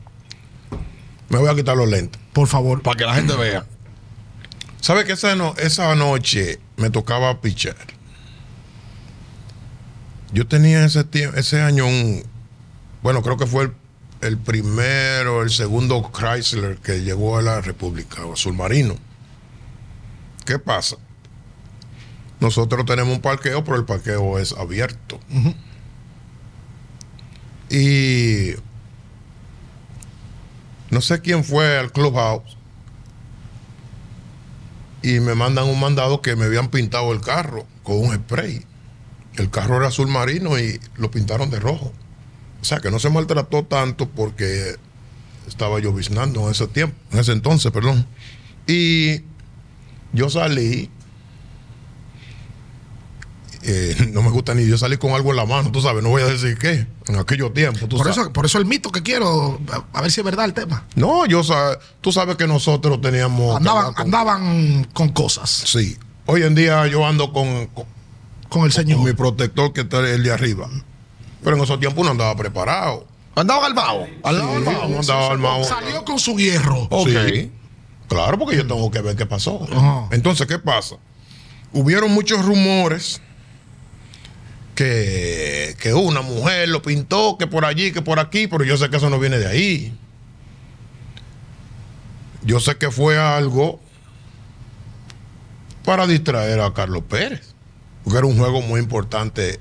Me 1.31 1.39
voy 1.39 1.49
a 1.49 1.55
quitar 1.55 1.75
los 1.75 1.89
lentes. 1.89 2.21
Por 2.35 2.49
favor. 2.49 2.83
Para 2.83 2.99
que 2.99 3.05
la 3.07 3.15
gente 3.15 3.35
vea. 3.35 3.65
¿Sabes 4.83 5.07
que 5.07 5.13
esa, 5.13 5.35
no- 5.37 5.55
esa 5.57 5.95
noche 5.95 6.61
me 6.77 6.91
tocaba 6.91 7.41
pichar? 7.41 7.77
Yo 10.35 10.47
tenía 10.47 10.85
ese, 10.85 11.07
ese 11.35 11.63
año 11.63 11.87
un. 11.87 12.23
Bueno, 13.03 13.23
creo 13.23 13.39
que 13.39 13.47
fue 13.47 13.65
el, 13.65 13.73
el 14.21 14.37
primero, 14.37 15.43
el 15.43 15.49
segundo 15.51 16.11
Chrysler 16.15 16.77
que 16.77 17.01
llegó 17.01 17.39
a 17.39 17.43
la 17.43 17.63
República, 17.63 18.23
o 18.27 18.35
Azul 18.35 18.53
Marino. 18.53 18.97
¿Qué 20.51 20.59
pasa? 20.59 20.97
Nosotros 22.41 22.85
tenemos 22.85 23.15
un 23.15 23.23
parqueo, 23.23 23.63
pero 23.63 23.77
el 23.77 23.85
parqueo 23.85 24.37
es 24.37 24.53
abierto. 24.53 25.21
Y 27.71 28.55
no 30.91 31.01
sé 31.01 31.21
quién 31.21 31.45
fue 31.45 31.79
al 31.79 31.93
clubhouse 31.93 32.57
y 35.03 35.21
me 35.21 35.37
mandan 35.37 35.67
un 35.67 35.79
mandado 35.79 36.21
que 36.21 36.35
me 36.35 36.47
habían 36.47 36.67
pintado 36.67 37.13
el 37.13 37.21
carro 37.21 37.65
con 37.85 37.99
un 37.99 38.17
spray. 38.17 38.67
El 39.37 39.51
carro 39.51 39.77
era 39.77 39.87
azul 39.87 40.09
marino 40.09 40.59
y 40.59 40.81
lo 40.97 41.13
pintaron 41.13 41.49
de 41.51 41.61
rojo. 41.61 41.93
O 42.61 42.65
sea 42.65 42.81
que 42.81 42.91
no 42.91 42.99
se 42.99 43.09
maltrató 43.09 43.63
tanto 43.63 44.09
porque 44.09 44.75
estaba 45.47 45.79
lloviznando 45.79 46.43
en 46.47 46.51
ese 46.51 46.67
tiempo, 46.67 46.97
en 47.13 47.21
ese 47.21 47.31
entonces, 47.31 47.71
perdón. 47.71 48.05
Y 48.67 49.30
yo 50.13 50.29
salí. 50.31 50.91
eh, 53.63 54.09
no 54.13 54.23
me 54.23 54.31
gusta 54.31 54.55
ni 54.55 54.67
yo 54.67 54.79
salí 54.79 54.97
con 54.97 55.13
algo 55.13 55.31
en 55.31 55.37
la 55.37 55.45
mano, 55.47 55.71
tú 55.71 55.81
sabes, 55.81 56.03
no 56.03 56.09
voy 56.11 56.23
a 56.23 56.27
decir 56.27 56.57
qué, 56.59 56.87
en 57.09 57.17
aquellos 57.17 57.53
tiempos. 57.53 57.81
tú 57.89 57.97
Por 57.97 58.07
sabes. 58.07 58.17
eso, 58.19 58.33
por 58.33 58.47
eso 58.47 58.59
el 58.59 58.65
mito 58.67 58.91
que 58.91 59.03
quiero, 59.03 59.61
a, 59.71 59.99
a 59.99 60.03
ver 60.03 60.11
si 60.11 60.21
es 60.21 60.25
verdad 60.25 60.47
el 60.47 60.55
tema. 60.55 60.85
No, 60.95 61.27
yo 61.27 61.43
tú 62.01 62.13
sabes 62.13 62.37
que 62.37 62.47
nosotros 62.47 63.01
teníamos. 63.01 63.57
Andaban, 63.57 63.93
con- 63.95 64.05
andaban 64.07 64.85
con 64.93 65.09
cosas 65.11 65.51
Sí. 65.51 65.97
Hoy 66.27 66.43
en 66.45 66.55
día 66.55 66.87
yo 66.87 67.05
ando 67.07 67.33
con, 67.33 67.67
con, 67.69 67.85
con 68.49 68.65
el 68.65 68.73
con 68.73 68.73
Señor. 68.73 69.01
mi 69.01 69.13
protector 69.13 69.73
que 69.73 69.81
está 69.83 69.99
el 70.09 70.23
de 70.23 70.33
arriba. 70.33 70.69
Pero 71.43 71.57
en 71.57 71.63
esos 71.63 71.81
tiempos 71.81 72.03
uno 72.03 72.11
andaba 72.13 72.37
preparado. 72.37 73.07
Andaban 73.35 73.65
al 73.65 73.75
bajo. 73.75 74.07
Al 74.23 74.37
Sí, 74.37 74.43
andaba 74.99 75.31
armado. 75.33 75.65
Salió 75.65 76.05
con 76.05 76.19
su 76.19 76.37
hierro. 76.39 76.87
Ok. 76.91 77.09
Sí. 77.33 77.51
Claro, 78.11 78.41
porque 78.41 78.57
yo 78.57 78.67
tengo 78.67 78.91
que 78.91 79.01
ver 79.01 79.15
qué 79.15 79.25
pasó. 79.25 79.65
Ajá. 79.73 80.09
Entonces, 80.11 80.49
¿qué 80.49 80.59
pasa? 80.59 80.97
Hubieron 81.73 82.11
muchos 82.11 82.45
rumores 82.45 83.23
que, 84.75 85.77
que 85.79 85.95
una 85.95 86.21
mujer 86.21 86.69
lo 86.71 86.83
pintó, 86.83 87.39
que 87.39 87.47
por 87.47 87.65
allí, 87.65 87.93
que 87.93 88.03
por 88.03 88.19
aquí, 88.19 88.49
pero 88.49 88.65
yo 88.65 88.77
sé 88.77 88.91
que 88.91 88.97
eso 88.97 89.11
no 89.11 89.21
viene 89.21 89.39
de 89.39 89.47
ahí. 89.47 89.97
Yo 92.43 92.59
sé 92.59 92.77
que 92.79 92.91
fue 92.91 93.17
algo 93.17 93.81
para 95.85 96.09
distraer 96.09 96.61
a 96.63 96.75
Carlos 96.75 97.05
Pérez, 97.09 97.55
porque 98.03 98.19
era 98.19 98.27
un 98.27 98.37
juego 98.37 98.61
muy 98.61 98.81
importante 98.81 99.61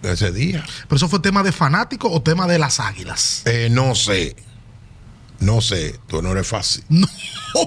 de 0.00 0.12
ese 0.12 0.32
día. 0.32 0.64
Pero 0.88 0.96
eso 0.96 1.10
fue 1.10 1.18
tema 1.18 1.42
de 1.42 1.52
fanático 1.52 2.10
o 2.10 2.22
tema 2.22 2.46
de 2.46 2.58
las 2.58 2.80
águilas. 2.80 3.42
Eh, 3.44 3.68
no 3.70 3.94
sé. 3.94 4.34
No 5.40 5.60
sé. 5.60 5.98
Tú 6.08 6.20
no 6.22 6.32
eres 6.32 6.46
fácil. 6.46 6.84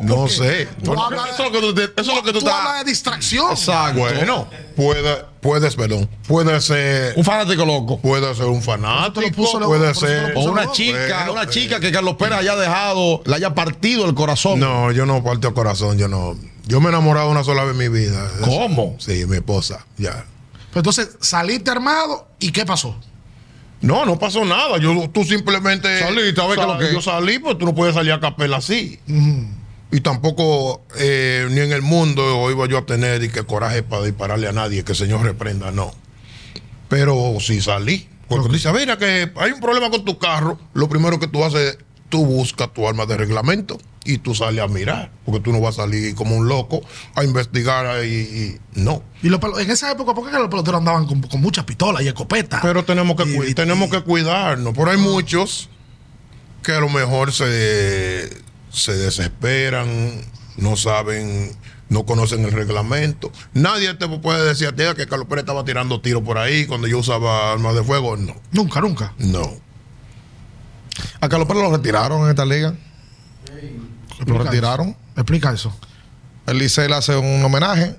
No, 0.03 0.21
No 0.21 0.27
sé. 0.27 0.67
tú 0.83 0.91
Bueno, 0.93 1.05
hablas- 1.05 1.29
eso 1.33 1.43
es 1.43 1.51
lo 1.51 1.59
que 1.59 1.59
tú, 1.67 1.73
te- 1.73 1.83
eso 2.01 2.11
es 2.11 2.15
lo 2.17 2.21
que 2.23 2.31
tú 2.31 2.39
tú 2.39 2.45
estás. 2.47 2.53
hablas 2.53 2.85
de 2.85 2.89
distracción. 2.91 3.51
Exacto. 3.51 3.99
Bueno, 3.99 4.47
puede, 4.75 5.25
puedes, 5.41 5.75
perdón, 5.75 6.07
puede 6.27 6.61
ser, 6.61 7.13
Un 7.17 7.25
fanático 7.25 7.65
loco. 7.65 7.99
puede 7.99 8.33
ser 8.35 8.45
un 8.45 8.61
fanático, 8.61 9.59
lo 9.59 9.65
puede 9.67 9.93
ser. 9.95 10.35
puso 10.35 10.49
O 10.49 10.51
una 10.51 10.61
Bueno, 10.65 10.71
chica, 10.71 11.31
una 11.31 11.49
chica 11.49 11.79
que 11.79 11.91
Carlos 11.91 12.15
Pérez 12.17 12.37
haya 12.37 12.55
dejado, 12.55 13.23
le 13.25 13.35
haya 13.35 13.55
partido 13.55 14.05
el 14.07 14.13
corazón. 14.13 14.59
No, 14.59 14.91
yo 14.91 15.07
no 15.07 15.23
parto 15.23 15.51
corazón, 15.55 15.97
yo 15.97 16.07
no. 16.07 16.37
Yo 16.67 16.79
me 16.79 16.85
he 16.85 16.89
enamorado 16.89 17.31
una 17.31 17.43
sola 17.43 17.63
vez 17.63 17.71
en 17.71 17.77
mi 17.79 17.89
vida. 17.89 18.29
¿Cómo? 18.45 18.95
Sí, 18.99 19.25
mi 19.25 19.37
esposa, 19.37 19.83
ya. 19.97 20.25
Pero 20.69 20.79
entonces 20.81 21.09
saliste 21.21 21.71
armado 21.71 22.27
y 22.39 22.51
¿qué 22.51 22.67
pasó? 22.67 22.95
No, 23.81 24.05
no 24.05 24.19
pasó 24.19 24.45
nada. 24.45 24.77
Yo, 24.77 25.09
tú 25.09 25.23
simplemente. 25.23 25.99
Saliste 25.99 26.41
es 26.41 26.57
lo 26.57 26.77
que. 26.77 26.93
Yo 26.93 27.01
salí, 27.01 27.39
pues 27.39 27.57
tú 27.57 27.65
no 27.65 27.75
puedes 27.75 27.95
salir 27.95 28.11
a 28.11 28.19
capela 28.19 28.57
así. 28.57 28.99
Y 29.91 29.99
tampoco, 29.99 30.83
eh, 30.97 31.47
ni 31.49 31.59
en 31.59 31.73
el 31.73 31.81
mundo 31.81 32.49
iba 32.49 32.65
yo 32.67 32.77
a 32.77 32.85
tener 32.85 33.23
y 33.23 33.29
que 33.29 33.43
coraje 33.43 33.83
para 33.83 34.03
dispararle 34.03 34.47
a 34.47 34.53
nadie, 34.53 34.83
que 34.85 34.93
el 34.93 34.97
Señor 34.97 35.21
reprenda, 35.23 35.71
no. 35.71 35.91
Pero 36.87 37.35
sí 37.39 37.61
salí. 37.61 38.07
Porque 38.29 38.47
tú 38.47 38.53
dices, 38.53 38.71
mira 38.73 38.97
que 38.97 39.29
hay 39.35 39.51
un 39.51 39.59
problema 39.59 39.89
con 39.89 40.05
tu 40.05 40.17
carro, 40.17 40.57
lo 40.73 40.87
primero 40.87 41.19
que 41.19 41.27
tú 41.27 41.43
haces, 41.43 41.77
tú 42.11 42.23
buscas 42.25 42.71
tu 42.73 42.87
arma 42.87 43.07
de 43.07 43.17
reglamento 43.17 43.79
y 44.05 44.19
tú 44.19 44.35
sales 44.35 44.63
a 44.63 44.67
mirar. 44.67 45.11
Porque 45.25 45.39
tú 45.39 45.51
no 45.51 45.59
vas 45.59 45.79
a 45.79 45.83
salir 45.83 46.13
como 46.13 46.35
un 46.35 46.47
loco 46.47 46.81
a 47.15 47.23
investigar 47.23 48.05
y, 48.05 48.09
y- 48.09 48.57
no. 48.75 49.01
Y 49.23 49.29
los 49.29 49.39
pelo- 49.39 49.59
en 49.59 49.71
esa 49.71 49.89
época, 49.91 50.13
¿por 50.13 50.29
qué 50.29 50.37
los 50.37 50.47
peloteros 50.49 50.79
andaban 50.79 51.05
con, 51.07 51.21
con 51.21 51.41
muchas 51.41 51.63
pistolas 51.65 52.03
y 52.03 52.07
escopetas? 52.07 52.59
Pero 52.61 52.85
tenemos 52.85 53.15
que, 53.15 53.23
Y- 53.49 53.53
tenemos 53.55 53.87
y- 53.87 53.91
que 53.91 54.01
cuidarnos. 54.03 54.73
Pero 54.77 54.91
hay 54.91 54.97
muchos 54.97 55.69
que 56.61 56.73
a 56.73 56.79
lo 56.79 56.89
mejor 56.89 57.31
se, 57.33 58.29
se 58.69 58.93
desesperan, 58.93 59.87
no 60.57 60.75
saben, 60.75 61.55
no 61.89 62.05
conocen 62.05 62.43
el 62.45 62.51
reglamento. 62.51 63.31
Nadie 63.53 63.93
te 63.95 64.07
puede 64.07 64.45
decir 64.47 64.67
a 64.67 64.75
ti 64.75 64.83
que 64.95 65.07
Carlos 65.07 65.27
Pérez 65.27 65.43
estaba 65.43 65.63
tirando 65.65 66.01
tiros 66.01 66.21
por 66.23 66.37
ahí 66.37 66.65
cuando 66.65 66.87
yo 66.87 66.99
usaba 66.99 67.51
armas 67.53 67.73
de 67.75 67.83
fuego. 67.83 68.15
No, 68.17 68.35
Nunca, 68.51 68.81
nunca. 68.81 69.13
no. 69.17 69.49
A 71.19 71.29
Carlos 71.29 71.47
Pérez 71.47 71.63
lo 71.63 71.71
retiraron 71.75 72.23
en 72.23 72.29
esta 72.29 72.45
liga. 72.45 72.73
Lo 73.49 74.17
Explica 74.17 74.43
retiraron. 74.43 74.89
eso. 74.89 74.97
Explica 75.15 75.51
eso. 75.51 75.75
El 76.47 76.57
Licey 76.57 76.87
le 76.87 76.95
hace 76.95 77.15
un 77.15 77.43
homenaje 77.43 77.95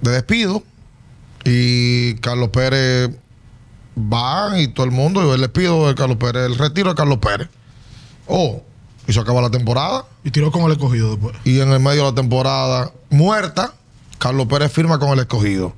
de 0.00 0.10
despido. 0.10 0.62
Y 1.44 2.14
Carlos 2.16 2.50
Pérez 2.50 3.10
va 3.96 4.58
y 4.60 4.68
todo 4.68 4.86
el 4.86 4.92
mundo. 4.92 5.24
Y 5.28 5.34
el 5.34 5.40
despido 5.40 5.88
de 5.88 5.94
Carlos 5.94 6.16
Pérez, 6.18 6.46
el 6.46 6.56
retiro 6.58 6.90
de 6.90 6.94
Carlos 6.94 7.18
Pérez. 7.18 7.48
Oh, 8.26 8.62
y 9.06 9.12
se 9.12 9.20
acaba 9.20 9.42
la 9.42 9.50
temporada. 9.50 10.04
Y 10.24 10.30
tiró 10.30 10.52
con 10.52 10.62
el 10.62 10.72
escogido 10.72 11.10
después. 11.10 11.34
Y 11.44 11.60
en 11.60 11.72
el 11.72 11.80
medio 11.80 12.04
de 12.04 12.10
la 12.10 12.14
temporada 12.14 12.92
muerta, 13.10 13.72
Carlos 14.18 14.46
Pérez 14.46 14.70
firma 14.72 14.98
con 14.98 15.10
el 15.10 15.18
escogido. 15.20 15.74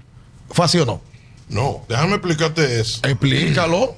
¿Fue 0.50 0.66
así 0.66 0.78
o 0.78 0.84
no? 0.86 1.00
No, 1.48 1.82
déjame 1.88 2.14
explicarte 2.14 2.80
eso. 2.80 3.00
Explícalo. 3.02 3.96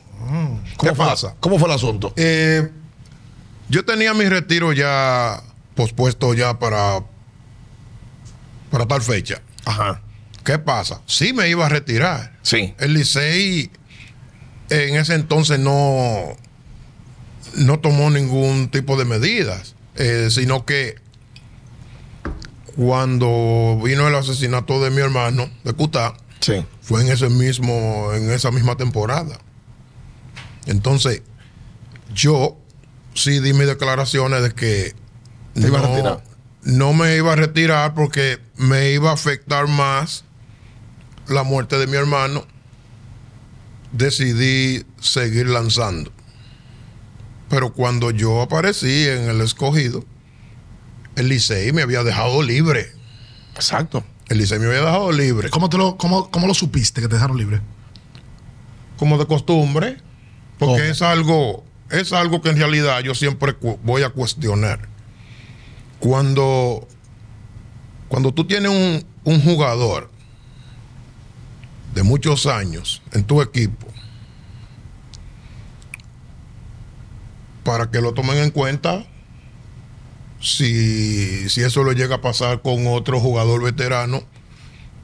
¿Qué 0.80 0.92
pasa? 0.92 1.34
¿Cómo 1.40 1.58
fue 1.58 1.68
el 1.68 1.74
asunto? 1.74 2.12
Eh, 2.16 2.70
yo 3.68 3.84
tenía 3.84 4.12
mi 4.14 4.24
retiro 4.26 4.72
ya 4.72 5.42
pospuesto 5.74 6.34
ya 6.34 6.58
para, 6.58 7.00
para 8.70 8.86
tal 8.86 9.02
fecha. 9.02 9.40
Ajá. 9.64 10.02
¿Qué 10.44 10.58
pasa? 10.58 11.00
Sí 11.06 11.32
me 11.32 11.48
iba 11.48 11.66
a 11.66 11.68
retirar. 11.68 12.36
Sí. 12.42 12.74
El 12.78 12.94
Licey 12.94 13.70
en 14.70 14.96
ese 14.96 15.14
entonces 15.14 15.58
no, 15.58 16.36
no 17.56 17.78
tomó 17.80 18.10
ningún 18.10 18.68
tipo 18.68 18.96
de 18.96 19.04
medidas, 19.04 19.74
eh, 19.96 20.28
sino 20.30 20.64
que 20.64 20.96
cuando 22.76 23.80
vino 23.82 24.06
el 24.06 24.14
asesinato 24.14 24.82
de 24.82 24.90
mi 24.90 25.00
hermano 25.00 25.48
de 25.64 25.72
Cutá, 25.72 26.14
Sí. 26.40 26.64
fue 26.82 27.00
en 27.02 27.08
ese 27.08 27.28
mismo, 27.30 28.10
en 28.12 28.30
esa 28.30 28.50
misma 28.50 28.76
temporada. 28.76 29.38
Entonces, 30.66 31.22
yo 32.14 32.56
sí 33.14 33.40
di 33.40 33.52
mis 33.52 33.66
declaraciones 33.66 34.42
de 34.42 34.52
que 34.52 34.94
Te 35.54 35.66
ibas 35.68 35.84
a 35.84 35.88
retirar. 35.88 36.24
no 36.62 36.92
me 36.92 37.16
iba 37.16 37.32
a 37.32 37.36
retirar 37.36 37.94
porque 37.94 38.38
me 38.56 38.90
iba 38.90 39.10
a 39.10 39.14
afectar 39.14 39.68
más 39.68 40.24
la 41.28 41.42
muerte 41.42 41.78
de 41.78 41.86
mi 41.86 41.96
hermano. 41.96 42.44
Decidí 43.92 44.84
seguir 45.00 45.48
lanzando. 45.48 46.12
Pero 47.48 47.72
cuando 47.72 48.10
yo 48.10 48.42
aparecí 48.42 49.06
en 49.06 49.30
el 49.30 49.40
escogido, 49.40 50.04
el 51.14 51.28
Licey 51.28 51.72
me 51.72 51.82
había 51.82 52.02
dejado 52.02 52.42
libre. 52.42 52.92
Exacto. 53.54 54.04
El 54.28 54.38
Licey 54.38 54.58
me 54.58 54.66
había 54.66 54.80
dejado 54.80 55.12
libre. 55.12 55.48
¿Cómo, 55.50 55.70
te 55.70 55.78
lo, 55.78 55.96
cómo, 55.96 56.30
¿Cmo 56.30 56.46
lo 56.48 56.54
supiste 56.54 57.00
que 57.00 57.08
te 57.08 57.14
dejaron 57.14 57.38
libre? 57.38 57.60
como 58.98 59.18
de 59.18 59.26
costumbre, 59.26 59.98
porque 60.58 60.80
¿Cómo? 60.80 60.90
es 60.90 61.02
algo, 61.02 61.64
es 61.90 62.12
algo 62.12 62.40
que 62.40 62.50
en 62.50 62.56
realidad 62.56 63.00
yo 63.00 63.14
siempre 63.14 63.54
voy 63.82 64.02
a 64.02 64.10
cuestionar. 64.10 64.88
Cuando, 65.98 66.86
cuando 68.08 68.32
tú 68.32 68.46
tienes 68.46 68.70
un, 68.70 69.04
un 69.24 69.42
jugador 69.42 70.10
de 71.94 72.02
muchos 72.02 72.46
años 72.46 73.02
en 73.12 73.24
tu 73.24 73.40
equipo, 73.42 73.86
para 77.64 77.90
que 77.90 78.00
lo 78.00 78.14
tomen 78.14 78.38
en 78.38 78.50
cuenta, 78.50 79.04
si, 80.40 81.48
si 81.48 81.62
eso 81.62 81.82
lo 81.82 81.92
llega 81.92 82.16
a 82.16 82.20
pasar 82.20 82.62
con 82.62 82.86
otro 82.86 83.18
jugador 83.18 83.62
veterano, 83.62 84.22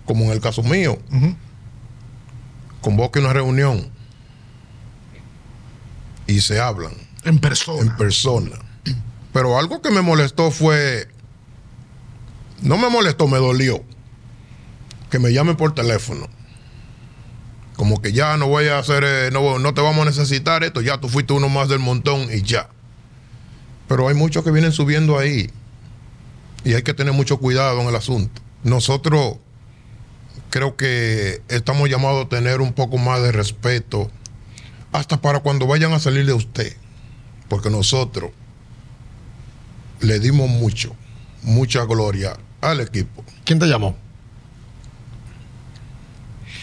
como 0.04 0.26
en 0.26 0.30
el 0.30 0.40
caso 0.40 0.62
mío, 0.62 0.98
convoque 2.80 3.18
una 3.18 3.32
reunión 3.32 3.90
y 6.32 6.40
se 6.40 6.60
hablan 6.60 6.92
En 7.24 7.38
persona. 7.38 7.80
en 7.82 7.96
persona. 7.96 8.56
Pero 9.32 9.58
algo 9.58 9.80
que 9.80 9.90
me 9.90 10.02
molestó 10.02 10.50
fue, 10.50 11.08
no 12.60 12.76
me 12.76 12.90
molestó, 12.90 13.28
me 13.28 13.38
dolió, 13.38 13.82
que 15.10 15.18
me 15.18 15.32
llamen 15.32 15.56
por 15.56 15.74
teléfono. 15.74 16.28
Como 17.76 18.02
que 18.02 18.12
ya 18.12 18.36
no 18.36 18.48
voy 18.48 18.68
a 18.68 18.78
hacer, 18.78 19.04
eh, 19.06 19.30
no, 19.32 19.58
no 19.58 19.72
te 19.74 19.80
vamos 19.80 20.02
a 20.02 20.10
necesitar 20.10 20.62
esto, 20.64 20.82
ya 20.82 20.98
tú 20.98 21.08
fuiste 21.08 21.32
uno 21.32 21.48
más 21.48 21.68
del 21.68 21.78
montón 21.78 22.28
y 22.32 22.42
ya. 22.42 22.68
Pero 23.88 24.08
hay 24.08 24.14
muchos 24.14 24.44
que 24.44 24.50
vienen 24.50 24.72
subiendo 24.72 25.18
ahí 25.18 25.50
y 26.64 26.74
hay 26.74 26.82
que 26.82 26.94
tener 26.94 27.14
mucho 27.14 27.38
cuidado 27.38 27.80
en 27.80 27.88
el 27.88 27.96
asunto. 27.96 28.42
Nosotros 28.64 29.36
creo 30.50 30.76
que 30.76 31.42
estamos 31.48 31.88
llamados 31.88 32.26
a 32.26 32.28
tener 32.28 32.60
un 32.60 32.74
poco 32.74 32.98
más 32.98 33.22
de 33.22 33.32
respeto 33.32 34.10
hasta 34.92 35.20
para 35.20 35.40
cuando 35.40 35.66
vayan 35.66 35.92
a 35.92 35.98
salir 35.98 36.26
de 36.26 36.32
usted. 36.34 36.76
Porque 37.48 37.70
nosotros 37.70 38.30
le 40.00 40.18
dimos 40.20 40.48
mucho, 40.48 40.94
mucha 41.42 41.84
gloria 41.84 42.36
al 42.60 42.80
equipo. 42.80 43.24
¿Quién 43.44 43.58
te 43.58 43.66
llamó? 43.66 43.96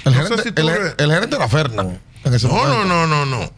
El, 0.06 0.14
No 0.14 0.24
gerente, 0.24 0.44
si 0.44 0.50
el- 0.56 0.70
eres- 0.70 0.96
el 0.98 1.12
gerente 1.12 1.36
era 1.36 1.48
Fernán 1.50 2.00
No, 2.24 2.32
momento. 2.50 2.86
no, 2.86 2.86
no, 2.86 3.08
no, 3.08 3.26
no. 3.26 3.52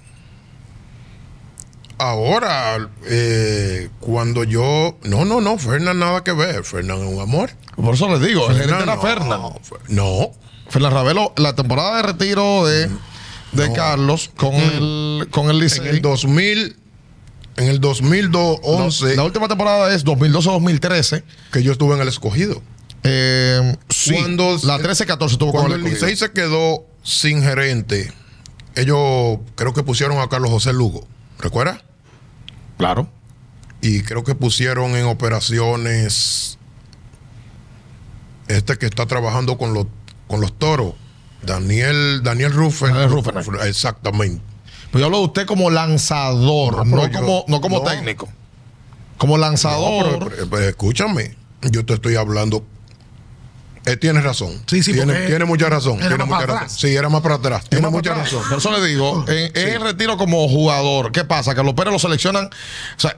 Ahora, 1.97 2.89
eh, 3.05 3.89
cuando 3.99 4.43
yo. 4.43 4.97
No, 5.03 5.23
no, 5.23 5.39
no, 5.39 5.57
Fernán 5.59 5.99
nada 5.99 6.23
que 6.23 6.31
ver. 6.31 6.63
Fernán 6.63 6.97
es 7.03 7.13
un 7.13 7.19
amor. 7.21 7.51
Por 7.75 7.93
eso 7.93 8.07
le 8.09 8.25
digo, 8.25 8.49
el 8.49 8.57
gerente 8.57 8.73
Fernán, 8.75 8.81
era 8.89 8.95
no, 8.95 9.01
Fernán. 9.01 9.41
Fer- 9.41 9.79
No. 9.89 10.31
Fernán 10.69 10.93
Ravelo, 10.93 11.33
la 11.37 11.53
temporada 11.53 11.97
de 11.97 12.01
retiro 12.03 12.65
de, 12.65 12.89
de 13.53 13.71
Carlos 13.73 14.31
con 14.35 14.53
el, 14.55 15.27
con 15.31 15.45
el 15.49 15.57
En 15.57 15.59
Licey. 15.59 15.87
el 15.87 16.01
2000. 16.01 16.77
En 17.57 17.67
el 17.67 17.81
2011, 17.81 19.15
La 19.17 19.23
última 19.23 19.47
temporada 19.49 19.93
es 19.93 20.05
2012-2013. 20.05 21.23
que 21.51 21.61
yo 21.63 21.71
estuve 21.73 21.95
en 21.95 22.01
el 22.01 22.07
escogido. 22.07 22.61
Eh, 23.03 23.75
sí, 23.89 24.13
Cuando- 24.13 24.57
la 24.63 24.77
13-14 24.79 25.37
tuvo 25.37 25.51
con 25.51 25.61
Cuando 25.61 25.75
el 25.75 25.81
el 25.81 25.87
escogido. 25.87 26.07
Licey 26.09 26.27
se 26.27 26.33
quedó 26.33 26.85
sin 27.03 27.41
gerente, 27.43 28.11
ellos 28.75 29.39
creo 29.55 29.73
que 29.73 29.83
pusieron 29.83 30.19
a 30.19 30.29
Carlos 30.29 30.49
José 30.49 30.71
Lugo. 30.71 31.05
¿Recuerdas? 31.39 31.81
Claro. 32.77 33.09
y 33.83 34.01
creo 34.03 34.23
que 34.23 34.33
pusieron 34.35 34.95
en 34.95 35.05
operaciones 35.07 36.57
este 38.47 38.77
que 38.77 38.85
está 38.85 39.05
trabajando 39.07 39.57
con 39.57 39.73
los 39.73 39.87
con 40.27 40.39
los 40.41 40.57
toros 40.57 40.93
Daniel 41.43 42.21
Daniel 42.23 42.51
Ruffen 42.53 42.89
Daniel 42.93 43.09
Ruffen. 43.11 43.35
exactamente 43.67 44.41
Pero 44.91 44.99
yo 44.99 45.05
hablo 45.05 45.19
de 45.19 45.25
usted 45.25 45.45
como 45.45 45.69
lanzador, 45.69 46.77
No, 46.77 46.83
no, 46.85 47.01
pero 47.01 47.07
yo- 47.13 47.19
como, 47.19 47.45
no 47.47 47.61
como 47.61 47.77
no. 47.79 47.83
técnico. 47.83 48.29
Como 49.17 49.37
lanzador. 49.37 50.29
pero- 50.29 50.49
pero 50.49 50.67
escúchame 50.69 51.35
yo 51.69 51.85
te 51.85 51.93
estoy 51.93 52.15
hablando 52.15 52.65
eh, 53.85 53.97
tienes 53.97 54.23
razón 54.23 54.61
Sí, 54.67 54.83
sí, 54.83 54.93
tiene, 54.93 55.25
tiene 55.27 55.45
mucha 55.45 55.67
razón 55.69 55.97
era 55.99 56.09
tiene 56.09 56.17
más 56.19 56.27
mucha 56.27 56.39
para 56.41 56.53
razón 56.53 56.65
atrás. 56.65 56.79
sí 56.79 56.95
era 56.95 57.09
más 57.09 57.21
para 57.21 57.35
atrás 57.35 57.63
tiene 57.69 57.89
mucha 57.89 58.11
atrás. 58.11 58.31
razón 58.31 58.47
Por 58.49 58.57
eso 58.59 58.71
le 58.79 58.85
digo, 58.87 59.25
en, 59.27 59.51
en 59.57 59.69
el 59.69 59.81
retiro 59.81 60.17
como 60.17 60.47
jugador, 60.47 61.11
¿qué 61.11 61.23
pasa? 61.25 61.55
Que 61.55 61.63
los 61.63 61.73
Pérez 61.73 61.91
lo 61.93 61.97
seleccionan, 61.99 62.45
o 62.45 62.99
sea, 62.99 63.15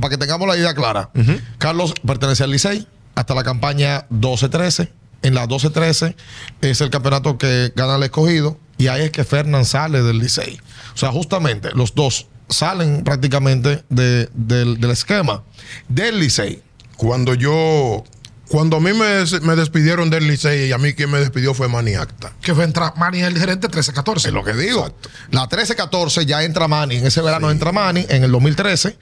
para 0.00 0.10
que 0.10 0.16
tengamos 0.18 0.46
la 0.46 0.56
idea 0.56 0.74
clara. 0.74 1.10
Carlos 1.58 1.92
pertenece 2.06 2.44
al 2.44 2.50
Licey 2.50 2.86
hasta 3.16 3.34
la 3.34 3.42
campaña 3.42 4.06
12-13. 4.10 4.90
En 5.26 5.34
la 5.34 5.46
12-13 5.48 6.14
es 6.60 6.80
el 6.80 6.90
campeonato 6.90 7.36
que 7.38 7.72
gana 7.74 7.96
el 7.96 8.02
escogido 8.04 8.58
y 8.78 8.86
ahí 8.88 9.02
es 9.02 9.10
que 9.10 9.24
Fernán 9.24 9.64
sale 9.64 10.02
del 10.02 10.18
Licey. 10.18 10.58
O 10.94 10.96
sea, 10.98 11.10
justamente 11.10 11.70
los 11.74 11.94
dos 11.94 12.26
salen 12.48 13.02
prácticamente 13.04 13.84
de- 13.88 14.28
del, 14.34 14.80
del 14.80 14.90
esquema 14.90 15.42
del 15.88 16.20
Licey. 16.20 16.62
cuando 16.96 17.34
yo 17.34 18.04
cuando 18.48 18.76
a 18.76 18.80
mí 18.80 18.92
me, 18.92 19.24
me 19.42 19.56
despidieron 19.56 20.08
del 20.08 20.28
Licey 20.28 20.68
y 20.68 20.72
a 20.72 20.78
mí 20.78 20.92
quien 20.94 21.10
me 21.10 21.18
despidió 21.18 21.52
fue 21.52 21.66
Maniacta 21.66 22.32
Que 22.40 22.54
fue 22.54 22.62
entrar 22.62 22.92
Manny 22.96 23.22
el 23.22 23.36
gerente 23.36 23.68
13-14. 23.68 24.26
Es 24.28 24.32
lo 24.32 24.44
que 24.44 24.52
digo. 24.52 24.94
La 25.32 25.48
13-14 25.48 26.24
ya 26.26 26.44
entra 26.44 26.68
Manny. 26.68 26.98
En 26.98 27.06
ese 27.08 27.20
verano 27.22 27.50
entra 27.50 27.72
Manny 27.72 28.06
en 28.08 28.22
el 28.22 28.30
2013 28.30 28.96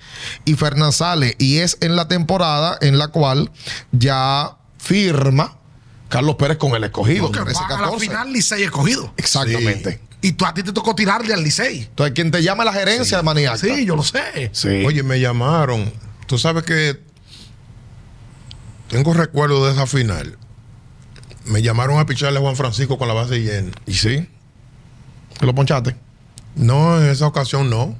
y 0.46 0.54
Fernán 0.54 0.92
sale. 0.92 1.36
Y 1.38 1.58
es 1.58 1.76
en 1.82 1.94
la 1.94 2.08
temporada 2.08 2.78
en 2.80 2.96
la 2.96 3.08
cual 3.08 3.50
ya 3.92 4.56
firma 4.78 5.58
Carlos 6.14 6.36
Pérez 6.36 6.58
con 6.58 6.76
el 6.76 6.84
escogido. 6.84 7.22
Porque 7.22 7.40
va 7.40 7.50
a 7.50 7.80
la 7.80 7.88
13-14. 7.88 7.98
final 7.98 8.32
Licey 8.32 8.62
escogido. 8.62 9.12
Exactamente. 9.16 10.00
Y 10.22 10.30
tú 10.30 10.46
a 10.46 10.54
ti 10.54 10.62
te 10.62 10.72
tocó 10.72 10.94
tirarle 10.94 11.34
al 11.34 11.42
Licey. 11.42 11.80
Entonces, 11.80 12.14
quien 12.14 12.30
te 12.30 12.40
llama 12.40 12.62
es 12.62 12.66
la 12.66 12.72
gerencia 12.72 13.16
de 13.16 13.24
Maniac. 13.24 13.56
Sí, 13.56 13.84
yo 13.84 13.96
lo 13.96 14.04
sé. 14.04 14.48
Sí. 14.52 14.84
Oye, 14.86 15.02
me 15.02 15.18
llamaron. 15.18 15.92
Tú 16.28 16.38
sabes 16.38 16.62
que 16.62 17.00
tengo 18.86 19.12
recuerdo 19.12 19.66
de 19.66 19.72
esa 19.72 19.88
final. 19.88 20.38
Me 21.46 21.62
llamaron 21.62 21.98
a 21.98 22.06
picharle 22.06 22.38
a 22.38 22.42
Juan 22.42 22.54
Francisco 22.54 22.96
con 22.96 23.08
la 23.08 23.14
base 23.14 23.40
llena. 23.40 23.72
¿Y 23.84 23.94
sí? 23.94 24.28
¿Que 25.40 25.46
lo 25.46 25.52
ponchaste? 25.52 25.96
No, 26.54 27.02
en 27.02 27.08
esa 27.08 27.26
ocasión 27.26 27.70
no. 27.70 27.98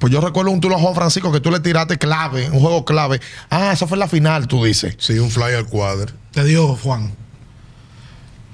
Pues 0.00 0.12
yo 0.12 0.20
recuerdo 0.20 0.50
un 0.50 0.60
tulo 0.60 0.74
a 0.74 0.80
Juan 0.80 0.96
Francisco 0.96 1.30
que 1.30 1.38
tú 1.38 1.52
le 1.52 1.60
tiraste 1.60 1.96
clave, 1.96 2.50
un 2.50 2.58
juego 2.58 2.84
clave. 2.84 3.20
Ah, 3.50 3.70
esa 3.72 3.86
fue 3.86 3.96
la 3.96 4.08
final, 4.08 4.48
tú 4.48 4.64
dices. 4.64 4.96
Sí, 4.98 5.16
un 5.20 5.30
fly 5.30 5.54
al 5.54 5.66
cuadro. 5.66 6.12
Te 6.32 6.42
dio 6.42 6.74
Juan. 6.74 7.14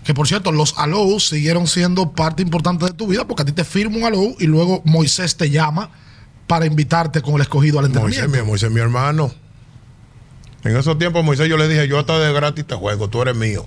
Que 0.04 0.14
por 0.14 0.26
cierto, 0.26 0.50
los 0.50 0.74
allows 0.78 1.28
siguieron 1.28 1.66
siendo 1.68 2.10
parte 2.12 2.42
importante 2.42 2.84
de 2.86 2.92
tu 2.92 3.06
vida 3.06 3.24
porque 3.26 3.42
a 3.42 3.44
ti 3.46 3.52
te 3.52 3.64
firma 3.64 3.96
un 3.98 4.04
allow 4.04 4.34
y 4.40 4.46
luego 4.46 4.82
Moisés 4.84 5.36
te 5.36 5.48
llama 5.50 5.90
para 6.48 6.66
invitarte 6.66 7.22
con 7.22 7.34
el 7.36 7.42
escogido 7.42 7.78
al 7.78 7.88
Moisés, 7.88 8.02
entrenamiento. 8.02 8.44
mi, 8.44 8.48
Moisés, 8.50 8.70
mi 8.70 8.80
hermano. 8.80 9.32
En 10.64 10.76
esos 10.76 10.98
tiempos, 10.98 11.24
Moisés, 11.24 11.48
yo 11.48 11.56
le 11.56 11.68
dije, 11.68 11.88
yo 11.88 11.98
hasta 11.98 12.18
de 12.18 12.32
gratis 12.32 12.66
te 12.66 12.74
juego, 12.74 13.08
tú 13.08 13.22
eres 13.22 13.36
mío. 13.36 13.66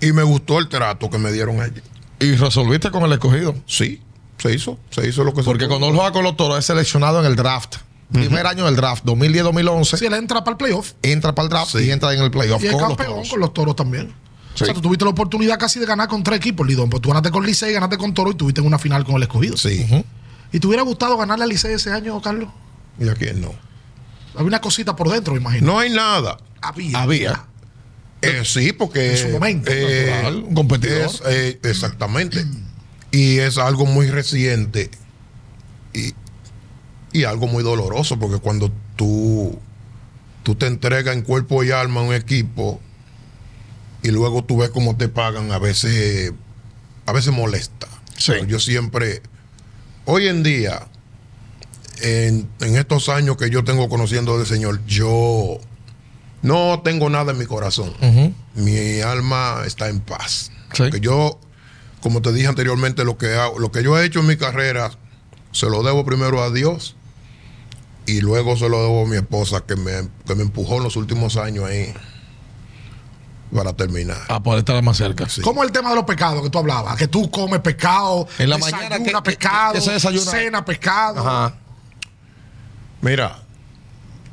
Y 0.00 0.12
me 0.12 0.22
gustó 0.22 0.58
el 0.58 0.68
trato 0.68 1.08
que 1.10 1.18
me 1.18 1.32
dieron 1.32 1.60
allí. 1.60 1.80
Y 2.20 2.32
resolviste 2.36 2.90
con 2.90 3.02
el 3.04 3.12
escogido. 3.12 3.54
Sí, 3.66 4.02
se 4.38 4.52
hizo, 4.54 4.78
se 4.90 5.06
hizo 5.08 5.24
lo 5.24 5.32
que 5.32 5.42
se 5.42 5.44
Porque 5.46 5.64
pudo. 5.66 5.78
cuando 5.78 5.88
él 5.88 5.94
juega 5.94 6.12
con 6.12 6.24
los 6.24 6.36
toros 6.36 6.58
es 6.58 6.64
seleccionado 6.66 7.20
en 7.20 7.26
el 7.26 7.36
draft. 7.36 7.76
Primer 8.12 8.46
año 8.46 8.66
del 8.66 8.76
draft, 8.76 9.04
2010-2011. 9.04 9.96
Si 9.98 10.06
él 10.06 10.12
entra 10.14 10.44
para 10.44 10.52
el 10.52 10.56
playoff 10.58 10.92
Entra 11.02 11.34
para 11.34 11.44
el 11.46 11.50
draft 11.50 11.72
Sí. 11.72 11.78
y 11.84 11.90
entra 11.90 12.12
en 12.14 12.22
el 12.22 12.30
playoff 12.30 12.62
y 12.62 12.66
es 12.66 12.72
los 12.72 12.80
campeón 12.82 13.08
toros. 13.14 13.28
con 13.30 13.40
los 13.40 13.54
toros 13.54 13.76
también. 13.76 14.12
O 14.54 14.56
sea, 14.56 14.72
tú 14.72 14.80
tuviste 14.80 15.04
la 15.04 15.10
oportunidad 15.10 15.58
casi 15.58 15.80
de 15.80 15.86
ganar 15.86 16.08
con 16.08 16.22
tres 16.22 16.38
equipos, 16.38 16.66
Lidón. 16.66 16.88
Pues 16.88 17.02
tú 17.02 17.08
ganaste 17.08 17.30
con 17.30 17.44
Licey, 17.44 17.72
ganaste 17.72 17.98
con 17.98 18.14
Toro 18.14 18.30
y 18.30 18.34
tuviste 18.34 18.60
una 18.60 18.78
final 18.78 19.04
con 19.04 19.16
el 19.16 19.22
escogido. 19.22 19.56
Sí. 19.56 19.84
¿Y 20.52 20.60
te 20.60 20.66
hubiera 20.66 20.82
gustado 20.82 21.16
ganarle 21.16 21.44
a 21.44 21.48
Licey 21.48 21.74
ese 21.74 21.90
año, 21.90 22.20
Carlos? 22.22 22.48
¿Y 22.98 23.08
a 23.08 23.14
quién 23.14 23.40
no? 23.40 23.52
Había 24.34 24.46
una 24.46 24.60
cosita 24.60 24.94
por 24.94 25.10
dentro, 25.10 25.34
me 25.34 25.40
imagino. 25.40 25.66
No 25.66 25.78
hay 25.78 25.90
nada. 25.90 26.38
Había. 26.60 27.02
Había. 27.02 27.44
Eh, 28.22 28.42
sí, 28.44 28.72
porque. 28.72 29.12
En 29.12 29.18
su 29.18 29.28
momento, 29.28 29.70
natural, 29.70 30.44
un 30.48 30.54
competidor. 30.54 31.06
es, 31.06 31.22
eh, 31.26 31.60
exactamente. 31.62 32.44
Y 33.10 33.38
es 33.38 33.58
algo 33.58 33.86
muy 33.86 34.08
reciente 34.08 34.90
y, 35.92 36.14
y 37.12 37.24
algo 37.24 37.46
muy 37.46 37.62
doloroso, 37.62 38.18
porque 38.18 38.38
cuando 38.38 38.72
tú, 38.96 39.58
tú 40.42 40.54
te 40.54 40.66
entregas 40.66 41.14
en 41.14 41.22
cuerpo 41.22 41.62
y 41.62 41.70
alma 41.70 42.00
a 42.00 42.04
un 42.04 42.14
equipo 42.14 42.80
y 44.04 44.10
luego 44.12 44.44
tú 44.44 44.58
ves 44.58 44.70
cómo 44.70 44.96
te 44.96 45.08
pagan, 45.08 45.50
a 45.50 45.58
veces, 45.58 46.32
a 47.06 47.12
veces 47.12 47.32
molesta. 47.32 47.88
Sí. 48.16 48.34
Yo 48.46 48.60
siempre, 48.60 49.20
hoy 50.04 50.28
en 50.28 50.44
día, 50.44 50.86
en, 52.02 52.48
en 52.60 52.76
estos 52.76 53.08
años 53.08 53.36
que 53.36 53.50
yo 53.50 53.64
tengo 53.64 53.88
conociendo 53.88 54.36
del 54.38 54.46
Señor, 54.46 54.84
yo 54.86 55.58
no 56.42 56.80
tengo 56.84 57.08
nada 57.10 57.32
en 57.32 57.38
mi 57.38 57.46
corazón. 57.46 57.92
Mi 58.54 59.00
alma 59.00 59.62
está 59.66 59.88
en 59.88 60.00
paz. 60.00 60.50
Sí. 60.72 60.82
Porque 60.84 61.00
yo, 61.00 61.40
como 62.00 62.20
te 62.22 62.32
dije 62.32 62.46
anteriormente, 62.46 63.04
lo 63.04 63.16
que, 63.16 63.34
hago- 63.34 63.58
lo 63.58 63.72
que 63.72 63.82
yo 63.82 63.98
he 63.98 64.04
hecho 64.04 64.20
en 64.20 64.26
mi 64.26 64.36
carrera, 64.36 64.90
se 65.52 65.66
lo 65.66 65.82
debo 65.82 66.04
primero 66.04 66.42
a 66.42 66.50
Dios 66.50 66.96
y 68.06 68.20
luego 68.20 68.56
se 68.56 68.68
lo 68.68 68.82
debo 68.82 69.06
a 69.06 69.08
mi 69.08 69.16
esposa 69.16 69.62
que 69.66 69.76
me, 69.76 69.92
que 70.26 70.34
me 70.34 70.42
empujó 70.42 70.76
en 70.76 70.82
los 70.82 70.96
últimos 70.96 71.36
años 71.38 71.64
ahí 71.64 71.94
para 73.52 73.72
terminar. 73.72 74.18
A 74.28 74.42
poder 74.42 74.60
estar 74.60 74.82
más 74.82 74.96
cerca. 74.96 75.28
Sí. 75.28 75.40
¿Cómo 75.42 75.62
es 75.62 75.68
el 75.68 75.72
tema 75.72 75.90
de 75.90 75.96
los 75.96 76.04
pecados 76.04 76.42
que 76.42 76.50
tú 76.50 76.58
hablabas? 76.58 76.96
Que 76.96 77.08
tú 77.08 77.30
comes 77.30 77.60
pescado, 77.60 78.26
En 78.38 78.50
la 78.50 78.56
desayuna 78.56 78.82
mañana, 78.82 79.04
¿qué- 79.04 79.12
qué- 79.12 79.22
pescado, 79.22 79.80
se 79.80 79.92
desayuna? 79.92 80.30
cena 80.30 80.64
pescado. 80.64 81.20
Ajá. 81.20 81.54
Mira, 83.00 83.42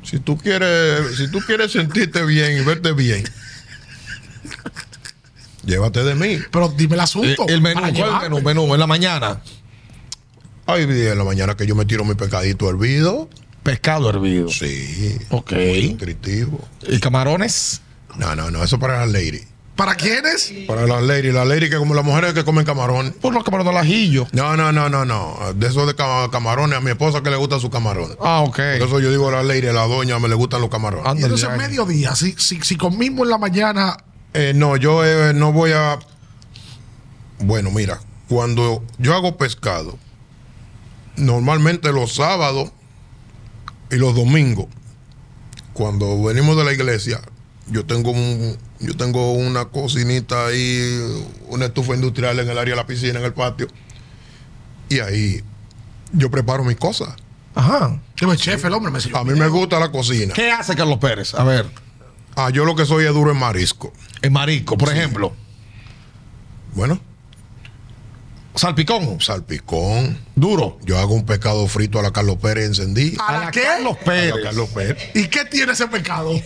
si 0.02 0.18
tú 0.18 0.36
quieres, 0.38 1.16
si 1.16 1.30
tú 1.30 1.40
quieres 1.40 1.72
sentirte 1.72 2.24
bien 2.24 2.58
y 2.58 2.64
verte 2.64 2.92
bien, 2.92 3.24
llévate 5.64 6.02
de 6.02 6.14
mí. 6.14 6.38
Pero 6.50 6.68
dime 6.76 6.94
el 6.94 7.00
Eh, 7.00 7.04
asunto. 7.04 7.46
El 7.48 7.60
menú, 7.60 7.80
para 7.80 7.92
¿cuál 7.92 7.92
es 7.92 7.98
el 7.98 8.04
llevarme. 8.06 8.28
menú? 8.40 8.44
Menú, 8.66 8.74
en 8.74 8.80
la 8.80 8.86
mañana. 8.86 9.40
Hay 10.66 10.86
días 10.86 11.12
en 11.12 11.18
la 11.18 11.24
mañana 11.24 11.56
que 11.56 11.66
yo 11.66 11.74
me 11.74 11.84
tiro 11.84 12.04
mi 12.04 12.14
pescadito 12.14 12.68
hervido. 12.70 13.28
Pescado 13.62 14.08
hervido. 14.10 14.48
Sí. 14.48 15.18
Ok. 15.30 15.52
Muy 15.52 15.90
nutritivo. 15.90 16.66
¿Y 16.88 16.98
camarones? 16.98 17.81
No, 18.16 18.34
no, 18.36 18.50
no, 18.50 18.62
eso 18.62 18.78
para 18.78 19.00
las 19.00 19.10
lady. 19.10 19.40
¿Para 19.76 19.94
quiénes? 19.94 20.52
Para 20.68 20.86
las 20.86 21.02
lady, 21.02 21.32
las 21.32 21.46
lady 21.48 21.70
que 21.70 21.76
como 21.78 21.94
las 21.94 22.04
mujeres 22.04 22.34
que 22.34 22.44
comen 22.44 22.64
camarón. 22.66 23.14
Por 23.22 23.32
los 23.32 23.42
camarones 23.42 23.70
al 23.74 23.78
ajillo. 23.78 24.26
No, 24.32 24.54
no, 24.54 24.70
no, 24.70 24.90
no, 24.90 25.04
no. 25.06 25.38
De 25.56 25.66
eso 25.66 25.86
de 25.86 25.94
ca- 25.94 26.28
camarones, 26.30 26.76
a 26.76 26.80
mi 26.82 26.90
esposa 26.90 27.22
que 27.22 27.30
le 27.30 27.36
gustan 27.36 27.58
sus 27.58 27.70
camarones. 27.70 28.16
Ah, 28.22 28.40
ok. 28.42 28.54
Por 28.78 28.86
eso 28.88 29.00
yo 29.00 29.10
digo 29.10 29.28
a 29.28 29.32
la 29.32 29.42
lady, 29.42 29.66
a 29.68 29.72
la 29.72 29.86
doña, 29.86 30.18
me 30.18 30.28
le 30.28 30.34
gustan 30.34 30.60
los 30.60 30.68
camarones. 30.68 31.06
Y 31.06 31.08
Ándale, 31.08 31.24
entonces 31.34 31.48
ya. 31.48 31.56
mediodía, 31.56 32.14
si, 32.14 32.32
si, 32.36 32.60
si 32.60 32.76
comimos 32.76 33.22
en 33.24 33.30
la 33.30 33.38
mañana, 33.38 33.96
Eh, 34.34 34.52
no, 34.54 34.76
yo 34.76 35.04
eh, 35.06 35.32
no 35.34 35.52
voy 35.52 35.72
a. 35.72 35.98
Bueno, 37.38 37.70
mira, 37.70 37.98
cuando 38.28 38.84
yo 38.98 39.14
hago 39.14 39.36
pescado, 39.38 39.98
normalmente 41.16 41.92
los 41.92 42.14
sábados 42.14 42.70
y 43.90 43.96
los 43.96 44.14
domingos, 44.14 44.66
cuando 45.72 46.22
venimos 46.22 46.56
de 46.58 46.64
la 46.64 46.72
iglesia, 46.72 47.20
yo 47.68 47.84
tengo 47.86 48.10
un, 48.10 48.56
yo 48.80 48.96
tengo 48.96 49.32
una 49.32 49.66
cocinita 49.66 50.46
ahí, 50.46 51.00
una 51.48 51.66
estufa 51.66 51.94
industrial 51.94 52.38
en 52.40 52.48
el 52.50 52.58
área 52.58 52.74
de 52.74 52.80
la 52.80 52.86
piscina, 52.86 53.18
en 53.18 53.24
el 53.24 53.32
patio, 53.32 53.68
y 54.88 55.00
ahí 55.00 55.42
yo 56.12 56.30
preparo 56.30 56.64
mis 56.64 56.76
cosas. 56.76 57.10
Ajá. 57.54 58.00
Dime, 58.18 58.36
chef, 58.36 58.64
el 58.64 58.72
hombre 58.72 58.90
me. 58.92 58.98
A 59.18 59.24
mí 59.24 59.32
me 59.38 59.48
gusta 59.48 59.78
la 59.78 59.90
cocina. 59.90 60.32
¿Qué 60.34 60.50
hace 60.50 60.74
Carlos 60.74 60.98
Pérez? 60.98 61.34
A 61.34 61.44
ver, 61.44 61.66
Ah, 62.34 62.48
yo 62.48 62.64
lo 62.64 62.74
que 62.74 62.86
soy 62.86 63.04
es 63.04 63.12
duro 63.12 63.30
en 63.30 63.36
marisco. 63.36 63.92
en 64.22 64.32
marisco, 64.32 64.78
por 64.78 64.88
ejemplo. 64.90 65.34
Bueno, 66.74 66.98
Salpicón. 68.54 69.20
salpicón. 69.20 70.18
Duro. 70.34 70.78
Yo 70.84 70.98
hago 70.98 71.14
un 71.14 71.24
pescado 71.26 71.66
frito 71.68 71.98
a 71.98 72.02
la 72.02 72.10
Carlos 72.10 72.36
Pérez 72.36 72.66
encendido. 72.66 73.22
¿A 73.22 73.38
la 73.38 73.50
qué? 73.50 73.62
Carlos 73.62 73.96
A 74.00 74.04
Pérez. 74.04 74.34
la 74.36 74.42
Carlos 74.42 74.68
Pérez. 74.70 75.10
¿Y 75.14 75.28
qué 75.28 75.44
tiene 75.46 75.72
ese 75.72 75.88
pecado? 75.88 76.32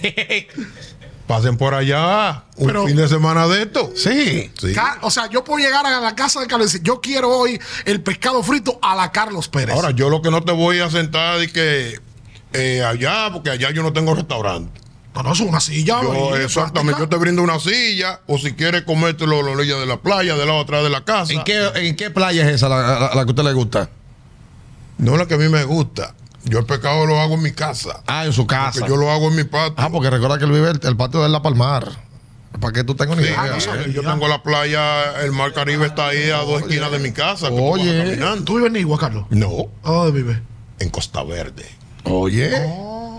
Pasen 1.27 1.57
por 1.57 1.75
allá 1.75 2.45
un 2.57 2.69
Pero- 2.69 2.87
fin 2.87 2.95
de 2.97 3.09
semana 3.09 3.49
de 3.49 3.63
esto. 3.63 3.91
Sí. 3.97 4.53
O 5.03 5.11
sea, 5.11 5.29
yo 5.29 5.43
puedo 5.43 5.59
llegar 5.65 5.85
a 5.85 6.01
la 6.01 6.15
casa 6.15 6.41
de 6.41 6.47
Carlos 6.47 6.69
y 6.69 6.73
decir, 6.75 6.87
yo 6.87 7.01
quiero 7.01 7.31
hoy 7.31 7.59
el 7.85 8.01
pescado 8.01 8.43
frito 8.45 8.79
a 8.81 8.95
la 8.95 9.11
Carlos 9.11 9.49
Pérez. 9.49 9.75
Ahora, 9.75 9.91
yo 9.91 10.09
lo 10.09 10.23
que 10.23 10.31
no 10.31 10.43
te 10.45 10.53
voy 10.53 10.79
a 10.79 10.89
sentar 10.89 11.41
es 11.43 11.53
que 11.53 11.99
eh, 12.53 12.85
allá, 12.85 13.31
porque 13.33 13.51
allá 13.51 13.71
yo 13.73 13.83
no 13.83 13.93
tengo 13.93 14.15
restaurante. 14.15 14.81
no, 15.17 15.23
no, 15.25 15.33
es 15.33 15.41
una 15.41 15.59
silla. 15.61 16.01
Yo, 16.03 16.37
exactamente, 16.37 17.01
yo 17.01 17.09
te 17.09 17.17
brindo 17.17 17.43
una 17.43 17.59
silla, 17.59 18.21
o 18.29 18.39
si 18.39 18.53
quieres 18.53 18.83
comértelo 18.83 19.43
lo 19.43 19.53
orilla 19.53 19.77
de 19.79 19.87
la 19.87 19.97
playa, 19.97 20.37
de 20.37 20.47
la 20.47 20.53
otra 20.53 20.83
de 20.83 20.91
la 20.91 21.05
casa. 21.05 21.33
¿En 21.33 21.43
qué, 21.43 21.71
¿En 21.75 21.97
qué 21.97 22.11
playa 22.11 22.49
es 22.49 22.55
esa 22.55 22.69
la, 22.69 22.83
la- 22.83 23.01
la 23.15 23.25
que 23.25 23.31
a 23.31 23.33
usted 23.33 23.43
le 23.43 23.53
gusta? 23.53 23.91
No 24.99 25.17
la 25.17 25.27
que 25.27 25.35
a 25.35 25.39
mí 25.39 25.49
me 25.49 25.65
gusta. 25.65 26.15
Yo 26.47 26.59
el 26.61 26.65
pescado 26.65 27.07
lo 27.07 27.21
hago 27.21 27.35
en 27.35 27.43
mi 27.43 27.53
casa. 27.53 28.03
Ah, 28.07 28.25
en 28.25 28.33
su 28.33 28.47
casa. 28.47 28.73
Porque 28.81 28.89
yo 28.89 28.97
lo 28.97 29.11
hago 29.11 29.29
en 29.29 29.37
mi 29.37 29.45
patio. 29.45 29.75
Ah, 29.77 29.89
porque 29.91 30.11
recuerda 30.11 30.39
que 30.39 30.45
él 30.45 30.53
vive 30.53 30.71
el, 30.71 30.81
el 30.83 30.97
patio 30.97 31.23
de 31.23 31.29
la 31.29 31.43
Palmar. 31.43 31.91
Para 32.61 32.73
que 32.73 32.85
tú 32.85 32.95
tengas 32.95 33.17
una 33.19 33.23
Sí, 33.27 33.29
idea. 33.33 33.43
Ah, 33.43 33.49
no 33.49 33.61
sabía. 33.61 33.89
yo 33.89 34.03
tengo 34.03 34.29
la 34.29 34.43
playa, 34.43 35.21
el 35.23 35.33
mar 35.33 35.53
Caribe 35.53 35.87
está 35.87 36.09
ahí 36.09 36.31
a 36.31 36.39
dos 36.39 36.63
esquinas 36.63 36.91
de 36.91 36.99
mi 37.01 37.13
casa. 37.13 37.51
que 37.51 37.57
tú 37.57 37.71
vas 37.71 37.81
Oye. 37.81 38.17
¿Tú 38.45 38.57
vives 38.57 38.71
en 38.71 38.77
Igua, 38.77 38.99
Carlos? 38.99 39.27
No, 39.31 39.67
¿A 39.83 39.91
dónde 39.91 40.23
vives? 40.23 40.39
en 40.79 40.89
Costa 40.91 41.23
Verde. 41.25 41.67
Oye. 42.05 42.51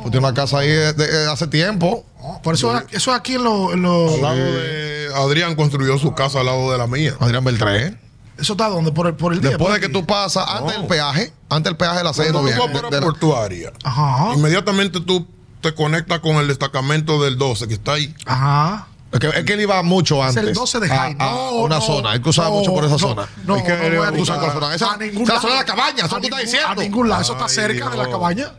Tú 0.04 0.10
tienes 0.12 0.20
una 0.30 0.34
casa 0.34 0.60
ahí 0.60 0.70
de, 0.70 0.94
de- 0.94 1.30
hace 1.30 1.48
tiempo. 1.48 2.06
Oh, 2.20 2.41
por 2.41 2.54
eso, 2.56 2.76
eso 2.91 3.12
es 3.12 3.18
aquí 3.18 3.34
en 3.36 3.44
los... 3.44 3.76
los- 3.76 4.14
Al 4.16 4.22
lado 4.22 4.36
de 4.54 5.10
Adrián 5.16 5.56
construyó 5.56 5.98
su 5.99 6.14
casa 6.16 6.40
al 6.40 6.45
lado 6.45 6.72
de 6.72 6.78
la 6.78 6.88
mía. 6.88 7.14
Adrián 7.20 7.44
Beltré. 7.44 7.98
¿Eso 8.40 8.54
está 8.54 8.70
dónde? 8.70 8.92
Por 8.92 9.08
el, 9.08 9.16
por 9.16 9.34
el 9.34 9.42
día. 9.42 9.50
Después 9.52 9.70
por 9.72 9.80
de 9.80 9.88
que 9.88 9.92
tú 9.94 10.06
pasas, 10.06 10.46
antes 10.48 10.78
del 10.78 10.88
peaje, 10.88 11.34
antes 11.50 11.70
del 11.72 11.78
peaje 11.78 11.98
de 11.98 12.04
la 12.04 12.14
seis 12.14 12.32
tú 12.32 12.42
vas 12.44 12.46
de- 12.46 12.58
por 12.80 12.90
de 12.92 13.00
la 13.00 13.06
portuaria, 13.06 13.74
Ajá. 13.84 14.34
inmediatamente 14.36 15.00
tú 15.02 15.28
te 15.62 15.74
conectas 15.74 16.20
con 16.20 16.36
el 16.38 16.48
destacamento 16.48 17.22
del 17.24 17.38
12 17.38 17.68
que 17.68 17.74
está 17.76 17.94
ahí. 17.94 18.14
Ajá. 18.26 18.88
Es 19.12 19.20
que, 19.20 19.28
es 19.30 19.44
que 19.46 19.54
él 19.54 19.62
iba 19.62 19.82
mucho 19.84 20.22
Es 20.24 20.30
antes. 20.36 20.44
el 20.50 20.54
12 20.54 20.80
de 20.82 20.92
a- 20.92 20.98
Jaime. 21.00 21.24
a 21.24 21.32
No, 21.32 21.52
una 21.62 21.76
no, 21.80 21.82
zona. 21.82 22.14
Él 22.14 22.22
cruzaba 22.22 22.50
no, 22.50 22.56
mucho 22.56 22.74
por 22.74 22.84
esa 22.84 22.94
no, 22.94 23.00
zona. 23.00 23.28
No, 23.46 23.56
Hay 23.56 23.64
que 23.64 23.70
no, 23.70 23.78
no 23.78 23.98
voy 23.98 24.08
a 24.08 24.12
buscar 24.12 24.38
cruzar 24.38 24.38
la 24.38 24.54
zona. 24.54 24.76
Esa- 24.76 24.92
a 24.94 24.98
ningún 24.98 25.24
esa 25.24 25.34
lado. 25.34 25.42
zona 25.42 25.54
de 25.54 25.60
la 25.60 25.66
cabaña, 25.66 26.06
eso 26.06 26.16
A 26.16 26.20
tú 26.20 26.26
estás 26.26 26.42
diciendo. 26.42 26.68
A 26.70 26.76
ningún 26.76 27.10
lado. 27.10 27.22
Eso 27.22 27.32
está 27.34 27.46
Ay, 27.46 27.50
cerca 27.52 27.90
de 27.90 27.98
la 27.98 28.04
Dios. 28.04 28.16
cabaña. 28.16 28.52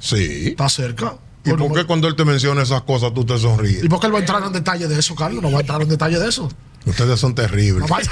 Sí. 0.00 0.48
Está 0.48 0.68
cerca. 0.68 1.16
¿Y 1.44 1.50
por 1.52 1.72
qué 1.74 1.84
cuando 1.84 2.08
él 2.08 2.16
te 2.16 2.24
menciona 2.24 2.62
esas 2.62 2.82
cosas 2.82 3.14
tú 3.14 3.24
te 3.24 3.38
sonríes? 3.38 3.84
¿Y 3.84 3.88
por 3.88 4.00
qué 4.00 4.06
él 4.08 4.14
va 4.14 4.18
a 4.18 4.20
entrar 4.20 4.42
en 4.42 4.52
detalle 4.52 4.88
de 4.88 4.98
eso, 4.98 5.14
Carlos? 5.14 5.42
No 5.42 5.50
va 5.52 5.58
a 5.58 5.60
entrar 5.60 5.80
en 5.80 5.88
detalle 5.88 6.18
de 6.18 6.28
eso. 6.28 6.48
Ustedes 6.86 7.20
son 7.20 7.34
terribles. 7.34 7.88
No 7.88 7.96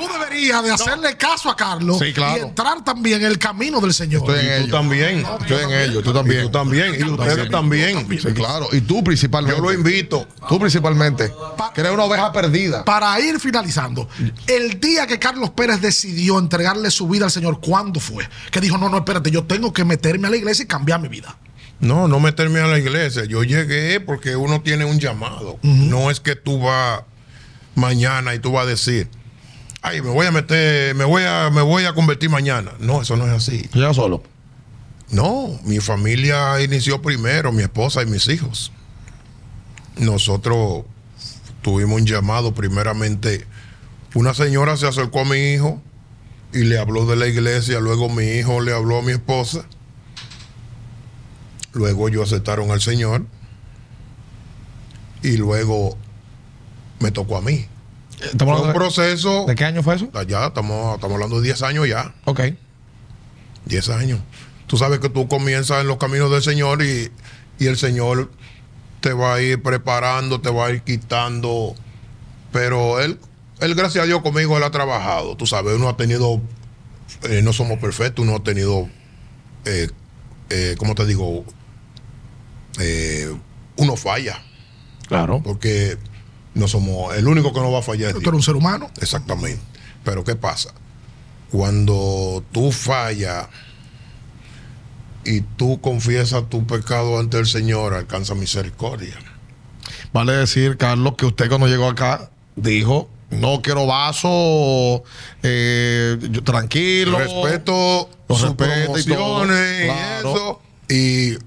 Tú 0.00 0.08
deberías 0.18 0.62
de 0.64 0.70
hacerle 0.72 1.16
caso 1.16 1.50
a 1.50 1.56
Carlos 1.56 1.98
Sí, 1.98 2.12
claro. 2.14 2.38
y 2.38 2.40
entrar 2.40 2.82
también 2.84 3.20
en 3.20 3.26
el 3.26 3.38
camino 3.38 3.80
del 3.80 3.92
Señor. 3.92 4.22
Estoy 4.22 4.38
en 4.38 4.44
Y 4.44 4.48
tú 4.48 4.64
ello. 4.64 4.72
también. 4.72 5.26
Estoy 5.40 5.62
en 5.64 5.70
ello. 5.72 6.02
Tú 6.02 6.10
Y 6.10 6.14
también. 6.14 6.42
tú 6.44 6.50
también. 6.50 6.94
Y 6.98 7.02
ustedes 7.04 7.50
también. 7.50 8.08
Sí, 8.20 8.32
claro. 8.32 8.68
Y 8.72 8.80
tú 8.80 9.04
principalmente. 9.04 9.58
Yo 9.60 9.62
lo 9.62 9.72
invito. 9.72 10.26
Tú 10.48 10.58
principalmente. 10.58 11.32
Pa- 11.56 11.72
Que 11.74 11.80
eres 11.82 11.92
una 11.92 12.04
oveja 12.04 12.32
perdida. 12.32 12.84
Para 12.84 13.18
ir 13.20 13.38
finalizando, 13.40 14.08
el 14.46 14.80
día 14.80 15.06
que 15.06 15.18
Carlos 15.18 15.50
Pérez 15.50 15.80
decidió 15.80 16.38
entregarle 16.38 16.90
su 16.90 17.06
vida 17.08 17.26
al 17.26 17.30
Señor, 17.30 17.60
¿cuándo 17.60 18.00
fue? 18.00 18.26
Que 18.50 18.60
dijo, 18.60 18.78
no, 18.78 18.88
no, 18.88 18.98
espérate, 18.98 19.30
yo 19.30 19.44
tengo 19.44 19.72
que 19.72 19.84
meterme 19.84 20.28
a 20.28 20.30
la 20.30 20.36
iglesia 20.36 20.62
y 20.62 20.66
cambiar 20.66 21.00
mi 21.00 21.08
vida. 21.08 21.36
No, 21.80 22.08
no 22.08 22.20
meterme 22.20 22.60
a 22.60 22.66
la 22.66 22.78
iglesia. 22.78 23.24
Yo 23.24 23.42
llegué 23.42 24.00
porque 24.00 24.36
uno 24.36 24.60
tiene 24.60 24.84
un 24.84 24.98
llamado. 24.98 25.58
No 25.62 26.10
es 26.10 26.20
que 26.20 26.36
tú 26.36 26.60
vas 26.60 27.02
mañana 27.74 28.34
y 28.34 28.38
tú 28.38 28.52
vas 28.52 28.66
a 28.66 28.68
decir, 28.68 29.08
ay, 29.82 30.02
me 30.02 30.10
voy 30.10 30.26
a 30.26 30.30
meter, 30.30 30.94
me 30.94 31.04
voy 31.04 31.22
a, 31.24 31.50
me 31.50 31.62
voy 31.62 31.84
a 31.84 31.94
convertir 31.94 32.28
mañana. 32.28 32.72
No, 32.80 33.00
eso 33.02 33.16
no 33.16 33.26
es 33.26 33.32
así. 33.32 33.68
Llega 33.72 33.94
solo. 33.94 34.22
No, 35.10 35.58
mi 35.64 35.80
familia 35.80 36.60
inició 36.62 37.02
primero, 37.02 37.50
mi 37.50 37.62
esposa 37.62 38.02
y 38.02 38.06
mis 38.06 38.28
hijos. 38.28 38.72
Nosotros 39.96 40.84
tuvimos 41.62 42.00
un 42.00 42.06
llamado 42.06 42.54
primeramente. 42.54 43.46
Una 44.14 44.34
señora 44.34 44.76
se 44.76 44.86
acercó 44.86 45.20
a 45.20 45.24
mi 45.24 45.52
hijo 45.52 45.80
y 46.52 46.64
le 46.64 46.78
habló 46.78 47.06
de 47.06 47.16
la 47.16 47.26
iglesia, 47.26 47.80
luego 47.80 48.08
mi 48.08 48.24
hijo 48.24 48.60
le 48.60 48.72
habló 48.72 48.98
a 48.98 49.02
mi 49.02 49.12
esposa. 49.12 49.66
Luego 51.72 52.08
ellos 52.08 52.32
aceptaron 52.32 52.70
al 52.70 52.80
Señor 52.80 53.26
y 55.22 55.36
luego 55.36 55.96
me 56.98 57.10
tocó 57.10 57.36
a 57.36 57.42
mí. 57.42 57.66
Estamos 58.20 58.58
Fue 58.58 58.66
un 58.66 58.72
de, 58.72 58.78
proceso, 58.78 59.44
¿De 59.46 59.54
qué 59.54 59.64
año 59.64 59.82
fue 59.82 59.94
eso? 59.94 60.08
allá 60.12 60.48
estamos, 60.48 60.94
estamos 60.96 61.14
hablando 61.14 61.36
de 61.40 61.44
10 61.44 61.62
años 61.62 61.88
ya. 61.88 62.14
Ok. 62.24 62.40
10 63.66 63.88
años. 63.90 64.20
Tú 64.66 64.76
sabes 64.76 64.98
que 65.00 65.08
tú 65.08 65.26
comienzas 65.26 65.80
en 65.80 65.86
los 65.86 65.96
caminos 65.96 66.30
del 66.30 66.42
Señor 66.42 66.82
y, 66.82 67.10
y 67.58 67.66
el 67.66 67.76
Señor 67.76 68.30
te 69.00 69.12
va 69.12 69.34
a 69.34 69.40
ir 69.42 69.62
preparando, 69.62 70.40
te 70.40 70.50
va 70.50 70.66
a 70.66 70.70
ir 70.70 70.82
quitando. 70.82 71.74
Pero 72.52 73.00
él, 73.00 73.18
él 73.60 73.74
gracias 73.74 74.04
a 74.04 74.06
Dios 74.06 74.20
conmigo, 74.22 74.56
él 74.56 74.62
ha 74.64 74.70
trabajado. 74.70 75.36
Tú 75.36 75.46
sabes, 75.46 75.74
uno 75.76 75.88
ha 75.88 75.96
tenido, 75.96 76.40
eh, 77.22 77.40
no 77.42 77.52
somos 77.52 77.78
perfectos, 77.78 78.24
uno 78.24 78.36
ha 78.36 78.42
tenido, 78.42 78.88
eh, 79.64 79.88
eh, 80.50 80.74
¿cómo 80.78 80.94
te 80.94 81.06
digo? 81.06 81.44
Eh, 82.78 83.34
uno 83.76 83.96
falla, 83.96 84.42
Claro. 85.08 85.40
porque 85.42 85.96
no 86.54 86.68
somos, 86.68 87.16
el 87.16 87.26
único 87.26 87.52
que 87.52 87.60
no 87.60 87.70
va 87.72 87.78
a 87.80 87.82
fallar 87.82 88.10
es 88.10 88.14
Tú 88.14 88.20
eres 88.20 88.32
un 88.34 88.42
ser 88.42 88.56
humano. 88.56 88.90
Exactamente. 89.00 89.60
Pero 90.04 90.24
¿qué 90.24 90.34
pasa? 90.36 90.70
Cuando 91.50 92.44
tú 92.52 92.70
fallas 92.72 93.48
y 95.24 95.40
tú 95.42 95.80
confiesas 95.80 96.48
tu 96.48 96.66
pecado 96.66 97.18
ante 97.18 97.38
el 97.38 97.46
Señor, 97.46 97.94
alcanza 97.94 98.34
misericordia. 98.34 99.14
Vale 100.12 100.32
decir, 100.32 100.76
Carlos, 100.76 101.14
que 101.16 101.26
usted 101.26 101.48
cuando 101.48 101.66
llegó 101.68 101.88
acá 101.88 102.30
dijo, 102.56 103.08
no 103.30 103.60
quiero 103.62 103.86
vaso, 103.86 105.02
eh, 105.42 106.18
yo- 106.30 106.42
tranquilo. 106.42 107.18
Respeto 107.18 108.08
sus 108.28 108.42
respeto 108.42 108.98
y 108.98 109.04
todo. 109.04 109.16
promociones 109.40 109.80
y 109.82 109.84
Claro. 109.84 110.30
eso. 110.34 110.62
Y 110.88 111.38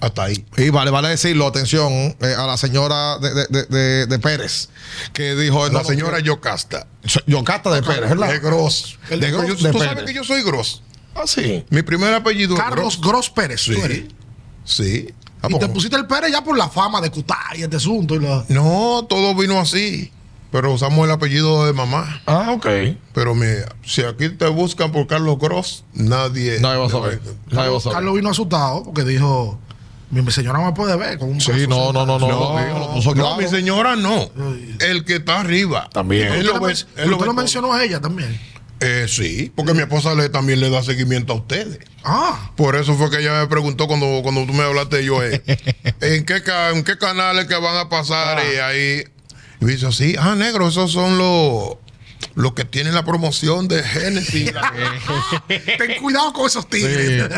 hasta 0.00 0.24
ahí. 0.24 0.44
Y 0.56 0.70
vale, 0.70 0.90
vale 0.90 1.08
decirlo, 1.08 1.46
atención, 1.46 1.92
eh, 2.20 2.34
a 2.36 2.46
la 2.46 2.56
señora 2.56 3.18
de, 3.18 3.46
de- 3.68 4.06
de- 4.06 4.18
Pérez, 4.18 4.68
que 5.12 5.34
dijo... 5.34 5.66
La 5.68 5.80
no, 5.80 5.84
señora 5.84 6.18
no, 6.18 6.24
Yocasta. 6.24 6.86
Yocasta 7.26 7.70
de 7.70 7.82
Pérez, 7.82 8.08
¿verdad? 8.10 8.34
Es 8.34 8.42
Gross. 8.42 8.98
El 9.10 9.20
de 9.20 9.30
Gross 9.30 9.46
tú 9.56 9.58
sabes 9.72 9.76
Pérez. 9.88 10.04
que 10.04 10.14
yo 10.14 10.24
soy 10.24 10.42
Gross. 10.42 10.82
Ah, 11.14 11.22
sí. 11.26 11.64
Mi 11.70 11.82
primer 11.82 12.14
apellido 12.14 12.54
es 12.54 12.60
Carlos 12.60 13.00
Gross. 13.00 13.08
Gross 13.12 13.30
Pérez. 13.30 13.64
tú 13.64 13.72
eres. 13.72 13.98
Sí. 13.98 14.08
Sí. 14.64 15.14
¿A 15.42 15.46
Y 15.48 15.52
poco? 15.52 15.66
te 15.66 15.72
pusiste 15.72 15.96
el 15.96 16.06
Pérez 16.06 16.30
ya 16.32 16.42
por 16.42 16.56
la 16.56 16.68
fama 16.68 17.00
de 17.00 17.10
Cutá 17.10 17.38
y 17.56 17.62
este 17.62 17.76
asunto. 17.76 18.14
Y 18.16 18.20
la... 18.20 18.44
No, 18.48 19.06
todo 19.08 19.34
vino 19.34 19.58
así. 19.60 20.12
Pero 20.50 20.72
usamos 20.72 21.04
el 21.04 21.10
apellido 21.10 21.66
de 21.66 21.74
mamá. 21.74 22.22
Ah, 22.26 22.52
ok. 22.52 22.66
Pero 23.12 23.34
me, 23.34 23.56
si 23.84 24.02
aquí 24.02 24.30
te 24.30 24.46
buscan 24.48 24.90
por 24.92 25.06
Carlos 25.06 25.38
Gross, 25.38 25.84
nadie. 25.92 26.58
Nadie 26.60 26.78
va 26.78 26.86
a 26.86 26.90
saber. 26.90 27.20
Nadie 27.50 27.68
va 27.70 27.76
a 27.76 27.80
saber. 27.80 27.96
Carlos 27.96 28.14
vino 28.14 28.30
asustado 28.30 28.82
porque 28.82 29.04
dijo: 29.04 29.60
Mi, 30.10 30.22
mi 30.22 30.30
señora 30.32 30.58
me 30.60 30.72
puede 30.72 30.96
ver 30.96 31.18
con 31.18 31.28
un 31.30 31.40
Sí, 31.40 31.66
no, 31.68 31.92
no, 31.92 32.06
no, 32.06 32.18
no, 32.18 33.14
No, 33.14 33.36
mi 33.36 33.46
señora 33.48 33.96
no. 33.96 34.30
El 34.80 35.04
que 35.04 35.16
está 35.16 35.40
arriba. 35.40 35.88
También. 35.92 36.32
Él 36.32 36.48
Usted, 36.50 36.86
lo 37.06 37.16
usted 37.16 37.26
lo 37.26 37.34
mencionó 37.34 37.72
a 37.72 37.84
ella 37.84 38.00
también. 38.00 38.38
Eh, 38.80 39.06
sí, 39.08 39.52
porque 39.56 39.74
mi 39.74 39.80
esposa 39.80 40.14
le, 40.14 40.28
también 40.28 40.60
le 40.60 40.70
da 40.70 40.82
seguimiento 40.82 41.32
a 41.32 41.36
ustedes. 41.36 41.80
Ah, 42.04 42.52
Por 42.56 42.76
eso 42.76 42.94
fue 42.94 43.10
que 43.10 43.18
ella 43.18 43.40
me 43.40 43.48
preguntó 43.48 43.88
cuando, 43.88 44.20
cuando 44.22 44.46
tú 44.46 44.52
me 44.52 44.62
hablaste 44.62 45.04
yo, 45.04 45.20
eh, 45.22 45.42
¿en, 46.00 46.24
qué, 46.24 46.42
¿en 46.72 46.84
qué 46.84 46.96
canales 46.96 47.46
que 47.46 47.56
van 47.56 47.76
a 47.76 47.88
pasar? 47.88 48.40
Y 48.54 48.58
ahí 48.58 49.04
y 49.60 49.66
dice 49.66 49.86
así, 49.86 50.14
ah, 50.18 50.34
negro, 50.36 50.68
esos 50.68 50.92
son 50.92 51.18
los 51.18 51.76
los 52.34 52.52
que 52.52 52.64
tienen 52.64 52.94
la 52.94 53.04
promoción 53.04 53.68
de 53.68 53.82
Genesis. 53.82 54.52
ten 55.48 56.00
cuidado 56.02 56.32
con 56.32 56.46
esos 56.46 56.68
tigres. 56.68 57.28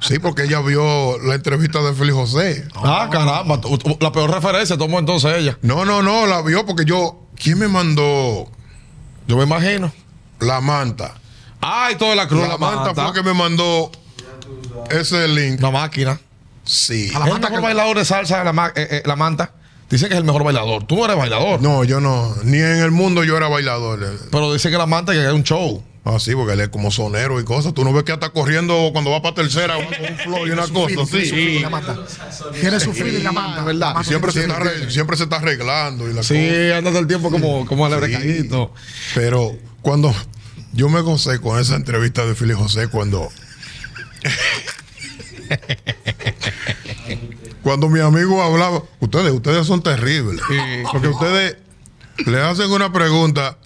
sí, 0.00 0.18
porque 0.18 0.44
ella 0.44 0.60
vio 0.60 1.18
la 1.20 1.34
entrevista 1.34 1.80
de 1.82 1.92
Félix 1.94 2.14
José. 2.16 2.68
Ah, 2.76 3.08
caramba. 3.10 3.60
La 4.00 4.12
peor 4.12 4.30
referencia 4.30 4.76
tomó 4.78 4.98
entonces 4.98 5.32
ella. 5.36 5.58
No, 5.62 5.84
no, 5.84 6.02
no, 6.02 6.26
la 6.26 6.42
vio 6.42 6.64
porque 6.66 6.84
yo, 6.84 7.26
¿quién 7.36 7.58
me 7.58 7.68
mandó 7.68 8.50
Yo 9.26 9.36
me 9.36 9.44
imagino. 9.44 9.92
la 10.40 10.60
manta? 10.60 11.14
Ay, 11.60 11.96
toda 11.96 12.14
la 12.14 12.28
cruz. 12.28 12.46
La, 12.46 12.56
manta, 12.56 12.94
fue 12.94 13.12
que 13.12 13.22
me 13.22 13.34
mandó 13.34 13.90
ese 14.90 15.26
link. 15.28 15.60
La 15.60 15.70
máquina. 15.70 16.20
Sí. 16.64 17.10
A 17.14 17.18
la 17.20 17.26
manta 17.26 17.50
que- 17.50 17.58
bailador 17.58 17.98
de 17.98 18.04
salsa, 18.04 18.44
la, 18.44 18.52
ma- 18.52 18.72
eh, 18.76 18.88
eh, 18.90 19.02
la 19.04 19.16
manta. 19.16 19.52
Dice 19.90 20.06
que 20.08 20.14
es 20.14 20.18
el 20.18 20.24
mejor 20.24 20.44
bailador. 20.44 20.84
Tú 20.84 20.96
no 20.96 21.04
eres 21.06 21.16
bailador. 21.16 21.62
No, 21.62 21.82
yo 21.84 22.00
no, 22.00 22.34
ni 22.44 22.58
en 22.58 22.78
el 22.78 22.90
mundo 22.90 23.24
yo 23.24 23.36
era 23.36 23.48
bailador. 23.48 24.18
Pero 24.30 24.52
dice 24.52 24.70
que 24.70 24.76
la 24.76 24.86
manta 24.86 25.12
que 25.12 25.24
es 25.26 25.32
un 25.32 25.42
show. 25.44 25.82
Ah, 26.04 26.18
sí, 26.18 26.34
porque 26.34 26.54
él 26.54 26.60
es 26.60 26.68
como 26.68 26.90
sonero 26.90 27.38
y 27.40 27.44
cosas. 27.44 27.74
Tú 27.74 27.84
no 27.84 27.92
ves 27.92 28.04
que 28.04 28.12
está 28.12 28.30
corriendo 28.30 28.90
cuando 28.92 29.10
va 29.10 29.20
para 29.20 29.34
tercera 29.34 29.74
con 29.74 29.84
un 29.86 30.16
flow 30.24 30.46
y 30.46 30.50
una 30.50 30.66
cosa 30.66 30.86
Tiene 30.86 30.96
su 30.96 31.02
así. 31.02 31.30
feeling, 31.30 31.62
la 33.24 33.32
manta. 33.32 33.64
verdad. 33.64 33.94
Y 34.00 34.04
siempre, 34.04 34.32
se 34.32 34.40
está, 34.42 34.90
siempre 34.90 35.16
se 35.18 35.24
está 35.24 35.36
arreglando 35.36 36.08
y 36.08 36.14
la 36.14 36.22
Sí, 36.22 36.48
anda 36.74 36.90
todo 36.90 37.00
el 37.00 37.06
tiempo 37.06 37.30
como, 37.30 37.66
como 37.66 37.88
Sí. 37.90 38.48
Pero 39.14 39.54
cuando 39.82 40.14
yo 40.72 40.88
me 40.88 41.00
gocé 41.02 41.40
con 41.40 41.60
esa 41.60 41.76
entrevista 41.76 42.24
de 42.24 42.34
Fili 42.34 42.54
José, 42.54 42.88
cuando. 42.88 43.28
cuando 47.68 47.90
mi 47.90 48.00
amigo 48.00 48.42
hablaba, 48.42 48.82
ustedes, 48.98 49.30
ustedes 49.30 49.66
son 49.66 49.82
terribles. 49.82 50.40
Porque 50.90 51.08
ustedes 51.08 51.58
le 52.24 52.40
hacen 52.40 52.70
una 52.70 52.90
pregunta 52.90 53.58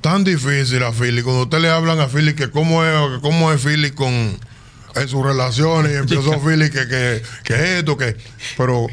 tan 0.00 0.24
difícil 0.24 0.82
a 0.82 0.90
Philly. 0.90 1.22
Cuando 1.22 1.42
ustedes 1.42 1.62
le 1.62 1.70
hablan 1.70 2.00
a 2.00 2.08
Philly 2.08 2.34
que 2.34 2.50
cómo 2.50 2.84
es, 2.84 2.92
que 3.14 3.20
cómo 3.20 3.52
es 3.52 3.62
Philly 3.62 3.92
con 3.92 4.10
en 4.10 5.08
sus 5.08 5.24
relaciones, 5.24 5.92
y 5.92 5.94
empezó 5.94 6.40
Philly 6.40 6.70
que, 6.70 6.88
que, 6.88 7.22
que 7.44 7.78
esto, 7.78 7.96
que. 7.96 8.16
Pero. 8.56 8.88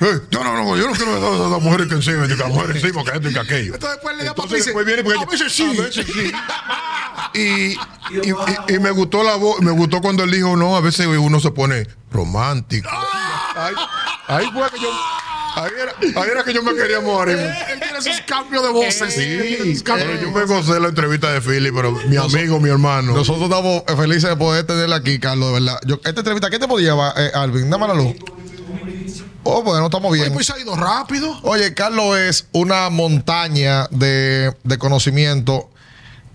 Eh, 0.00 0.20
yo 0.30 0.42
no, 0.44 0.54
no, 0.54 0.76
yo 0.76 0.86
no 0.86 0.92
quiero 0.94 1.46
a 1.46 1.48
las 1.50 1.60
mujeres 1.62 1.86
que 1.88 1.94
encima, 1.94 2.26
que 2.26 2.34
las 2.36 2.48
mujeres 2.48 2.82
encima, 2.82 3.04
que 3.04 3.10
esto 3.16 3.28
y 3.28 3.32
que 3.34 3.38
aquello. 3.38 3.74
Entonces 3.74 3.90
después 3.98 4.16
le 4.16 4.24
da 4.24 4.30
Entonces 4.30 4.64
después 4.64 4.86
viene 4.86 5.04
porque 5.04 5.18
"A 5.20 5.26
veces 5.26 5.52
sí". 5.52 5.76
a 5.78 5.82
veces 5.82 6.06
sí. 6.06 6.32
Y, 7.34 7.40
y, 7.40 8.30
y- 8.30 8.74
y 8.74 8.78
me 8.78 8.90
gustó 8.92 9.22
la 9.22 9.36
voz, 9.36 9.60
me 9.60 9.70
gustó 9.72 10.00
cuando 10.00 10.24
él 10.24 10.30
dijo, 10.30 10.56
no, 10.56 10.74
a 10.76 10.80
veces 10.80 11.06
uno 11.06 11.38
se 11.40 11.50
pone 11.50 11.86
romántico. 12.10 12.88
Ahí, 13.54 13.74
ahí 14.26 14.50
fue 14.52 14.70
que 14.70 14.80
yo, 14.80 14.90
ahí 15.56 15.70
era, 15.80 16.20
ahí 16.22 16.30
era 16.30 16.44
que 16.44 16.54
yo 16.54 16.62
me 16.62 16.74
quería 16.74 17.00
morir. 17.00 17.36
Él 17.36 17.78
tiene 17.80 17.98
esos 17.98 18.20
cambios 18.26 18.62
de 18.62 18.70
voces. 18.70 19.14
Sí, 19.14 19.82
cambios 19.84 20.08
de 20.08 20.22
yo 20.24 20.30
voces. 20.30 20.48
me 20.48 20.54
gocé 20.56 20.80
la 20.80 20.88
entrevista 20.88 21.30
de 21.30 21.40
Philly, 21.42 21.70
pero 21.72 21.92
mi 21.92 22.16
amigo, 22.16 22.58
mi 22.58 22.70
hermano. 22.70 23.12
Nosotros 23.14 23.44
estamos 23.50 23.82
felices 23.96 24.30
de 24.30 24.36
poder 24.36 24.64
tenerla 24.66 24.96
aquí, 24.96 25.18
Carlos, 25.18 25.48
de 25.52 25.60
verdad. 25.60 25.78
Yo, 25.86 25.96
esta 26.04 26.20
entrevista, 26.20 26.48
¿qué 26.50 26.58
te 26.58 26.66
podía 26.66 26.90
llevar, 26.92 27.12
eh, 27.18 27.30
Alvin? 27.34 27.68
Dame 27.68 27.86
la 27.86 27.94
luz. 27.94 28.14
Oh, 29.42 29.62
bueno, 29.62 29.86
estamos 29.86 30.12
bien. 30.12 30.32
pues 30.32 30.46
se 30.46 30.52
ha 30.52 30.58
ido 30.58 30.76
rápido. 30.76 31.38
Oye, 31.42 31.72
Carlos 31.74 32.18
es 32.18 32.46
una 32.52 32.90
montaña 32.90 33.86
de, 33.90 34.54
de 34.64 34.78
conocimiento. 34.78 35.70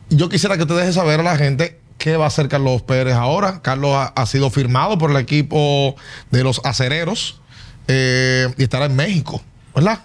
Yo 0.09 0.27
quisiera 0.29 0.57
que 0.57 0.65
te 0.65 0.73
dejes 0.73 0.95
saber 0.95 1.19
a 1.19 1.23
la 1.23 1.37
gente 1.37 1.79
qué 1.97 2.17
va 2.17 2.25
a 2.25 2.27
hacer 2.27 2.47
Carlos 2.49 2.81
Pérez 2.81 3.13
ahora. 3.13 3.61
Carlos 3.61 3.91
ha, 3.95 4.05
ha 4.07 4.25
sido 4.25 4.49
firmado 4.49 4.97
por 4.97 5.11
el 5.11 5.17
equipo 5.17 5.95
de 6.31 6.43
los 6.43 6.61
acereros 6.63 7.39
eh, 7.87 8.53
y 8.57 8.63
estará 8.63 8.85
en 8.85 8.95
México, 8.95 9.41
¿verdad? 9.75 9.99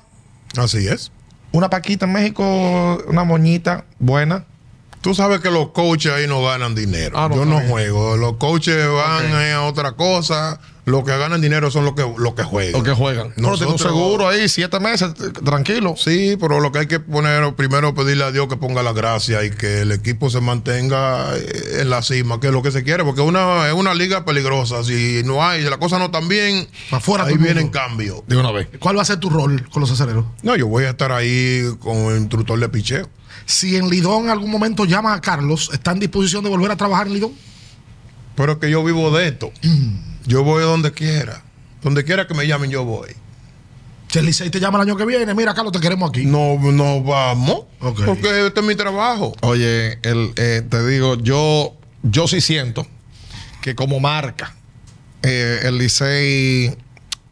Así 0.57 0.87
es. 0.87 1.11
Una 1.53 1.69
paquita 1.71 2.05
en 2.07 2.13
México, 2.13 3.03
una 3.09 3.25
moñita 3.25 3.85
buena. 3.99 4.45
Tú 5.01 5.15
sabes 5.15 5.41
que 5.41 5.51
los 5.51 5.71
coaches 5.71 6.13
ahí 6.13 6.27
no 6.27 6.43
ganan 6.43 6.75
dinero. 6.75 7.19
Ah, 7.19 7.29
no, 7.29 7.37
Yo 7.37 7.45
no 7.47 7.57
bien. 7.59 7.71
juego. 7.71 8.17
Los 8.19 8.37
coaches 8.37 8.77
van 8.93 9.33
a 9.35 9.63
otra 9.63 9.93
cosa. 9.93 10.61
Los 10.86 11.05
que 11.05 11.11
ganan 11.16 11.40
dinero 11.43 11.70
son 11.70 11.85
los 11.85 11.94
que, 11.94 12.11
los 12.19 12.35
que 12.35 12.43
juegan. 12.43 12.73
Los 12.73 12.82
que 12.82 12.93
juegan. 12.94 13.32
Pero 13.36 13.52
tiene 13.57 13.66
un 13.66 13.73
Nosotros- 13.73 13.82
seguro 13.82 14.28
ahí, 14.28 14.48
siete 14.48 14.81
meses, 14.81 15.12
tranquilo. 15.44 15.94
Sí, 15.97 16.36
pero 16.40 16.59
lo 16.61 16.73
que 16.73 16.81
hay 16.81 16.86
que 16.86 16.98
poner, 17.01 17.55
primero 17.55 17.94
pedirle 17.94 18.24
a 18.24 18.32
Dios 18.32 18.48
que 18.48 18.57
ponga 18.57 18.82
la 18.82 18.93
gracia 18.93 19.44
y 19.44 19.51
que 19.51 19.82
el 19.82 19.93
equipo 19.93 20.31
se 20.31 20.40
mantenga 20.40 21.36
eh, 21.36 21.81
en 21.82 21.90
la 21.90 22.02
cima, 22.02 22.40
que 22.40 22.47
es 22.47 22.52
lo 22.52 22.62
que 22.62 22.70
se 22.73 22.82
quiere, 22.82 23.05
porque 23.05 23.20
una, 23.20 23.69
es 23.69 23.74
una 23.74 23.94
liga 23.94 24.24
peligrosa. 24.24 24.82
Si 24.82 25.23
no 25.24 25.44
hay, 25.44 25.62
si 25.62 25.69
la 25.70 25.77
cosa 25.78 25.98
no 25.98 26.07
están 26.07 26.28
bien, 26.28 26.66
Pa' 26.90 26.98
fuera 26.98 27.24
ahí 27.24 27.31
todo 27.35 27.39
el 27.39 27.44
viene 27.44 27.61
en 27.61 27.66
mundo. 27.66 27.78
cambio. 27.78 28.24
De 28.27 28.36
una 28.39 28.51
vez. 28.51 28.69
¿Cuál 28.78 28.97
va 28.97 29.02
a 29.02 29.05
ser 29.05 29.19
tu 29.19 29.28
rol 29.31 29.69
con 29.70 29.81
los 29.82 29.90
aceleros? 29.90 30.24
No, 30.43 30.57
yo 30.57 30.66
voy 30.66 30.85
a 30.85 30.90
estar 30.90 31.12
ahí 31.12 31.62
con 31.81 31.97
el 32.15 32.19
instructor 32.19 32.59
de 32.59 32.69
picheo. 32.70 33.09
Si 33.44 33.77
en 33.77 33.90
Lidón 33.90 34.24
en 34.24 34.31
algún 34.31 34.51
momento 34.51 34.85
llama 34.86 35.12
a 35.15 35.20
Carlos, 35.20 35.70
¿está 35.73 35.93
en 35.93 36.01
disposición 36.01 36.43
de 36.43 36.51
volver 36.51 36.70
a 36.70 36.77
trabajar 36.77 37.07
en 37.07 37.12
Lidón? 37.15 37.32
Pero 38.35 38.52
es 38.52 38.59
que 38.59 38.70
yo 38.70 38.82
vivo 38.82 39.11
de 39.16 39.28
esto. 39.28 39.52
Yo 40.27 40.45
voy 40.45 40.63
donde 40.63 40.93
quiera. 40.93 41.43
Donde 41.83 42.05
quiera 42.05 42.27
que 42.27 42.35
me 42.35 42.47
llamen, 42.47 42.71
yo 42.71 42.85
voy. 42.85 43.11
Si 44.09 44.19
el 44.19 44.27
Licey 44.27 44.51
te 44.51 44.59
llama 44.59 44.79
el 44.79 44.89
año 44.89 44.97
que 44.97 45.05
viene, 45.05 45.35
mira, 45.35 45.55
Carlos, 45.55 45.73
te 45.73 45.81
queremos 45.81 46.11
aquí. 46.11 46.27
No, 46.27 46.59
no 46.59 47.03
vamos. 47.03 47.65
Ok. 47.81 48.01
Porque 48.05 48.47
este 48.47 48.61
es 48.61 48.67
mi 48.67 48.75
trabajo. 48.75 49.35
Oye, 49.43 49.99
el, 50.03 50.33
eh, 50.37 50.63
te 50.69 50.87
digo, 50.87 51.17
yo, 51.17 51.77
yo 52.03 52.27
sí 52.27 52.41
siento 52.41 52.87
que 53.63 53.77
como 53.77 54.01
marca, 54.01 54.57
eh, 55.23 55.61
el 55.63 55.79
Licey 55.79 56.77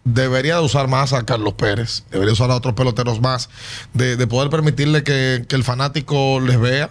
debería 0.05 0.57
de 0.57 0.63
usar 0.63 0.89
más 0.89 1.13
a 1.13 1.25
Carlos 1.25 1.55
Pérez, 1.55 2.05
debería 2.11 2.33
usar 2.33 2.51
a 2.51 2.55
otros 2.55 2.75
peloteros 2.75 3.21
más, 3.21 3.51
de, 3.93 4.17
de 4.17 4.27
poder 4.27 4.49
permitirle 4.49 5.03
que, 5.03 5.45
que 5.49 5.57
el 5.57 5.65
fanático 5.65 6.39
les 6.41 6.61
vea, 6.61 6.91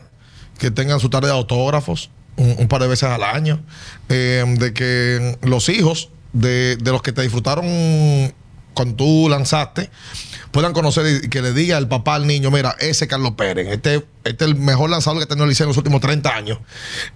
que 0.59 0.69
tengan 0.69 0.99
su 0.99 1.09
tarde 1.09 1.27
de 1.27 1.33
autógrafos 1.33 2.09
un, 2.37 2.67
par 2.67 2.81
de 2.81 2.87
veces 2.87 3.09
al 3.09 3.23
año, 3.23 3.61
eh, 4.09 4.43
de 4.57 4.73
que 4.73 5.37
los 5.41 5.69
hijos 5.69 6.09
de, 6.33 6.77
de 6.77 6.91
los 6.91 7.01
que 7.01 7.11
te 7.11 7.21
disfrutaron 7.21 7.65
cuando 8.77 8.95
tú 8.95 9.27
lanzaste, 9.27 9.89
puedan 10.51 10.71
conocer 10.71 11.23
y 11.23 11.29
que 11.29 11.41
le 11.41 11.51
diga 11.51 11.77
al 11.77 11.87
papá 11.87 12.13
al 12.13 12.27
niño, 12.27 12.51
mira, 12.51 12.75
ese 12.79 13.07
Carlos 13.07 13.31
Pérez, 13.31 13.67
este, 13.69 14.05
este 14.23 14.45
es 14.45 14.51
el 14.51 14.55
mejor 14.55 14.91
lanzador 14.91 15.17
que 15.17 15.23
ha 15.23 15.27
tenido 15.27 15.45
el 15.45 15.49
Licey 15.49 15.63
en 15.63 15.69
los 15.69 15.77
últimos 15.77 15.99
30 15.99 16.35
años. 16.35 16.59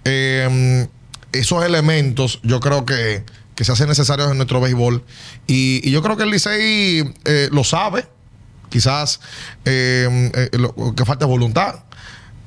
Eh, 0.04 0.88
esos 1.30 1.64
elementos 1.64 2.40
yo 2.42 2.58
creo 2.58 2.84
que, 2.84 3.24
que 3.54 3.64
se 3.64 3.70
hacen 3.70 3.88
necesarios 3.88 4.30
en 4.30 4.38
nuestro 4.38 4.60
béisbol. 4.60 5.04
Y, 5.46 5.88
yo 5.88 6.02
creo 6.02 6.16
que 6.16 6.24
el 6.24 6.30
Licey 6.30 7.14
eh, 7.24 7.48
lo 7.52 7.62
sabe. 7.62 8.06
Quizás 8.68 9.20
lo 9.64 10.94
que 10.94 11.04
falta 11.04 11.26
voluntad. 11.26 11.84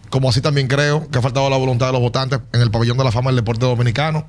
Como 0.09 0.29
así 0.29 0.41
también 0.41 0.67
creo 0.67 1.09
que 1.09 1.17
ha 1.17 1.21
faltado 1.21 1.49
la 1.49 1.57
voluntad 1.57 1.87
de 1.87 1.93
los 1.93 2.01
votantes 2.01 2.39
en 2.53 2.61
el 2.61 2.71
pabellón 2.71 2.97
de 2.97 3.03
la 3.03 3.11
fama 3.11 3.29
del 3.29 3.37
deporte 3.37 3.65
dominicano. 3.65 4.27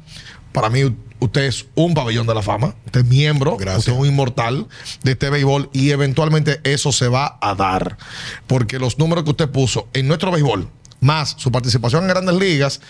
Para 0.53 0.71
mí, 0.71 0.97
usted 1.21 1.43
es 1.43 1.67
un 1.75 1.95
pabellón 1.95 2.27
de 2.27 2.35
la 2.35 2.43
fama. 2.43 2.75
Usted 2.87 3.01
es 3.01 3.07
miembro. 3.07 3.57
Gracias. 3.57 3.79
Usted 3.81 3.93
es 3.93 3.99
un 3.99 4.07
inmortal 4.07 4.67
de 5.03 5.13
este 5.13 5.31
béisbol. 5.31 5.69
Y 5.73 5.91
eventualmente 5.91 6.61
eso 6.65 6.93
se 6.93 7.09
va 7.09 7.39
a 7.41 7.55
dar. 7.55 7.99
Porque 8.47 8.79
los 8.79 8.99
números 8.99 9.25
que 9.25 9.31
usted 9.31 9.51
puso 9.51 9.89
en 9.93 10.09
nuestro 10.09 10.31
béisbol, 10.33 10.69
más 11.01 11.35
su 11.37 11.53
participación 11.53 12.05
en 12.05 12.09
grandes 12.09 12.37
ligas, 12.37 12.81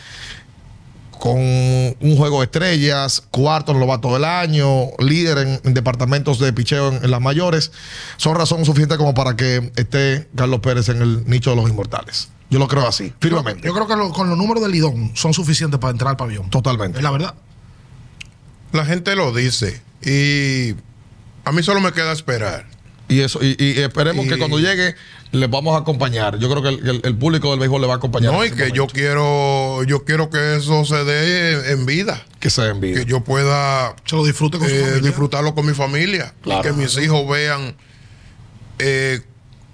con 1.18 1.38
un 1.38 2.16
juego 2.16 2.40
de 2.40 2.44
estrellas, 2.44 3.22
cuarto 3.30 3.72
en 3.72 3.80
novato 3.80 4.12
del 4.12 4.24
año, 4.24 4.90
líder 4.98 5.38
en, 5.38 5.60
en 5.64 5.74
departamentos 5.74 6.38
de 6.38 6.52
picheo 6.52 6.92
en, 6.92 7.04
en 7.04 7.10
las 7.10 7.20
mayores, 7.20 7.72
son 8.16 8.36
razón 8.36 8.64
suficiente 8.64 8.96
como 8.96 9.14
para 9.14 9.34
que 9.34 9.72
esté 9.76 10.28
Carlos 10.36 10.60
Pérez 10.60 10.88
en 10.88 11.02
el 11.02 11.28
nicho 11.28 11.50
de 11.50 11.56
los 11.56 11.68
inmortales. 11.68 12.28
Yo 12.50 12.58
lo 12.58 12.68
creo 12.68 12.86
así, 12.86 13.12
firmemente. 13.20 13.66
Yo 13.66 13.74
creo 13.74 13.86
que 13.88 13.96
lo- 13.96 14.10
con 14.12 14.28
los 14.28 14.38
números 14.38 14.62
de 14.62 14.68
Lidón 14.70 15.10
son 15.16 15.34
suficientes 15.34 15.80
para 15.80 15.90
entrar 15.90 16.10
al 16.10 16.16
pabellón. 16.16 16.48
Totalmente. 16.50 16.98
Es 16.98 17.02
la 17.04 17.10
verdad. 17.10 17.34
La 18.72 18.84
gente 18.84 19.16
lo 19.16 19.32
dice 19.32 19.80
y 20.02 20.74
a 21.44 21.52
mí 21.52 21.62
solo 21.62 21.80
me 21.80 21.92
queda 21.92 22.12
esperar. 22.12 22.66
Y 23.08 23.20
eso, 23.20 23.38
y, 23.42 23.56
y 23.58 23.78
esperemos 23.80 24.26
Y- 24.26 24.28
que 24.28 24.36
cuando 24.38 24.58
llegue 24.58 24.94
les 25.32 25.48
vamos 25.50 25.74
a 25.76 25.78
acompañar. 25.80 26.38
Yo 26.38 26.48
creo 26.50 26.62
que 26.62 26.68
el, 26.70 26.88
el- 26.88 27.00
el 27.04 27.16
público 27.16 27.50
del 27.50 27.58
béisbol 27.60 27.80
le 27.80 27.86
va 27.86 27.94
a 27.94 27.96
acompañar. 27.98 28.32
No, 28.32 28.42
en 28.42 28.50
y 28.50 28.54
ese 28.54 28.56
que 28.64 28.68
yo 28.70 28.82
momento. 28.82 28.94
quiero, 28.94 29.82
yo 29.84 30.04
quiero 30.04 30.30
que 30.30 30.56
eso 30.56 30.84
se 30.84 31.04
dé 31.04 31.72
en 31.72 31.86
vida. 31.86 32.24
que 32.40 32.50
se 32.50 32.66
envíe. 32.68 32.94
Que 32.94 33.04
yo 33.06 33.22
pueda 33.24 33.94
Se 34.04 34.14
lo 34.16 34.24
disfrute 34.24 34.58
con 34.58 34.68
su 34.68 34.74
eh, 34.74 34.80
familia. 34.80 35.00
disfrutarlo 35.02 35.54
con 35.54 35.66
mi 35.66 35.74
familia. 35.74 36.34
Claro. 36.42 36.62
Que 36.62 36.72
mis 36.72 36.96
hijos 36.98 37.28
vean 37.28 37.76
eh, 38.78 39.20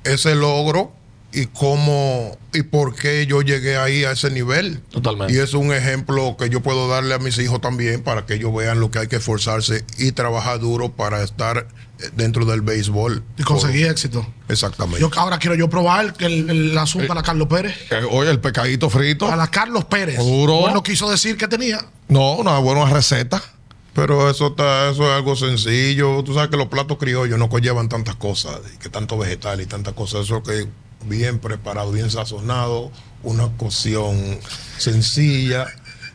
ese 0.04 0.34
logro 0.34 0.92
y 1.32 1.46
cómo 1.46 2.36
y 2.52 2.62
por 2.62 2.94
qué 2.94 3.26
yo 3.26 3.40
llegué 3.40 3.76
ahí 3.76 4.04
a 4.04 4.12
ese 4.12 4.30
nivel. 4.30 4.82
Totalmente. 4.90 5.32
Y 5.32 5.38
es 5.38 5.54
un 5.54 5.72
ejemplo 5.72 6.36
que 6.38 6.50
yo 6.50 6.60
puedo 6.60 6.88
darle 6.88 7.14
a 7.14 7.18
mis 7.18 7.38
hijos 7.38 7.60
también 7.60 8.02
para 8.02 8.26
que 8.26 8.34
ellos 8.34 8.54
vean 8.54 8.80
lo 8.80 8.90
que 8.90 8.98
hay 8.98 9.06
que 9.08 9.16
esforzarse 9.16 9.84
y 9.98 10.12
trabajar 10.12 10.60
duro 10.60 10.90
para 10.90 11.22
estar 11.22 11.66
eh, 11.98 12.10
dentro 12.14 12.44
del 12.44 12.60
béisbol. 12.60 13.22
Y 13.38 13.42
conseguir 13.42 13.86
éxito. 13.86 14.26
Exactamente. 14.48 15.00
Yo, 15.00 15.10
ahora 15.16 15.38
quiero 15.38 15.56
yo 15.56 15.70
probar 15.70 16.12
que 16.14 16.26
el, 16.26 16.50
el 16.50 16.78
asunto 16.78 17.12
a 17.12 17.14
la 17.14 17.22
Carlos 17.22 17.48
Pérez. 17.48 17.74
Eh, 17.90 18.02
oye, 18.10 18.30
el 18.30 18.40
pecadito 18.40 18.90
frito. 18.90 19.30
A 19.30 19.36
la 19.36 19.48
Carlos 19.48 19.86
Pérez. 19.86 20.16
Seguro. 20.16 20.58
Bueno, 20.58 20.82
quiso 20.82 21.10
decir 21.10 21.36
que 21.36 21.48
tenía. 21.48 21.86
No, 22.08 22.34
una 22.34 22.58
buena 22.58 22.84
receta. 22.86 23.42
Pero 23.94 24.30
eso 24.30 24.48
está, 24.48 24.90
eso 24.90 25.04
es 25.04 25.10
algo 25.10 25.36
sencillo. 25.36 26.22
Tú 26.24 26.32
sabes 26.34 26.48
que 26.48 26.56
los 26.56 26.68
platos 26.68 26.96
criollos 26.96 27.38
no 27.38 27.48
llevan 27.58 27.88
tantas 27.88 28.16
cosas, 28.16 28.60
y 28.74 28.78
que 28.78 28.88
tanto 28.88 29.18
vegetal 29.18 29.60
y 29.60 29.66
tantas 29.66 29.92
cosas. 29.92 30.22
Eso 30.22 30.42
que 30.42 30.66
bien 31.04 31.38
preparado, 31.38 31.92
bien 31.92 32.10
sazonado, 32.10 32.90
una 33.22 33.48
cocción 33.56 34.38
sencilla. 34.78 35.66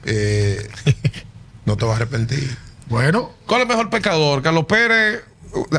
eh, 0.05 0.69
no 1.65 1.75
te 1.77 1.85
vas 1.85 1.93
a 1.93 1.97
arrepentir. 1.97 2.55
Bueno, 2.87 3.31
¿Cuál 3.45 3.61
es 3.61 3.65
el 3.65 3.69
mejor 3.69 3.89
pecador? 3.89 4.41
Carlos 4.41 4.65
Pérez, 4.65 5.21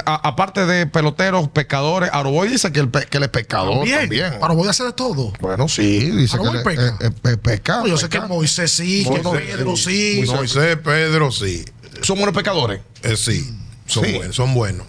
a- 0.05 0.29
aparte 0.29 0.67
de 0.67 0.87
peloteros, 0.87 1.49
pecadores, 1.49 2.11
Aroboy 2.13 2.49
dice 2.49 2.71
que, 2.73 2.81
el 2.81 2.91
pe- 2.91 3.07
que 3.07 3.17
él 3.17 3.23
es 3.23 3.29
pecador 3.31 3.85
bien. 3.85 4.01
también. 4.01 4.35
Pero 4.41 4.55
voy 4.55 4.67
a 4.67 4.71
hacer 4.71 4.87
de 4.87 4.93
todo. 4.93 5.33
Bueno, 5.41 5.69
sí, 5.69 6.11
dice 6.11 6.37
que 6.37 6.43
Aroboy 6.43 6.59
él 6.59 6.65
peca. 6.65 6.99
eh, 7.01 7.11
eh, 7.33 7.37
peca. 7.39 7.77
No, 7.79 7.87
yo 7.87 7.97
sé 7.97 8.09
que. 8.11 8.21
Moisés 8.21 8.71
sí, 8.71 9.05
que 9.05 9.23
Moisés, 9.23 9.47
Pedro 9.57 9.77
sí. 9.77 10.25
Moisés, 10.27 10.77
Pedro, 10.85 11.31
sí. 11.33 11.65
Son 12.03 12.17
buenos 12.19 12.35
pecadores. 12.37 12.81
Eh, 13.03 13.17
sí, 13.17 13.51
son 13.87 14.05
Sí. 14.05 14.13
buenos. 14.15 14.37
Son 14.37 14.53
buenos. 14.55 14.87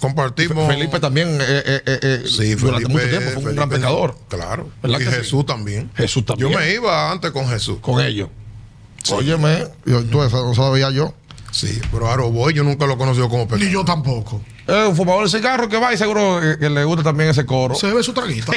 Compartimos. 0.00 0.66
Felipe 0.66 0.98
también 1.00 1.28
eh, 1.40 1.44
eh, 1.48 1.82
eh, 1.86 1.98
eh, 2.02 2.22
Sí, 2.26 2.54
durante 2.54 2.86
Felipe- 2.86 2.88
mucho 2.92 3.08
tiempo 3.08 3.24
fue 3.30 3.36
un 3.36 3.42
Felipe- 3.44 3.54
gran 3.54 3.68
pecador. 3.68 4.16
Claro. 4.28 4.70
¿Verdad 4.82 5.00
Y 5.00 5.04
sí? 5.04 5.10
Jesús 5.10 5.46
también. 5.46 5.90
Jesús 5.94 6.24
también. 6.24 6.50
Yo 6.50 6.58
me 6.58 6.72
iba 6.72 7.10
antes 7.10 7.30
con 7.32 7.46
Jesús. 7.48 7.78
Con 7.80 8.00
ellos. 8.04 8.28
Óyeme, 9.10 9.66
yo, 9.86 10.04
tú, 10.04 10.22
eso 10.22 10.44
no 10.44 10.54
sabía 10.54 10.90
yo. 10.90 11.14
Sí, 11.52 11.80
pero 11.90 12.08
Aroboy 12.08 12.54
yo 12.54 12.62
nunca 12.62 12.86
lo 12.86 12.92
he 12.94 12.96
conocido 12.96 13.28
como 13.28 13.44
pecador. 13.46 13.64
Ni 13.66 13.72
yo 13.72 13.84
tampoco. 13.84 14.40
Es 14.66 14.88
un 14.88 14.94
fumador 14.94 15.24
de 15.28 15.36
cigarro 15.36 15.68
que 15.68 15.78
va 15.78 15.92
y 15.92 15.96
seguro 15.98 16.40
eh, 16.52 16.58
que 16.60 16.70
le 16.70 16.84
gusta 16.84 17.02
también 17.02 17.30
ese 17.30 17.44
coro. 17.44 17.74
Se 17.74 17.90
ve 17.92 18.02
su 18.04 18.12
traguito. 18.12 18.52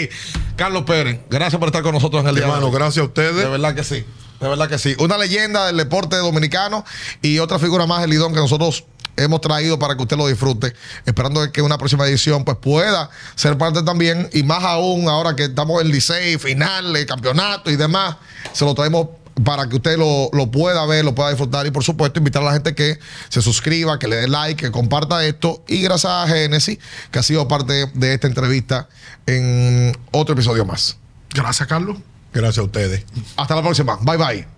Carlos 0.56 0.82
Pérez, 0.84 1.20
gracias 1.30 1.58
por 1.58 1.68
estar 1.68 1.82
con 1.82 1.94
nosotros 1.94 2.22
en 2.22 2.28
el 2.30 2.34
día 2.34 2.44
de 2.44 2.50
Hermano, 2.50 2.70
gracias 2.72 2.96
a 2.98 3.00
De 3.02 3.06
ustedes. 3.06 3.48
verdad 3.50 3.74
que 3.74 3.84
sí. 3.84 4.04
De 4.40 4.48
verdad 4.48 4.68
que 4.68 4.78
sí. 4.78 4.96
Una 4.98 5.16
leyenda 5.18 5.66
del 5.66 5.76
deporte 5.76 6.16
dominicano 6.16 6.84
y 7.20 7.38
otra 7.38 7.60
figura 7.60 7.86
más, 7.86 8.02
el 8.02 8.10
Lidón, 8.10 8.32
que 8.32 8.40
nosotros 8.40 8.84
hemos 9.16 9.40
traído 9.40 9.78
para 9.78 9.96
que 9.96 10.02
usted 10.02 10.16
lo 10.16 10.26
disfrute, 10.26 10.74
esperando 11.04 11.50
que 11.52 11.62
una 11.62 11.78
próxima 11.78 12.06
edición 12.06 12.44
pues 12.44 12.56
pueda 12.58 13.10
ser 13.34 13.58
parte 13.58 13.82
también 13.82 14.28
y 14.32 14.42
más 14.42 14.62
aún 14.64 15.08
ahora 15.08 15.36
que 15.36 15.44
estamos 15.44 15.80
en 15.82 15.88
Licey, 15.88 16.38
final, 16.38 16.94
el 16.96 17.06
campeonato 17.06 17.70
y 17.70 17.76
demás, 17.76 18.16
se 18.52 18.64
lo 18.64 18.74
traemos 18.74 19.08
para 19.44 19.68
que 19.68 19.76
usted 19.76 19.96
lo, 19.96 20.28
lo 20.32 20.50
pueda 20.50 20.84
ver, 20.86 21.04
lo 21.04 21.14
pueda 21.14 21.30
disfrutar 21.30 21.66
y 21.66 21.70
por 21.70 21.82
supuesto 21.82 22.18
invitar 22.18 22.42
a 22.42 22.46
la 22.46 22.52
gente 22.52 22.74
que 22.74 22.98
se 23.28 23.40
suscriba, 23.40 23.98
que 23.98 24.08
le 24.08 24.16
dé 24.16 24.28
like, 24.28 24.62
que 24.62 24.70
comparta 24.70 25.24
esto 25.24 25.62
y 25.66 25.82
gracias 25.82 26.12
a 26.12 26.26
Genesis 26.26 26.78
que 27.10 27.18
ha 27.18 27.22
sido 27.22 27.48
parte 27.48 27.86
de 27.94 28.14
esta 28.14 28.26
entrevista 28.26 28.88
en 29.26 29.96
otro 30.10 30.34
episodio 30.34 30.64
más. 30.64 30.98
Gracias, 31.30 31.66
Carlos. 31.66 31.96
Gracias 32.32 32.58
a 32.58 32.62
ustedes. 32.62 33.04
Hasta 33.36 33.56
la 33.56 33.62
próxima. 33.62 33.98
Bye 34.02 34.16
bye. 34.16 34.51